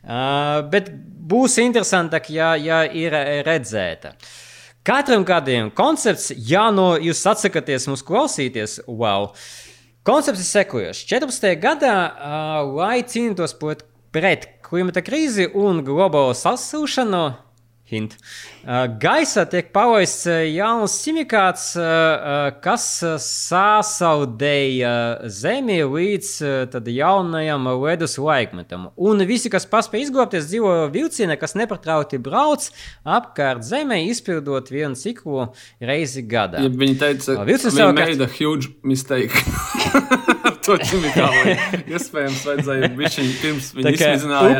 Uh, 0.01 0.61
bet 0.69 0.93
būs 1.31 1.57
interesantāk, 1.63 2.29
ja, 2.35 2.53
ja 2.61 2.83
ir 2.85 3.15
redzēta. 3.47 4.13
Katram 4.81 5.21
gadiem 5.21 5.67
koncepts, 5.77 6.31
ja 6.49 6.63
no 6.73 6.95
jūs 6.97 7.19
atsakaties 7.29 7.83
mums 7.85 8.01
klausīties, 8.01 8.79
wow! 8.89 9.27
Koncepts 10.01 10.41
ir 10.41 10.47
sekojošs. 10.47 11.03
14. 11.05 11.51
gadā, 11.61 11.93
uh, 12.09 12.71
lai 12.79 13.03
cīnītos 13.05 13.53
pret 13.61 14.47
klimata 14.65 15.03
krīzi 15.05 15.45
un 15.53 15.83
globālo 15.85 16.33
sasilšanu, 16.33 17.21
hint, 17.91 18.15
gaisā 19.01 19.43
tiek 19.51 19.71
palaists 19.75 20.25
uh, 20.29 20.39
jauns 20.47 20.95
ķimikāts, 21.03 21.65
uh, 21.79 22.49
kas 22.63 22.85
sāsaudēja 23.25 24.93
Zemi 25.31 25.79
līdz 25.83 26.31
jaunajam 26.91 27.67
ledus 27.81 28.17
laikmetam. 28.21 28.89
Un 28.95 29.23
visi, 29.29 29.51
kas 29.53 29.67
paspēja 29.69 30.07
izglābties, 30.07 30.47
dzīvo 30.51 30.73
vilcienā, 30.93 31.37
kas 31.41 31.55
nepatrauti 31.59 32.19
brauc 32.21 32.69
apkārt 33.05 33.65
Zemē, 33.67 34.01
izpildot 34.11 34.71
vienu 34.73 34.97
ciklu 34.99 35.49
reizi 35.81 36.23
gadā. 36.27 36.63
Ja 36.63 36.71
viņi 36.71 36.97
teica, 37.01 37.37
ka 37.39 37.47
viņi 37.47 37.71
savukārt- 37.71 38.15
made 38.15 38.25
a 38.27 38.31
huge 38.39 38.71
mistake. 38.83 39.31
To 40.61 40.75
ķimikālu. 40.77 41.55
Iespējams, 41.89 42.41
vajadzēja 42.45 42.89
bišķiņ 42.93 43.29
pirms 43.41 43.69
viņi 43.73 43.93
izmēģināja. 43.97 44.59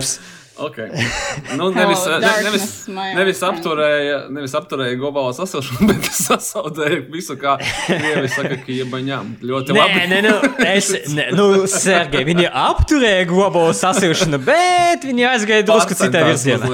Okay. 0.62 0.90
Nu, 1.58 1.70
nevis, 1.74 2.04
ne, 2.06 2.30
nevis, 2.46 2.66
nevis, 2.88 3.40
apturēja, 3.46 4.18
nevis 4.34 4.54
apturēja 4.58 4.96
globālo 5.00 5.32
sasilšanu, 5.36 5.88
bet 5.90 6.08
sasaudēja 6.16 7.02
visu, 7.12 7.36
kā 7.40 7.56
krievi 7.88 8.30
saka, 8.32 8.58
ka 8.62 8.76
iebaņām. 8.76 9.34
Ļoti 9.46 9.76
Nē, 9.76 9.82
labi. 9.82 10.04
nē, 10.12 10.20
nu, 10.28 10.34
es, 10.70 10.92
ne, 11.18 11.28
nu, 11.36 11.48
Sergei, 11.72 12.24
viņi 12.28 12.48
apturēja 12.64 13.28
globālo 13.30 13.74
sasilšanu, 13.78 14.42
bet 14.46 15.08
viņi 15.08 15.28
aizgāja 15.34 15.68
drusku 15.68 15.98
citā 16.00 16.24
virzienā. 16.30 16.72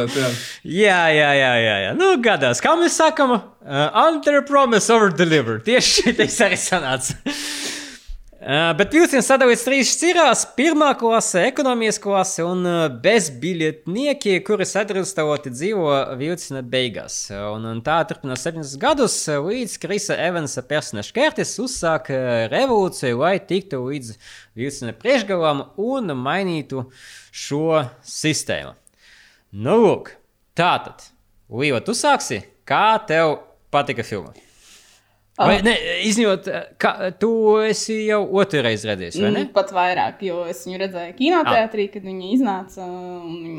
jā. 0.67 1.01
Jā, 1.13 1.31
jā, 1.37 1.51
jā, 1.63 1.77
jā. 1.87 1.93
Nu, 1.97 2.13
gadās, 2.23 2.61
kā 2.63 2.75
mēs 2.79 2.99
sakām, 2.99 3.37
uh, 3.37 3.87
under 4.07 4.41
promise, 4.47 4.91
over 4.93 5.13
deliver. 5.15 5.61
Tieši 5.65 6.09
šitais 6.09 6.39
arī 6.45 6.59
sanāca. 6.59 7.17
Bet 8.37 8.93
vilciens 8.93 9.25
sadalīts 9.25 9.63
trīs 9.65 9.89
šķirās- 9.95 10.43
pirmā 10.59 10.91
klase, 10.99 11.41
ekonomijas 11.47 11.97
klase 11.97 12.43
un 12.45 12.61
bezbiļetnieki, 13.01 14.35
kuri 14.45 14.67
sadrumstaloti 14.69 15.49
dzīvo 15.49 15.95
vilciena 16.19 16.61
beigās. 16.61 17.31
Un, 17.33 17.65
un 17.65 17.81
tā 17.81 17.97
turpinās 18.05 18.45
70 18.45 18.77
gadus, 18.77 19.17
līdz 19.25 19.79
Krisa 19.81 20.19
Evansa 20.21 20.61
personāžs 20.61 21.09
Kertis 21.17 21.57
uzsāk 21.57 22.13
uh, 22.13 22.45
revolūciju, 22.53 23.17
lai 23.25 23.39
tiktu 23.41 23.81
līdz 23.81 24.13
vilciena 24.53 24.93
priekšgalam 24.93 25.71
un 25.81 26.13
mainītu 26.13 26.85
šo 27.33 27.87
sistēmu. 28.05 28.75
Nu, 29.57 29.81
lūk, 29.81 30.13
tā 30.53 30.75
tad. 30.85 31.09
Līva, 31.49 31.81
tu 31.81 31.97
sāksi. 31.97 32.43
Kā 32.67 32.99
tev 33.09 33.39
patika 33.73 34.05
filma? 34.05 34.37
Vai, 35.37 35.59
ne, 35.61 35.73
izņemot, 36.07 36.47
ka 36.81 37.11
tu 37.21 37.29
esi 37.61 37.99
jau 38.07 38.23
otru 38.41 38.63
reizi 38.65 38.89
redzējis, 38.89 39.19
vai 39.21 39.29
ne? 39.29 39.43
Mm, 39.43 39.51
Pat 39.53 39.69
vairāk, 39.75 40.23
jo 40.25 40.39
es 40.49 40.63
viņu 40.65 40.79
redzēju 40.81 41.13
kinoteātrī, 41.19 41.85
kad 41.93 42.07
viņa 42.07 42.29
iznāca. 42.33 42.87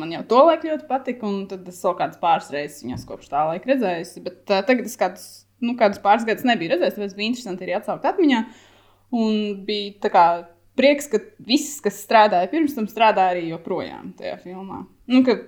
Man 0.00 0.10
jau 0.16 0.24
to 0.32 0.40
laiku 0.48 0.72
ļoti 0.72 0.88
patika, 0.90 1.28
un 1.28 1.44
tad 1.50 1.68
es 1.70 1.78
vēl 1.86 1.94
kādas 2.00 2.18
pāris 2.22 2.50
reizes 2.54 2.82
viņas 2.82 3.06
kopš 3.06 3.30
tā 3.30 3.44
laika 3.52 3.70
redzējusi. 3.70 4.24
Bet 4.26 4.40
uh, 4.50 4.64
tagad 4.66 4.90
es 4.90 4.98
kādus, 4.98 5.28
nu, 5.62 5.76
kādus 5.78 6.02
pāris 6.02 6.26
gadus 6.26 6.48
nebiju 6.50 6.74
redzējis, 6.74 6.98
tāpēc 6.98 7.14
bija 7.20 7.32
interesanti 7.34 7.68
arī 7.68 7.78
atsaukt 7.78 8.10
atmiņā. 8.10 8.42
Un 9.18 9.38
bija 9.68 9.94
tā 10.02 10.12
kā 10.16 10.24
prieks, 10.78 11.06
ka 11.14 11.22
viss, 11.46 11.78
kas 11.84 12.02
strādāja 12.02 12.50
pirms 12.50 12.74
tam, 12.74 12.90
strādā 12.90 13.30
arī 13.30 13.46
joprojām 13.52 14.16
tajā 14.18 14.34
filmā. 14.42 14.82
Nu, 15.06 15.22
ka 15.26 15.38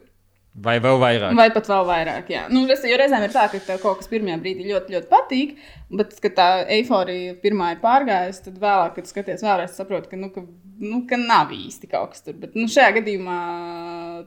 Vai 0.59 0.81
vēl 0.83 0.97
vairāk? 0.99 1.35
Vai 1.39 1.47
pat 1.55 1.69
vēl 1.71 1.85
vairāk, 1.87 2.31
jā. 2.33 2.41
Nu, 2.51 2.65
es, 2.75 2.83
jo 2.83 2.97
reizēm 2.99 3.23
ir 3.23 3.31
tā, 3.31 3.45
ka 3.53 3.61
tev 3.63 3.79
kaut 3.85 4.01
kas 4.01 4.11
pirmajā 4.11 4.41
brīdī 4.43 4.67
ļoti, 4.67 4.97
ļoti 4.97 5.09
patīk, 5.13 5.53
bet, 5.95 6.17
kad 6.25 6.35
tā 6.37 6.49
eiforija 6.75 7.37
pirmā 7.43 7.69
ir 7.77 7.79
pārgājusi, 7.85 8.43
tad 8.49 8.59
vēlāk, 8.65 8.97
kad 8.97 9.09
skaties 9.09 9.45
vēlreiz, 9.47 9.77
saproti, 9.79 10.11
ka, 10.11 10.19
nu, 10.19 10.33
ka, 10.35 10.43
nu, 10.83 11.05
ka 11.09 11.21
nav 11.23 11.55
īsti 11.55 11.93
kaut 11.93 12.17
kas 12.17 12.27
tur. 12.27 12.35
Bet 12.43 12.59
nu, 12.59 12.67
šajā 12.71 12.97
gadījumā 12.99 13.39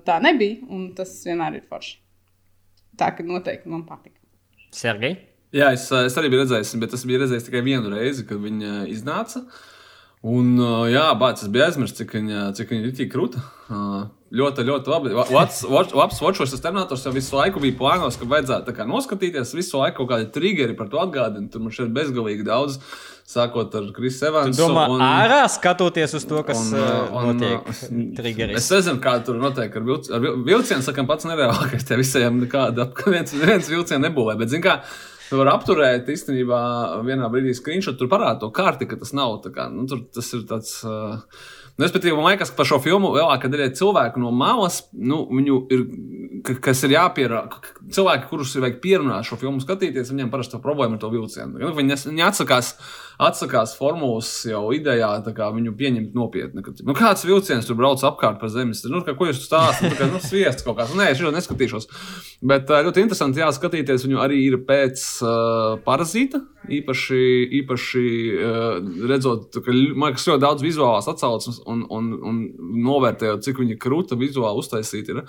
tā 0.07 0.17
nebija, 0.23 0.63
un 0.71 0.87
tas 0.95 1.11
vienmēr 1.27 1.59
ir 1.59 1.67
forši. 1.67 1.99
Tā, 2.97 3.11
ka 3.17 3.27
noteikti 3.27 3.69
man 3.73 3.83
patika. 3.89 4.21
Sergei? 4.73 5.19
Jā, 5.53 5.73
es, 5.75 5.85
es 5.91 6.15
arī 6.17 6.31
biju 6.31 6.45
redzējis, 6.45 6.73
bet 6.81 6.95
es 6.95 7.03
biju 7.05 7.19
redzējis 7.25 7.51
tikai 7.51 7.61
vienu 7.67 7.91
reizi, 7.91 8.23
kad 8.29 8.39
viņa 8.41 8.87
iznāca. 8.89 9.43
Un, 10.23 10.55
uh, 10.55 10.87
jā, 10.87 11.09
bācis, 11.19 11.49
es 11.49 11.53
biju 11.53 11.67
aizmirsis, 11.67 11.99
cik 11.99 12.15
viņa, 12.15 12.49
cik 12.57 12.71
viņa 12.71 12.87
ir 12.87 12.95
tik 12.97 13.11
krūta. 13.11 13.43
Ļoti, 14.33 14.63
ļoti 14.65 14.89
labi. 14.89 15.11
Labs 15.13 15.59
watchos, 16.23 16.49
tas 16.49 16.61
terminators 16.63 17.03
jau 17.05 17.11
visu 17.13 17.35
laiku 17.37 17.61
bija 17.61 17.75
plānos, 17.77 18.15
ka 18.17 18.25
vajadzētu 18.25 18.73
kā 18.73 18.85
noskatīties. 18.89 19.51
Visu 19.53 19.77
laiku 19.77 19.99
kaut 20.01 20.09
kādi 20.09 20.31
triggeri 20.33 20.73
par 20.79 20.89
to 20.89 20.97
atgādina. 21.03 21.51
Tur 21.53 21.61
man 21.61 21.75
šeit 21.75 21.91
bezgalīgi 21.93 22.47
daudz, 22.47 22.79
sākot 23.29 23.77
ar 23.77 23.91
Krisu 23.93 24.25
Evansu. 24.31 24.57
Domā, 24.63 24.87
un, 24.89 25.03
ārā 25.05 25.43
skatoties 25.53 26.17
uz 26.17 26.25
to, 26.25 26.41
kas 26.47 26.63
Un, 26.65 26.73
un, 26.73 26.81
uh, 26.81 27.13
un, 27.13 27.29
notiek 27.37 27.69
triggeris. 28.17 28.57
Es 28.63 28.73
nezinu, 28.73 28.97
kā 29.05 29.19
tur 29.27 29.37
notiek 29.37 29.69
ar, 29.77 29.85
vilc, 29.91 30.09
ar 30.09 30.25
vil- 30.25 30.41
vilcienu. 30.49 30.81
Sakām, 30.89 31.05
pats 31.13 31.29
nereālākais. 31.29 31.85
Te 31.85 32.01
visiem 32.01 32.41
nekāda 32.41 32.89
viens, 33.13 33.37
viens 33.37 33.69
vilciens 33.69 34.01
nebūvē. 34.07 34.39
Bet, 34.41 34.49
zin 34.49 34.65
kā, 34.65 34.79
tu 35.29 35.37
vari 35.43 35.53
apturēt 35.53 36.09
īstenībā 36.09 36.63
vienā 37.05 37.29
brīdī 37.29 37.53
screenshot, 37.53 38.01
tur 38.01 38.09
parāda 38.09 38.41
to 38.41 38.49
kārti, 38.49 38.89
ka 38.89 38.97
tas 38.97 39.13
nav. 39.13 39.43
tā 39.45 39.53
Kā, 39.53 39.69
nu, 39.69 39.85
tur, 39.85 40.07
tas 40.09 40.33
ir 40.33 40.47
tāds. 40.49 40.79
Uh, 40.81 41.21
Nu, 41.73 41.87
Respektīvi, 41.87 42.13
man 42.13 42.27
liekas, 42.29 42.51
ka 42.53 42.59
par 42.59 42.67
šo 42.69 42.77
filmu 42.83 43.09
lielākā 43.15 43.49
daļa 43.49 43.71
cilvēku 43.79 44.21
no 44.21 44.29
malas, 44.29 44.75
nu, 44.93 45.23
ir, 45.73 45.87
ka- 46.45 46.59
kas 46.67 46.83
ir 46.85 46.93
jāpierāda. 46.93 47.57
Cilvēki, 47.95 48.27
kurus 48.29 48.51
ir 48.53 48.61
vajag 48.61 48.77
pierunāt 48.83 49.25
šo 49.25 49.39
filmu 49.41 49.63
skatīties, 49.63 50.11
viņiem 50.13 50.29
parasti 50.29 50.59
problēma 50.61 50.99
ar 50.99 51.01
to 51.01 51.09
vilcienu. 51.09 51.57
Nu, 51.57 51.71
Viņi, 51.73 51.97
viņi 52.11 52.25
atsakās, 52.27 52.75
atsakās 53.27 53.73
formulas 53.77 54.29
jau 54.47 54.65
idejā, 54.75 55.09
kā 55.35 55.49
viņu 55.55 55.73
pieņemt 55.79 56.15
nopietni. 56.17 56.63
Ka, 56.65 56.73
nu, 56.85 56.95
kāds 56.97 57.25
vilciens 57.27 57.67
tur 57.67 57.77
brauc 57.79 58.03
apkārt 58.05 58.39
pa 58.41 58.49
zemes? 58.51 58.83
Nu, 58.89 59.03
kā, 59.05 59.15
ko 59.17 59.27
jūs 59.29 59.43
stāstāt? 59.45 59.95
Nu, 59.99 60.13
nu, 60.15 60.21
sviests 60.23 60.65
kaut 60.65 60.77
kāds. 60.79 60.95
Nē, 60.97 61.11
es 61.13 61.21
šo 61.21 61.33
neskatīšos. 61.33 61.89
Bet 62.45 62.71
ļoti 62.71 63.05
interesanti 63.05 63.43
jāskatīties. 63.43 64.07
Viņu 64.07 64.21
arī 64.23 64.41
ir 64.47 64.59
pēc 64.67 65.03
uh, 65.25 65.77
parazīta. 65.85 66.43
Īpaši, 66.73 67.21
īpaši 67.59 68.07
uh, 68.37 68.81
redzot, 69.11 69.59
ka 69.59 69.75
man 69.75 70.13
liekas, 70.13 70.29
ļoti 70.31 70.45
daudz 70.45 70.63
vizuālās 70.63 71.09
atsauces 71.11 71.59
un, 71.67 71.83
un, 71.91 72.11
un 72.23 72.41
novērtējot, 72.87 73.43
cik 73.47 73.63
viņa 73.63 73.79
krūta 73.83 74.19
vizuāli 74.19 74.63
uztaisīta 74.63 75.17
ir. 75.17 75.23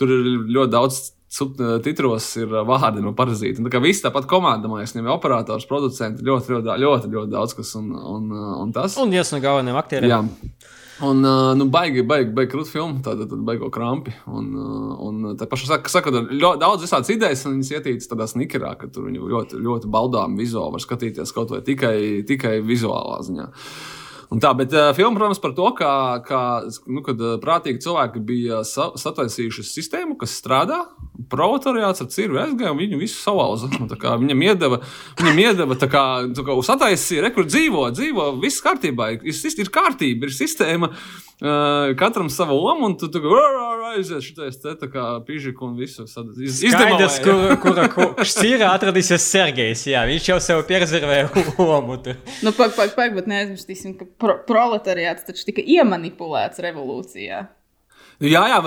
Tur 0.00 0.12
ir 0.12 0.32
ļoti 0.56 0.74
daudz 0.74 1.04
subtitros 1.34 2.28
ir 2.40 2.54
ā, 2.54 2.62
vārdi 2.68 3.02
no 3.04 3.14
parazīta. 3.16 3.60
Un 3.60 3.68
Tā 3.68 3.74
kā 3.74 3.82
viss 3.82 4.04
tāpat 4.04 4.28
komanda, 4.30 4.70
man 4.70 4.82
liekas, 4.82 4.94
ir 4.98 5.10
operators, 5.10 5.66
producents, 5.70 6.22
ļoti, 6.22 6.54
ļoti, 6.54 6.78
ļoti, 6.84 7.12
ļoti, 7.16 7.32
daudz 7.34 7.56
kas 7.58 7.74
un, 7.80 7.90
un, 7.94 8.30
ā, 8.30 8.54
un 8.62 8.72
tas. 8.74 8.96
Un 9.02 9.14
viens 9.14 9.34
no 9.34 9.42
galvenajiem 9.42 9.80
aktieriem. 9.80 10.14
Jā. 10.14 10.70
Un, 11.02 11.24
uh, 11.26 11.50
nu, 11.58 11.66
baigi, 11.74 12.04
baigi, 12.06 12.30
baigi 12.36 12.52
krūti 12.52 12.70
filmu, 12.76 13.00
tāda 13.02 13.26
tad 13.26 13.40
baigo 13.46 13.66
krampi. 13.74 14.12
Un, 14.30 14.52
uh, 14.54 14.92
un 15.02 15.34
tā 15.40 15.48
pašā 15.50 15.72
saka, 15.72 15.90
saka 15.90 16.12
ļoti 16.14 16.60
daudz 16.62 16.86
visādas 16.86 17.10
idejas, 17.10 17.42
un 17.48 17.56
viņas 17.56 17.72
ietītas 17.74 18.10
tādā 18.12 18.28
snikerā, 18.30 18.76
ka 18.78 18.86
tur 18.94 19.08
viņu 19.08 19.26
ļoti, 19.32 19.58
ļoti 19.64 19.90
baudām 19.90 20.38
vizuāli 20.38 20.76
var 20.76 20.84
skatīties 20.84 21.34
kaut 21.34 21.50
vai 21.50 21.64
tikai, 21.66 21.96
tikai 22.28 22.60
vizuālā 22.62 23.18
ziņā. 23.26 23.48
Un 24.34 24.40
tā, 24.42 24.50
bet 24.58 24.72
uh, 24.74 24.88
filma, 24.96 25.14
protams, 25.14 25.38
par 25.38 25.52
to, 25.54 25.68
kā, 25.78 25.92
kā 26.26 26.40
nu, 26.90 27.04
kad, 27.06 27.20
uh, 27.22 27.36
prātīgi 27.42 27.84
cilvēki 27.84 28.22
bija 28.26 28.62
sa 28.66 28.88
sataisījuši 28.98 29.62
sistēmu, 29.68 30.16
kas 30.18 30.34
strādā. 30.40 30.80
Proletariāts 31.30 32.02
ar 32.02 32.08
cirvi 32.10 32.40
aizgāja 32.42 32.72
un 32.74 32.80
viņu 32.80 32.98
visu 32.98 33.20
tā 33.90 33.98
kā 34.00 34.16
Viņam 34.18 34.42
iedeva, 34.48 34.80
viņam 35.20 35.38
iedeva 35.44 35.76
tā 35.78 35.86
kā, 35.92 36.04
tā 36.34 36.46
kā 36.46 36.56
sataisīja, 36.66 37.28
rekur 37.28 37.46
dzīvo, 37.46 37.86
dzīvo, 37.94 38.32
viss 38.42 38.64
kārtībā, 38.64 39.12
ir, 39.14 39.28
ir, 39.30 39.54
ir 39.62 39.70
kārtība, 39.74 40.26
ir 40.26 40.34
sistēma. 40.34 40.90
Uh, 41.44 41.90
katram 42.00 42.30
savu 42.32 42.54
lomu, 42.56 42.86
un 42.88 42.94
tu 42.96 43.08
kā 43.12 43.40
aizies 43.90 44.24
šitais 44.24 44.56
te 44.62 44.72
tā 44.80 44.86
kā 44.88 45.02
pižiku 45.26 45.66
un 45.68 45.74
visu 45.76 46.06
sad- 46.08 46.30
iz- 46.40 46.62
Skaidrs, 46.72 47.18
kur, 47.20 47.56
kur, 47.60 47.80
kur 47.92 48.24
šķīrā 48.24 48.70
atradīsies 48.78 49.26
Sergejs. 49.28 49.82
Jā, 49.92 50.06
viņš 50.08 50.28
jau 50.30 50.38
sev 50.40 50.62
pierzervēja 50.70 51.28
lomu. 51.60 51.98
tur. 52.00 52.16
Nu, 52.42 52.52
pak, 52.56 52.72
pak, 52.78 52.94
pak, 52.96 53.12
bet 53.18 53.28
neaizmirsīsim, 53.28 53.92
ka 54.00 54.08
pro 54.18 54.38
proletariāts 54.48 55.26
taču 55.28 55.44
tika 55.50 55.60
iemanipulēts 55.60 56.64
revolūcijā. 56.64 57.42
Jā, 58.22 58.44
jā, 58.46 58.60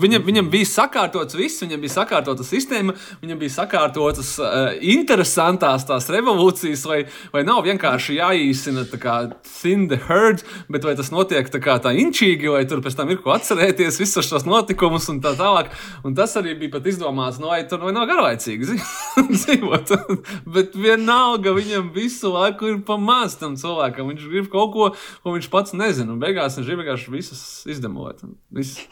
viņam, 0.00 0.24
viņam 0.26 0.48
bija 0.52 0.68
sakārtots 0.68 1.36
viss, 1.38 1.62
viņam 1.64 1.80
bija 1.80 1.94
sakārtota 1.94 2.44
sistēma, 2.44 2.92
viņam 3.22 3.38
bija 3.40 3.54
sakārtotas 3.54 4.34
uh, 4.42 4.74
interesantās 4.92 5.86
tās 5.88 6.08
revolūcijas, 6.12 6.84
vai, 6.88 6.98
vai 7.32 7.44
nav 7.48 7.62
vienkārši 7.64 8.18
jāīsina 8.18 8.84
tā 8.90 9.00
kā 9.00 9.16
thin 9.46 9.86
the 9.88 9.96
herd, 10.08 10.44
bet 10.68 10.84
vai 10.84 10.94
tas 10.98 11.12
notiek 11.14 11.48
tā 11.48 11.62
kā 11.64 11.78
tā 11.80 11.94
inčīgi, 11.96 12.50
vai 12.52 12.66
tur 12.68 12.84
pēc 12.84 12.98
tam 12.98 13.12
ir 13.12 13.22
ko 13.24 13.32
atcerēties, 13.34 14.00
visus 14.02 14.28
šos 14.28 14.44
notikumus 14.48 15.08
un 15.12 15.22
tā 15.24 15.32
tālāk. 15.38 15.72
Un 16.04 16.16
tas 16.18 16.36
arī 16.36 16.54
bija 16.60 16.76
pat 16.76 16.88
izdomāts, 16.92 17.40
no 17.40 17.50
vai 17.50 17.62
tur 17.68 17.82
vai 17.82 17.94
nav 17.96 18.06
garlaicīgi 18.10 18.76
dzīvot. 19.34 19.94
bet 20.54 20.76
vienalga 20.78 21.54
viņam 21.56 21.90
visu 21.96 22.32
laiku 22.34 22.70
ir 22.70 22.78
pamāts 22.86 23.38
tam 23.40 23.56
cilvēkam. 23.60 24.12
Viņš 24.12 24.28
grib 24.30 24.50
kaut 24.52 24.74
ko, 24.76 24.90
ko 25.24 25.34
viņš 25.36 25.50
pats 25.52 25.76
nezina. 25.76 26.12
Un 26.14 26.22
beigās 26.22 26.58
viņš 26.58 26.68
grib 26.68 26.84
vienkārši 26.84 27.14
visus 27.16 27.44
izdemolēt. 27.70 28.22
Viss. 28.54 28.78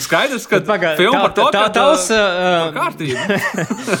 Skaidrs, 0.00 0.46
ka 0.48 0.60
Pagaid, 0.64 0.96
filma 1.00 1.28
tā- 1.28 1.34
to 1.36 1.44
tā- 1.54 1.64
ka, 1.66 1.72
tavs, 1.74 2.06
uh, 2.10 2.16
uh, 2.16 2.72
kārtība. 2.76 3.20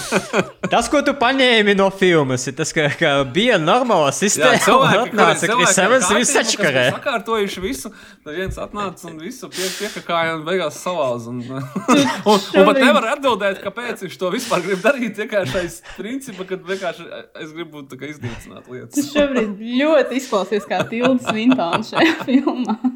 Tas, 0.72 0.86
ko 0.88 1.00
tu 1.02 1.12
paņēmi 1.18 1.74
no 1.74 1.88
filmas, 1.90 2.44
ir 2.46 2.54
tas, 2.54 2.70
ka, 2.72 2.84
ka 2.94 3.24
bija 3.26 3.56
normāla 3.58 4.12
sistēma. 4.14 4.52
Jā, 4.54 4.62
cilvēki, 4.68 4.98
un 5.00 5.02
atnāca 5.02 5.48
ar 5.48 5.50
Evans, 5.84 6.30
sačakarē. 6.30 6.84
bija 6.84 6.94
Sakārtojuši 6.94 7.62
visu, 7.64 7.90
tad 8.24 8.36
viens 8.38 8.58
atnāca 8.62 9.08
un 9.10 9.16
visu 9.18 9.48
pie, 9.50 9.66
piekakāja 9.80 10.36
un 10.38 10.44
beigās 10.46 10.78
salāza. 10.78 11.32
Un, 11.32 11.40
un, 12.30 12.38
un 12.38 12.68
pat 12.70 12.78
nevar 12.78 13.08
atbildēt, 13.16 13.58
kāpēc 13.64 14.04
viņš 14.06 14.16
to 14.22 14.30
vispār 14.36 14.62
grib 14.68 14.84
darīt. 14.84 15.18
Vienkārši 15.24 15.58
aiz 15.64 15.80
principa, 15.98 16.46
ka 16.46 16.60
vienkārši 16.70 17.08
es 17.42 17.50
gribu 17.56 17.82
tā 17.90 17.98
kā 17.98 18.12
iznīcināt 18.12 18.62
Tas 18.62 18.70
lietas. 18.70 19.10
šobrīd 19.10 19.58
ļoti 19.82 20.20
izklausies 20.22 20.68
kā 20.70 20.84
Tilda 20.90 21.18
Svintona 21.32 21.82
šajā 21.90 22.14
filmā. 22.28 22.78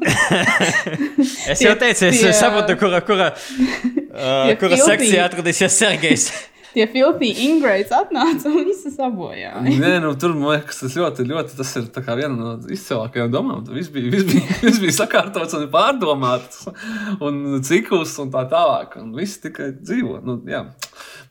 Es 1.45 1.61
jau 1.61 1.75
teicu, 1.77 2.07
es 2.09 2.39
saprotu, 2.39 2.73
kura, 3.03 3.31
kura, 3.35 4.51
uh, 4.51 4.51
kura 4.61 4.81
sekcijā 4.81 5.29
atradīsies 5.29 5.79
Sergejs. 5.81 6.29
Tie 6.75 6.83
filtī 6.91 7.29
ingrēts 7.45 7.93
atnāca 7.95 8.49
un 8.49 8.65
visu 8.67 8.89
sabojāja. 8.91 9.61
Nē, 9.63 9.93
nu, 10.03 10.09
tur 10.19 10.33
man 10.35 10.57
liekas, 10.57 10.81
tas 10.81 10.97
ļoti, 10.99 11.23
ļoti 11.29 11.55
tas 11.55 11.69
ir 11.79 11.85
viena 12.19 12.33
no 12.35 12.49
izcilākajām 12.75 13.31
domām. 13.31 13.61
Viss 13.71 13.93
bija, 13.93 14.11
viss 14.11 14.27
bija, 14.27 14.57
viss 14.65 14.81
bija 14.83 14.95
sakārtots 14.97 15.55
un 15.55 15.69
pārdomāts, 15.71 16.65
un 17.23 17.61
cikls 17.63 18.17
un 18.19 18.33
tā 18.33 18.43
tālāk. 18.51 18.97
Un 18.99 19.15
viss 19.15 19.39
tikai 19.45 19.71
dzīvo. 19.77 20.19
Nu, 20.27 20.41
jā. 20.51 20.65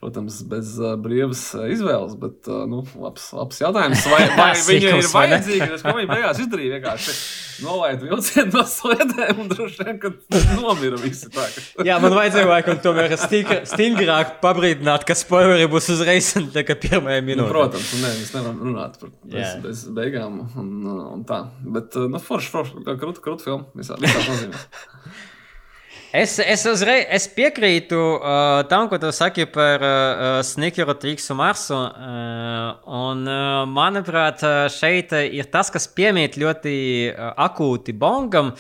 Protams, 0.05 0.43
bez 0.45 0.75
uh, 0.83 0.99
brīvas 1.01 1.41
izvēles, 1.73 2.13
bet 2.21 2.45
uh, 2.53 2.67
nu, 2.69 2.83
labs, 3.01 3.31
labs 3.33 3.63
jautājums. 3.63 4.03
Vai, 4.13 4.21
vai 4.37 4.51
viņa 4.61 4.91
ir 4.91 4.99
ne? 4.99 5.09
vajadzīga? 5.15 5.69
Es 5.79 5.85
domāju, 5.87 6.11
beigās 6.11 6.41
izdarīja 6.45 6.75
vienkārši 6.75 7.15
nolaid 7.65 8.03
vilcienu 8.05 8.53
no 8.53 8.65
sliedēm 8.69 9.41
un 9.41 9.49
droši 9.49 9.87
vien, 9.87 10.01
ka 10.03 10.11
nomira 10.59 11.01
visi 11.01 11.31
tā. 11.33 11.47
Ka... 11.55 11.65
Jā, 11.89 11.97
man 12.05 12.19
vajadzēja 12.19 12.51
laikam 12.51 12.81
tomēr 12.85 13.17
stingr- 13.23 13.65
stingrāk 13.71 14.37
pabrīdināt, 14.45 15.07
ka 15.09 15.17
spoileri 15.17 15.71
būs 15.73 15.89
uzreiz 15.97 16.35
tā 16.53 16.67
kā 16.69 16.77
pirmajā 16.85 17.23
Nu, 17.25 17.29
minūtē. 17.31 17.53
protams, 17.55 17.93
un 17.97 18.05
nē, 18.05 18.15
mēs 18.21 18.35
nevaram 18.37 18.59
runāt 18.69 18.99
par 19.01 19.15
bez, 19.23 19.39
Jā. 19.41 19.53
bez 19.65 19.87
beigām. 19.97 20.43
Un, 20.61 20.75
un 21.15 21.25
tā. 21.29 21.47
Bet, 21.65 21.97
nu, 22.13 22.21
forši, 22.21 22.53
forši, 22.59 22.85
krūta, 22.91 23.25
krūta 23.25 23.49
filma. 23.49 23.71
Visā, 23.79 23.97
visā 24.05 24.27
nozīmē. 24.29 24.67
Es, 26.15 26.37
es, 26.39 26.63
uzreiz, 26.71 27.09
es 27.11 27.25
piekrītu 27.27 27.97
uh, 27.99 28.61
tam, 28.71 28.87
ko 28.87 29.01
tu 29.03 29.09
saki 29.11 29.49
par 29.51 29.83
uh, 29.83 30.37
Snickeru 30.47 30.95
triksu 30.95 31.35
Marsu. 31.35 31.75
Uh, 31.75 32.69
un, 32.87 33.25
uh, 33.27 33.65
manuprāt, 33.67 34.45
uh, 34.47 34.69
šeit 34.71 35.11
uh, 35.11 35.25
ir 35.27 35.49
tas, 35.51 35.73
kas 35.75 35.89
piemīt 35.91 36.39
ļoti 36.39 36.75
uh, 37.09 37.33
akūti 37.49 37.97
Bongam, 37.99 38.53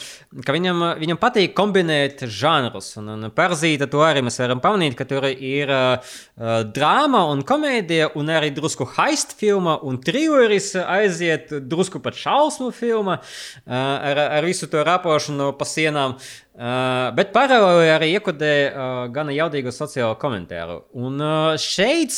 ka 0.42 0.56
viņam, 0.56 0.82
uh, 0.82 0.98
viņam 0.98 1.20
patīk 1.22 1.54
kombinēt 1.54 2.24
žanrus. 2.26 2.88
Un, 2.98 3.12
un 3.14 3.30
parazīta 3.30 3.86
to 3.86 4.02
arī 4.02 4.24
mēs 4.26 4.40
varam 4.42 4.58
pamanīt, 4.58 4.98
ka 4.98 5.06
tur 5.06 5.28
ir 5.30 5.70
uh, 5.70 6.02
uh, 6.02 6.56
drāma 6.66 7.22
un 7.30 7.46
komēdija, 7.46 8.16
un 8.18 8.34
arī 8.34 8.50
drusku 8.58 8.88
heist 8.96 9.38
filma, 9.38 9.76
un 9.86 10.02
trilleris 10.02 10.72
aiziet 10.82 11.54
drusku 11.70 12.02
pat 12.02 12.18
šausmu 12.18 12.74
filma 12.74 13.20
uh, 13.22 13.78
ar, 13.78 14.24
ar 14.40 14.50
visu 14.50 14.66
to 14.66 14.82
rapošanu 14.82 15.52
pa 15.54 15.70
sienām. 15.70 16.18
Uh, 16.18 16.43
bet 16.54 17.32
paralēli 17.34 17.88
arī 17.90 18.12
iekodē 18.14 18.54
uh, 18.70 18.90
gana 19.14 19.34
jaudīgu 19.34 19.72
sociālo 19.74 20.14
komentāru. 20.22 20.84
Un 20.94 21.18
uh, 21.18 21.56
šeit, 21.58 22.14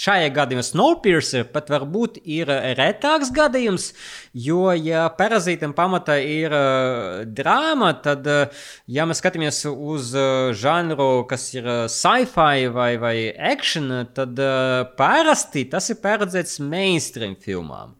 šajā 0.00 0.30
gadījumā, 0.32 0.64
Snowpiercer 0.64 1.44
pat 1.52 1.68
varbūt 1.68 2.22
ir 2.24 2.48
retāks 2.78 3.28
gadījums, 3.36 3.90
jo, 4.32 4.70
ja 4.72 5.02
parazītam 5.12 5.74
pamatā 5.76 6.16
ir 6.24 6.56
uh, 6.56 7.20
drāma, 7.28 7.92
tad, 8.00 8.24
uh, 8.32 8.64
ja 8.88 9.04
mēs 9.04 9.20
skatāmies 9.20 9.60
uz 9.68 10.14
uh, 10.16 10.54
žanru, 10.56 11.26
kas 11.28 11.50
ir 11.52 11.68
uh, 11.68 11.84
sci-fi 11.84 12.70
vai, 12.72 12.94
vai 13.02 13.14
action, 13.52 13.92
tad 14.16 14.40
uh, 14.40 14.88
parasti 14.96 15.68
tas 15.68 15.92
ir 15.92 16.00
paredzēts 16.00 16.62
mainstream 16.64 17.36
filmām 17.36 17.92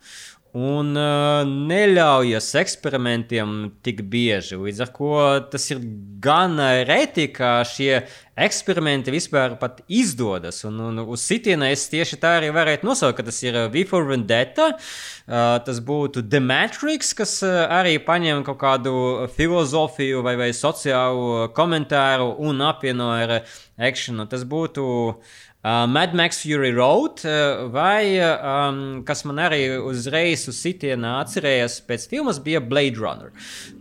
un 0.57 0.95
uh, 0.99 1.43
neļaujas 1.47 2.49
eksperimentiem 2.59 3.71
tik 3.87 4.03
bieži. 4.11 4.59
Līdz 4.59 4.83
ar 4.83 4.91
to 4.97 5.21
tas 5.53 5.67
ir 5.71 5.83
gan 6.23 6.59
reti, 6.89 7.29
ka 7.33 7.61
šie 7.69 8.01
eksperimenti 8.41 9.13
vispār 9.13 9.55
izdodas. 9.89 10.63
Un, 10.67 10.81
un 10.89 11.03
uz 11.05 11.23
sitiena 11.23 11.69
es 11.71 11.87
tieši 11.93 12.19
tā 12.21 12.37
arī 12.39 12.49
varētu 12.55 12.89
nosaukt, 12.89 13.19
ka 13.19 13.27
tas 13.27 13.39
ir 13.45 13.59
V 13.71 13.85
for 13.89 14.09
Vendetta, 14.09 14.73
uh, 14.75 15.59
tas 15.67 15.79
būtu 15.85 16.25
The 16.27 16.41
Matrix, 16.43 17.13
kas 17.15 17.39
arī 17.47 17.99
paņem 18.03 18.43
kaut 18.49 18.59
kādu 18.63 18.95
filozofiju 19.37 20.25
vai, 20.27 20.35
vai 20.41 20.51
sociālu 20.57 21.51
komentāru 21.55 22.33
un 22.43 22.65
apvieno 22.67 23.13
ar 23.15 23.39
akciju. 23.79 24.27
Tas 24.29 24.43
būtu 24.49 24.89
Uh, 24.91 25.49
Mad 25.63 26.15
Max 26.15 26.41
Fury 26.41 26.73
Road, 26.73 27.21
uh, 27.25 27.69
vai 27.69 28.17
um, 28.17 29.03
kas 29.05 29.27
man 29.29 29.43
arī 29.45 29.67
uzreiz 29.77 30.47
uz 30.49 30.57
sitienā 30.57 31.19
atcerējās 31.21 31.75
pēc 31.85 32.07
filmas, 32.09 32.39
bija 32.41 32.63
Blade 32.65 32.97
Runner, 32.97 33.29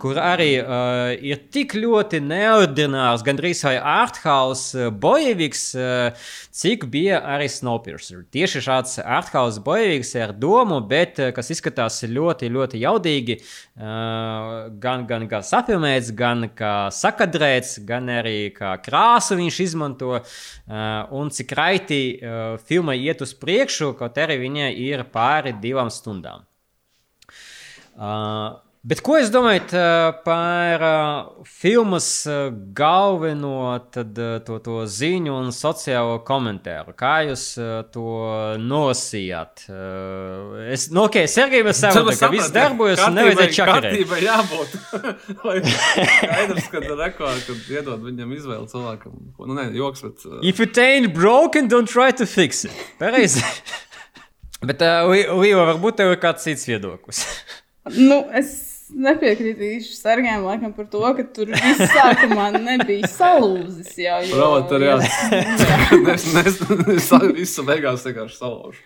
kur 0.02 0.20
arī 0.20 0.58
uh, 0.60 1.14
ir 1.16 1.40
tik 1.56 1.78
ļoti 1.80 2.20
neordinārs, 2.20 3.24
gandrīz 3.24 3.64
vai 3.64 3.78
arthouse 3.80 4.76
uh, 4.76 4.90
bojevīgs, 4.92 5.62
uh, 5.80 6.34
cik 6.52 6.84
bija 6.92 7.22
arī 7.24 7.48
Snowpiercer. 7.48 8.28
Tieši 8.28 8.64
šāds 8.68 9.00
arthouse 9.00 9.64
bojevīgs 9.64 10.12
ar 10.20 10.36
domu, 10.36 10.82
bet 10.84 11.24
uh, 11.24 11.32
kas 11.32 11.54
izskatās 11.56 12.02
ļoti, 12.04 12.52
ļoti 12.60 12.84
jaudīgi, 12.84 13.40
uh, 13.40 14.68
gan, 14.84 15.08
gan 15.08 15.30
kā 15.32 15.40
safilmēts, 15.48 16.12
gan 16.12 16.50
kā 16.52 16.76
sakadrēts, 16.92 17.78
gan 17.88 18.12
arī 18.20 18.52
kā 18.52 18.76
krāsu 18.84 19.40
viņš 19.40 19.64
izmanto, 19.70 20.20
uh, 20.20 21.16
un 21.16 21.32
cik 21.32 21.56
raiti 21.70 22.18
uh, 22.18 22.58
filma 22.66 22.96
iet 22.98 23.22
uz 23.22 23.34
priekšu, 23.38 23.94
kaut 24.00 24.18
arī 24.22 24.40
viņai 24.42 24.72
ir 24.82 25.06
pāri 25.14 25.54
divām 25.62 25.92
stundām. 25.94 26.46
Uh, 28.00 28.58
Bet 28.80 29.02
ko 29.04 29.18
jūs 29.20 29.28
domājat 29.28 29.74
par 30.24 30.84
uh, 30.88 31.44
filmas 31.44 32.06
uh, 32.32 32.46
galveno 32.78 33.74
tad, 33.92 34.14
uh, 34.16 34.38
to, 34.48 34.56
to 34.64 34.78
ziņu 34.88 35.34
un 35.36 35.50
sociālo 35.52 36.22
komentāru? 36.24 36.94
Kā 36.96 37.18
jūs 37.28 37.44
to 37.92 38.06
nosījāt? 38.64 39.66
Es, 40.72 40.86
nu, 40.96 41.04
ok, 41.10 41.18
Sergei, 41.28 41.60
mēs 41.68 41.82
saprotam, 41.84 42.22
ka 42.22 42.30
viss 42.32 42.54
darbojas 42.56 43.04
un 43.04 43.20
nevajadzēja 43.20 43.58
čakarēt. 43.58 43.90
Kārtībai 43.90 44.22
jābūt. 44.24 44.80
Lai 45.50 45.58
skaidrs, 45.68 46.72
ka 46.72 46.84
rekord, 47.04 47.44
kad 47.50 47.68
iedod 47.76 48.08
viņam 48.08 48.32
izvēli 48.40 48.72
cilvēkam. 48.72 49.20
ko- 49.36 49.50
Nu, 49.52 49.60
nē, 49.60 49.68
joks, 49.76 50.06
bet... 50.08 50.24
If 50.54 50.64
it 50.64 50.80
ain't 50.80 51.12
broken, 51.20 51.68
don't 51.68 51.92
try 51.92 52.14
to 52.16 52.24
fix 52.26 52.64
it. 52.64 52.80
Pareizi. 53.02 53.44
Bet, 54.64 54.82
uh, 54.84 55.08
Līva, 55.40 55.68
varbūt 55.74 56.00
tev 56.00 56.10
ir 56.16 56.18
kāds 56.24 56.44
cits 56.48 56.66
viedoklis. 56.68 57.22
Nu, 57.96 58.26
es 58.36 58.50
nepiekritīšu 58.94 59.94
Sergejam 59.98 60.46
laikam 60.48 60.74
par 60.76 60.88
to, 60.92 61.02
ka 61.18 61.24
tur 61.36 61.52
viss 61.54 61.84
sākumā 61.94 62.48
nebija 62.58 63.10
salūzis. 63.12 63.92
Jā, 64.02 64.20
jo- 64.26 64.38
Proletariāts. 64.40 65.08
Es 66.16 66.26
nezinu, 66.34 67.34
visu 67.38 67.64
beigās 67.68 68.04
vienkārši 68.08 68.38
salaužu. 68.40 68.82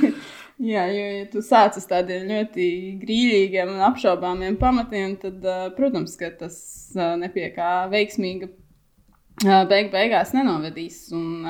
Jā, 0.70 0.82
jo, 0.92 1.04
ja 1.16 1.24
tu 1.32 1.40
sāc 1.40 1.78
uz 1.80 1.86
tādiem 1.88 2.26
ļoti 2.28 2.64
grīļīgiem 3.00 3.70
un 3.72 3.78
apšaubāmiem 3.86 4.58
pamatiem, 4.60 5.14
tad, 5.22 5.46
protams, 5.72 6.18
ka 6.20 6.28
tas 6.36 6.58
uh, 6.98 7.14
nepie 7.16 7.46
kā 7.54 7.86
veiksmīga 7.88 8.50
beig 9.70 9.88
beigās 9.94 10.34
nenovedīs. 10.36 10.98
Un, 11.16 11.46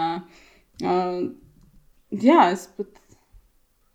jā, 2.15 2.39
es 2.55 2.69
pat, 2.77 2.93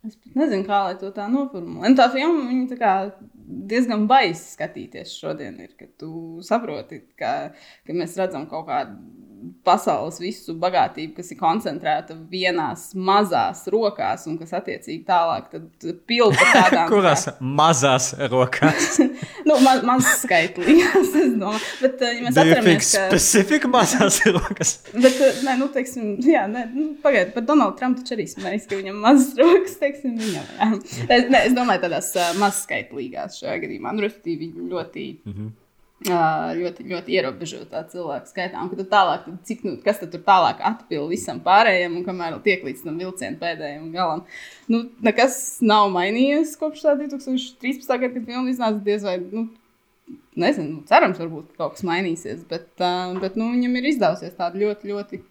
es 0.03 0.17
pat 0.19 0.35
nezinu, 0.41 0.65
kā 0.67 0.81
lai 0.89 0.97
to 0.99 1.13
tā 1.15 1.29
noformulētu. 1.31 1.95
Tā 2.01 2.09
filma 2.11 2.49
viņa 2.49 2.67
tā 2.73 2.79
kā 2.81 2.91
diezgan 3.45 4.07
baisa 4.09 4.47
skatīties 4.55 5.13
šodien, 5.19 5.59
ir, 5.61 5.75
kad 5.79 5.91
tu 6.01 6.41
saproti, 6.45 7.01
ka, 7.19 7.33
ka 7.85 7.95
mēs 7.97 8.17
redzam 8.19 8.47
kaut 8.51 8.67
kādu 8.69 8.97
pasaules 9.65 10.17
visu 10.21 10.53
bagātību, 10.61 11.15
kas 11.17 11.31
ir 11.33 11.39
koncentrēta 11.39 12.15
vienās 12.29 12.87
mazās 12.95 13.63
rokās, 13.71 14.25
un 14.29 14.37
kas 14.39 14.53
attiecīgi 14.59 15.03
tālāk 15.07 15.49
pilda 16.07 16.47
tādām 16.53 16.89
Kurās 16.93 17.27
mazās 17.39 18.11
rokās? 18.31 18.99
nu, 19.47 19.57
ma 19.65 19.75
maz 19.87 20.07
skaitlīgās, 20.21 21.11
es 21.11 21.33
domāju. 21.33 21.63
Bet, 21.81 21.99
uh, 22.01 22.13
ja 22.13 22.25
mēs 22.27 22.39
atceramies, 22.43 22.93
ka... 22.93 23.07
specific 23.09 23.67
mazās 23.71 24.21
rokas? 24.29 24.75
Bet, 24.93 25.19
uh, 25.19 25.43
nē, 25.47 25.57
nu, 25.61 25.69
teiksim, 25.73 26.15
jā, 26.25 26.45
nē, 26.51 26.67
nu, 26.73 26.87
pagaidiet, 27.03 27.33
par 27.35 27.47
Donaldu 27.49 27.79
Trumpu 27.81 28.03
taču 28.03 28.17
arī 28.17 28.29
smējās, 28.31 28.69
ka 28.69 28.79
viņam 28.79 29.03
mazas 29.03 29.35
rokas, 29.41 29.77
teiksim, 29.81 30.17
viņam, 30.21 30.49
jā. 30.61 30.71
Es, 31.05 31.29
nē, 31.29 31.45
es 31.49 31.57
domāju 31.57 31.85
tādās 31.85 32.13
uh, 32.19 32.33
mazskaitlīgās 32.41 33.41
šajā 33.41 33.59
gadījumā, 33.65 33.95
nu, 33.95 34.05
respektīvi, 34.05 34.53
ļoti, 34.71 35.11
mm 35.25 35.35
-hmm. 35.35 35.53
Ļoti, 36.09 36.85
ļoti 36.91 37.15
ierobežotā 37.17 37.81
cilvēku 37.91 38.29
skaitā. 38.29 38.61
Un, 38.61 38.69
tu 38.71 38.85
tālāk, 38.89 39.25
tad 39.25 39.41
cik, 39.47 39.63
nu, 39.65 39.75
kas 39.83 40.01
tad 40.01 40.11
tur 40.13 40.23
tālāk 40.25 40.61
atpilda 40.65 41.09
visam 41.11 41.41
pārējiem, 41.45 41.97
un 41.99 42.05
kamēr 42.05 42.37
tiek 42.45 42.65
līdz 42.67 42.85
tam 42.85 42.99
vilcienam 43.01 43.37
pēdējiem 43.41 43.91
galam. 43.95 44.25
Nu, 44.71 44.85
nekas 45.05 45.37
nav 45.65 45.89
mainījies 45.95 46.55
kopš 46.61 46.85
tā 46.87 46.95
2013. 46.99 47.87
gada, 47.89 48.11
kad 48.13 48.27
filma 48.27 48.51
iznāca 48.51 48.83
diez 48.85 49.05
vai, 49.07 49.17
nu, 49.23 49.47
nezinu, 50.35 50.77
nu, 50.77 50.83
cerams, 50.89 51.19
varbūt 51.21 51.53
ka 51.53 51.63
kaut 51.63 51.77
kas 51.77 51.87
mainīsies, 51.87 52.45
bet, 52.49 52.69
uh, 52.79 53.15
bet 53.21 53.39
nu, 53.39 53.49
viņam 53.55 53.79
ir 53.79 53.89
izdevusies 53.93 54.37
tāda 54.37 54.61
ļoti, 54.61 54.93
ļoti 54.93 55.21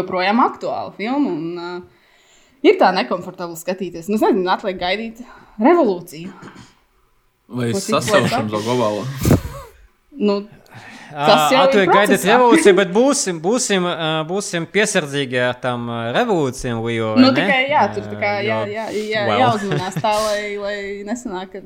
joprojām 0.00 0.42
aktuāla 0.44 0.94
filma. 0.96 1.34
Un, 1.36 1.48
uh, 1.58 2.00
ir 2.66 2.80
tā 2.80 2.90
nekomfortabli 2.96 3.58
skatīties. 3.60 4.10
Nu, 4.10 4.18
es 4.18 4.24
nezinu, 4.24 4.48
atliek 4.52 4.80
gaidīt 4.80 5.22
revolūciju. 5.60 6.32
Vai 7.50 7.72
es 7.74 7.86
sasaušam 7.90 8.50
to 8.52 8.62
globālo? 8.64 9.04
Nu, 10.20 10.34
Tas 11.10 11.50
jau 11.50 11.62
ir 11.74 11.88
gaidīt 11.90 12.24
revolūciju, 12.28 12.74
bet 12.78 12.90
būsim, 12.94 13.38
būsim, 13.42 13.86
būsim 14.28 14.66
piesardzīgi 14.70 15.40
ar 15.42 15.56
tām 15.62 15.88
revolūcijām. 16.14 16.82
Nu, 17.18 17.30
tikai 17.34 17.64
jā, 17.70 17.86
tur 17.94 18.06
tā 18.12 18.18
kā, 18.20 18.34
jā, 18.46 18.60
jā, 18.70 18.84
jā, 18.94 19.24
well. 19.26 19.42
jāuzmanās 19.42 19.98
tā, 19.98 20.12
lai, 20.26 20.42
lai 20.60 20.76
nesanāk, 21.08 21.56
ka, 21.56 21.64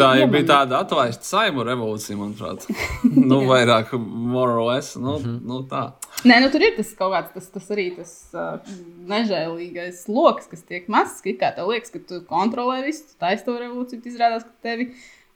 Tā 0.00 0.10
jau 0.16 0.26
bija 0.32 0.46
tāda 0.48 0.78
atlaista 0.80 1.26
saimu 1.28 1.64
revolūcija, 1.68 2.16
manuprāt. 2.16 2.64
nu, 3.30 3.42
vairāk, 3.48 3.92
more 4.00 4.54
or 4.56 4.62
less. 4.72 4.96
Nu, 4.96 5.18
Mhm. 5.20 5.34
nu, 5.44 5.58
tā. 5.68 5.82
Nē, 6.24 6.38
nu, 6.40 6.48
tur 6.52 6.64
ir 6.64 6.76
tas 6.78 6.94
kaut 6.96 7.12
kāds, 7.12 7.34
tas, 7.36 7.46
tas 7.52 7.68
arī 7.76 7.86
tas 7.96 8.12
uh, 8.32 8.58
nežēlīgais 9.10 10.06
lokus, 10.08 10.48
kas 10.50 10.62
tiek 10.68 10.88
mazs. 10.92 11.20
Kā 11.40 11.52
tev 11.56 11.68
liekas, 11.72 11.92
ka 11.92 12.00
tu 12.08 12.20
kontrolē 12.28 12.80
visu, 12.86 13.04
tu 13.10 13.18
taisi 13.20 13.44
to 13.46 13.56
revolūciju, 13.60 14.00
bet 14.00 14.10
izrādās, 14.12 14.44
ka 14.48 14.70
tevi 14.70 14.88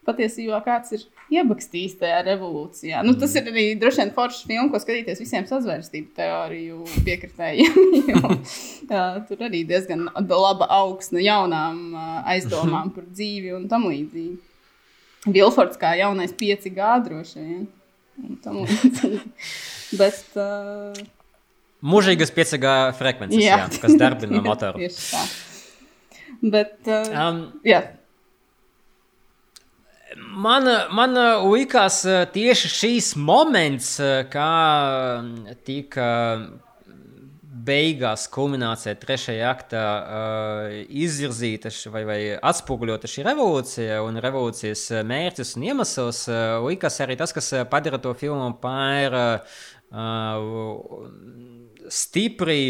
patiesībā 0.06 0.60
kāds 0.64 0.94
ir 0.96 1.04
iebakstījis 1.34 1.98
tajā 2.00 2.22
revolūcijā. 2.28 3.02
Nu, 3.06 3.14
tas 3.18 3.34
ir 3.38 3.48
arī 3.50 3.66
droši 3.80 4.02
vien 4.02 4.12
foršs 4.16 4.44
filmas, 4.48 4.72
ko 4.72 4.80
skatīties 4.82 5.22
visiem 5.24 5.46
sazvērstību 5.48 6.12
teoriju 6.16 6.82
piekritējiem. 7.06 8.40
tur 9.28 9.46
arī 9.48 9.64
diezgan 9.68 10.08
laba 10.14 10.68
augsne 10.80 11.24
jaunām 11.24 11.94
aizdomām 12.24 12.92
par 12.94 13.08
dzīvi 13.10 13.54
un 13.56 13.68
tam 13.72 13.88
līdzīgi. 13.90 14.36
Vilfords 15.24 15.80
kā 15.80 15.94
jaunais 15.96 16.34
5G 16.36 16.92
droši 17.06 17.40
vien. 17.40 17.64
Bet, 20.00 20.20
uh, 20.38 20.94
Mūžīgas 21.84 22.30
5G 22.34 22.74
frekvences, 22.98 23.40
jā. 23.42 23.58
Jā, 23.64 23.80
kas 23.82 23.96
darbina 24.00 24.40
motoru. 24.44 24.78
Tieši 24.82 25.02
tā. 25.10 25.24
Bet, 26.44 26.76
uh, 26.86 27.10
Um, 27.24 27.40
jā, 27.66 27.80
Man, 30.16 30.66
man 30.94 31.16
likās 31.50 32.02
eh, 32.06 32.24
tieši 32.30 32.68
šīs 32.70 33.08
moments, 33.18 33.96
eh, 34.02 34.22
kā 34.30 34.50
mm, 35.22 35.56
tika 35.66 36.06
beigās, 37.64 38.26
kulminācijā, 38.28 38.92
trešajā 39.00 39.44
aktā 39.48 39.82
uh, 40.04 40.72
izvirzīta 41.00 41.70
vai, 41.94 42.02
vai 42.04 42.16
atspoguļota 42.36 43.08
šī 43.08 43.22
revolūcija 43.24 44.02
un 44.04 44.20
revolūcijas 44.20 44.82
mērķis 45.08 45.54
un 45.56 45.64
iemesls. 45.70 46.20
Uh, 46.28 46.58
likās 46.66 47.00
arī 47.00 47.16
tas, 47.16 47.32
kas 47.32 47.48
padara 47.72 47.96
to 48.04 48.12
filmu 48.20 48.50
par 48.60 49.16
uh, 49.16 49.56
stipri 51.88 52.60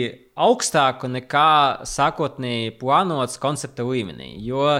augstāku 0.46 1.10
nekā 1.10 1.48
sākotnēji 1.90 2.76
plānots 2.78 3.40
koncepta 3.42 3.82
līmenī. 3.88 4.30
Jo 4.46 4.76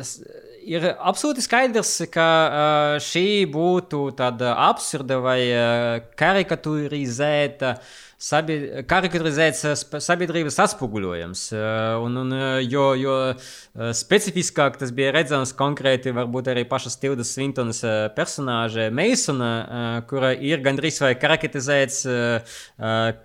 s- 0.00 0.22
ir 0.66 0.86
absolūti 0.92 1.42
skaidrs, 1.44 1.96
ka 2.12 2.28
uh, 2.28 2.94
šī 3.02 3.44
būtu 3.52 4.04
tāda 4.18 4.54
absurda 4.68 5.18
vai 5.22 5.40
uh, 5.50 5.98
karikaturizēta. 6.18 7.76
Sabi, 8.22 8.54
karikaturizēts 8.86 9.64
sp- 9.74 9.98
sabiedrības 9.98 10.54
atspoguļojums. 10.62 11.40
Un, 12.06 12.20
un, 12.20 12.34
jo, 12.62 12.84
jo 12.94 13.16
specifiskāk 13.98 14.76
tas 14.78 14.92
bija 14.94 15.10
redzams 15.16 15.50
konkrēti, 15.58 16.12
varbūt 16.14 16.52
arī 16.52 16.62
pašas 16.70 17.00
Tildas 17.02 17.32
Svintonas 17.34 17.82
personāža 18.14 18.92
Meisona, 18.94 19.50
kura 20.06 20.30
ir 20.38 20.62
gandrīz 20.62 21.02
vai 21.02 21.16
karikaturizēts 21.18 22.04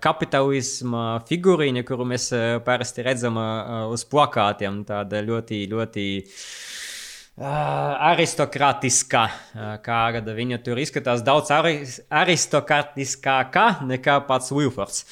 kapitālisma 0.02 1.04
figūriņa, 1.30 1.86
kuru 1.86 2.08
mēs 2.16 2.32
parasti 2.66 3.06
redzam 3.06 3.38
uz 3.94 4.02
plakātiem. 4.10 4.82
Tāda 4.90 5.22
ļoti, 5.30 5.62
ļoti. 5.70 6.08
Uh, 6.18 6.67
aristokrātiskā, 7.38 9.24
uh, 9.28 9.74
kā 9.84 9.98
gada 10.18 10.34
viņa 10.34 10.60
tur 10.64 10.80
izskatās 10.82 11.22
daudz 11.26 11.52
ari 11.54 11.74
aristokrātiskākā 12.22 13.66
nekā 13.86 14.20
pats 14.28 14.50
Wilfords. 14.54 15.04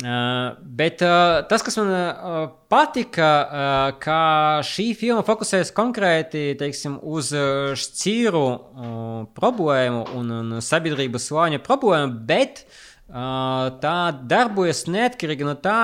Uh, 0.00 0.54
bet 0.62 1.02
uh, 1.04 1.42
tas, 1.50 1.60
kas 1.66 1.76
man 1.76 1.90
uh, 1.92 2.44
patika, 2.72 3.30
uh, 3.44 3.98
ka 4.00 4.20
šī 4.64 4.94
filma 4.96 5.24
fokusējas 5.26 5.74
konkrēti 5.76 6.54
teiksim, 6.60 6.94
uz 7.02 7.32
uh, 7.36 7.74
šķīru 7.76 8.44
uh, 8.46 8.60
problēmu 9.36 10.06
un, 10.16 10.30
un 10.38 10.62
sabiedrības 10.64 11.28
slāņa 11.28 11.60
problēmu, 11.66 12.22
bet 12.30 12.64
uh, 12.64 12.86
tā 13.10 13.96
darbojas 14.30 14.84
neatkarīgi 14.86 15.46
no 15.46 15.56
tā, 15.58 15.80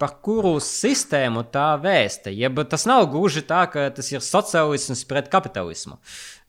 par 0.00 0.16
kuru 0.24 0.58
sistēmu 0.60 1.46
tā 1.52 1.72
vēsta. 1.80 2.32
Jeb 2.32 2.60
tas 2.68 2.84
nav 2.90 3.06
gluži 3.12 3.42
tā, 3.48 3.64
ka 3.72 3.88
tas 3.96 4.12
ir 4.12 4.24
sociālisms 4.24 5.06
pret 5.08 5.32
kapitālismu. 5.32 5.98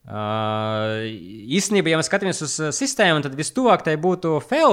Uh, 0.01 1.05
īstenībā, 1.53 1.91
ja 1.91 1.99
mēs 1.99 2.07
skatāmies 2.09 2.41
uz 2.41 2.55
sistēmu, 2.73 3.21
tad 3.21 3.35
vistuvāk 3.37 3.83
tai 3.85 3.93
būtu 4.01 4.39
feu, 4.41 4.71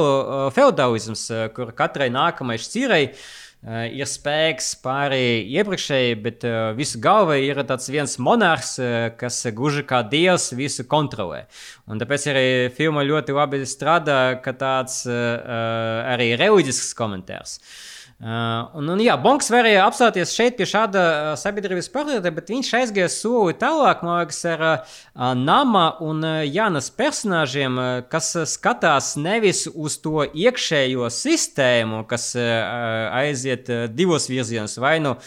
feudālisms, 0.56 1.26
kur 1.52 1.74
katrai 1.76 2.08
nākamajai 2.14 2.62
šķirei 2.64 3.02
uh, 3.10 3.18
Uh, 3.20 3.47
ir 3.66 4.06
spēks 4.06 4.70
pāri 4.84 5.42
iepriekšēji, 5.58 6.14
bet 6.22 6.46
visu 6.78 7.00
galva 7.02 7.40
ir 7.42 7.58
tāds 7.66 7.90
viens 7.90 8.14
monarhs, 8.22 8.76
kas 9.18 9.42
gluži 9.54 9.82
kā 9.88 10.04
dievs 10.06 10.52
visu 10.54 10.86
kontrolē. 10.86 11.44
Un 11.90 11.98
tāpēc 11.98 12.28
arī 12.30 12.48
filma 12.76 13.02
ļoti 13.02 13.34
labi 13.34 13.64
strādā, 13.66 14.38
ka 14.44 14.54
tāds 14.54 15.02
arī 15.10 16.32
reliģisks 16.38 16.94
komentārs. 16.98 17.58
Uh, 17.58 17.97
un, 18.18 18.88
un, 18.90 18.98
jā, 18.98 19.14
Bonks 19.22 19.46
varēja 19.54 19.84
apstāties 19.86 20.32
šeit 20.34 20.56
pie 20.58 20.66
šāda 20.66 21.02
sabiedrības 21.38 21.86
portreta, 21.94 22.32
bet 22.34 22.50
viņš 22.50 22.70
aizgāja 22.80 23.10
soli 23.14 23.54
tālāk, 23.54 24.02
man 24.02 24.24
liekas, 24.24 24.40
ar 24.50 24.64
uh, 24.66 24.96
Nama 25.38 25.84
un 26.02 26.24
uh, 26.26 26.40
Jānas 26.42 26.90
personāžiem, 26.90 27.78
uh, 27.78 27.90
kas 28.10 28.32
skatās 28.50 29.12
nevis 29.22 29.68
uz 29.70 30.00
to 30.02 30.26
iekšējo 30.26 31.06
sistēmu, 31.14 32.02
kas 32.10 32.32
aiziet 32.38 33.70
divos 33.94 34.26
virzienos, 34.30 34.74
vai 34.82 34.98
nu 34.98 35.14
no 35.14 35.20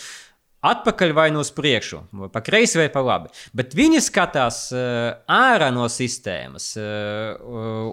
atpakaļ 0.62 1.14
vai 1.18 1.28
uz 1.38 1.50
priekšu, 1.56 2.04
vai 2.14 2.30
pa 2.32 2.42
kreisi 2.46 2.78
vai 2.78 2.88
pa 2.94 3.02
labi. 3.02 3.32
Bet 3.58 3.74
viņi 3.78 4.02
skatās 4.04 4.68
uh, 4.76 5.18
ārā 5.32 5.72
no 5.74 5.88
sistēmas 5.90 6.72
uh, 6.78 7.42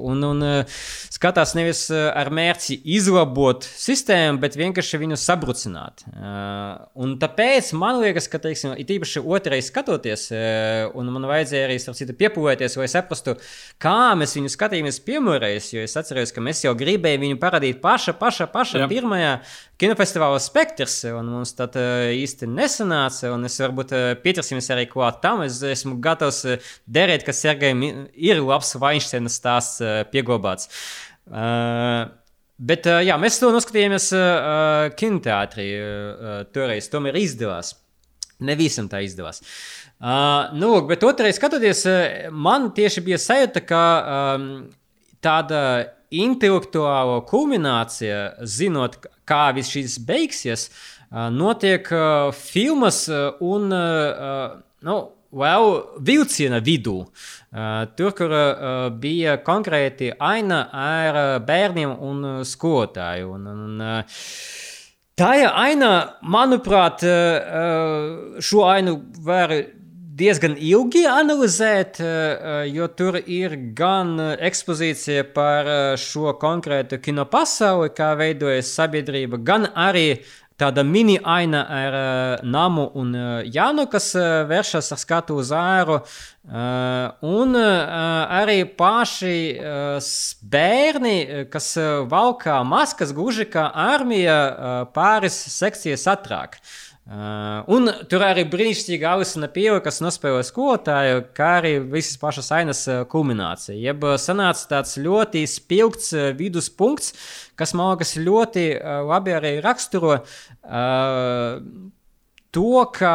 un, 0.05 0.21
un 0.29 0.45
uh, 0.45 0.81
skatās 1.15 1.55
nevis 1.57 1.87
ar 1.91 2.29
mērķi 2.35 2.77
izlabot 2.97 3.65
sistēmu, 3.65 4.41
bet 4.43 4.57
vienkārši 4.59 5.01
viņu 5.01 5.17
sabrucināt. 5.19 6.05
Un 6.99 7.15
tāpēc 7.21 7.71
man 7.79 8.01
liekas, 8.03 8.29
ka, 8.31 8.41
teiksim, 8.43 8.75
it 8.79 8.91
īpaši 8.93 9.23
otrais 9.25 9.71
skatoties, 9.71 10.29
un 10.99 11.11
man 11.15 11.27
vajadzēja 11.31 11.69
arī 11.69 11.79
citu, 11.83 12.15
piepūlēties, 12.19 12.77
lai 12.81 12.89
saprastu, 12.91 13.37
kā 13.83 14.13
mēs 14.19 14.37
viņu 14.39 14.53
skatījāmies 14.53 15.01
pirmoreiz, 15.07 15.71
jo 15.75 15.83
es 15.85 15.97
atceros, 15.99 16.35
ka 16.35 16.45
mēs 16.45 16.63
jau 16.67 16.75
gribējām 16.79 17.27
viņu 17.27 17.41
parādīt 17.43 17.83
paša, 17.83 18.15
paša, 18.21 18.49
paša 18.53 18.85
Jā. 18.85 18.91
pirmajā 18.91 19.33
kinofestivāla 19.81 20.41
spektrs, 20.43 21.01
un 21.15 21.33
mums 21.33 21.55
tad 21.59 21.77
īsti 21.79 22.51
nesanāca, 22.59 23.33
un 23.35 23.49
es 23.49 23.59
varbūt 23.63 23.95
pieķersimies 24.25 24.71
arī 24.75 24.89
klāt 24.91 25.23
tam. 25.25 25.45
Es 25.47 25.63
esmu 25.65 25.97
gatavs 26.05 26.45
derēt, 26.85 27.25
ka 27.27 27.35
Sergejam 27.37 27.85
ir 28.13 28.43
labs 28.43 28.75
Vainšteinas 28.83 29.39
stāsts 29.41 29.85
pieglabāts. 30.13 30.71
Uh, 31.29 32.09
Bet, 32.59 32.89
jā, 33.07 33.15
mēs 33.23 33.37
to 33.39 33.53
noskatījāmies 33.55 34.09
uh, 34.19 34.89
kinoteātrī. 34.99 35.67
Uh, 35.79 36.41
toreiz 36.51 36.89
tomēr 36.91 37.15
izdevās. 37.21 37.77
Ne 38.43 38.57
visam 38.59 38.89
tā 38.91 39.05
izdevās. 39.07 39.39
Uh, 39.99 40.51
nu, 40.59 40.73
bet 40.87 41.07
otrreiz 41.07 41.39
skatoties, 41.39 41.85
man 42.35 42.73
tieši 42.75 43.05
bija 43.07 43.21
sajūta, 43.23 43.63
ka 43.67 43.85
um, 44.01 44.49
tāda 45.23 45.61
intelektuāla 46.11 47.21
kulminācija, 47.31 48.21
zinot, 48.43 48.99
kā 49.29 49.49
viss 49.55 49.75
šis 49.75 49.99
beigsies, 50.09 50.69
notiek 51.11 51.89
filmas 52.37 53.07
un 53.41 53.69
nu, 53.71 54.97
vēl 55.29 55.69
vilciena 56.05 56.61
vidū. 56.65 56.99
Tur, 57.97 58.15
kur 58.17 58.35
bija 59.01 59.39
konkrēti 59.45 60.13
aina 60.21 60.63
ar 60.73 61.21
bērniem 61.49 61.95
un 62.11 62.25
skolotāju. 62.45 63.37
Un, 63.37 63.53
un, 63.53 63.93
Tā 65.19 65.33
ir 65.35 65.49
aina, 65.51 65.89
manuprāt, 66.23 67.01
šo 68.39 68.61
ainu 68.71 68.93
var 69.27 69.51
diezgan 70.19 70.55
ilgi 70.55 71.03
analizēt, 71.11 71.99
jo 72.71 72.87
tur 72.95 73.19
ir 73.19 73.57
gan 73.75 74.13
ekspozīcija 74.39 75.25
par 75.35 75.73
šo 75.99 76.37
konkrētu 76.39 77.01
kino 77.03 77.27
pasauli, 77.33 77.91
kā 77.99 78.13
veidojas 78.21 78.71
sabiedrība, 78.79 79.43
gan 79.43 79.67
arī 79.75 80.21
tāda 80.59 80.85
mini 80.85 81.19
aina 81.23 81.63
ar 81.71 81.99
uh, 81.99 82.47
namu 82.47 82.89
un 82.99 83.15
uh, 83.15 83.29
Jānu, 83.47 83.87
kas 83.91 84.11
uh, 84.19 84.43
vēršas 84.51 84.91
ar 84.95 85.01
skatu 85.01 85.39
uz 85.39 85.53
āru, 85.55 86.01
uh, 86.03 87.29
un 87.29 87.55
uh, 87.55 87.87
arī 88.41 88.65
paši 88.79 89.39
uh, 89.55 90.11
bērni, 90.43 91.47
kas 91.53 91.71
uh, 91.79 92.03
valkā 92.11 92.59
maskas, 92.67 93.15
gluži 93.15 93.47
kā 93.53 93.69
armija 93.71 94.39
uh, 94.49 94.77
pāris 94.95 95.39
sekcijas 95.55 96.09
atrāk. 96.11 96.59
Uh, 96.59 96.88
Uh, 97.09 97.63
un 97.73 97.89
tur 98.05 98.21
arī 98.21 98.43
brīnišķīga 98.53 99.15
Alisona 99.15 99.49
Pieva, 99.49 99.79
kas 99.81 100.03
nospēlē 100.05 100.43
skolotāju, 100.45 101.23
kā 101.33 101.55
arī 101.63 101.71
visas 101.81 102.19
pašas 102.21 102.51
ainas 102.53 102.83
uh, 102.85 102.99
kulminācija. 103.09 103.79
Jeb 103.81 104.03
uh, 104.05 104.19
sanāca 104.21 104.67
tāds 104.75 104.99
ļoti 105.01 105.47
spilgts 105.49 106.13
viduspunkts, 106.37 107.15
kas 107.57 107.73
man 107.73 107.95
liekas 107.95 108.13
ļoti 108.21 108.67
labi 109.09 109.33
arī 109.39 109.55
raksturo 109.65 110.19
uh, 110.19 111.63
to, 112.53 112.75
ka 112.93 113.15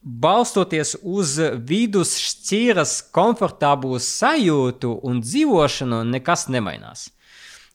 balstoties 0.00 0.98
uz 1.00 1.38
vidus 1.56 2.12
šķiras 2.20 2.98
komfortablu 3.16 3.96
sajūtu 3.96 4.92
un 5.08 5.24
dzīvošanu, 5.24 6.02
nekas 6.12 6.50
nemainās. 6.52 7.08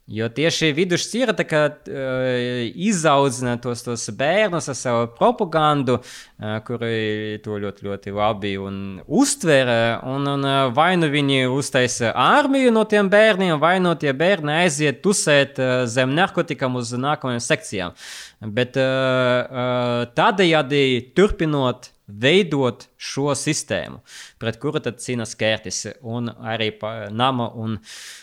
Jo 0.06 0.28
tieši 0.30 0.68
vidusšķira 0.78 1.34
uh, 1.34 2.68
izaudzina 2.78 3.56
tos, 3.58 3.80
tos 3.82 4.04
bērnus 4.14 4.68
ar 4.70 4.76
savu 4.78 5.08
propagandu, 5.18 5.96
uh, 5.98 6.60
kuri 6.68 7.40
to 7.42 7.58
ļoti, 7.64 7.88
ļoti 7.88 8.14
labi 8.14 8.52
uztver. 8.62 9.72
Un, 10.06 10.28
un 10.30 10.46
uh, 10.46 10.68
vai 10.78 10.92
nu 11.02 11.10
viņi 11.10 11.48
uztaisa 11.50 12.12
armiju 12.14 12.70
no 12.76 12.84
tiem 12.86 13.10
bērniem, 13.10 13.58
vai 13.58 13.80
no 13.82 13.96
tie 13.98 14.14
bērni 14.14 14.54
aiziet 14.60 15.02
tusēt 15.02 15.58
uh, 15.58 15.74
zem 15.90 16.14
narkotikām 16.14 16.78
uz 16.78 16.94
nākamajām 16.94 17.42
sekcijām. 17.42 17.98
Bet 18.46 18.78
uh, 18.78 18.86
uh, 18.86 20.06
tādējādi 20.14 20.84
turpinot 21.18 21.90
veidot 22.06 22.86
šo 23.02 23.34
sistēmu, 23.34 24.04
pret 24.38 24.62
kuru 24.62 24.86
tad 24.86 25.02
cīnās 25.02 25.34
Kērtis 25.40 25.88
un 26.06 26.30
arī 26.30 26.70
Nama 27.10 27.50
un 27.58 27.80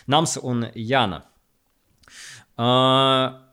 Nams 0.07 0.39
un 0.39 0.69
Jana. 0.79 1.25
Uh, 2.63 3.43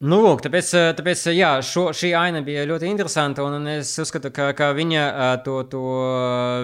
Nu, 0.00 0.16
lūk, 0.24 0.40
tāpēc, 0.40 0.68
tāpēc 0.96 1.22
jā, 1.36 1.48
šo, 1.60 1.90
šī 1.92 2.14
aina 2.16 2.40
bija 2.40 2.62
ļoti 2.64 2.86
interesanta. 2.88 3.44
Un 3.44 3.66
es 3.68 3.90
uzskatu, 4.00 4.30
ka, 4.32 4.46
ka 4.56 4.70
viņa 4.72 5.02
to, 5.44 5.58
to 5.68 5.82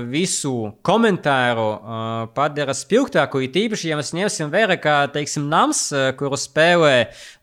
visu 0.09 0.71
komentāru 0.89 1.67
uh, 1.75 1.99
padara 2.33 2.73
spilgtāku. 2.73 3.43
It 3.45 3.59
īpaši, 3.61 3.91
ja 3.91 4.01
mēs 4.01 4.15
ņemsim 4.17 4.49
vērā, 4.55 4.79
ka, 4.81 4.97
teiksim, 5.13 5.51
Nams, 5.53 5.83
kuru 6.17 6.41
spēlē 6.41 6.95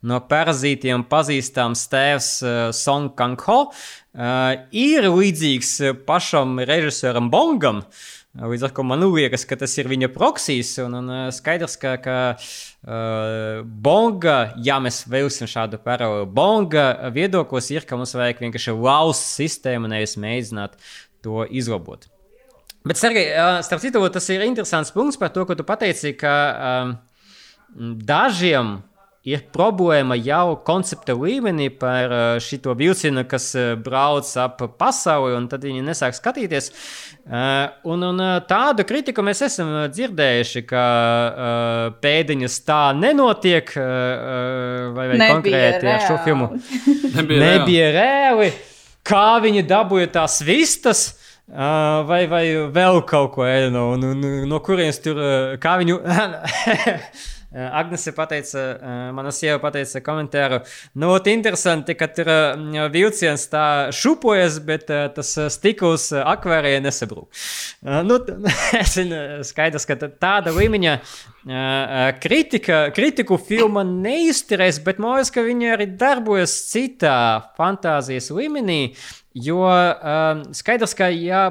no 0.09 0.17
parazītiem 0.33 1.05
pazīstams 1.13 1.85
tēvs 1.93 2.33
uh, 2.41 2.57
Song 2.73 3.13
Kang-ho, 3.13 3.61
uh, 3.69 4.49
ir 4.73 5.11
līdzīgs 5.13 5.75
pašam 6.09 6.57
režisoram 6.65 7.29
Bongam. 7.29 7.85
Līdz 8.33 8.65
ar 8.65 8.73
to 8.73 8.81
man 8.81 9.05
liekas, 9.13 9.45
ka 9.45 9.61
tas 9.61 9.77
ir 9.77 9.93
viņa 9.93 10.09
proksijas. 10.09 10.79
Un, 10.89 11.03
un 11.03 11.33
skaidrs, 11.37 11.77
ka. 11.77 11.99
ka 12.01 12.21
Uh, 12.33 12.53
bonga, 12.83 14.37
ja 14.59 14.79
mēs 14.83 15.03
vēlamies 15.07 15.53
šādu 15.53 15.79
paralēlu, 15.83 16.27
bonga 16.27 17.11
viedoklis 17.15 17.69
ir, 17.71 17.87
ka 17.87 17.99
mums 17.99 18.15
vajag 18.17 18.41
vienkārši 18.43 18.75
lauzt 18.75 19.29
sistēmu, 19.37 19.87
nevis 19.91 20.17
mēģināt 20.19 20.75
to 21.23 21.45
izlabot. 21.47 22.09
Bet, 22.83 22.99
Sergei, 22.99 23.29
starp 23.63 23.79
citu, 23.79 24.01
tas 24.11 24.27
ir 24.33 24.43
interesants 24.43 24.91
punkts 24.91 25.19
par 25.19 25.31
to, 25.31 25.45
ko 25.47 25.55
tu 25.55 25.63
pateici, 25.63 26.11
ka 26.19 26.33
um, 26.59 26.97
dažiem 28.03 28.81
ir 29.23 29.45
problēma 29.55 30.17
jau 30.19 30.57
koncepta 30.67 31.15
līmenī 31.15 31.69
par 31.79 32.11
uh, 32.11 32.23
šo 32.43 32.75
vilcienu, 32.75 33.23
kas 33.29 33.53
uh, 33.55 33.71
brauc 33.79 34.27
ap 34.39 34.59
pasauli, 34.79 35.37
un 35.37 35.47
tad 35.51 35.63
viņi 35.63 35.83
nesāk 35.85 36.17
skatīties. 36.17 36.69
Uh, 37.23 37.71
un, 37.87 38.03
un 38.09 38.19
tādu 38.49 38.83
kritiku 38.87 39.23
mēs 39.23 39.45
esam 39.47 39.71
dzirdējuši, 39.93 40.65
ka 40.67 40.83
pēdiņas 42.03 42.59
tā 42.67 42.83
nenotiek, 42.97 43.71
vai, 43.77 45.07
vai 45.13 45.19
konkrēti 45.21 45.87
reāli. 45.87 45.93
ar 45.93 46.07
šo 46.07 46.19
filmu. 46.25 46.49
Nebija, 47.15 47.43
Nebija 47.45 47.89
reāli. 47.95 48.53
Kā 49.07 49.27
viņi 49.43 49.63
dabūja 49.67 50.11
tās 50.19 50.41
vistas? 50.43 51.13
Uh, 51.43 52.03
vai, 52.07 52.21
vai 52.31 52.43
vēl 52.71 53.01
kaut 53.07 53.33
ko 53.35 53.43
tādu, 53.43 53.67
no, 53.71 53.97
no, 53.99 54.13
no 54.47 54.59
kurienes 54.63 55.01
tur, 55.03 55.19
kā 55.61 55.75
viņu 55.81 55.97
Agnese 57.53 58.11
pateica, 58.17 58.61
mana 59.13 59.31
sieva 59.35 59.59
pateica 59.61 60.01
komentāru. 60.01 60.61
Nu, 60.97 61.11
ot, 61.13 61.27
interesanti, 61.29 61.93
ka 61.97 62.07
uh, 62.23 62.87
vilciens 62.93 63.45
tā 63.51 63.65
šupojas, 63.93 64.57
bet 64.65 64.87
tas 64.89 65.33
stikls 65.53 66.07
akvērijā 66.17 66.81
nesabrūk. 66.81 67.29
Nu, 68.09 68.17
es 68.81 68.95
zinu, 68.97 69.19
skaidrs, 69.45 69.85
ka 69.85 69.99
tā- 70.01 70.11
tāda 70.17 70.55
līmeņa 70.55 70.97
kritika, 72.23 72.85
kritiku 72.95 73.37
filma 73.37 73.83
neizturēs, 73.83 74.79
bet 74.83 75.01
man 75.01 75.17
liekas, 75.17 75.33
ka 75.33 75.43
viņi 75.43 75.73
arī 75.73 75.87
darbojas 75.99 76.53
citā 76.69 77.17
fantāzijas 77.57 78.31
līmenī. 78.31 78.95
Jo 79.33 79.63
um, 79.65 80.43
skaidrs, 80.53 80.91
ka 80.93 81.07
ja 81.09 81.47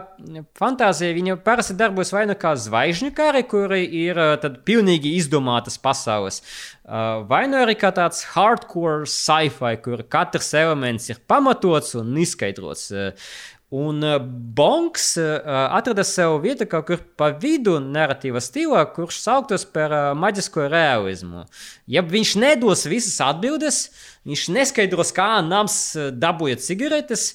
fantāzija 0.54 1.16
viņa 1.16 1.34
parasti 1.42 1.74
darbojas 1.74 2.12
vai 2.14 2.22
nu 2.30 2.36
kā 2.38 2.52
zvaigžņu 2.54 3.10
kari, 3.16 3.42
kuri 3.50 3.82
ir 4.04 4.20
tad 4.38 4.60
pilnīgi 4.68 5.16
izdomātas 5.18 5.80
pasaules, 5.82 6.38
uh, 6.86 7.24
vai 7.26 7.48
nu 7.50 7.58
arī 7.58 7.74
kā 7.80 7.90
tāds 7.96 8.22
hardcore 8.36 9.08
sci-fi, 9.10 9.74
kur 9.82 10.06
katrs 10.06 10.52
elements 10.62 11.10
ir 11.10 11.18
pamatots 11.26 11.96
un 11.98 12.14
izskaidrots. 12.22 12.86
Uh, 12.94 13.34
Un 13.72 14.02
uh, 14.04 14.18
Bonks 14.20 15.14
uh, 15.16 15.38
atrada 15.72 16.04
sev 16.04 16.34
vietu 16.44 16.66
kaut 16.68 16.90
kur 16.90 16.98
pa 17.16 17.30
vidu 17.32 17.78
narratīva 17.80 18.42
stilā, 18.44 18.82
kurš 18.92 19.22
sauktos 19.22 19.64
par 19.64 19.94
uh, 19.96 20.08
maģisko 20.12 20.66
realismu. 20.68 21.46
Ja 21.88 22.02
viņš 22.04 22.34
nedos 22.42 22.84
visas 22.84 23.16
atbildes, 23.24 23.86
viņš 24.28 24.42
neskaidros, 24.52 25.14
kā 25.16 25.38
nams 25.46 25.78
dabūja 25.96 26.60
cigaretes. 26.60 27.30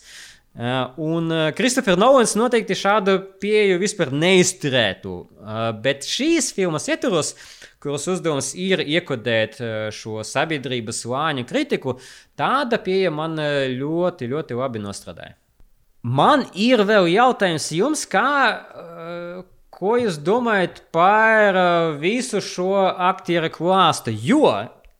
Un 0.57 1.29
Kristofers 1.53 1.99
Nolans 2.01 2.31
noteikti 2.33 2.73
šādu 2.73 3.13
pieeju 3.41 3.77
vispār 3.77 4.09
neizturētu. 4.09 5.17
Bet 5.85 6.07
šīs 6.09 6.49
filmas 6.57 6.89
ietvaros, 6.89 7.35
kuras 7.77 8.07
uzdevums 8.09 8.55
ir 8.57 8.81
iekodēt 8.81 9.59
šo 9.93 10.25
sabiedrības 10.25 11.03
slāņu 11.05 11.45
kritiku, 11.45 11.99
tāda 12.33 12.81
pieeja 12.81 13.13
man 13.13 13.37
ļoti, 13.37 14.31
ļoti 14.33 14.57
labi 14.57 14.81
nostrādāja. 14.81 15.37
Man 16.07 16.45
ir 16.55 16.83
vēl 16.87 17.09
jautājums 17.11 17.67
jums, 17.75 18.05
kā, 18.07 18.31
uh, 18.79 19.43
ko 19.73 19.97
jūs 19.99 20.19
domājat 20.23 20.81
par 20.95 21.57
uh, 21.57 21.95
visu 21.99 22.39
šo 22.43 22.71
aktieru 22.85 23.49
klāstu? 23.51 24.13
Jo 24.15 24.53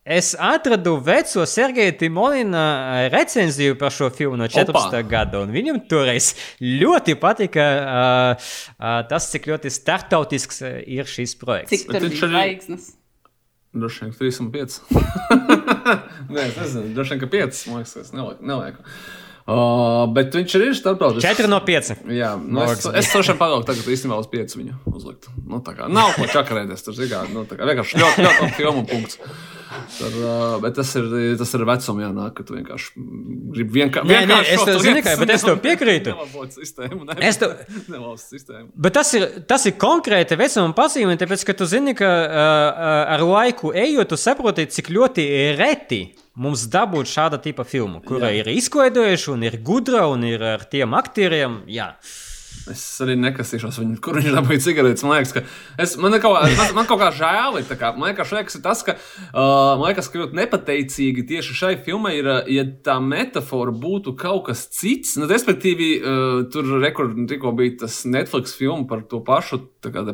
es 0.08 0.32
atradu 0.40 0.96
veco 1.04 1.44
Sergeja 1.48 1.94
Timolina 1.96 2.64
uh, 2.74 2.98
recenziju 3.12 3.78
par 3.80 3.94
šo 3.94 4.10
filmu 4.12 4.36
no 4.40 4.48
14. 4.52 4.74
Opa! 4.74 5.00
gada, 5.08 5.42
un 5.46 5.54
viņam 5.54 5.80
toreiz 5.88 6.34
ļoti 6.60 7.16
patika 7.20 7.66
uh, 7.78 8.50
uh, 8.76 9.00
tas, 9.08 9.30
cik 9.32 9.48
ļoti 9.48 9.72
startautisks 9.72 10.60
ir 10.84 11.08
šis 11.08 11.36
projekts. 11.40 11.72
Cik 11.72 11.94
tur 11.94 12.08
bija 12.08 12.32
zvaigznes? 12.34 12.90
Droši 13.78 14.04
vien, 14.04 14.12
ka 14.12 14.24
3,5. 14.24 14.78
Nē, 16.34 16.44
es 16.48 16.60
nezinu, 16.60 16.92
droši 16.96 17.14
vien, 17.14 17.22
ka 17.22 17.32
5. 17.36 17.64
Man 17.70 17.82
liekas, 17.82 17.96
es 18.00 18.12
nelieku. 18.16 18.48
nelieku. 18.48 18.84
Uh, 19.48 20.02
bet 20.12 20.34
viņš 20.36 20.54
ir 20.58 20.74
starptautisks. 20.76 21.24
4 21.24 21.48
no 21.48 21.56
5. 21.64 21.92
Jā, 22.12 22.34
nu, 22.36 22.66
es, 22.66 22.82
es 23.00 23.06
tiešām 23.14 23.38
padodu, 23.40 23.64
tagad 23.70 23.86
īstenībā 23.88 24.18
uz 24.20 24.28
5 24.28 24.56
viņu 24.58 24.74
uzlikt. 24.92 25.30
Nu, 25.40 25.62
tā 25.64 25.72
kā 25.78 25.88
nav 25.88 26.12
ko 26.18 26.26
čakarēties. 26.28 26.84
Tur 26.84 26.98
zin 26.98 27.08
kā, 27.08 27.22
nu, 27.32 27.46
tā 27.48 27.56
kā 27.56 27.68
vienkārši 27.70 28.02
ļoti, 28.02 28.26
ļoti 28.26 28.42
labi 28.44 28.58
filmu 28.58 28.84
punkts. 28.90 29.16
Tur, 29.98 30.14
uh, 30.22 30.54
bet 30.62 30.74
tas 30.78 30.90
ir, 30.96 31.06
tas 31.40 31.50
ir 31.58 31.64
vecums, 31.68 32.00
jānāk, 32.02 32.32
ka 32.38 32.44
tu 32.48 32.54
vienkārši 32.56 32.92
gribi 33.52 33.80
vienkār, 33.82 34.06
Nē, 34.08 34.20
nē, 34.22 34.26
vienkārši. 34.26 34.54
es 34.54 34.64
tev 34.68 34.78
zinu, 34.84 35.02
kā, 35.04 35.14
bet 35.20 35.32
es 35.34 35.44
tev 35.44 35.58
piekrītu. 35.64 36.14
Sistēmu. 36.54 37.00
Ne, 37.08 37.16
Es 37.28 37.36
tev- 37.40 37.56
sistēmu. 38.32 38.70
Bet 38.76 38.96
tas 38.96 39.12
ir, 39.18 39.26
tas 39.50 39.66
ir 39.68 39.74
konkrēti 39.80 40.38
vecuma 40.40 40.72
pazīme, 40.78 41.18
tāpēc, 41.20 41.44
ka 41.50 41.56
tu 41.60 41.68
zini, 41.68 41.92
ka 41.98 42.08
uh, 42.08 42.30
uh, 42.30 43.02
ar 43.16 43.24
laiku 43.28 43.74
ejot, 43.76 44.08
tu 44.14 44.16
saproti, 44.20 44.64
cik 44.72 44.88
ļoti 44.94 45.26
reti 45.58 46.00
mums 46.38 46.64
dabūt 46.70 47.10
šāda 47.10 47.40
tipa 47.42 47.64
filmu, 47.66 48.00
kura 48.06 48.30
Jā. 48.30 48.40
ir 48.44 48.52
izklaidojuša 48.56 49.32
un 49.34 49.42
ir 49.48 49.56
gudra 49.66 50.06
un 50.08 50.22
ir 50.24 50.42
ar 50.54 50.64
tiem 50.70 50.94
aktieriem. 50.94 51.64
Jā. 51.68 51.92
Es 52.72 52.82
arī 53.04 53.14
nekasīšos 53.20 53.78
viņu, 53.80 53.96
kur 54.04 54.18
viņš 54.18 54.34
dabūja 54.36 54.62
cigaretes. 54.64 55.04
Man 55.06 55.16
liekas, 55.18 55.32
ka 55.36 55.42
es, 55.84 55.94
man, 56.00 56.16
kaut, 56.22 56.36
kā- 56.36 56.66
man, 56.76 56.88
kaut 56.90 57.00
kā 57.00 57.08
žēl. 57.16 57.58
ir, 57.62 57.92
man 57.96 58.10
liekas, 58.10 58.32
liekas 58.36 58.58
tas, 58.64 58.82
ka 58.86 58.96
uh, 58.98 59.78
man 59.80 59.86
liekas, 59.88 60.10
ka 60.12 60.20
ļoti 60.22 60.38
nepateicīgi 60.40 61.26
tieši 61.30 61.56
šai 61.62 61.72
filmai 61.86 62.16
ir, 62.18 62.28
ja 62.52 62.66
tā 62.84 62.98
metāfora 63.04 63.72
būtu 63.72 64.16
kaut 64.18 64.46
kas 64.50 64.66
cits. 64.74 65.16
Nu, 65.20 65.30
respektīvi, 65.30 65.88
uh, 66.02 66.44
tur 66.52 66.68
rekur, 66.82 67.14
tikko 67.30 67.54
bija 67.58 67.84
tas 67.86 68.02
Netflix 68.08 68.54
filma 68.58 68.86
par 68.90 69.02
to 69.08 69.22
pašu 69.24 69.62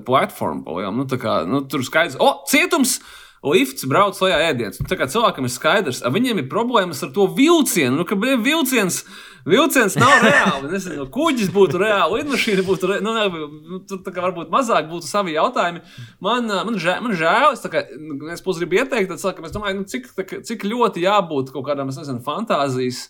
platformu. 0.06 0.80
Nu, 0.94 1.06
kā, 1.20 1.42
nu, 1.48 1.64
tur 1.68 1.84
skaidrs, 1.86 2.16
o, 2.22 2.40
cietums! 2.50 2.98
Lifts 3.44 3.84
brauc 3.84 4.16
lejā 4.24 4.38
ēdienas. 4.48 4.78
Nu, 4.80 4.86
tā 4.88 4.96
kā 4.96 5.04
cilvēkam 5.04 5.44
ir 5.44 5.52
skaidrs, 5.52 5.98
ka 6.00 6.08
viņiem 6.14 6.38
ir 6.40 6.46
problēmas 6.48 7.02
ar 7.04 7.10
to 7.12 7.26
vilcienu. 7.36 7.98
Nu, 7.98 8.06
ka 8.08 8.16
bija 8.16 8.38
vilciens, 8.40 9.02
vilciens 9.48 9.96
nav 10.00 10.14
reāli. 10.24 10.70
Nezinu, 10.72 11.02
nu, 11.02 11.06
kuģis 11.12 11.52
būtu 11.54 11.80
reāli, 11.82 12.22
lidmašīna 12.22 12.64
būtu 12.66 12.90
reāli. 12.90 13.04
Nu, 13.04 13.14
ne, 13.16 13.44
nu, 13.74 13.80
tur 13.88 14.00
kā 14.08 14.24
varbūt 14.24 14.52
mazāk 14.54 14.88
būtu 14.90 15.08
savi 15.08 15.36
jautājumi. 15.36 15.84
Man, 16.24 16.48
man, 16.48 16.80
žēl, 16.80 17.00
man 17.04 17.16
žēl, 17.18 17.50
es, 17.52 17.64
kā, 17.70 17.84
nu, 18.00 18.18
es 18.32 18.44
gribu 18.44 18.80
ieteikt, 18.80 19.14
cilvēkam, 19.20 19.48
es 19.48 19.54
domāju, 19.54 19.78
nu, 19.80 19.88
cik, 19.94 20.10
kā- 20.24 20.42
cik 20.48 20.66
ļoti 20.68 21.04
jābūt 21.04 21.54
kaut 21.54 21.68
kādam, 21.70 21.92
es 21.92 22.00
nezinu, 22.00 22.22
fantāzijas. 22.24 23.08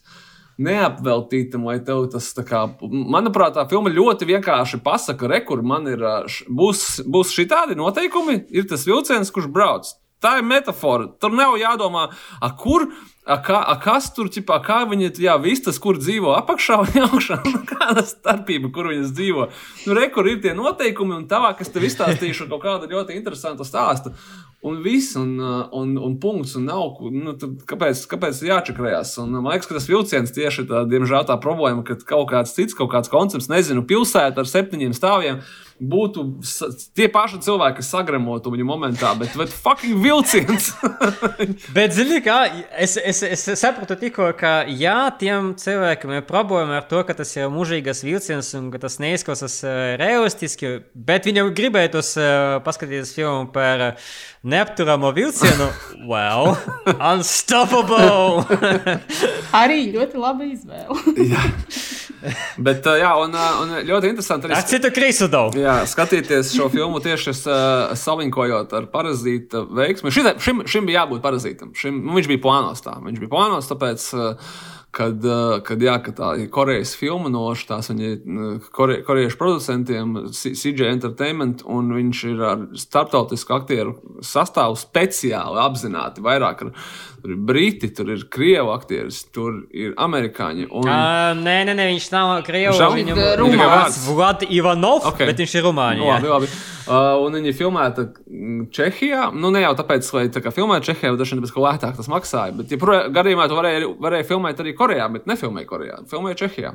Neapveltītam, 0.54 1.64
lai 1.66 1.80
tev 1.82 2.04
tas 2.12 2.28
tā 2.36 2.44
kā, 2.46 2.60
manuprāt, 2.84 3.56
tā 3.56 3.64
filma 3.66 3.90
ļoti 3.90 4.28
vienkārši 4.28 4.78
pasaka, 4.86 5.26
re, 5.26 5.40
kur 5.42 5.64
man 5.66 5.88
ir, 5.90 6.04
būs, 6.46 7.00
būs 7.10 7.32
šī 7.34 7.48
tādi 7.50 7.74
noteikumi, 7.74 8.36
ir 8.54 8.68
tas 8.70 8.86
vilciens, 8.86 9.32
kurš 9.34 9.50
brauc. 9.50 9.90
Tā 10.22 10.38
ir 10.38 10.46
metāfora. 10.46 11.08
Tur 11.20 11.34
nav 11.36 11.58
jādomā, 11.60 12.06
a, 12.38 12.52
kur, 12.56 12.86
a, 13.24 13.38
kā, 13.40 13.56
a, 13.56 13.74
kas 13.80 14.10
tur 14.12 14.28
ķipā, 14.32 14.58
kā 14.64 14.82
viņi 14.88 15.08
jā, 15.24 15.34
vistas, 15.40 15.78
kur 15.80 15.96
dzīvo 15.96 16.34
apakšā 16.36 16.80
vai 16.82 17.04
augšā. 17.06 17.40
Nu, 17.54 17.60
Kāda 17.68 18.04
starpība, 18.06 18.70
kur 18.74 18.88
viņas 18.90 19.12
dzīvo? 19.16 19.46
Nu, 19.86 19.94
re, 19.96 20.08
kur 20.12 20.28
ir 20.28 20.40
tie 20.44 20.54
noteikumi, 20.56 21.16
un 21.16 21.28
tā, 21.28 21.40
kas 21.58 21.72
tev 21.72 21.86
izstāstīšu 21.88 22.48
kaut 22.50 22.62
kādu 22.64 22.88
ļoti 22.90 23.16
interesantu 23.16 23.66
stāstu. 23.66 24.12
Un 24.64 24.78
viss, 24.84 25.12
un, 25.20 25.34
un, 25.40 25.90
un 26.00 26.14
punkts, 26.20 26.54
un 26.56 26.64
nav. 26.70 27.00
Nu, 27.12 27.34
tad 27.40 27.64
kāpēc, 27.68 28.06
kāpēc 28.08 28.40
jāčakrējās? 28.48 29.16
Un, 29.20 29.34
man 29.36 29.52
liekas, 29.52 29.68
ka 29.68 29.76
tas 29.76 29.88
vilciens 29.90 30.32
tieši 30.32 30.64
tā, 30.70 30.84
diemžēl, 30.88 31.26
tā 31.28 31.36
problēma, 31.40 31.84
ka 31.84 31.98
kaut 32.08 32.30
kāds 32.32 32.56
cits, 32.56 32.76
kaut 32.76 32.92
kāds 32.94 33.12
koncepts, 33.12 33.50
nezinu, 33.52 33.84
pilsēta 33.88 34.40
ar 34.40 34.48
septiņiem 34.48 34.96
stāviem 34.96 35.42
būtu 35.80 36.24
tie 36.94 37.08
paši 37.12 37.40
cilvēki, 37.44 37.80
kas 37.80 37.90
sagremotu 37.90 38.52
viņu 38.54 38.66
momentā, 38.68 39.12
bet, 39.18 39.34
bet 39.38 39.52
fucking 39.52 39.98
vilciens! 40.02 40.72
Bet, 41.74 41.94
zini, 41.96 42.20
kā 42.24 42.36
es, 42.78 42.94
es, 42.98 43.20
es 43.26 43.42
sapratu 43.58 43.96
tikko, 43.98 44.28
ka 44.38 44.52
jā, 44.70 44.96
tiem 45.18 45.52
cilvēkiem 45.58 46.14
ir 46.16 46.26
problēma 46.28 46.78
ar 46.78 46.86
to, 46.88 47.00
ka 47.06 47.16
tas 47.16 47.32
ir 47.36 47.50
mūžīgs 47.52 48.04
vilciens 48.06 48.52
un 48.58 48.70
ka 48.72 48.80
tas 48.82 49.00
neizklausās 49.02 49.58
uh, 49.66 49.72
realistiski, 50.00 50.76
bet 50.94 51.26
viņam 51.28 51.52
gribētos 51.56 52.14
uh, 52.20 52.60
paskatīties 52.66 53.14
filmu 53.16 53.50
par 53.54 53.88
uh, 53.90 54.12
neapturamo 54.44 55.10
vilcienu. 55.10 55.68
Wow! 56.06 56.56
Unstoppable! 57.12 58.44
Arī 59.62 59.86
ļoti 59.94 60.20
laba 60.20 60.44
izvēle. 60.44 60.98
bet, 62.66 62.84
uh, 62.84 62.98
jā, 63.00 63.12
un, 63.24 63.32
uh, 63.32 63.62
un 63.62 63.72
ļoti 63.88 64.10
interesanti 64.12 64.50
arī. 64.50 64.58
Ar 64.58 64.68
citu 64.68 64.90
krisu 64.92 65.30
daudz! 65.32 65.56
Jā, 65.56 65.78
skatīties 65.88 66.52
šo 66.58 66.68
filmu 66.72 67.00
tieši 67.04 67.32
uh, 67.32 67.94
salinkojot 67.96 68.76
ar 68.76 68.90
parazīta 68.92 69.64
veiksmi. 69.64 70.12
Šim, 70.12 70.30
šim, 70.36 70.62
šim 70.68 70.92
bija 70.92 71.02
jābūt 71.02 71.24
parazītam. 71.24 71.72
Šim, 71.80 72.02
nu, 72.04 72.12
viņš 72.18 72.30
bija 72.34 72.44
plānos 72.44 72.84
tā. 72.84 72.98
Viņš 73.00 73.24
bija 73.24 73.32
plānos, 73.32 73.72
tāpēc, 73.72 74.06
uh, 74.18 74.52
kad, 74.94 75.24
uh, 75.26 75.56
kad, 75.66 75.82
jā, 75.82 75.96
kad 76.06 76.16
tā 76.20 76.28
ir 76.44 76.48
Korejas 76.54 76.92
filma 76.98 77.28
no 77.32 77.42
šīs 77.50 77.90
viņa 77.90 78.10
kore, 78.74 79.00
korejiešu 79.06 79.38
producentiem, 79.40 80.14
C- 80.34 80.54
CJ 80.56 80.88
Entertainment, 80.92 81.64
un 81.66 81.90
viņš 81.96 82.22
ir 82.30 82.44
ar 82.52 82.62
starptautisku 82.78 83.56
aktieru 83.58 83.96
sastāvu 84.24 84.78
speciāli 84.78 85.58
apzināti. 85.64 86.22
Vairāk 86.24 86.62
ar, 86.68 86.72
tur 87.24 87.34
ir 87.34 87.40
briti, 87.50 87.90
tur 87.96 88.10
ir 88.14 88.22
krievu 88.30 88.70
aktieris, 88.74 89.24
tur 89.34 89.62
ir 89.74 89.94
amerikāņi. 89.98 90.68
Un, 90.70 90.86
Uh, 90.86 91.32
nē, 91.42 91.56
nē, 91.68 91.74
nē, 91.74 91.88
viņš 91.94 92.08
nav. 92.14 92.34
Viņš 92.44 92.78
nav- 92.80 92.94
Viņam 92.94 93.16
Viņš 93.18 93.32
ir 93.32 93.40
rumāns. 93.42 93.98
Vlad 94.14 94.42
Ivanov, 94.48 95.02
Ok. 95.06 95.14
okay. 95.14 95.26
bet 95.26 95.36
viņš 95.42 95.54
ir 95.58 95.62
Rumāņā. 95.64 95.98
Nu, 95.98 96.06
labi, 96.12 96.28
labi. 96.28 96.48
Uh, 96.84 97.16
un 97.24 97.32
viņi 97.32 97.52
filmēta 97.56 98.02
mm, 98.28 98.66
Čehijā. 98.70 99.30
Nu, 99.32 99.48
ne 99.50 99.62
jau 99.62 99.72
tāpēc, 99.74 100.04
lai 100.12 100.26
tā 100.28 100.42
kā 100.44 100.52
filmētu 100.52 100.90
Čehijā, 100.90 101.14
bet 101.14 101.22
dažkārt 101.22 101.40
tāpēc, 101.40 101.52
ka 101.54 101.60
lētāk 101.64 101.96
tas 101.96 102.08
maksāja. 102.12 102.52
Bet, 102.58 102.70
ja 102.70 102.76
pro- 102.76 103.08
gadījumā 103.08 103.46
tu 103.48 103.56
varēji, 103.56 103.88
varēji 104.04 104.26
filmēt 104.28 104.60
arī 104.60 104.74
Korejā, 104.76 104.83
bet 105.14 105.26
nefilmēji 105.30 105.68
Korejā. 105.70 105.98
Filmēji 106.10 106.38
Čehijā. 106.42 106.74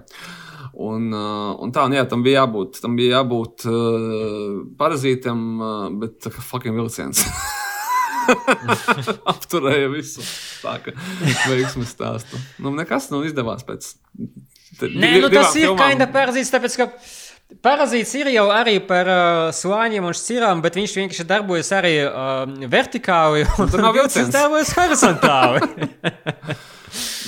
Un, 0.80 1.07
uh, 1.14 1.53
un 1.64 1.72
tā, 1.76 1.86
un 1.90 1.95
jā, 1.98 2.03
tam 2.10 2.22
bija 2.26 2.44
jābūt, 2.44 2.80
tam 2.84 2.95
bija 2.99 3.19
jābūt 3.19 3.65
uh, 3.69 4.60
parazītam, 4.80 5.40
uh, 5.60 5.88
bet 6.02 6.27
kā 6.30 6.44
fucking 6.52 6.77
vilciens. 6.77 7.23
Apturēja 9.34 9.88
visu. 9.91 10.22
Tā 10.61 10.76
kā 10.84 10.94
veiksmes 11.49 11.95
stāstu. 11.95 12.38
Nu, 12.61 12.73
nekas 12.76 13.10
nav 13.14 13.26
izdevās 13.27 13.65
pēc. 13.68 13.94
te- 14.80 14.91
Nē, 14.94 15.15
nu 15.23 15.31
tas 15.34 15.56
ir 15.57 15.69
filmām. 15.72 15.81
kinda 15.95 16.10
parazīts, 16.14 16.53
tāpēc 16.53 16.77
ka 16.84 16.91
Parazīts 17.65 18.11
ir 18.14 18.27
jau 18.30 18.44
arī 18.53 18.76
par 18.86 19.07
uh, 19.10 19.48
slāņiem 19.49 20.06
un 20.06 20.14
šķirām, 20.14 20.60
bet 20.61 20.76
viņš 20.77 20.91
vienkārši 20.99 21.23
darbojas 21.26 21.72
arī 21.73 21.95
uh, 22.06 22.44
vertikāli. 22.69 23.41
un 23.57 23.72
tur 23.73 23.81
nav 23.81 23.95
vilciens 23.98 24.30
vilciens. 24.30 24.36
darbojas 24.38 24.73
horizontāli. 24.77 25.90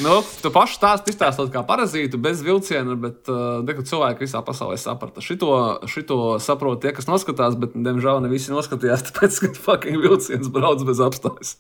Nu, 0.02 0.20
tu 0.42 0.52
pašu 0.54 0.78
stāst, 0.78 1.10
izstāstot 1.12 1.52
kā 1.54 1.64
parazītu 1.68 2.20
bez 2.22 2.42
vilciena, 2.46 2.96
bet 3.00 3.30
uh, 3.32 3.60
neko 3.66 3.86
cilvēku 3.88 4.26
visā 4.26 4.42
pasaulē 4.46 4.78
saprata. 4.82 5.24
Šito, 5.24 5.52
šito 5.92 6.38
saprot 6.44 6.82
tie, 6.84 6.94
kas 6.96 7.10
noskatās, 7.10 7.58
bet, 7.62 7.76
diemžēl, 7.76 8.24
ne 8.24 8.32
visi 8.32 8.54
noskatījās, 8.54 9.06
tāpēc, 9.10 9.42
ka 9.44 9.52
fucking 9.68 10.02
vilciens 10.04 10.52
brauc 10.54 10.86
bez 10.88 11.04
apstājas. 11.04 11.58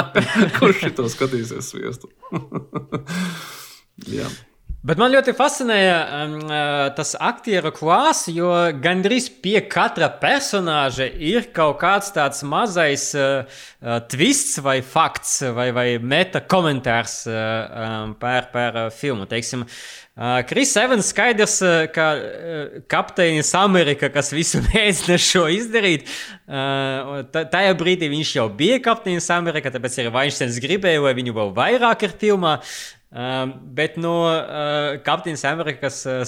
Kurš 0.58 0.84
šito 0.84 1.08
skatīsies 1.12 1.72
sviestu? 1.72 2.12
Jā. 4.18 4.28
Bet 4.80 4.96
man 4.96 5.12
ļoti 5.12 5.34
fascinēja 5.36 5.96
um, 6.24 6.34
uh, 6.48 6.86
tas 6.96 7.10
aktieru 7.20 7.68
klāsts, 7.76 8.30
jo 8.32 8.48
gandrīz 8.80 9.26
pie 9.44 9.58
katra 9.68 10.06
personāža 10.22 11.04
ir 11.04 11.50
kaut 11.52 11.82
kāds 11.82 12.08
tāds 12.14 12.40
mazais 12.48 13.10
uh, 13.12 13.42
uh, 13.44 13.98
twists 14.08 14.56
vai 14.64 14.78
fakts 14.80 15.34
vai, 15.52 15.66
vai 15.76 15.84
meta 16.00 16.40
komentārs 16.40 17.26
uh, 17.28 17.34
um, 17.36 18.14
par, 18.16 18.48
par 18.54 18.78
uh, 18.86 18.88
filmu. 18.88 19.26
Teiksim, 19.28 19.66
uh, 19.68 20.38
Kris 20.48 20.72
Evans 20.80 21.10
skaidrs, 21.12 21.58
uh, 21.60 21.82
ka 21.92 22.06
uh, 22.16 22.78
kapteinis 22.88 23.52
Amerika, 23.60 24.08
kas 24.14 24.32
visu 24.32 24.62
mēģina 24.70 25.18
šo 25.20 25.42
izdarīt, 25.58 26.08
uh, 26.48 27.20
ta- 27.28 27.44
tajā 27.52 27.76
brīdī 27.84 28.08
viņš 28.14 28.32
jau 28.38 28.46
bija 28.48 28.80
kapteinis 28.88 29.28
Amerika, 29.36 29.74
tāpēc 29.76 30.00
arī 30.00 30.14
Vainsteins 30.16 30.56
gribēja, 30.64 31.04
lai 31.04 31.12
viņu 31.20 31.36
vēl 31.36 31.52
vairāk 31.60 32.08
ir 32.08 32.16
filmā. 32.24 32.56
Um, 33.10 33.52
bet 33.74 33.96
no 33.98 34.12
uh, 34.22 35.00
Kapteinas 35.02 35.42
Amerikas 35.50 35.96
uh, 36.06 36.20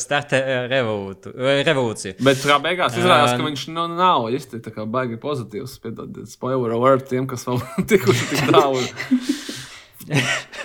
uh, 0.42 0.64
revolūtu, 0.66 1.30
uh, 1.30 1.60
revolūcija. 1.68 2.16
Bet 2.26 2.40
kā 2.42 2.56
beigās 2.64 2.96
izrādās, 2.98 3.36
ka 3.36 3.38
Um, 3.38 3.46
viņš 3.52 3.62
nu, 3.70 3.84
nav 3.94 4.26
īsti 4.34 4.58
tā 4.64 4.72
kā 4.74 4.82
baigi 4.90 5.14
pozitīvs. 5.22 5.76
Piedodiet, 5.84 6.26
spoiler 6.34 6.74
alert 6.74 7.06
tiem, 7.12 7.28
kas 7.30 7.46
vēl 7.46 7.62
tikuši 7.92 8.26
tik 8.32 8.50
tālu. 8.50 8.82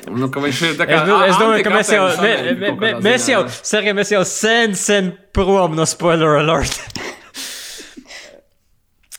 Nu, 0.09 0.31
viņš 0.47 0.61
ir 0.71 0.73
tā 0.79 0.87
kā. 0.89 1.03
Es, 1.03 1.05
do- 1.05 1.21
es 1.27 1.37
domāju, 1.37 1.67
ka 1.67 1.75
mēs 1.75 1.93
jau, 1.93 2.07
kaut 2.09 2.81
mē, 2.81 2.91
kādā 2.95 3.03
mēs 3.05 3.29
jau, 3.29 3.43
jā. 3.45 3.57
Sergei, 3.69 3.93
mēs 4.01 4.13
jau 4.15 4.23
sen, 4.25 4.73
sen 4.73 5.11
prom 5.37 5.77
no 5.77 5.85
spoiler 5.85 6.39
alert. 6.41 6.81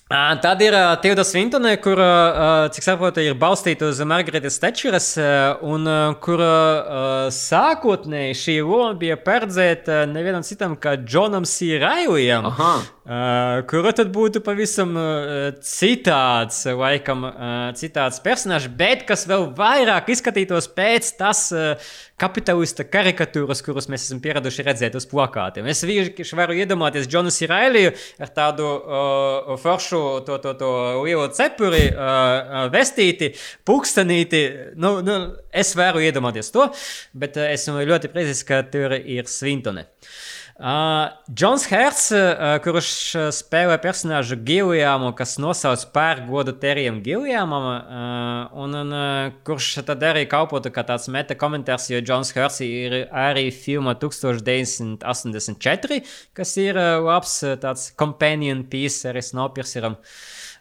Tad 0.09 0.63
ir 0.65 0.73
uh, 0.73 0.95
Tilda 1.03 1.21
Svintone, 1.21 1.75
kur, 1.85 2.01
uh, 2.01 2.71
cik 2.73 2.87
saprotu, 2.87 3.21
ir 3.21 3.35
balstīta 3.37 3.91
uz 3.91 3.99
Margaretas 4.09 4.57
Tečeras, 4.63 5.11
uh, 5.21 5.61
un 5.69 5.85
uh, 5.85 6.15
kur 6.25 6.41
uh, 6.41 7.27
sākotnēji 7.29 8.39
šī 8.41 8.55
loma 8.63 8.95
bija 8.97 9.19
paredzēta 9.21 10.07
nevienam 10.09 10.47
citam 10.49 10.79
kā 10.81 10.97
Džonam 11.03 11.45
C. 11.45 11.77
Railijam. 11.83 12.49
Aha. 12.49 12.73
Uh, 13.09 13.63
kura 13.69 13.93
tad 13.97 14.09
būtu 14.13 14.41
pavisam 14.45 14.97
uh, 14.97 15.47
citāds, 15.65 16.65
laikam, 16.77 17.29
uh, 17.29 17.53
citāds 17.77 18.21
personāžs, 18.25 18.69
bet 18.81 19.07
kas 19.09 19.29
vēl 19.29 19.47
vairāk 19.57 20.09
izskatītos 20.13 20.69
pēc 20.77 21.15
tas 21.21 21.47
uh, 21.57 21.93
kapitalista 22.21 22.85
karikatūras, 22.85 23.63
kuras 23.65 23.89
mēs 23.89 24.05
esam 24.05 24.21
pieraduši 24.21 24.67
redzēt 24.67 24.99
uz 24.99 25.09
plakātiem. 25.09 25.71
Es 25.73 25.81
vienkārši 25.89 26.37
varu 26.37 26.59
iedomāties 26.59 27.09
Džonu 27.09 27.33
Sirailiju 27.33 27.95
ar 28.21 28.35
tādu 28.37 28.69
uh, 28.77 29.55
foršu, 29.63 29.98
to, 30.27 30.39
to, 30.45 30.55
to 30.61 30.71
lielu 31.03 31.27
cepuri, 31.37 31.85
uh, 31.93 32.67
vestīti, 32.75 33.33
pulkstenīti. 33.69 34.43
Nu, 34.81 34.99
nu, 35.05 35.19
es 35.53 35.75
varu 35.79 36.03
iedomāties 36.05 36.53
to, 36.55 36.71
bet 37.19 37.39
uh, 37.41 37.51
esmu 37.53 37.85
ļoti 37.89 38.13
priecīgs, 38.15 38.47
ka 38.49 38.65
tur 38.73 38.99
ir 38.99 39.31
Svintone. 39.31 39.89
Uh, 39.89 40.28
Džons 40.59 41.69
Hertz, 41.71 42.09
uh, 42.11 42.57
kurš 42.59 43.15
spēlē 43.31 43.77
personāžu 43.79 44.35
Giljāmu, 44.43 45.13
kas 45.15 45.37
nosauc 45.39 45.85
par 45.95 46.27
godu 46.27 46.51
Terijam 46.51 46.99
Giljāmam, 47.05 47.63
uh, 47.63 48.51
un, 48.59 48.75
un 48.75 48.91
uh, 48.91 49.31
kurš 49.47 49.87
tad 49.87 50.03
arī 50.03 50.27
kalpotu 50.27 50.73
kā 50.75 50.83
tāds 50.89 51.07
meta 51.15 51.37
komentārs, 51.39 51.87
jo 51.93 52.01
Džons 52.03 52.35
Hertz 52.35 52.59
ir 52.67 53.07
arī 53.07 53.55
filma 53.55 53.95
1984, 53.95 56.03
kas 56.35 56.57
ir 56.59 56.75
labs 57.07 57.39
tāds 57.63 57.95
companion 57.95 58.67
piece 58.67 59.07
arī 59.07 59.23
Snowpierceram. 59.23 59.95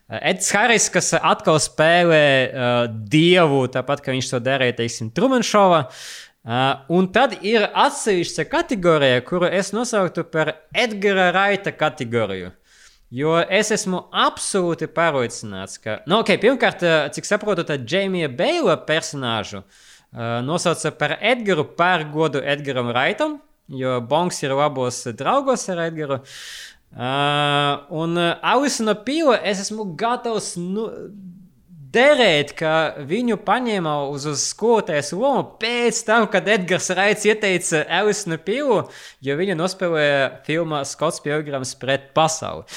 Eds 0.07 0.53
Haris, 0.55 0.87
kas 0.93 1.09
atkal 1.17 1.57
spēlē 1.59 2.23
uh, 2.45 2.85
dievu, 2.87 3.65
tāpat 3.73 4.05
kā 4.05 4.13
viņš 4.13 4.29
to 4.29 4.39
darīja, 4.45 4.77
teiksim, 4.77 5.09
Trumanšovā. 5.11 5.81
Uh, 5.89 6.26
un 6.87 7.09
tad 7.11 7.33
ir 7.43 7.65
atsevišķa 7.73 8.45
kategorija, 8.47 9.23
kuru 9.27 9.49
es 9.51 9.73
nosauktu 9.75 10.23
par 10.31 10.53
Edgara 10.73 11.31
Raita 11.35 11.73
kategoriju. 11.75 12.53
Jo 13.11 13.37
es 13.39 13.71
esmu 13.71 14.01
absolūti 14.11 14.89
pārliecināts, 14.91 15.79
ka, 15.79 16.01
nu, 16.11 16.19
ok, 16.25 16.33
pirmkārt, 16.43 16.81
uh, 16.83 17.05
cik 17.15 17.27
saprotu, 17.27 17.63
tad 17.67 17.85
Džeimija 17.87 18.27
Beila 18.27 18.75
personāžu 18.87 19.61
uh, 19.61 20.41
nosauca 20.43 20.91
par 20.91 21.15
Edgaru 21.23 21.63
par 21.77 22.03
godu 22.11 22.41
Edgaram 22.43 22.91
Raitam, 22.91 23.37
jo 23.71 24.01
Bonks 24.03 24.41
ir 24.43 24.55
labos 24.55 25.05
draugos 25.15 25.63
ar 25.71 25.85
Edgaru. 25.85 26.19
Uh, 26.91 27.85
un 27.95 28.19
uh, 28.19 28.35
Alisona 28.43 28.95
Pīla 29.07 29.37
es 29.43 29.63
esmu 29.63 29.87
gatavs 29.99 30.53
nu, 30.59 30.87
derēt, 31.93 32.53
ka 32.57 32.73
viņu 33.07 33.39
paņēma 33.47 33.93
uz, 34.11 34.27
uz 34.29 34.45
skolotājas 34.51 35.13
lomu 35.15 35.43
pēc 35.61 35.99
tam, 36.07 36.27
kad 36.31 36.47
Edgars 36.51 36.89
Raits 36.97 37.27
ieteica 37.27 37.83
Alisonu 37.99 38.39
Pīlu, 38.43 38.81
jo 39.23 39.37
viņa 39.39 39.57
nospēlēja 39.59 40.31
filmā 40.47 40.83
Skots 40.87 41.21
Pilgrams 41.23 41.75
pret 41.79 42.11
pasauli. 42.17 42.67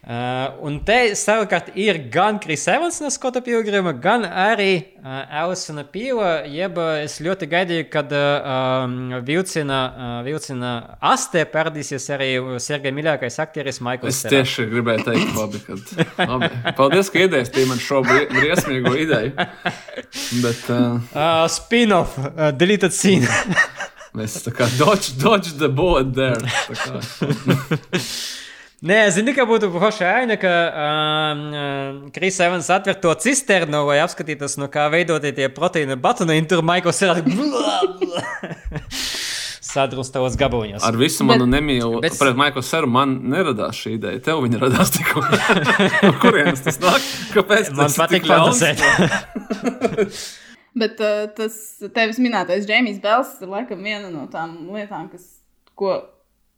Uh, 0.00 0.46
un 0.64 0.78
te 0.80 1.10
savukārt 1.12 1.66
ir 1.76 1.98
gan 2.10 2.38
Kris 2.40 2.62
Evans 2.72 3.02
no 3.04 3.10
Skota 3.12 3.42
Pilgrama, 3.44 3.92
gan 4.00 4.22
arī 4.24 4.70
uh, 4.96 5.42
Alisona 5.42 5.82
Pīla, 5.84 6.30
jeb 6.48 6.78
uh, 6.80 6.94
es 7.04 7.18
ļoti 7.20 7.44
gaidīju, 7.52 7.84
kad 7.92 8.14
uh, 8.16 9.20
vilcina, 9.28 9.80
uh, 9.92 10.14
vilcina 10.24 10.70
astē 11.04 11.44
paradīsies 11.52 12.08
arī 12.16 12.30
Sergei 12.64 12.94
mīļākais 12.96 13.36
aktieris 13.44 13.82
Maikls 13.84 14.22
Es 14.24 14.32
tieši 14.32 14.66
gribēju 14.72 15.04
teikt, 15.10 15.36
labi, 15.36 15.60
kad, 15.68 15.94
labi. 16.32 16.50
Paldies, 16.80 17.12
ka 17.12 17.20
iedēstīji 17.26 17.68
man 17.68 17.84
šo 17.84 18.00
bri- 18.08 18.26
briesmīgo 18.32 18.96
ideju. 19.04 19.36
Bet 19.36 20.64
uh, 20.72 20.96
Uh, 21.12 21.44
Spin-off, 21.52 22.16
uh, 22.24 22.48
deleted 22.56 22.96
scene. 22.96 23.28
mēs 24.16 24.40
tā 24.48 24.56
kā 24.56 24.64
dodge, 24.80 25.12
dodge 25.20 25.52
the 25.60 25.68
bullet 25.68 26.14
there. 26.16 26.40
Nē, 28.80 28.96
zini, 29.12 29.34
ka 29.36 29.44
būtu 29.44 29.68
forša 29.74 30.06
aina, 30.22 30.38
ka 30.40 30.50
um, 30.72 31.40
uh, 31.52 32.12
Kris 32.14 32.38
Evans 32.40 32.70
atver 32.72 32.96
to 32.96 33.12
cisternu, 33.20 33.82
lai 33.90 33.98
apskatītos, 34.00 34.54
no 34.56 34.70
kā 34.72 34.86
veidotie 34.92 35.34
tie 35.36 35.50
proteīna 35.52 35.98
batoni, 36.00 36.38
un 36.40 36.48
tur 36.48 36.62
Maikls 36.64 37.02
ir 37.04 37.20
sadrumstāvos 39.70 40.36
gabaliņos. 40.40 40.84
Ar 40.86 40.96
visu 40.98 41.26
manu 41.28 41.46
nemīlu 41.50 42.00
bet- 42.02 42.16
pret 42.18 42.38
Maiklu 42.38 42.62
Seru 42.64 42.88
man 42.90 43.18
neradās 43.32 43.78
šī 43.78 43.98
ideja. 43.98 44.22
Tev 44.30 44.40
viņa 44.46 44.62
radās 44.64 44.94
tikko. 44.96 45.22
No 46.06 46.14
kurienes 46.22 46.64
tas 46.64 46.80
nāk? 46.82 47.04
Kāpēc? 47.36 47.70
Man 47.76 47.92
patīk 47.94 48.26
fantāzēt. 48.26 48.80
Bet 50.80 51.00
uh, 51.02 51.26
tas 51.36 51.54
tevis 51.92 52.20
minētais 52.22 52.64
Džeimijs 52.64 53.00
Bels 53.02 53.36
ir 53.42 53.50
laikam 53.50 53.82
viena 53.84 54.08
no 54.12 54.24
tām 54.30 54.56
lietām, 54.72 55.08
kas, 55.12 55.24
ko 55.76 55.98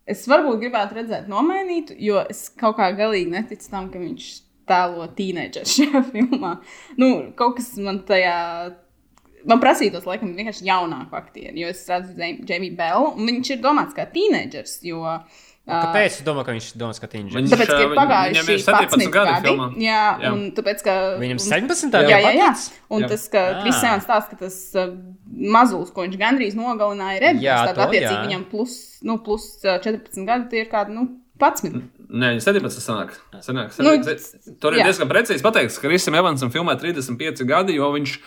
es 0.08 0.24
varbūt 0.30 0.60
gribētu 0.62 0.98
redzēt 0.98 1.28
nomainītu, 1.30 1.96
jo 2.02 2.22
es 2.30 2.46
kaut 2.58 2.78
kā 2.78 2.90
galīgi 2.98 3.32
neticu 3.32 3.70
tam, 3.72 3.90
ka 3.92 4.02
viņš 4.02 4.30
tēlo 4.68 5.08
tīneģeru 5.18 5.72
šajā 5.74 6.04
filmā. 6.12 6.56
Nu, 7.00 7.12
kaut 7.38 7.58
kas 7.60 7.74
man 7.82 8.02
tajā. 8.08 8.36
Man 9.42 9.58
prasītos, 9.58 10.04
laikam, 10.06 10.36
vienkārši 10.38 10.68
jaunāku 10.68 11.16
aktieru, 11.18 11.56
jo 11.58 11.70
es 11.72 11.80
redzu 11.90 12.12
Džeimiju 12.46 12.76
Belu, 12.78 13.08
un 13.16 13.26
viņš 13.26 13.48
ir 13.56 13.64
domāts 13.64 13.96
kā 13.96 14.04
tīneģers. 14.12 14.76
Jo, 14.86 15.16
Kāpēc 15.62 16.16
tu 16.18 16.24
domā, 16.26 16.42
ka 16.42 16.50
viņš 16.56 16.68
domās, 16.74 16.98
ka 16.98 17.06
viņš 17.06 17.36
ir? 17.38 17.44
Tāpēc, 17.52 17.68
ka 17.70 17.76
ir 17.78 17.90
Viņam 17.92 17.98
pagājuši 18.00 18.54
ir 18.56 18.62
17 18.66 19.12
gadi 19.14 19.34
filmā. 19.44 19.66
Jā, 19.78 20.00
Jā. 20.18 20.32
un 20.34 20.40
tāpēc, 20.56 20.82
ka. 20.82 20.94
Viņam 21.22 21.38
un- 21.38 21.44
17. 21.46 21.94
Jā, 22.02 22.18
jā, 22.18 22.32
jā. 22.34 22.48
paticis? 22.50 22.72
Un 22.90 23.02
Jā. 23.04 23.08
tas, 23.12 23.28
ka 23.30 23.38
Ah. 23.38 23.62
Kristiāns 23.62 24.02
stāsta, 24.08 24.30
ka 24.30 24.36
tas 24.42 24.56
uh, 24.74 24.90
mazulis, 25.30 25.92
ko 25.94 26.02
viņš 26.02 26.18
gandrīz 26.18 26.56
nogalināja, 26.58 27.22
ir. 27.22 27.38
Jā, 27.46 27.60
Tad, 27.70 27.76
to 27.78 27.86
attiecīgi, 27.86 28.10
jā. 28.10 28.26
viņam 28.26 28.44
plus, 28.50 28.98
nu, 29.06 29.18
plus 29.22 29.46
uh, 29.64 29.78
14 29.78 30.26
gadi, 30.26 30.48
tie 30.50 30.64
ir 30.64 30.68
kādi, 30.72 30.90
nu, 30.98 31.06
11. 31.38 31.78
Nē, 32.12 32.34
17 32.42 32.82
sanāk. 32.82 33.14
sanāk 33.40 33.72
Nu, 33.80 33.96
nu, 33.96 34.02
Tur 34.60 34.74
ir 34.74 34.82
jā. 34.82 34.90
diezgan 34.90 35.08
precīzi 35.08 35.42
pateikts, 35.42 35.78
ka 35.80 35.88
Krisam 35.88 36.14
Evansam 36.14 36.50
filmē 36.52 36.74
35 36.78 37.46
gadi, 37.48 37.78
jo 37.78 37.86
viņš 37.94 38.18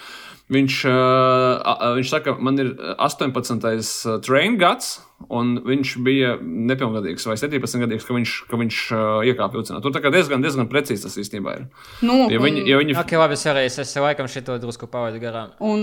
Viņš, 0.45 0.73
uh, 0.85 1.95
viņš 1.97 2.09
saka, 2.13 2.35
man 2.37 2.59
ir 2.61 2.67
18. 3.01 4.19
train 4.21 4.59
gads, 4.61 4.99
un 5.33 5.55
viņš 5.65 5.93
bija 6.05 6.35
nepilngadīgs 6.43 7.23
vai 7.25 7.33
17 7.39 7.79
gadīgs, 7.81 8.05
ka 8.05 8.13
viņš, 8.13 8.33
ka 8.51 8.59
viņš 8.61 8.81
uh, 8.93 9.23
iekāpa 9.25 9.55
vilcienā. 9.57 9.79
Tur 9.81 9.95
diezgan, 10.13 10.43
diezgan 10.43 10.67
precīzi 10.69 11.07
tas 11.07 11.15
īstenībā 11.17 11.55
ir. 11.57 11.63
Nu, 12.05 12.17
Ja 12.29 12.37
viņi, 12.43 12.61
ja 12.69 12.77
viņi, 12.77 12.93
Ok, 13.01 13.15
labi, 13.17 13.33
es 13.39 13.45
arī 13.49 13.63
es, 13.71 13.79
es 13.81 13.93
laikam 13.97 14.29
šito 14.29 14.57
drusku 14.61 14.85
pavadu 14.91 15.17
garām. 15.23 15.55
Un, 15.65 15.81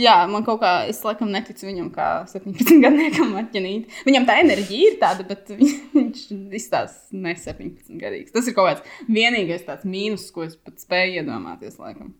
jā, 0.00 0.14
man 0.30 0.46
kaut 0.46 0.62
kā, 0.62 0.72
es 0.88 1.02
laikam 1.04 1.28
neticu 1.34 1.68
viņam, 1.68 1.90
kā 1.92 2.08
17 2.32 2.80
gadniekam, 2.86 3.34
atķinīt. 3.42 3.92
Viņam 4.08 4.28
tā 4.30 4.38
enerģija 4.44 4.94
ir 4.94 4.96
tāda, 5.02 5.26
bet 5.28 5.52
viņ- 5.58 5.76
viņš 5.98 6.22
izstāsta 6.62 7.12
ne 7.12 7.36
17 7.36 8.00
gadīgs. 8.00 8.32
Tas 8.32 8.48
ir 8.48 8.56
kaut 8.56 8.70
kāds 8.72 9.04
vienīgais 9.10 9.68
tāds 9.68 9.84
mīnus, 9.84 10.30
ko 10.32 10.48
es 10.48 10.56
pat 10.56 10.80
spēju 10.80 11.20
iedomāties, 11.20 11.76
laikam. 11.82 12.14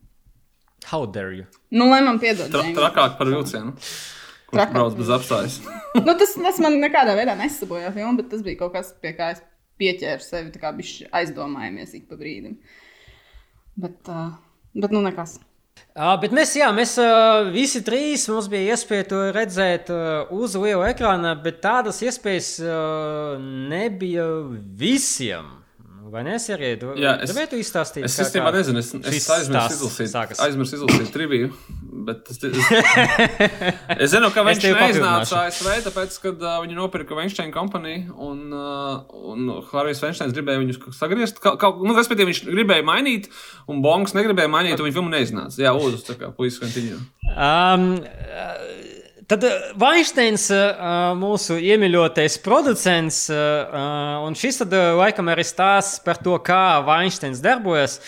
How 0.89 1.05
dare 1.07 1.35
you? 1.37 1.45
Nu, 1.69 1.89
lai 1.91 2.01
man 2.05 2.21
piedod. 2.23 2.49
tra, 2.53 2.63
trakāk 2.77 3.19
par 3.19 3.29
vilcienu, 3.29 3.75
kurš 4.49 4.55
Trakāk. 4.55 4.73
brauc 4.73 4.95
bez 4.97 5.11
apstājas. 5.13 5.59
nu, 6.07 6.15
tas, 6.17 6.33
tas 6.33 6.61
man 6.65 6.79
nekādā 6.81 7.17
veidā 7.19 7.35
nesabojā 7.37 7.91
filmu, 7.97 8.17
bet 8.23 8.31
tas 8.33 8.45
bija 8.47 8.63
kaut 8.63 8.73
kas, 8.79 8.95
pie 9.03 9.13
kā 9.19 9.35
es 9.35 9.43
pieķēru 9.79 10.25
sevi, 10.25 10.53
tā 10.55 10.63
kā 10.63 10.73
bija 10.77 11.11
aizdomājamies 11.21 11.93
ik 11.99 12.09
pa 12.09 12.17
brīdim. 12.21 12.57
Bet, 13.79 14.01
uh, 14.09 14.33
bet 14.75 14.97
nu 14.97 15.05
nekas. 15.05 15.37
Uh, 15.93 16.17
bet 16.23 16.33
mēs, 16.35 16.57
jā, 16.59 16.71
mēs 16.75 16.97
uh, 17.03 17.51
visi 17.55 17.83
trīs 17.87 18.25
mums 18.31 18.49
bija 18.51 18.75
iespēja 18.75 19.07
to 19.13 19.21
redzēt 19.35 19.93
uh, 19.95 20.33
uz 20.35 20.57
liela 20.59 20.89
ekrāna, 20.93 21.37
bet 21.43 21.61
tādas 21.63 22.01
iespējas 22.07 22.51
uh, 22.65 23.37
nebija 23.71 24.27
visiem. 24.81 25.58
Vai 26.09 26.23
ne? 26.25 26.37
Arī 26.39 26.71
tu 26.81 26.93
Jā, 26.97 27.17
es- 27.23 27.33
gribētu 27.33 27.59
izstāstīt? 27.61 28.07
Es 28.09 28.17
īstenībā 28.23 28.53
nezinu, 28.55 28.81
es, 28.81 28.95
es 28.95 29.27
aizmirsu 29.35 29.75
izlasīt, 29.77 30.11
sākas? 30.15 30.41
aizmirsu 30.45 30.79
izlasīt 30.79 31.11
triviju. 31.13 31.51
Bet 32.09 32.31
es, 32.33 32.39
es, 32.49 32.57
es 34.07 34.13
zinu, 34.15 34.31
ka 34.33 34.45
viņš 34.47 34.65
neiznāca. 34.73 35.43
ASV, 35.51 35.69
tāpēc, 35.89 36.17
kad 36.23 36.45
uh, 36.47 36.55
viņi 36.65 36.79
nopirka 36.79 37.19
Weinstein 37.19 37.53
kompāniju 37.53 38.15
un, 38.25 38.41
uh, 38.57 39.03
un 39.33 39.51
Harijs 39.73 40.01
Weinsteins 40.05 40.33
gribēja 40.37 40.63
viņus 40.63 40.81
sagriezt. 40.97 41.43
Ka, 41.45 41.57
ka, 41.61 41.75
nu, 41.83 41.93
respektīvi, 41.99 42.33
viņš 42.33 42.43
gribēja 42.49 42.87
mainīt, 42.89 43.29
un 43.69 43.83
Bongs 43.85 44.17
negribēja 44.17 44.49
mainīt, 44.53 44.79
un 44.81 44.89
viņa 44.89 44.97
filmu 45.01 45.13
neiznāca. 45.13 45.61
Jā, 45.61 45.75
Lūdzu, 45.77 46.01
tā 46.09 46.17
kā 46.23 46.33
puisis 46.33 46.63
kantiņu. 46.63 47.03
Um, 47.37 47.91
Tad 49.29 49.43
Vainsteins, 49.77 50.47
mūsu 51.21 51.59
iemīļotais 51.61 52.39
producents, 52.41 53.27
uh, 53.29 54.23
un 54.25 54.33
šis 54.33 54.63
tad 54.63 54.73
uh, 54.73 54.95
laikam 54.97 55.29
arī 55.29 55.45
stāsts 55.45 55.99
par 56.01 56.17
to, 56.25 56.39
kā 56.41 56.81
Vainsteins 56.87 57.43
darbojas. 57.45 57.99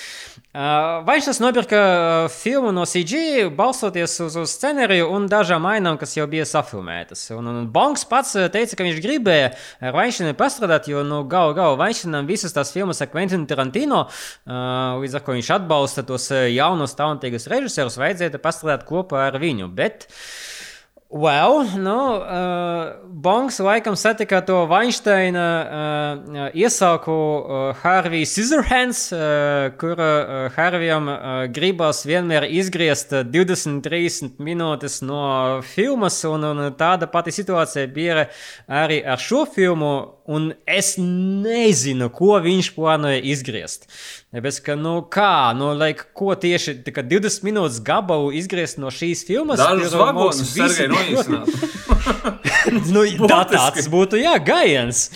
Uh, 0.50 1.04
Vainsteins 1.04 1.38
nopirka 1.38 1.76
uh, 1.78 2.30
filmu 2.32 2.72
no 2.72 2.86
CG, 2.88 3.44
balstoties 3.52 4.16
uz, 4.24 4.38
uz 4.40 4.54
scenāriju 4.56 5.10
un 5.12 5.28
dažām 5.30 5.68
ainām, 5.68 6.00
kas 6.00 6.16
jau 6.16 6.24
bija 6.26 6.46
safilmētas. 6.48 7.28
Un, 7.36 7.46
un 7.52 7.68
Bonks 7.70 8.02
pats 8.08 8.32
uh, 8.40 8.48
teica, 8.50 8.80
ka 8.80 8.86
viņš 8.88 9.04
gribēja 9.04 9.52
ar 9.78 9.94
Vainsteinu 9.94 10.32
pastrādāt, 10.40 10.88
jo 10.88 11.04
nu, 11.06 11.20
galu 11.30 11.52
galā 11.54 11.76
Vainsteinam 11.84 12.26
visas 12.26 12.56
tās 12.56 12.72
filmas 12.74 13.04
ar 13.04 13.12
Quentinu 13.12 13.44
Tarantino, 13.46 14.06
uh, 14.08 14.96
līdz 15.04 15.20
ar 15.20 15.28
ko 15.28 15.36
viņš 15.36 15.52
atbalsta 15.60 16.08
tos 16.08 16.32
uh, 16.32 16.48
jaunus, 16.48 16.96
talantīgus 16.98 17.46
režisorus, 17.52 18.00
vajadzēja 18.00 18.40
pastrādāt 18.40 18.88
kopā 18.88 19.28
ar 19.28 19.38
viņu. 19.44 19.68
Bet, 19.70 20.08
Well, 21.12 21.66
nu, 21.76 22.22
uh, 22.22 22.92
Bonks 23.10 23.58
laikam 23.58 23.96
satika 23.96 24.40
to 24.46 24.66
Weinsteina 24.70 25.46
uh, 25.66 26.50
iesauku 26.54 27.10
uh, 27.10 27.74
Harvey 27.82 28.22
Scissorhands, 28.22 29.10
uh, 29.12 29.74
kur 29.76 29.98
uh, 29.98 30.52
Harvijam 30.54 31.08
uh, 31.08 31.18
gribas 31.50 32.04
vienmēr 32.06 32.46
izgriezt 32.46 33.10
uh, 33.10 33.24
20-30 33.26 34.38
minūtes 34.38 35.00
no 35.02 35.58
filmas, 35.66 36.20
un, 36.30 36.46
un 36.46 36.70
tāda 36.78 37.10
pati 37.10 37.34
situācija 37.34 37.90
bija 37.90 38.28
arī 38.70 39.02
ar 39.02 39.18
šo 39.18 39.42
filmu, 39.50 39.92
un 40.30 40.52
es 40.68 40.94
nezinu, 41.00 42.06
ko 42.14 42.38
viņš 42.42 42.70
plānoja 42.76 43.18
izgriezt. 43.32 43.88
Tāpēc, 44.30 44.60
ka, 44.66 44.76
nu, 44.78 44.94
kā, 45.10 45.50
nu, 45.58 45.72
like, 45.74 46.06
ko 46.16 46.36
tieši 46.38 46.78
kā 46.94 47.02
20 47.02 47.46
minūtes 47.48 47.80
gabalu 47.86 48.30
izgriezt 48.38 48.78
no 48.78 48.92
šīs 48.94 49.24
filmas? 49.26 49.58
Dažus 49.58 49.96
vagonus 49.98 50.54
visi 50.54 50.86
noīsinātu. 50.90 51.70
nu, 52.94 53.06
tā 53.26 53.44
tāds 53.50 53.90
būtu 53.90 54.20
jā, 54.22 54.36
gājiens. 54.38 55.08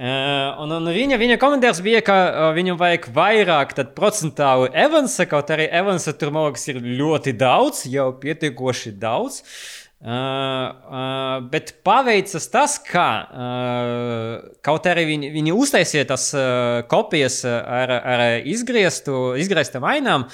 Uh, 0.00 0.62
un, 0.62 0.70
un 0.78 0.88
viņa, 0.94 1.18
viņa 1.20 1.36
komentārs 1.42 1.82
bija, 1.84 2.00
ka 2.06 2.14
uh, 2.16 2.44
viņam 2.56 2.78
vajag 2.80 3.10
vairāk 3.12 3.74
tad 3.76 3.90
procentālu 3.92 4.70
Evansa, 4.72 5.26
kaut 5.28 5.50
arī 5.52 5.66
Evansa 5.68 6.14
tur 6.16 6.30
man 6.32 6.46
liekas 6.46 6.64
ir 6.72 6.78
ļoti 6.80 7.34
daudz, 7.36 7.82
jau 7.90 8.06
pietiekoši 8.22 8.94
daudz. 9.02 9.42
Uh, 9.42 9.80
uh, 10.00 11.44
bet 11.52 11.74
paveicas 11.84 12.48
tas, 12.52 12.78
ka 12.80 13.06
uh, 13.20 14.48
kaut 14.64 14.88
arī 14.88 15.04
viņi, 15.12 15.30
viņi 15.34 15.54
uztaisīja 15.56 16.08
tas 16.08 16.30
uh, 16.32 16.80
kopijas 16.90 17.42
ar, 17.44 17.92
ar 18.00 18.24
izgrieztu, 18.48 19.34
izgrieztam 19.40 19.84
ainām, 19.84 20.24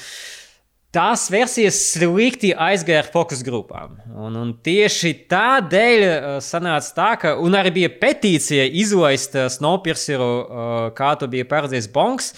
tās 0.96 1.26
versijas 1.32 1.78
slikti 1.92 2.52
aizgāja 2.54 3.02
ar 3.02 3.10
fokus 3.12 3.42
grupām. 3.44 3.98
Un, 4.14 4.38
un 4.38 4.54
tieši 4.64 5.12
tādēļ 5.30 6.06
uh, 6.06 6.30
sanāca 6.44 6.94
tā, 6.96 7.10
ka, 7.20 7.34
arī 7.58 7.74
bija 7.80 7.92
petīcija 8.00 8.68
izlaist 8.84 9.36
uh, 9.36 9.50
Snowpierceru, 9.52 10.30
uh, 10.30 10.78
kā 10.96 11.12
to 11.20 11.28
bija 11.32 11.48
paredzējis 11.50 11.92
Bonks. 11.92 12.32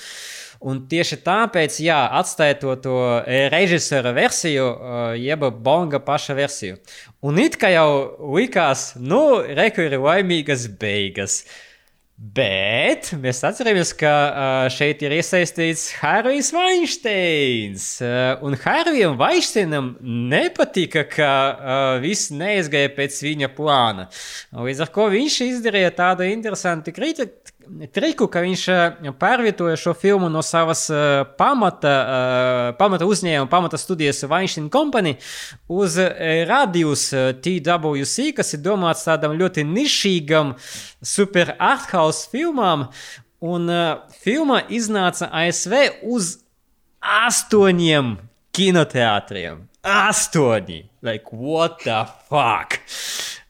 Un 0.59 0.81
tieši 0.91 1.21
tāpēc, 1.23 1.77
jā, 1.85 2.01
atstāja 2.19 2.57
to, 2.59 2.75
to 2.83 2.97
režisora 3.53 4.11
versiju, 4.17 4.67
uh, 4.67 5.13
jeb 5.15 5.47
Bonga 5.63 6.01
paša 6.03 6.35
versiju. 6.35 6.81
Un 7.23 7.39
it 7.39 7.55
kā 7.61 7.71
jau 7.71 7.91
likās, 8.35 8.91
nu, 8.99 9.41
reku 9.55 9.87
ir 9.87 9.95
laimīgas 10.03 10.67
beigas. 10.81 11.45
Bet 12.19 13.13
mēs 13.23 13.45
atceramies, 13.47 13.93
ka 13.95 14.11
uh, 14.11 14.65
šeit 14.75 15.05
ir 15.07 15.15
iesaistīts 15.21 15.93
Harijs 16.01 16.51
Vainsteins. 16.51 17.85
Un 18.43 18.59
Harijam 18.59 19.15
Vainsteinam 19.21 19.93
nepatika, 20.03 21.05
ka 21.07 21.31
viss 22.03 22.33
neizgāja 22.35 22.91
pēc 22.97 23.21
viņa 23.23 23.53
plāna. 23.55 24.09
Līdz 24.51 24.83
ar 24.83 24.91
to 24.97 25.07
viņš 25.15 25.39
izdarīja 25.47 25.95
tādu 26.03 26.27
interesantu 26.27 26.97
kritiku. 26.99 27.47
Triku, 27.93 28.27
ka 28.33 28.41
viņš 28.45 28.65
pārvietoja 29.21 29.77
šo 29.79 29.93
filmu 29.99 30.31
no 30.33 30.41
savas 30.47 30.87
pamata, 31.39 31.95
pamata 32.81 33.07
uzņēmuma, 33.09 33.51
pamata 33.53 33.81
studijas 33.81 34.25
Weinstein 34.25 34.71
Company 34.73 35.15
uz 35.69 35.99
Radius 36.49 37.11
TWC, 37.45 38.33
kas 38.39 38.55
ir 38.57 38.65
domāts 38.65 39.05
tādam 39.07 39.37
ļoti 39.39 39.67
nišīgam, 39.69 40.55
super 41.05 41.55
arthouse 41.59 42.29
filmām. 42.33 42.89
Un 43.39 43.71
uh, 43.71 44.01
filma 44.19 44.65
iznāca 44.67 45.29
ASV 45.31 46.03
uz 46.11 46.39
astoņiem 46.99 48.17
kinoteātriem. 48.51 49.69
Astoņi! 49.87 50.89
Like, 51.07 51.31
what 51.31 51.85
the 51.85 52.03
fuck? 52.27 52.81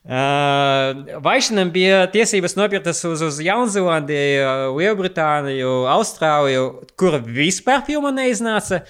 Uh, 0.09 1.19
Vaišanam 1.21 1.69
bija 1.69 2.07
tiesības 2.09 2.55
nopirktas 2.57 3.03
uz, 3.05 3.21
uz 3.21 3.43
Jaunzēlandiju, 3.45 4.71
Lielbritāniju, 4.79 5.73
Austrāliju, 5.93 6.63
kur 6.97 7.19
vispār 7.27 7.83
filma 7.85 8.09
neiznāca. 8.17 8.81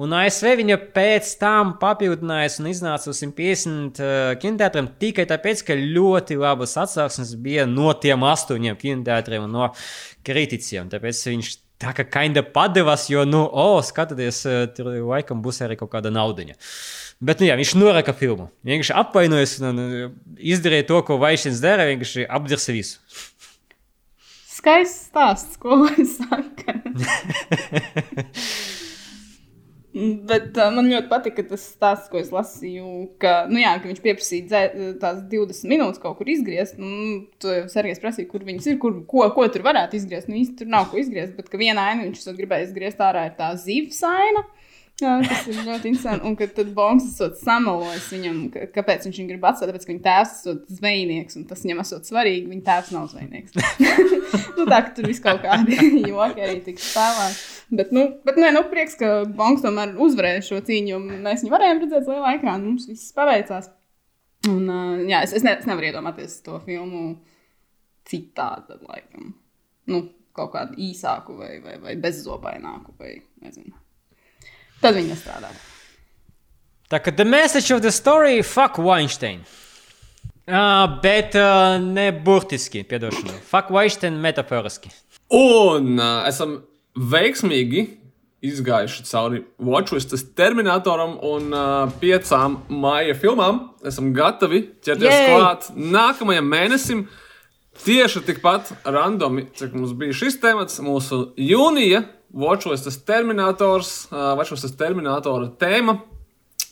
Un 0.00 0.14
ASV 0.16 0.54
viņa 0.62 0.78
pēc 0.94 1.34
tam 1.42 1.74
papildinājās 1.82 2.56
un 2.62 2.70
iznāca 2.70 3.12
uz 3.12 3.20
150 3.20 4.00
uh, 4.00 4.30
kinoteātriem 4.40 4.88
tikai 5.02 5.28
tāpēc, 5.28 5.60
ka 5.68 5.76
ļoti 5.76 6.40
labas 6.40 6.72
atsauksmes 6.80 7.34
bija 7.44 7.68
no 7.68 7.92
tiem 7.92 8.24
astoņiem 8.32 8.80
kinoteātriem 8.80 9.44
un 9.44 9.52
no 9.58 9.68
kriticiem. 10.24 10.88
Tāpēc 10.88 11.20
viņš 11.34 11.54
tā 11.84 11.92
kā 12.00 12.08
kinda 12.16 12.46
padevās, 12.48 13.10
jo, 13.12 13.28
nu, 13.28 13.44
o, 13.44 13.76
skatieties, 13.84 14.40
uh, 14.48 14.64
tur 14.72 14.94
laikam 15.04 15.44
būs 15.44 15.60
arī 15.68 15.76
kaut 15.76 15.92
kāda 15.92 16.16
naudiņa. 16.16 16.56
Bet, 17.22 17.38
nu, 17.38 17.46
jā, 17.46 17.54
viņš 17.58 17.76
noraka 17.78 18.10
filmu. 18.18 18.48
Viņš 18.66 18.88
apvainojas 18.98 19.54
un 19.62 19.78
uh, 19.78 20.06
izdarīja 20.42 20.88
to, 20.88 20.98
ko 21.06 21.20
Vaišins 21.22 21.62
dara, 21.62 21.86
vienkārši 21.92 22.26
apdirsa 22.26 22.74
visu. 22.74 22.98
Skaists 24.50 25.08
stāsts, 25.10 25.58
ko 25.62 25.84
lai 25.84 26.06
saka. 26.06 26.74
Bet 29.92 30.56
uh, 30.56 30.70
man 30.72 30.88
ļoti 30.88 31.08
patika 31.10 31.44
tas 31.46 31.66
stāsts, 31.74 32.08
ko 32.08 32.16
es 32.18 32.30
lasīju, 32.32 32.86
ka, 33.22 33.44
nu 33.52 33.60
jā, 33.60 33.74
ka 33.76 33.90
viņš 33.90 34.00
pieprasīja 34.02 34.46
dzē, 34.48 34.62
tās 35.02 35.20
20 35.30 35.68
minūtes 35.68 36.00
kaut 36.02 36.16
kur 36.18 36.30
izgriezt. 36.32 36.78
Nu, 36.80 37.20
tu 37.38 37.52
jau 37.52 37.66
Sergejs 37.70 38.00
prasīja, 38.02 38.30
kur 38.30 38.42
viņas 38.48 38.70
ir, 38.72 38.78
kur, 38.82 38.96
ko, 39.06 39.26
ko 39.36 39.46
tur 39.52 39.66
varētu 39.68 40.00
izgriezt. 40.00 40.30
Nu, 40.32 40.40
īsti 40.40 40.62
tur 40.62 40.72
nav 40.72 40.88
ko 40.90 40.98
izgriezt, 40.98 41.36
bet 41.36 41.52
ka 41.52 41.60
viena 41.60 41.86
aina 41.92 42.08
viņš 42.08 42.24
to 42.24 42.34
gribēja 42.38 42.70
izgriezt 42.70 43.04
ārā 43.04 43.28
ir 43.28 43.36
tā 43.36 43.52
zivs 43.60 44.00
aina. 44.08 44.46
Jā, 45.02 45.16
tas 45.26 45.46
ir 45.50 45.56
ļoti 45.66 45.90
interesanti. 45.90 46.26
Un 46.28 46.36
kad 46.38 46.58
Bonks 46.76 47.08
esot 47.08 47.38
samalojis 47.40 48.06
viņam, 48.12 48.36
kāpēc 48.74 49.08
viņš 49.08 49.16
viņu 49.18 49.32
grib 49.32 49.46
atstāt, 49.48 49.72
tāpēc, 49.72 49.86
ka 49.86 49.90
viņa 49.90 50.04
tēvs 50.04 50.34
esot 50.36 50.76
zvejnieks, 50.78 51.38
un 51.40 51.46
tas 51.50 51.64
viņam 51.64 51.82
esot 51.82 52.06
svarīgi, 52.06 52.46
viņa 52.52 52.64
tēvs 52.68 52.92
nav 52.94 53.08
zvejnieks. 53.10 53.58
nu, 54.58 54.68
tā, 54.68 54.78
ka 54.78 54.94
tur 54.94 55.10
viss 55.10 55.24
kaut 55.24 55.42
kādi 55.42 55.78
joki 56.12 56.46
arī 56.46 56.62
tik 56.68 56.78
spēlēti. 56.82 57.42
Bet, 57.72 57.92
nu, 57.96 58.06
bet 58.26 58.38
nē, 58.38 58.52
nu, 58.54 58.62
prieks, 58.70 58.94
ka 59.00 59.12
Banks 59.26 59.64
tomēr 59.64 59.96
uzvarēja 60.06 60.46
šo 60.52 60.62
cīņu. 60.62 60.94
jo 60.94 61.02
Mēs 61.02 61.42
viņu 61.42 61.54
varējām 61.56 61.82
redzēt 61.82 62.10
lielā 62.12 62.34
ekrānā. 62.36 62.62
Mums 62.62 62.86
viss 62.90 63.14
paveicās. 63.16 63.72
Un, 64.50 64.66
uh, 64.68 64.98
jā, 65.08 65.22
es, 65.24 65.32
es, 65.38 65.46
ne, 65.46 65.56
es 65.58 65.68
nevaru 65.70 65.88
iedomāties 65.88 66.40
to 66.46 66.58
filmu 66.66 67.16
citādi, 68.10 68.78
laikam. 68.86 69.32
Nu, 69.90 70.04
kaut 70.36 70.52
kādu 70.54 70.78
īsāku 70.82 71.38
vai, 71.38 71.56
vai, 71.64 71.78
vai 71.82 71.96
bezzobaināku. 72.02 72.94
Vai, 73.00 73.16
nezinu. 73.42 73.74
Tad 74.82 74.98
viņi 74.98 75.16
strādā. 75.18 75.52
Tā 76.92 77.00
kā 77.00 77.14
the 77.16 77.24
message 77.24 77.70
of 77.72 77.82
the 77.82 77.92
story- 77.92 78.42
fuck 78.54 78.78
Weinstein. 78.78 79.44
Uh, 80.42 81.00
bet 81.02 81.36
uh, 81.38 81.78
ne 81.78 82.10
burtiski, 82.12 82.82
piedošana. 82.84 83.38
Fuck 83.46 83.70
Weinstein 83.70 84.18
metaforiski. 84.20 84.90
Un 85.32 85.94
uh, 85.96 86.26
esam 86.28 86.58
veiksmīgi 86.98 87.86
izgājuši 88.42 89.04
cauri 89.06 89.44
Watchwistas 89.62 90.24
terminatoram 90.36 91.14
un 91.24 91.52
uh, 91.54 91.92
piecām 92.02 92.58
maija 92.68 93.14
filmām. 93.14 93.68
Esam 93.86 94.10
gatavi 94.16 94.64
ķerties 94.82 95.14
Yay! 95.14 95.28
klāt 95.30 95.70
nākamajam 95.78 96.50
mēnesim. 96.50 97.04
Tieši 97.86 98.20
tikpat 98.26 98.74
randomi, 98.84 99.46
cik 99.56 99.72
mums 99.78 99.94
bija 99.96 100.12
šis 100.12 100.36
temats, 100.42 100.76
mūsu 100.84 101.30
jūnija 101.40 102.02
Watchwistas 102.32 102.96
terminators, 103.04 104.06
uh, 104.12 104.32
Watchwistas 104.38 104.72
terminatora 104.80 105.50
tēma. 105.60 105.98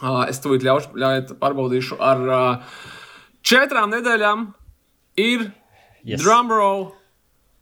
Uh, 0.00 0.22
es 0.30 0.38
tūlīt 0.40 0.62
ļaušu, 0.64 0.94
ļaujiet 0.96 1.34
pārbaudīšu 1.42 1.98
ar 2.00 2.22
uh, 2.24 2.78
četrām 3.44 3.92
nedēļām. 3.96 4.46
Ir 5.20 5.50
Yes. 6.00 6.22
drumroll 6.22 6.86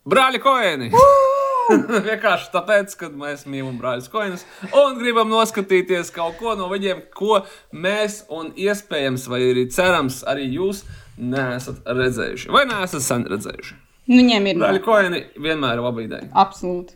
brāļa 0.06 0.38
koēni. 0.44 0.92
Vienkārši 2.06 2.52
tāpēc, 2.54 2.92
ka 3.00 3.08
mēs 3.10 3.42
mīlam 3.50 3.80
brāļus 3.80 4.06
koinus 4.12 4.44
un 4.78 4.94
gribam 5.00 5.26
noskatīties 5.32 6.12
kaut 6.14 6.38
ko 6.38 6.54
no 6.56 6.68
viņiem, 6.70 7.02
ko 7.18 7.40
mēs 7.74 8.20
un 8.32 8.52
iespējams, 8.54 9.26
vai 9.28 9.40
arī 9.50 9.66
cerams, 9.74 10.20
arī 10.30 10.46
jūs 10.54 10.84
neesat 11.18 11.82
redzējuši. 11.98 12.48
Vai 12.54 12.62
neesat 12.70 13.02
sen 13.04 13.26
redzējuši? 13.28 13.74
Nu, 14.08 14.20
Viņiem 14.22 14.46
ir 14.52 14.62
Brāļa 14.62 14.84
koini 14.86 15.20
vienmēr 15.44 15.76
ir 15.76 15.84
laba 15.84 16.06
ideja. 16.06 16.30
absolūti. 16.40 16.94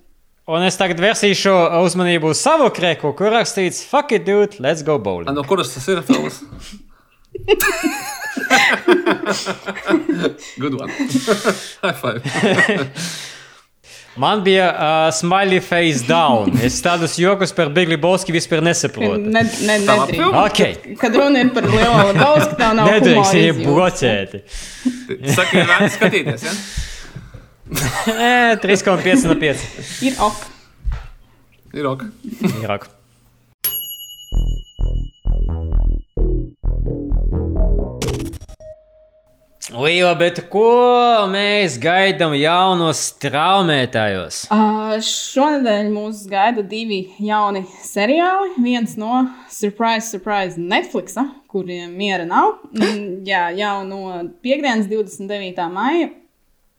Un 0.50 0.58
es 0.66 0.74
tagad 0.74 0.98
vērsīšu 0.98 1.52
uzmanību 1.86 2.32
uz 2.34 2.40
savu 2.42 2.66
krēku, 2.74 3.12
kur 3.14 3.30
rakstīts 3.30 3.84
Fuck 3.86 4.10
it, 4.16 4.24
dude, 4.26 4.58
let's 4.58 4.82
go 4.82 4.96
bowling. 4.98 5.28
A, 5.30 5.32
No 5.36 5.44
kuras 5.46 5.70
tas 5.74 5.86
ir 5.92 6.00
filmas? 6.02 6.40
Good 10.58 10.74
one. 10.80 10.90
High 11.82 11.92
five. 11.94 12.22
Man 14.16 14.42
bija 14.44 14.74
uh, 14.74 15.10
smiley 15.14 15.60
face 15.64 16.02
down. 16.08 16.50
Es 16.60 16.82
tādus 16.84 17.14
jokus 17.18 17.52
par 17.56 17.70
Bigli 17.72 17.96
Bolski 17.96 18.32
vispār 18.34 18.60
nesaprotu. 18.60 19.16
Ne, 19.24 19.40
ne, 19.64 19.78
nedrīkst. 19.86 20.10
filma? 20.12 20.42
Ok, 20.44 20.60
Kad 21.00 21.14
runa 21.16 21.40
ir 21.46 21.50
par 21.54 21.64
lielu 21.64 22.02
Lebowski, 22.10 22.54
tā 22.60 22.72
nav 22.76 22.86
nedrīkst 22.92 23.16
humora 23.16 23.32
viņu 23.38 23.52
izjūta. 23.54 23.68
bloķēt. 23.70 24.30
Saka, 25.38 25.52
ir 25.62 25.66
vērts 25.70 25.94
skatīties, 25.96 26.40
ja? 26.44 26.52
Eh, 27.72 28.56
3,5 28.60 29.28
no 29.28 29.36
5. 29.36 29.68
Ir 30.02 30.18
ok. 30.20 30.42
Ir 31.72 31.86
ok. 31.86 32.02
Ir 32.62 32.74
ok. 32.78 32.90
Līja, 39.72 40.10
bet 40.20 40.36
ko 40.52 40.66
mēs 41.32 41.78
gaidām 41.80 42.34
jaunos 42.36 43.00
straumētājos? 43.14 44.42
Uh, 44.52 44.98
šonadēļ 45.00 45.88
mūs 45.94 46.26
gaida 46.28 46.60
divi 46.66 47.06
jauni 47.24 47.64
seriāli. 47.80 48.52
Viens 48.60 48.98
no 49.00 49.22
Surprise, 49.48 50.10
Surprise 50.12 50.60
Netflix, 50.60 51.16
kuriem 51.48 51.96
miera 51.96 52.28
nav. 52.28 52.58
Jā, 53.24 53.46
jau 53.56 53.78
no 53.88 54.02
piekdienas, 54.44 54.90
29. 54.92 55.70
maija. 55.72 56.12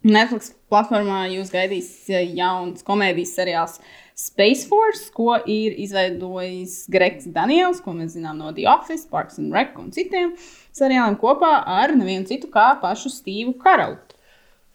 Netflix 0.03 0.51
platformā 0.71 1.25
jūs 1.31 1.51
gaidīs 1.53 1.89
jauns 2.35 2.83
komēdijas 2.83 3.35
seriāls 3.37 3.77
Space 4.19 4.67
Force, 4.69 5.07
ko 5.15 5.37
ir 5.49 5.77
izveidojis 5.81 6.83
Gregs 6.91 7.29
Daniels, 7.33 7.79
ko 7.81 7.95
mēs 7.95 8.17
zinām 8.17 8.41
no 8.41 8.51
The 8.53 8.67
Office, 8.69 9.07
Parks 9.09 9.39
and 9.41 9.55
Rec 9.55 9.77
un 9.79 9.93
citiem 9.95 10.35
seriāliem 10.75 11.15
kopā 11.21 11.55
ar 11.79 11.95
nevienu 11.95 12.27
citu 12.29 12.51
kā 12.53 12.73
pašu 12.81 13.09
Stīvu 13.13 13.55
Karalu. 13.61 13.97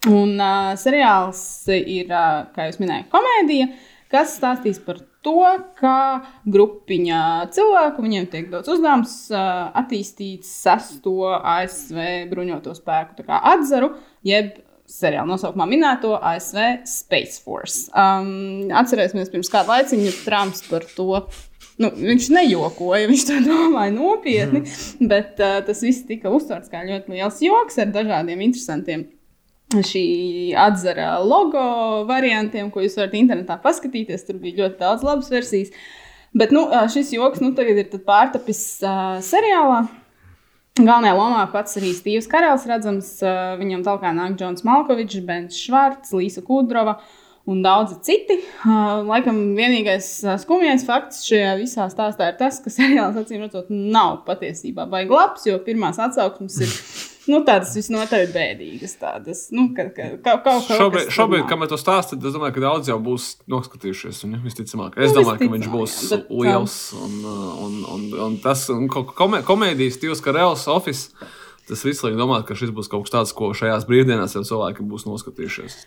Un 0.08 0.38
uh, 0.38 0.72
seriāls 0.78 1.40
ir, 1.74 2.08
uh, 2.08 2.48
kā 2.54 2.68
jau 2.68 2.80
minēju, 2.82 3.08
komēdija, 3.12 3.68
kas 4.12 4.36
stāstīs 4.38 4.78
par 4.82 5.02
to, 5.26 5.42
kā 5.76 6.22
grupiņa 6.48 7.50
cilvēku, 7.52 8.04
viņiem 8.06 8.28
tiek 8.32 8.46
dots 8.52 8.70
uzdevums 8.72 9.16
attīstīt 9.34 10.46
sesto 10.46 11.34
ASV 11.36 12.30
bruņoto 12.30 12.72
spēku 12.78 13.26
atzaru, 13.26 13.90
jeb 14.26 14.54
seriāla 14.88 15.28
nosaukumā 15.28 15.66
minēto 15.68 16.14
ASV 16.16 16.86
Space 16.88 17.42
Force. 17.44 17.86
Um, 17.92 18.70
atcerēsimies, 18.80 19.30
pirms 19.32 19.52
kāda 19.52 19.76
laiciņa 19.76 20.14
Trumps 20.24 20.64
par 20.70 20.86
to. 20.96 21.22
Nu, 21.78 21.92
viņš 21.94 22.30
nejokoja, 22.34 23.06
viņš 23.06 23.26
to 23.28 23.36
domāja 23.44 23.92
nopietni, 23.94 24.64
mm. 24.64 25.10
bet 25.10 25.38
uh, 25.38 25.60
tas 25.66 25.84
viss 25.84 26.08
tika 26.08 26.32
uztverts 26.34 26.72
kā 26.72 26.82
ļoti 26.88 27.14
liels 27.14 27.38
joks 27.44 27.78
ar 27.78 27.92
dažādiem 27.94 28.42
interesantiem 28.48 29.06
šī 29.68 30.02
atzara 30.56 31.18
logo 31.20 31.62
variantiem, 32.08 32.72
ko 32.72 32.82
jūs 32.82 32.96
varat 32.98 33.14
internetā 33.18 33.58
paskatīties. 33.62 34.24
Tur 34.26 34.40
bija 34.42 34.64
ļoti 34.64 34.80
daudz 34.80 35.04
labas 35.06 35.30
versijas. 35.32 35.70
Bet 36.36 36.52
nu, 36.52 36.66
ā, 36.72 36.86
šis 36.92 37.12
joks 37.14 37.40
nu, 37.44 37.52
tagad 37.56 37.78
ir 37.80 38.04
pārtapis 38.04 38.62
uh, 38.84 39.18
seriālā. 39.24 39.84
Galvenajā 40.86 41.14
lomā 41.18 41.46
pats 41.50 41.78
arī 41.80 41.90
Steve's 41.96 42.28
Karels 42.30 42.66
redzams. 42.68 43.08
Viņam 43.58 43.82
tālāk 43.86 44.04
nāk 44.14 44.36
Džons 44.38 44.62
Malkovičs, 44.68 45.24
Bens 45.26 45.58
Švarts, 45.58 46.12
Līsa 46.14 46.44
Kudrova 46.46 46.98
un 47.48 47.62
daudzi 47.64 47.96
citi. 48.04 48.36
Laikam 49.08 49.40
vienīgais 49.56 50.10
skumjais 50.44 50.84
fakts 50.86 51.24
šajā 51.26 51.54
visā 51.58 51.88
stāstā 51.90 52.30
ir 52.30 52.38
tas, 52.40 52.60
ka 52.62 52.70
seriāls 52.72 53.16
acīm 53.18 53.42
redzot 53.46 53.70
nav 53.72 54.22
patiesībā 54.28 54.86
baigi 54.90 55.16
labs, 55.16 55.46
jo 55.48 55.56
pirmās 55.64 55.98
atsauksmes 56.02 56.60
ir 56.66 56.74
nu, 57.30 57.40
tādas 57.46 57.74
visnotaļ 57.78 58.26
bēdīgas. 58.34 58.94
Tādas, 59.00 59.42
nu, 59.54 59.68
ka, 59.76 59.88
ka, 59.94 60.08
kaut, 60.24 60.42
kaut, 60.44 60.66
kaut 60.68 60.78
Šobrīd, 60.80 61.10
šobrīd 61.14 61.46
kamēr 61.50 61.70
to 61.72 61.78
stāstāt, 61.80 62.22
es 62.24 62.34
domāju, 62.36 62.56
ka 62.58 62.64
daudz 62.66 62.90
jau 62.90 62.98
būs 63.04 63.28
noskatījušies. 63.52 64.22
Viņu, 64.26 64.40
visticamāk. 64.46 64.96
Nu, 64.98 65.04
Es 65.06 65.16
domāju, 65.16 65.42
ka 65.44 65.50
viņš 65.56 65.68
būs 65.72 65.96
jā, 66.02 66.08
bet, 66.16 66.30
liels. 66.44 66.78
Un, 66.98 67.18
un, 67.66 67.76
un, 67.96 68.06
un 68.28 68.38
tas 68.44 68.66
un 68.74 68.88
ko- 68.92 69.06
komē, 69.16 69.42
komēdijas 69.46 70.00
stils, 70.00 70.24
kā 70.24 70.34
Reāls 70.36 70.66
Office. 70.72 71.12
Tas 71.68 71.82
viss 71.84 72.00
liek 72.00 72.14
domāt, 72.16 72.46
ka 72.48 72.54
šis 72.56 72.70
būs 72.72 72.88
kaut 72.88 73.04
kas 73.04 73.12
tāds, 73.12 73.34
ko 73.36 73.50
šajās 73.52 73.84
brīvdienās 73.84 74.32
jau 74.38 74.40
cilvēki 74.48 74.86
būs 74.88 75.04
noskatījušies. 75.04 75.82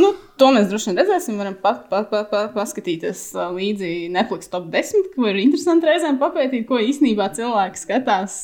Nu, 0.00 0.14
to 0.40 0.48
mēs 0.54 0.68
droši 0.70 0.90
vien 0.90 1.00
redzēsim. 1.00 1.36
Varam 1.40 1.56
pa, 1.62 1.74
pa, 1.90 2.02
pa, 2.08 2.22
pa, 2.30 2.42
paskatīties 2.54 3.22
līdzi 3.56 3.90
Netflix 4.14 4.50
top 4.52 4.68
10, 4.72 5.10
kur 5.14 5.30
ir 5.30 5.40
interesanti 5.42 5.90
reizēm 5.90 6.20
papētīt, 6.20 6.66
ko 6.68 6.80
īstenībā 6.82 7.30
cilvēki 7.36 7.82
skatās. 7.82 8.40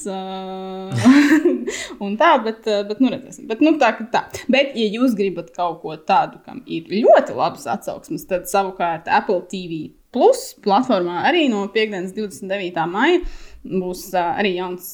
Un 2.04 2.16
tā, 2.20 2.32
bet, 2.44 2.66
bet 2.90 3.02
nu 3.02 3.10
redzēsim. 3.14 3.48
Bet, 3.50 3.64
nu, 3.64 3.76
tā, 3.80 3.94
tā. 4.12 4.26
Bet, 4.52 4.74
ja 4.78 4.88
jūs 4.98 5.16
gribat 5.18 5.52
kaut 5.56 5.80
ko 5.82 5.96
tādu, 5.96 6.40
kam 6.44 6.62
ir 6.66 6.90
ļoti 6.92 7.36
labs 7.38 7.68
atsauksmes, 7.70 8.26
tad 8.30 8.50
savukārt 8.50 9.10
Apple 9.10 9.42
TV 9.50 9.86
Plus 10.14 10.52
platformā 10.62 11.24
arī 11.26 11.48
no 11.50 11.64
piekdienas 11.74 12.12
29. 12.14 12.84
maija 12.86 13.22
būs 13.64 14.12
arī 14.14 14.52
jauns 14.60 14.90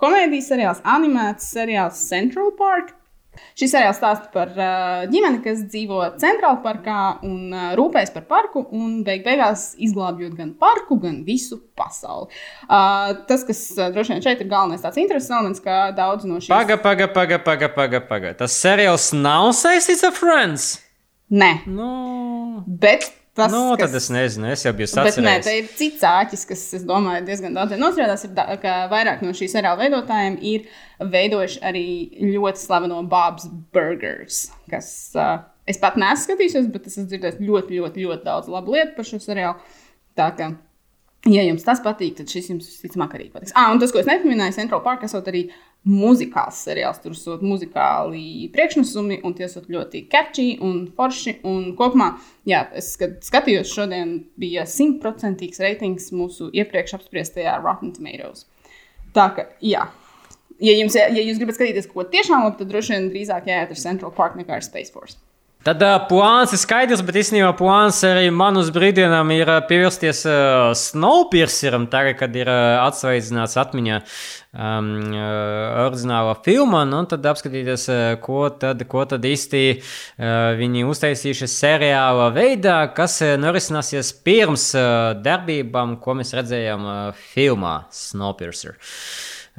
komēdijas 0.00 0.48
seriāls, 0.50 0.80
animēts 0.82 1.52
seriāls 1.54 2.00
Central 2.08 2.50
Park. 2.58 2.96
Šis 3.58 3.74
seriāls 3.74 3.98
stāsta 4.00 4.30
par 4.32 4.52
uh, 4.54 5.04
ģimeni, 5.10 5.42
kas 5.44 5.62
dzīvo 5.66 6.00
centrālajā 6.20 6.62
parkā 6.64 6.98
un 7.26 7.52
uh, 7.52 7.70
rūpējas 7.78 8.14
par 8.14 8.26
parku, 8.30 8.64
un 8.76 9.00
beig 9.06 9.24
beigās 9.26 9.74
izglābjot 9.82 10.36
gan 10.38 10.54
parku, 10.60 10.96
gan 11.02 11.20
visu 11.26 11.60
pasauli. 11.78 12.30
Uh, 12.66 13.20
tas, 13.28 13.44
kas 13.48 13.62
uh, 13.76 13.88
droši 13.94 14.16
vien 14.16 14.24
šeit 14.24 14.44
ir 14.44 14.50
galvenais 14.50 14.84
tāds 14.84 15.00
interesants 15.02 15.34
elements, 15.36 15.64
ka 15.64 15.90
daudz 15.96 16.28
no 16.28 16.40
šīs 16.40 16.52
Paga, 16.52 16.78
paga, 16.80 17.10
paga, 17.12 17.40
paga, 17.42 17.70
paga, 17.74 18.02
paga. 18.06 18.34
Tas 18.44 18.56
seriāls 18.56 19.10
nav 19.16 19.50
saistīts 19.58 20.06
ar 20.06 20.16
Friends. 20.16 20.70
Nē, 21.30 21.60
Nu, 21.70 22.64
bet 22.66 23.06
tas 23.40 23.52
nu 23.54 23.60
kas... 23.74 23.82
tad 23.82 23.96
es 23.98 24.08
nezinu, 24.14 24.48
es 24.54 24.64
jau 24.66 24.72
biju 24.76 24.88
Bet 24.90 24.96
nē, 25.00 25.10
sacerējis. 25.10 25.46
te 25.46 25.54
ir 25.58 25.68
cits 25.80 26.06
āķis, 26.10 26.46
kas, 26.50 26.64
es 26.78 26.86
domāju, 26.88 27.24
diezgan 27.28 27.56
daudz 27.56 27.76
nostrādās. 27.80 28.24
Ir, 28.28 28.34
ka 28.62 28.76
vairāk 28.92 29.24
no 29.26 29.34
šī 29.36 29.50
seriāla 29.52 29.80
veidotājiem 29.80 30.38
ir 30.52 30.66
veidojuši 31.12 31.62
arī 31.70 31.84
ļoti 32.36 32.64
slaveno 32.64 33.02
Bob's 33.10 33.48
Burgers, 33.74 34.46
kas 34.70 34.90
uh, 35.18 35.38
es 35.70 35.80
pat 35.80 35.98
neesmu 36.00 36.28
skatījusies, 36.28 36.68
bet 36.72 36.88
es 36.88 36.96
esmu 36.96 37.08
dzirdējis 37.12 37.40
ļoti, 37.44 37.78
ļoti, 37.80 38.08
ļoti 38.08 38.26
daudz 38.26 38.50
labu 38.52 38.76
lietu 38.76 38.96
par 38.98 39.08
šo 39.08 39.20
seriālu. 39.22 39.78
Tā 40.18 40.28
kā, 40.36 40.50
ja 41.30 41.44
jums 41.46 41.64
tas 41.66 41.82
patīk, 41.84 42.16
tad 42.20 42.32
šis 42.32 42.52
jums 42.52 42.68
visticamāk 42.68 43.16
arī 43.18 43.30
patiks. 43.32 43.54
Ah, 43.56 43.70
un 43.72 43.80
tas, 43.82 43.92
ko 43.94 44.02
es 44.02 44.08
nepamanīju, 44.10 44.56
Central 44.56 44.82
Park 44.84 45.04
esot 45.06 45.28
arī 45.30 45.46
muzikāls 45.88 46.58
seriāls. 46.66 47.00
Tur 47.02 47.14
ir 47.14 47.44
muzikāli 47.44 48.50
priekšnesumi, 48.52 49.20
un 49.24 49.34
tie 49.36 49.46
ir 49.48 49.70
ļoti 49.76 50.04
catchy 50.12 50.58
un 50.64 50.82
forši. 50.96 51.38
Un 51.48 51.72
kopumā, 51.78 52.12
jā, 52.48 52.66
es 52.76 52.92
skat, 52.96 53.20
skatījos, 53.26 53.72
šodien 53.72 54.18
bija 54.40 54.66
simtprocentīgs 54.68 55.62
reitings 55.62 56.10
mūsu 56.12 56.50
iepriekš 56.52 56.98
apspriestajā 57.00 57.56
Rotten 57.64 57.94
Tomatoes. 57.96 58.46
Tā 59.16 59.30
kā, 59.36 59.48
jā. 59.64 59.88
Ja, 60.60 60.76
jums, 60.76 60.94
ja 60.98 61.24
jūs 61.24 61.40
gribat 61.40 61.56
skatīties 61.56 61.88
ko 61.88 62.04
tiešām 62.04 62.44
labi, 62.44 62.60
tad 62.60 62.68
droši 62.68 62.92
vien 62.92 63.10
drīzāk 63.14 63.48
jāiet 63.48 63.72
ar 63.72 63.80
Central 63.80 64.12
Park 64.12 64.36
nekā 64.36 64.58
ar 64.58 64.66
Space 64.66 64.92
Force. 64.92 65.16
Tad 65.60 65.82
uh, 65.84 65.98
plāns 66.08 66.54
ir 66.56 66.60
skaidrs, 66.62 67.02
bet 67.04 67.18
īstenībā 67.20 67.50
plāns 67.58 67.98
arī 68.08 68.30
man 68.32 68.56
uz 68.56 68.70
brīdienām 68.72 69.28
ir 69.34 69.50
uh, 69.52 69.58
pievērsties 69.68 70.22
uh, 70.24 70.70
Snowpierceram, 70.72 71.84
tagad, 71.92 72.16
kad 72.22 72.38
ir 72.38 72.48
uh, 72.48 72.78
atsveicināts 72.86 73.58
atmiņā 73.60 73.98
um, 74.00 74.88
uh, 75.12 75.82
oriģinālā 75.82 76.38
filma, 76.46 76.86
nu, 76.88 77.02
un 77.02 77.10
tad 77.10 77.28
apskatīties, 77.28 77.84
uh, 77.92 78.00
ko 78.24 78.46
tad, 78.62 78.86
ko 78.88 79.04
tad 79.10 79.26
īsti 79.28 79.60
uh, 79.76 80.22
viņi 80.56 80.86
uztaisījuši 80.88 81.50
seriāla 81.52 82.30
veidā, 82.32 82.78
kas 82.96 83.18
uh, 83.26 83.34
norisināsies 83.42 84.14
pirms 84.24 84.70
uh, 84.80 85.12
darbībām, 85.20 85.98
ko 86.00 86.16
mēs 86.22 86.32
redzējām 86.40 86.88
uh, 86.88 87.20
filmā 87.34 87.82
Snowpiercer. 87.92 88.80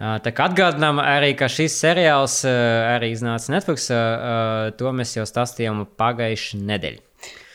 Tā 0.02 0.32
kā 0.34 0.48
atgādinām 0.50 0.98
arī, 1.04 1.36
ka 1.38 1.46
šis 1.52 1.76
seriāls 1.78 2.40
arī 2.50 3.12
iznāca 3.14 3.54
Netflix, 3.54 3.86
to 4.80 4.94
mēs 4.98 5.14
jau 5.14 5.28
stāstījām 5.30 5.84
pagājušajā 6.00 6.62
nedēļā. 6.72 7.04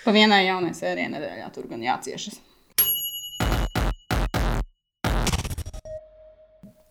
Pa 0.06 0.14
vienai 0.14 0.44
jaunai 0.46 0.70
sērijai 0.78 1.10
nedēļā 1.16 1.48
tur 1.54 1.66
gan 1.66 1.82
jāciešas. 1.82 2.38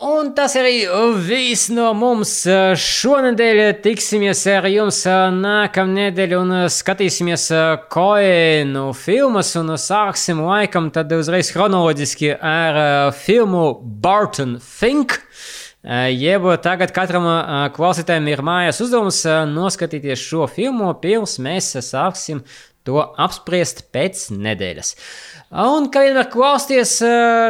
Un 0.05 0.27
tas 0.37 0.53
arī 0.59 0.83
viss 1.25 1.71
no 1.73 1.87
mums. 1.97 2.43
Šonadēļ 2.77 3.61
tiksimies 3.81 4.43
ar 4.53 4.67
jums 4.69 4.99
nākamnedēļ 5.33 6.35
un 6.37 6.51
skatīsimies 6.69 7.47
koēnu 7.89 8.83
filmas. 8.99 9.55
Un 9.57 9.73
sāksim 9.81 10.43
laikam 10.45 10.91
tad 10.93 11.09
uzreiz 11.15 11.49
chronoloģiski 11.55 12.35
ar 12.37 12.77
filmu 13.17 13.65
Barton 13.81 14.59
Fink. 14.61 15.17
Jeb 16.13 16.45
tagad 16.61 16.93
katram 16.93 17.25
klausītājam 17.73 18.29
ir 18.29 18.45
mājas 18.45 18.83
uzdevums 18.85 19.23
noskatīties 19.57 20.21
šo 20.21 20.45
filmu, 20.53 20.93
pirms 21.01 21.39
mēs 21.41 21.73
sāksim 21.81 22.45
to 22.85 23.01
apspriest 23.01 23.87
pēc 23.93 24.27
nedēļas. 24.37 24.93
Un, 25.55 25.85
kā 25.87 26.01
vienmēr 26.03 26.25
klausties 26.27 26.97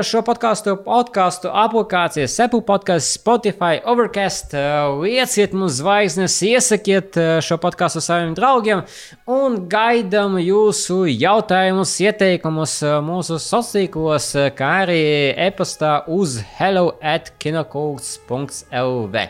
šo 0.06 0.20
podkāstu, 0.28 0.76
podkāstu 0.86 1.50
aplikācijas, 1.50 2.36
Apple 2.44 2.62
podkāstu, 2.68 3.16
Spotify, 3.18 3.80
Overcast, 3.82 4.54
lieciet 5.02 5.56
mums 5.58 5.80
zvaigznes, 5.80 6.36
iesakiet 6.46 7.18
šo 7.42 7.58
podkāstu 7.64 8.04
saviem 8.06 8.36
draugiem 8.38 8.84
un 9.26 9.58
gaidām 9.72 10.38
jūsu 10.38 11.00
jautājumus, 11.10 11.96
ieteikumus 12.06 12.78
mūsu 13.08 13.40
sociālos, 13.42 14.30
kā 14.54 14.72
arī 14.84 15.02
e-pastā 15.48 16.04
uz 16.06 16.38
hello 16.60 16.92
at 17.02 17.34
kinokults.lv. 17.42 19.26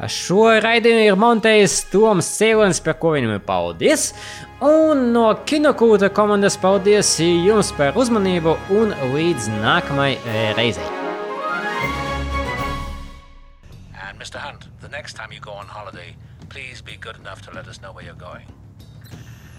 Šo 0.00 0.46
raidījumu 0.64 1.02
ir 1.04 1.18
montējis 1.20 1.74
Toms 1.92 2.26
Cēlons, 2.38 2.80
par 2.82 2.96
ko 2.98 3.12
viņam 3.12 3.34
ir 3.36 3.42
paldies. 3.44 4.08
Un 4.64 5.12
no 5.12 5.26
kinokūta 5.46 6.08
komandas 6.14 6.56
paldies 6.58 7.10
jums 7.20 7.70
par 7.76 7.98
uzmanību 8.00 8.56
un 8.72 8.96
līdz 9.12 9.50
nākamajai 9.60 10.56
reizei. 10.56 10.88
And 14.00 14.18
Mr. 14.18 14.40
Hunt, 14.40 14.66
the 14.80 14.88
next 14.88 15.14
time 15.14 15.30
you 15.30 15.40
go 15.40 15.52
on 15.52 15.66
holiday, 15.66 16.16
please 16.48 16.80
be 16.80 16.96
good 16.96 17.16
enough 17.16 17.42
to 17.42 17.50
let 17.52 17.68
us 17.68 17.80
know 17.82 17.92
where 17.92 18.04
you're 18.04 18.14
going. 18.14 18.46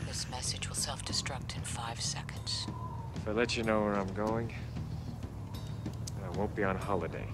This 0.08 0.28
message 0.32 0.68
will 0.68 0.76
self 0.76 1.06
destruct 1.06 1.56
in 1.56 1.62
five 1.62 2.02
seconds. 2.02 2.68
If 3.16 3.28
I 3.28 3.32
let 3.32 3.56
you 3.56 3.64
know 3.64 3.82
where 3.82 3.94
I'm 3.94 4.14
going, 4.14 4.54
I 6.26 6.38
won't 6.38 6.56
be 6.56 6.64
on 6.64 6.76
holiday. 6.76 7.28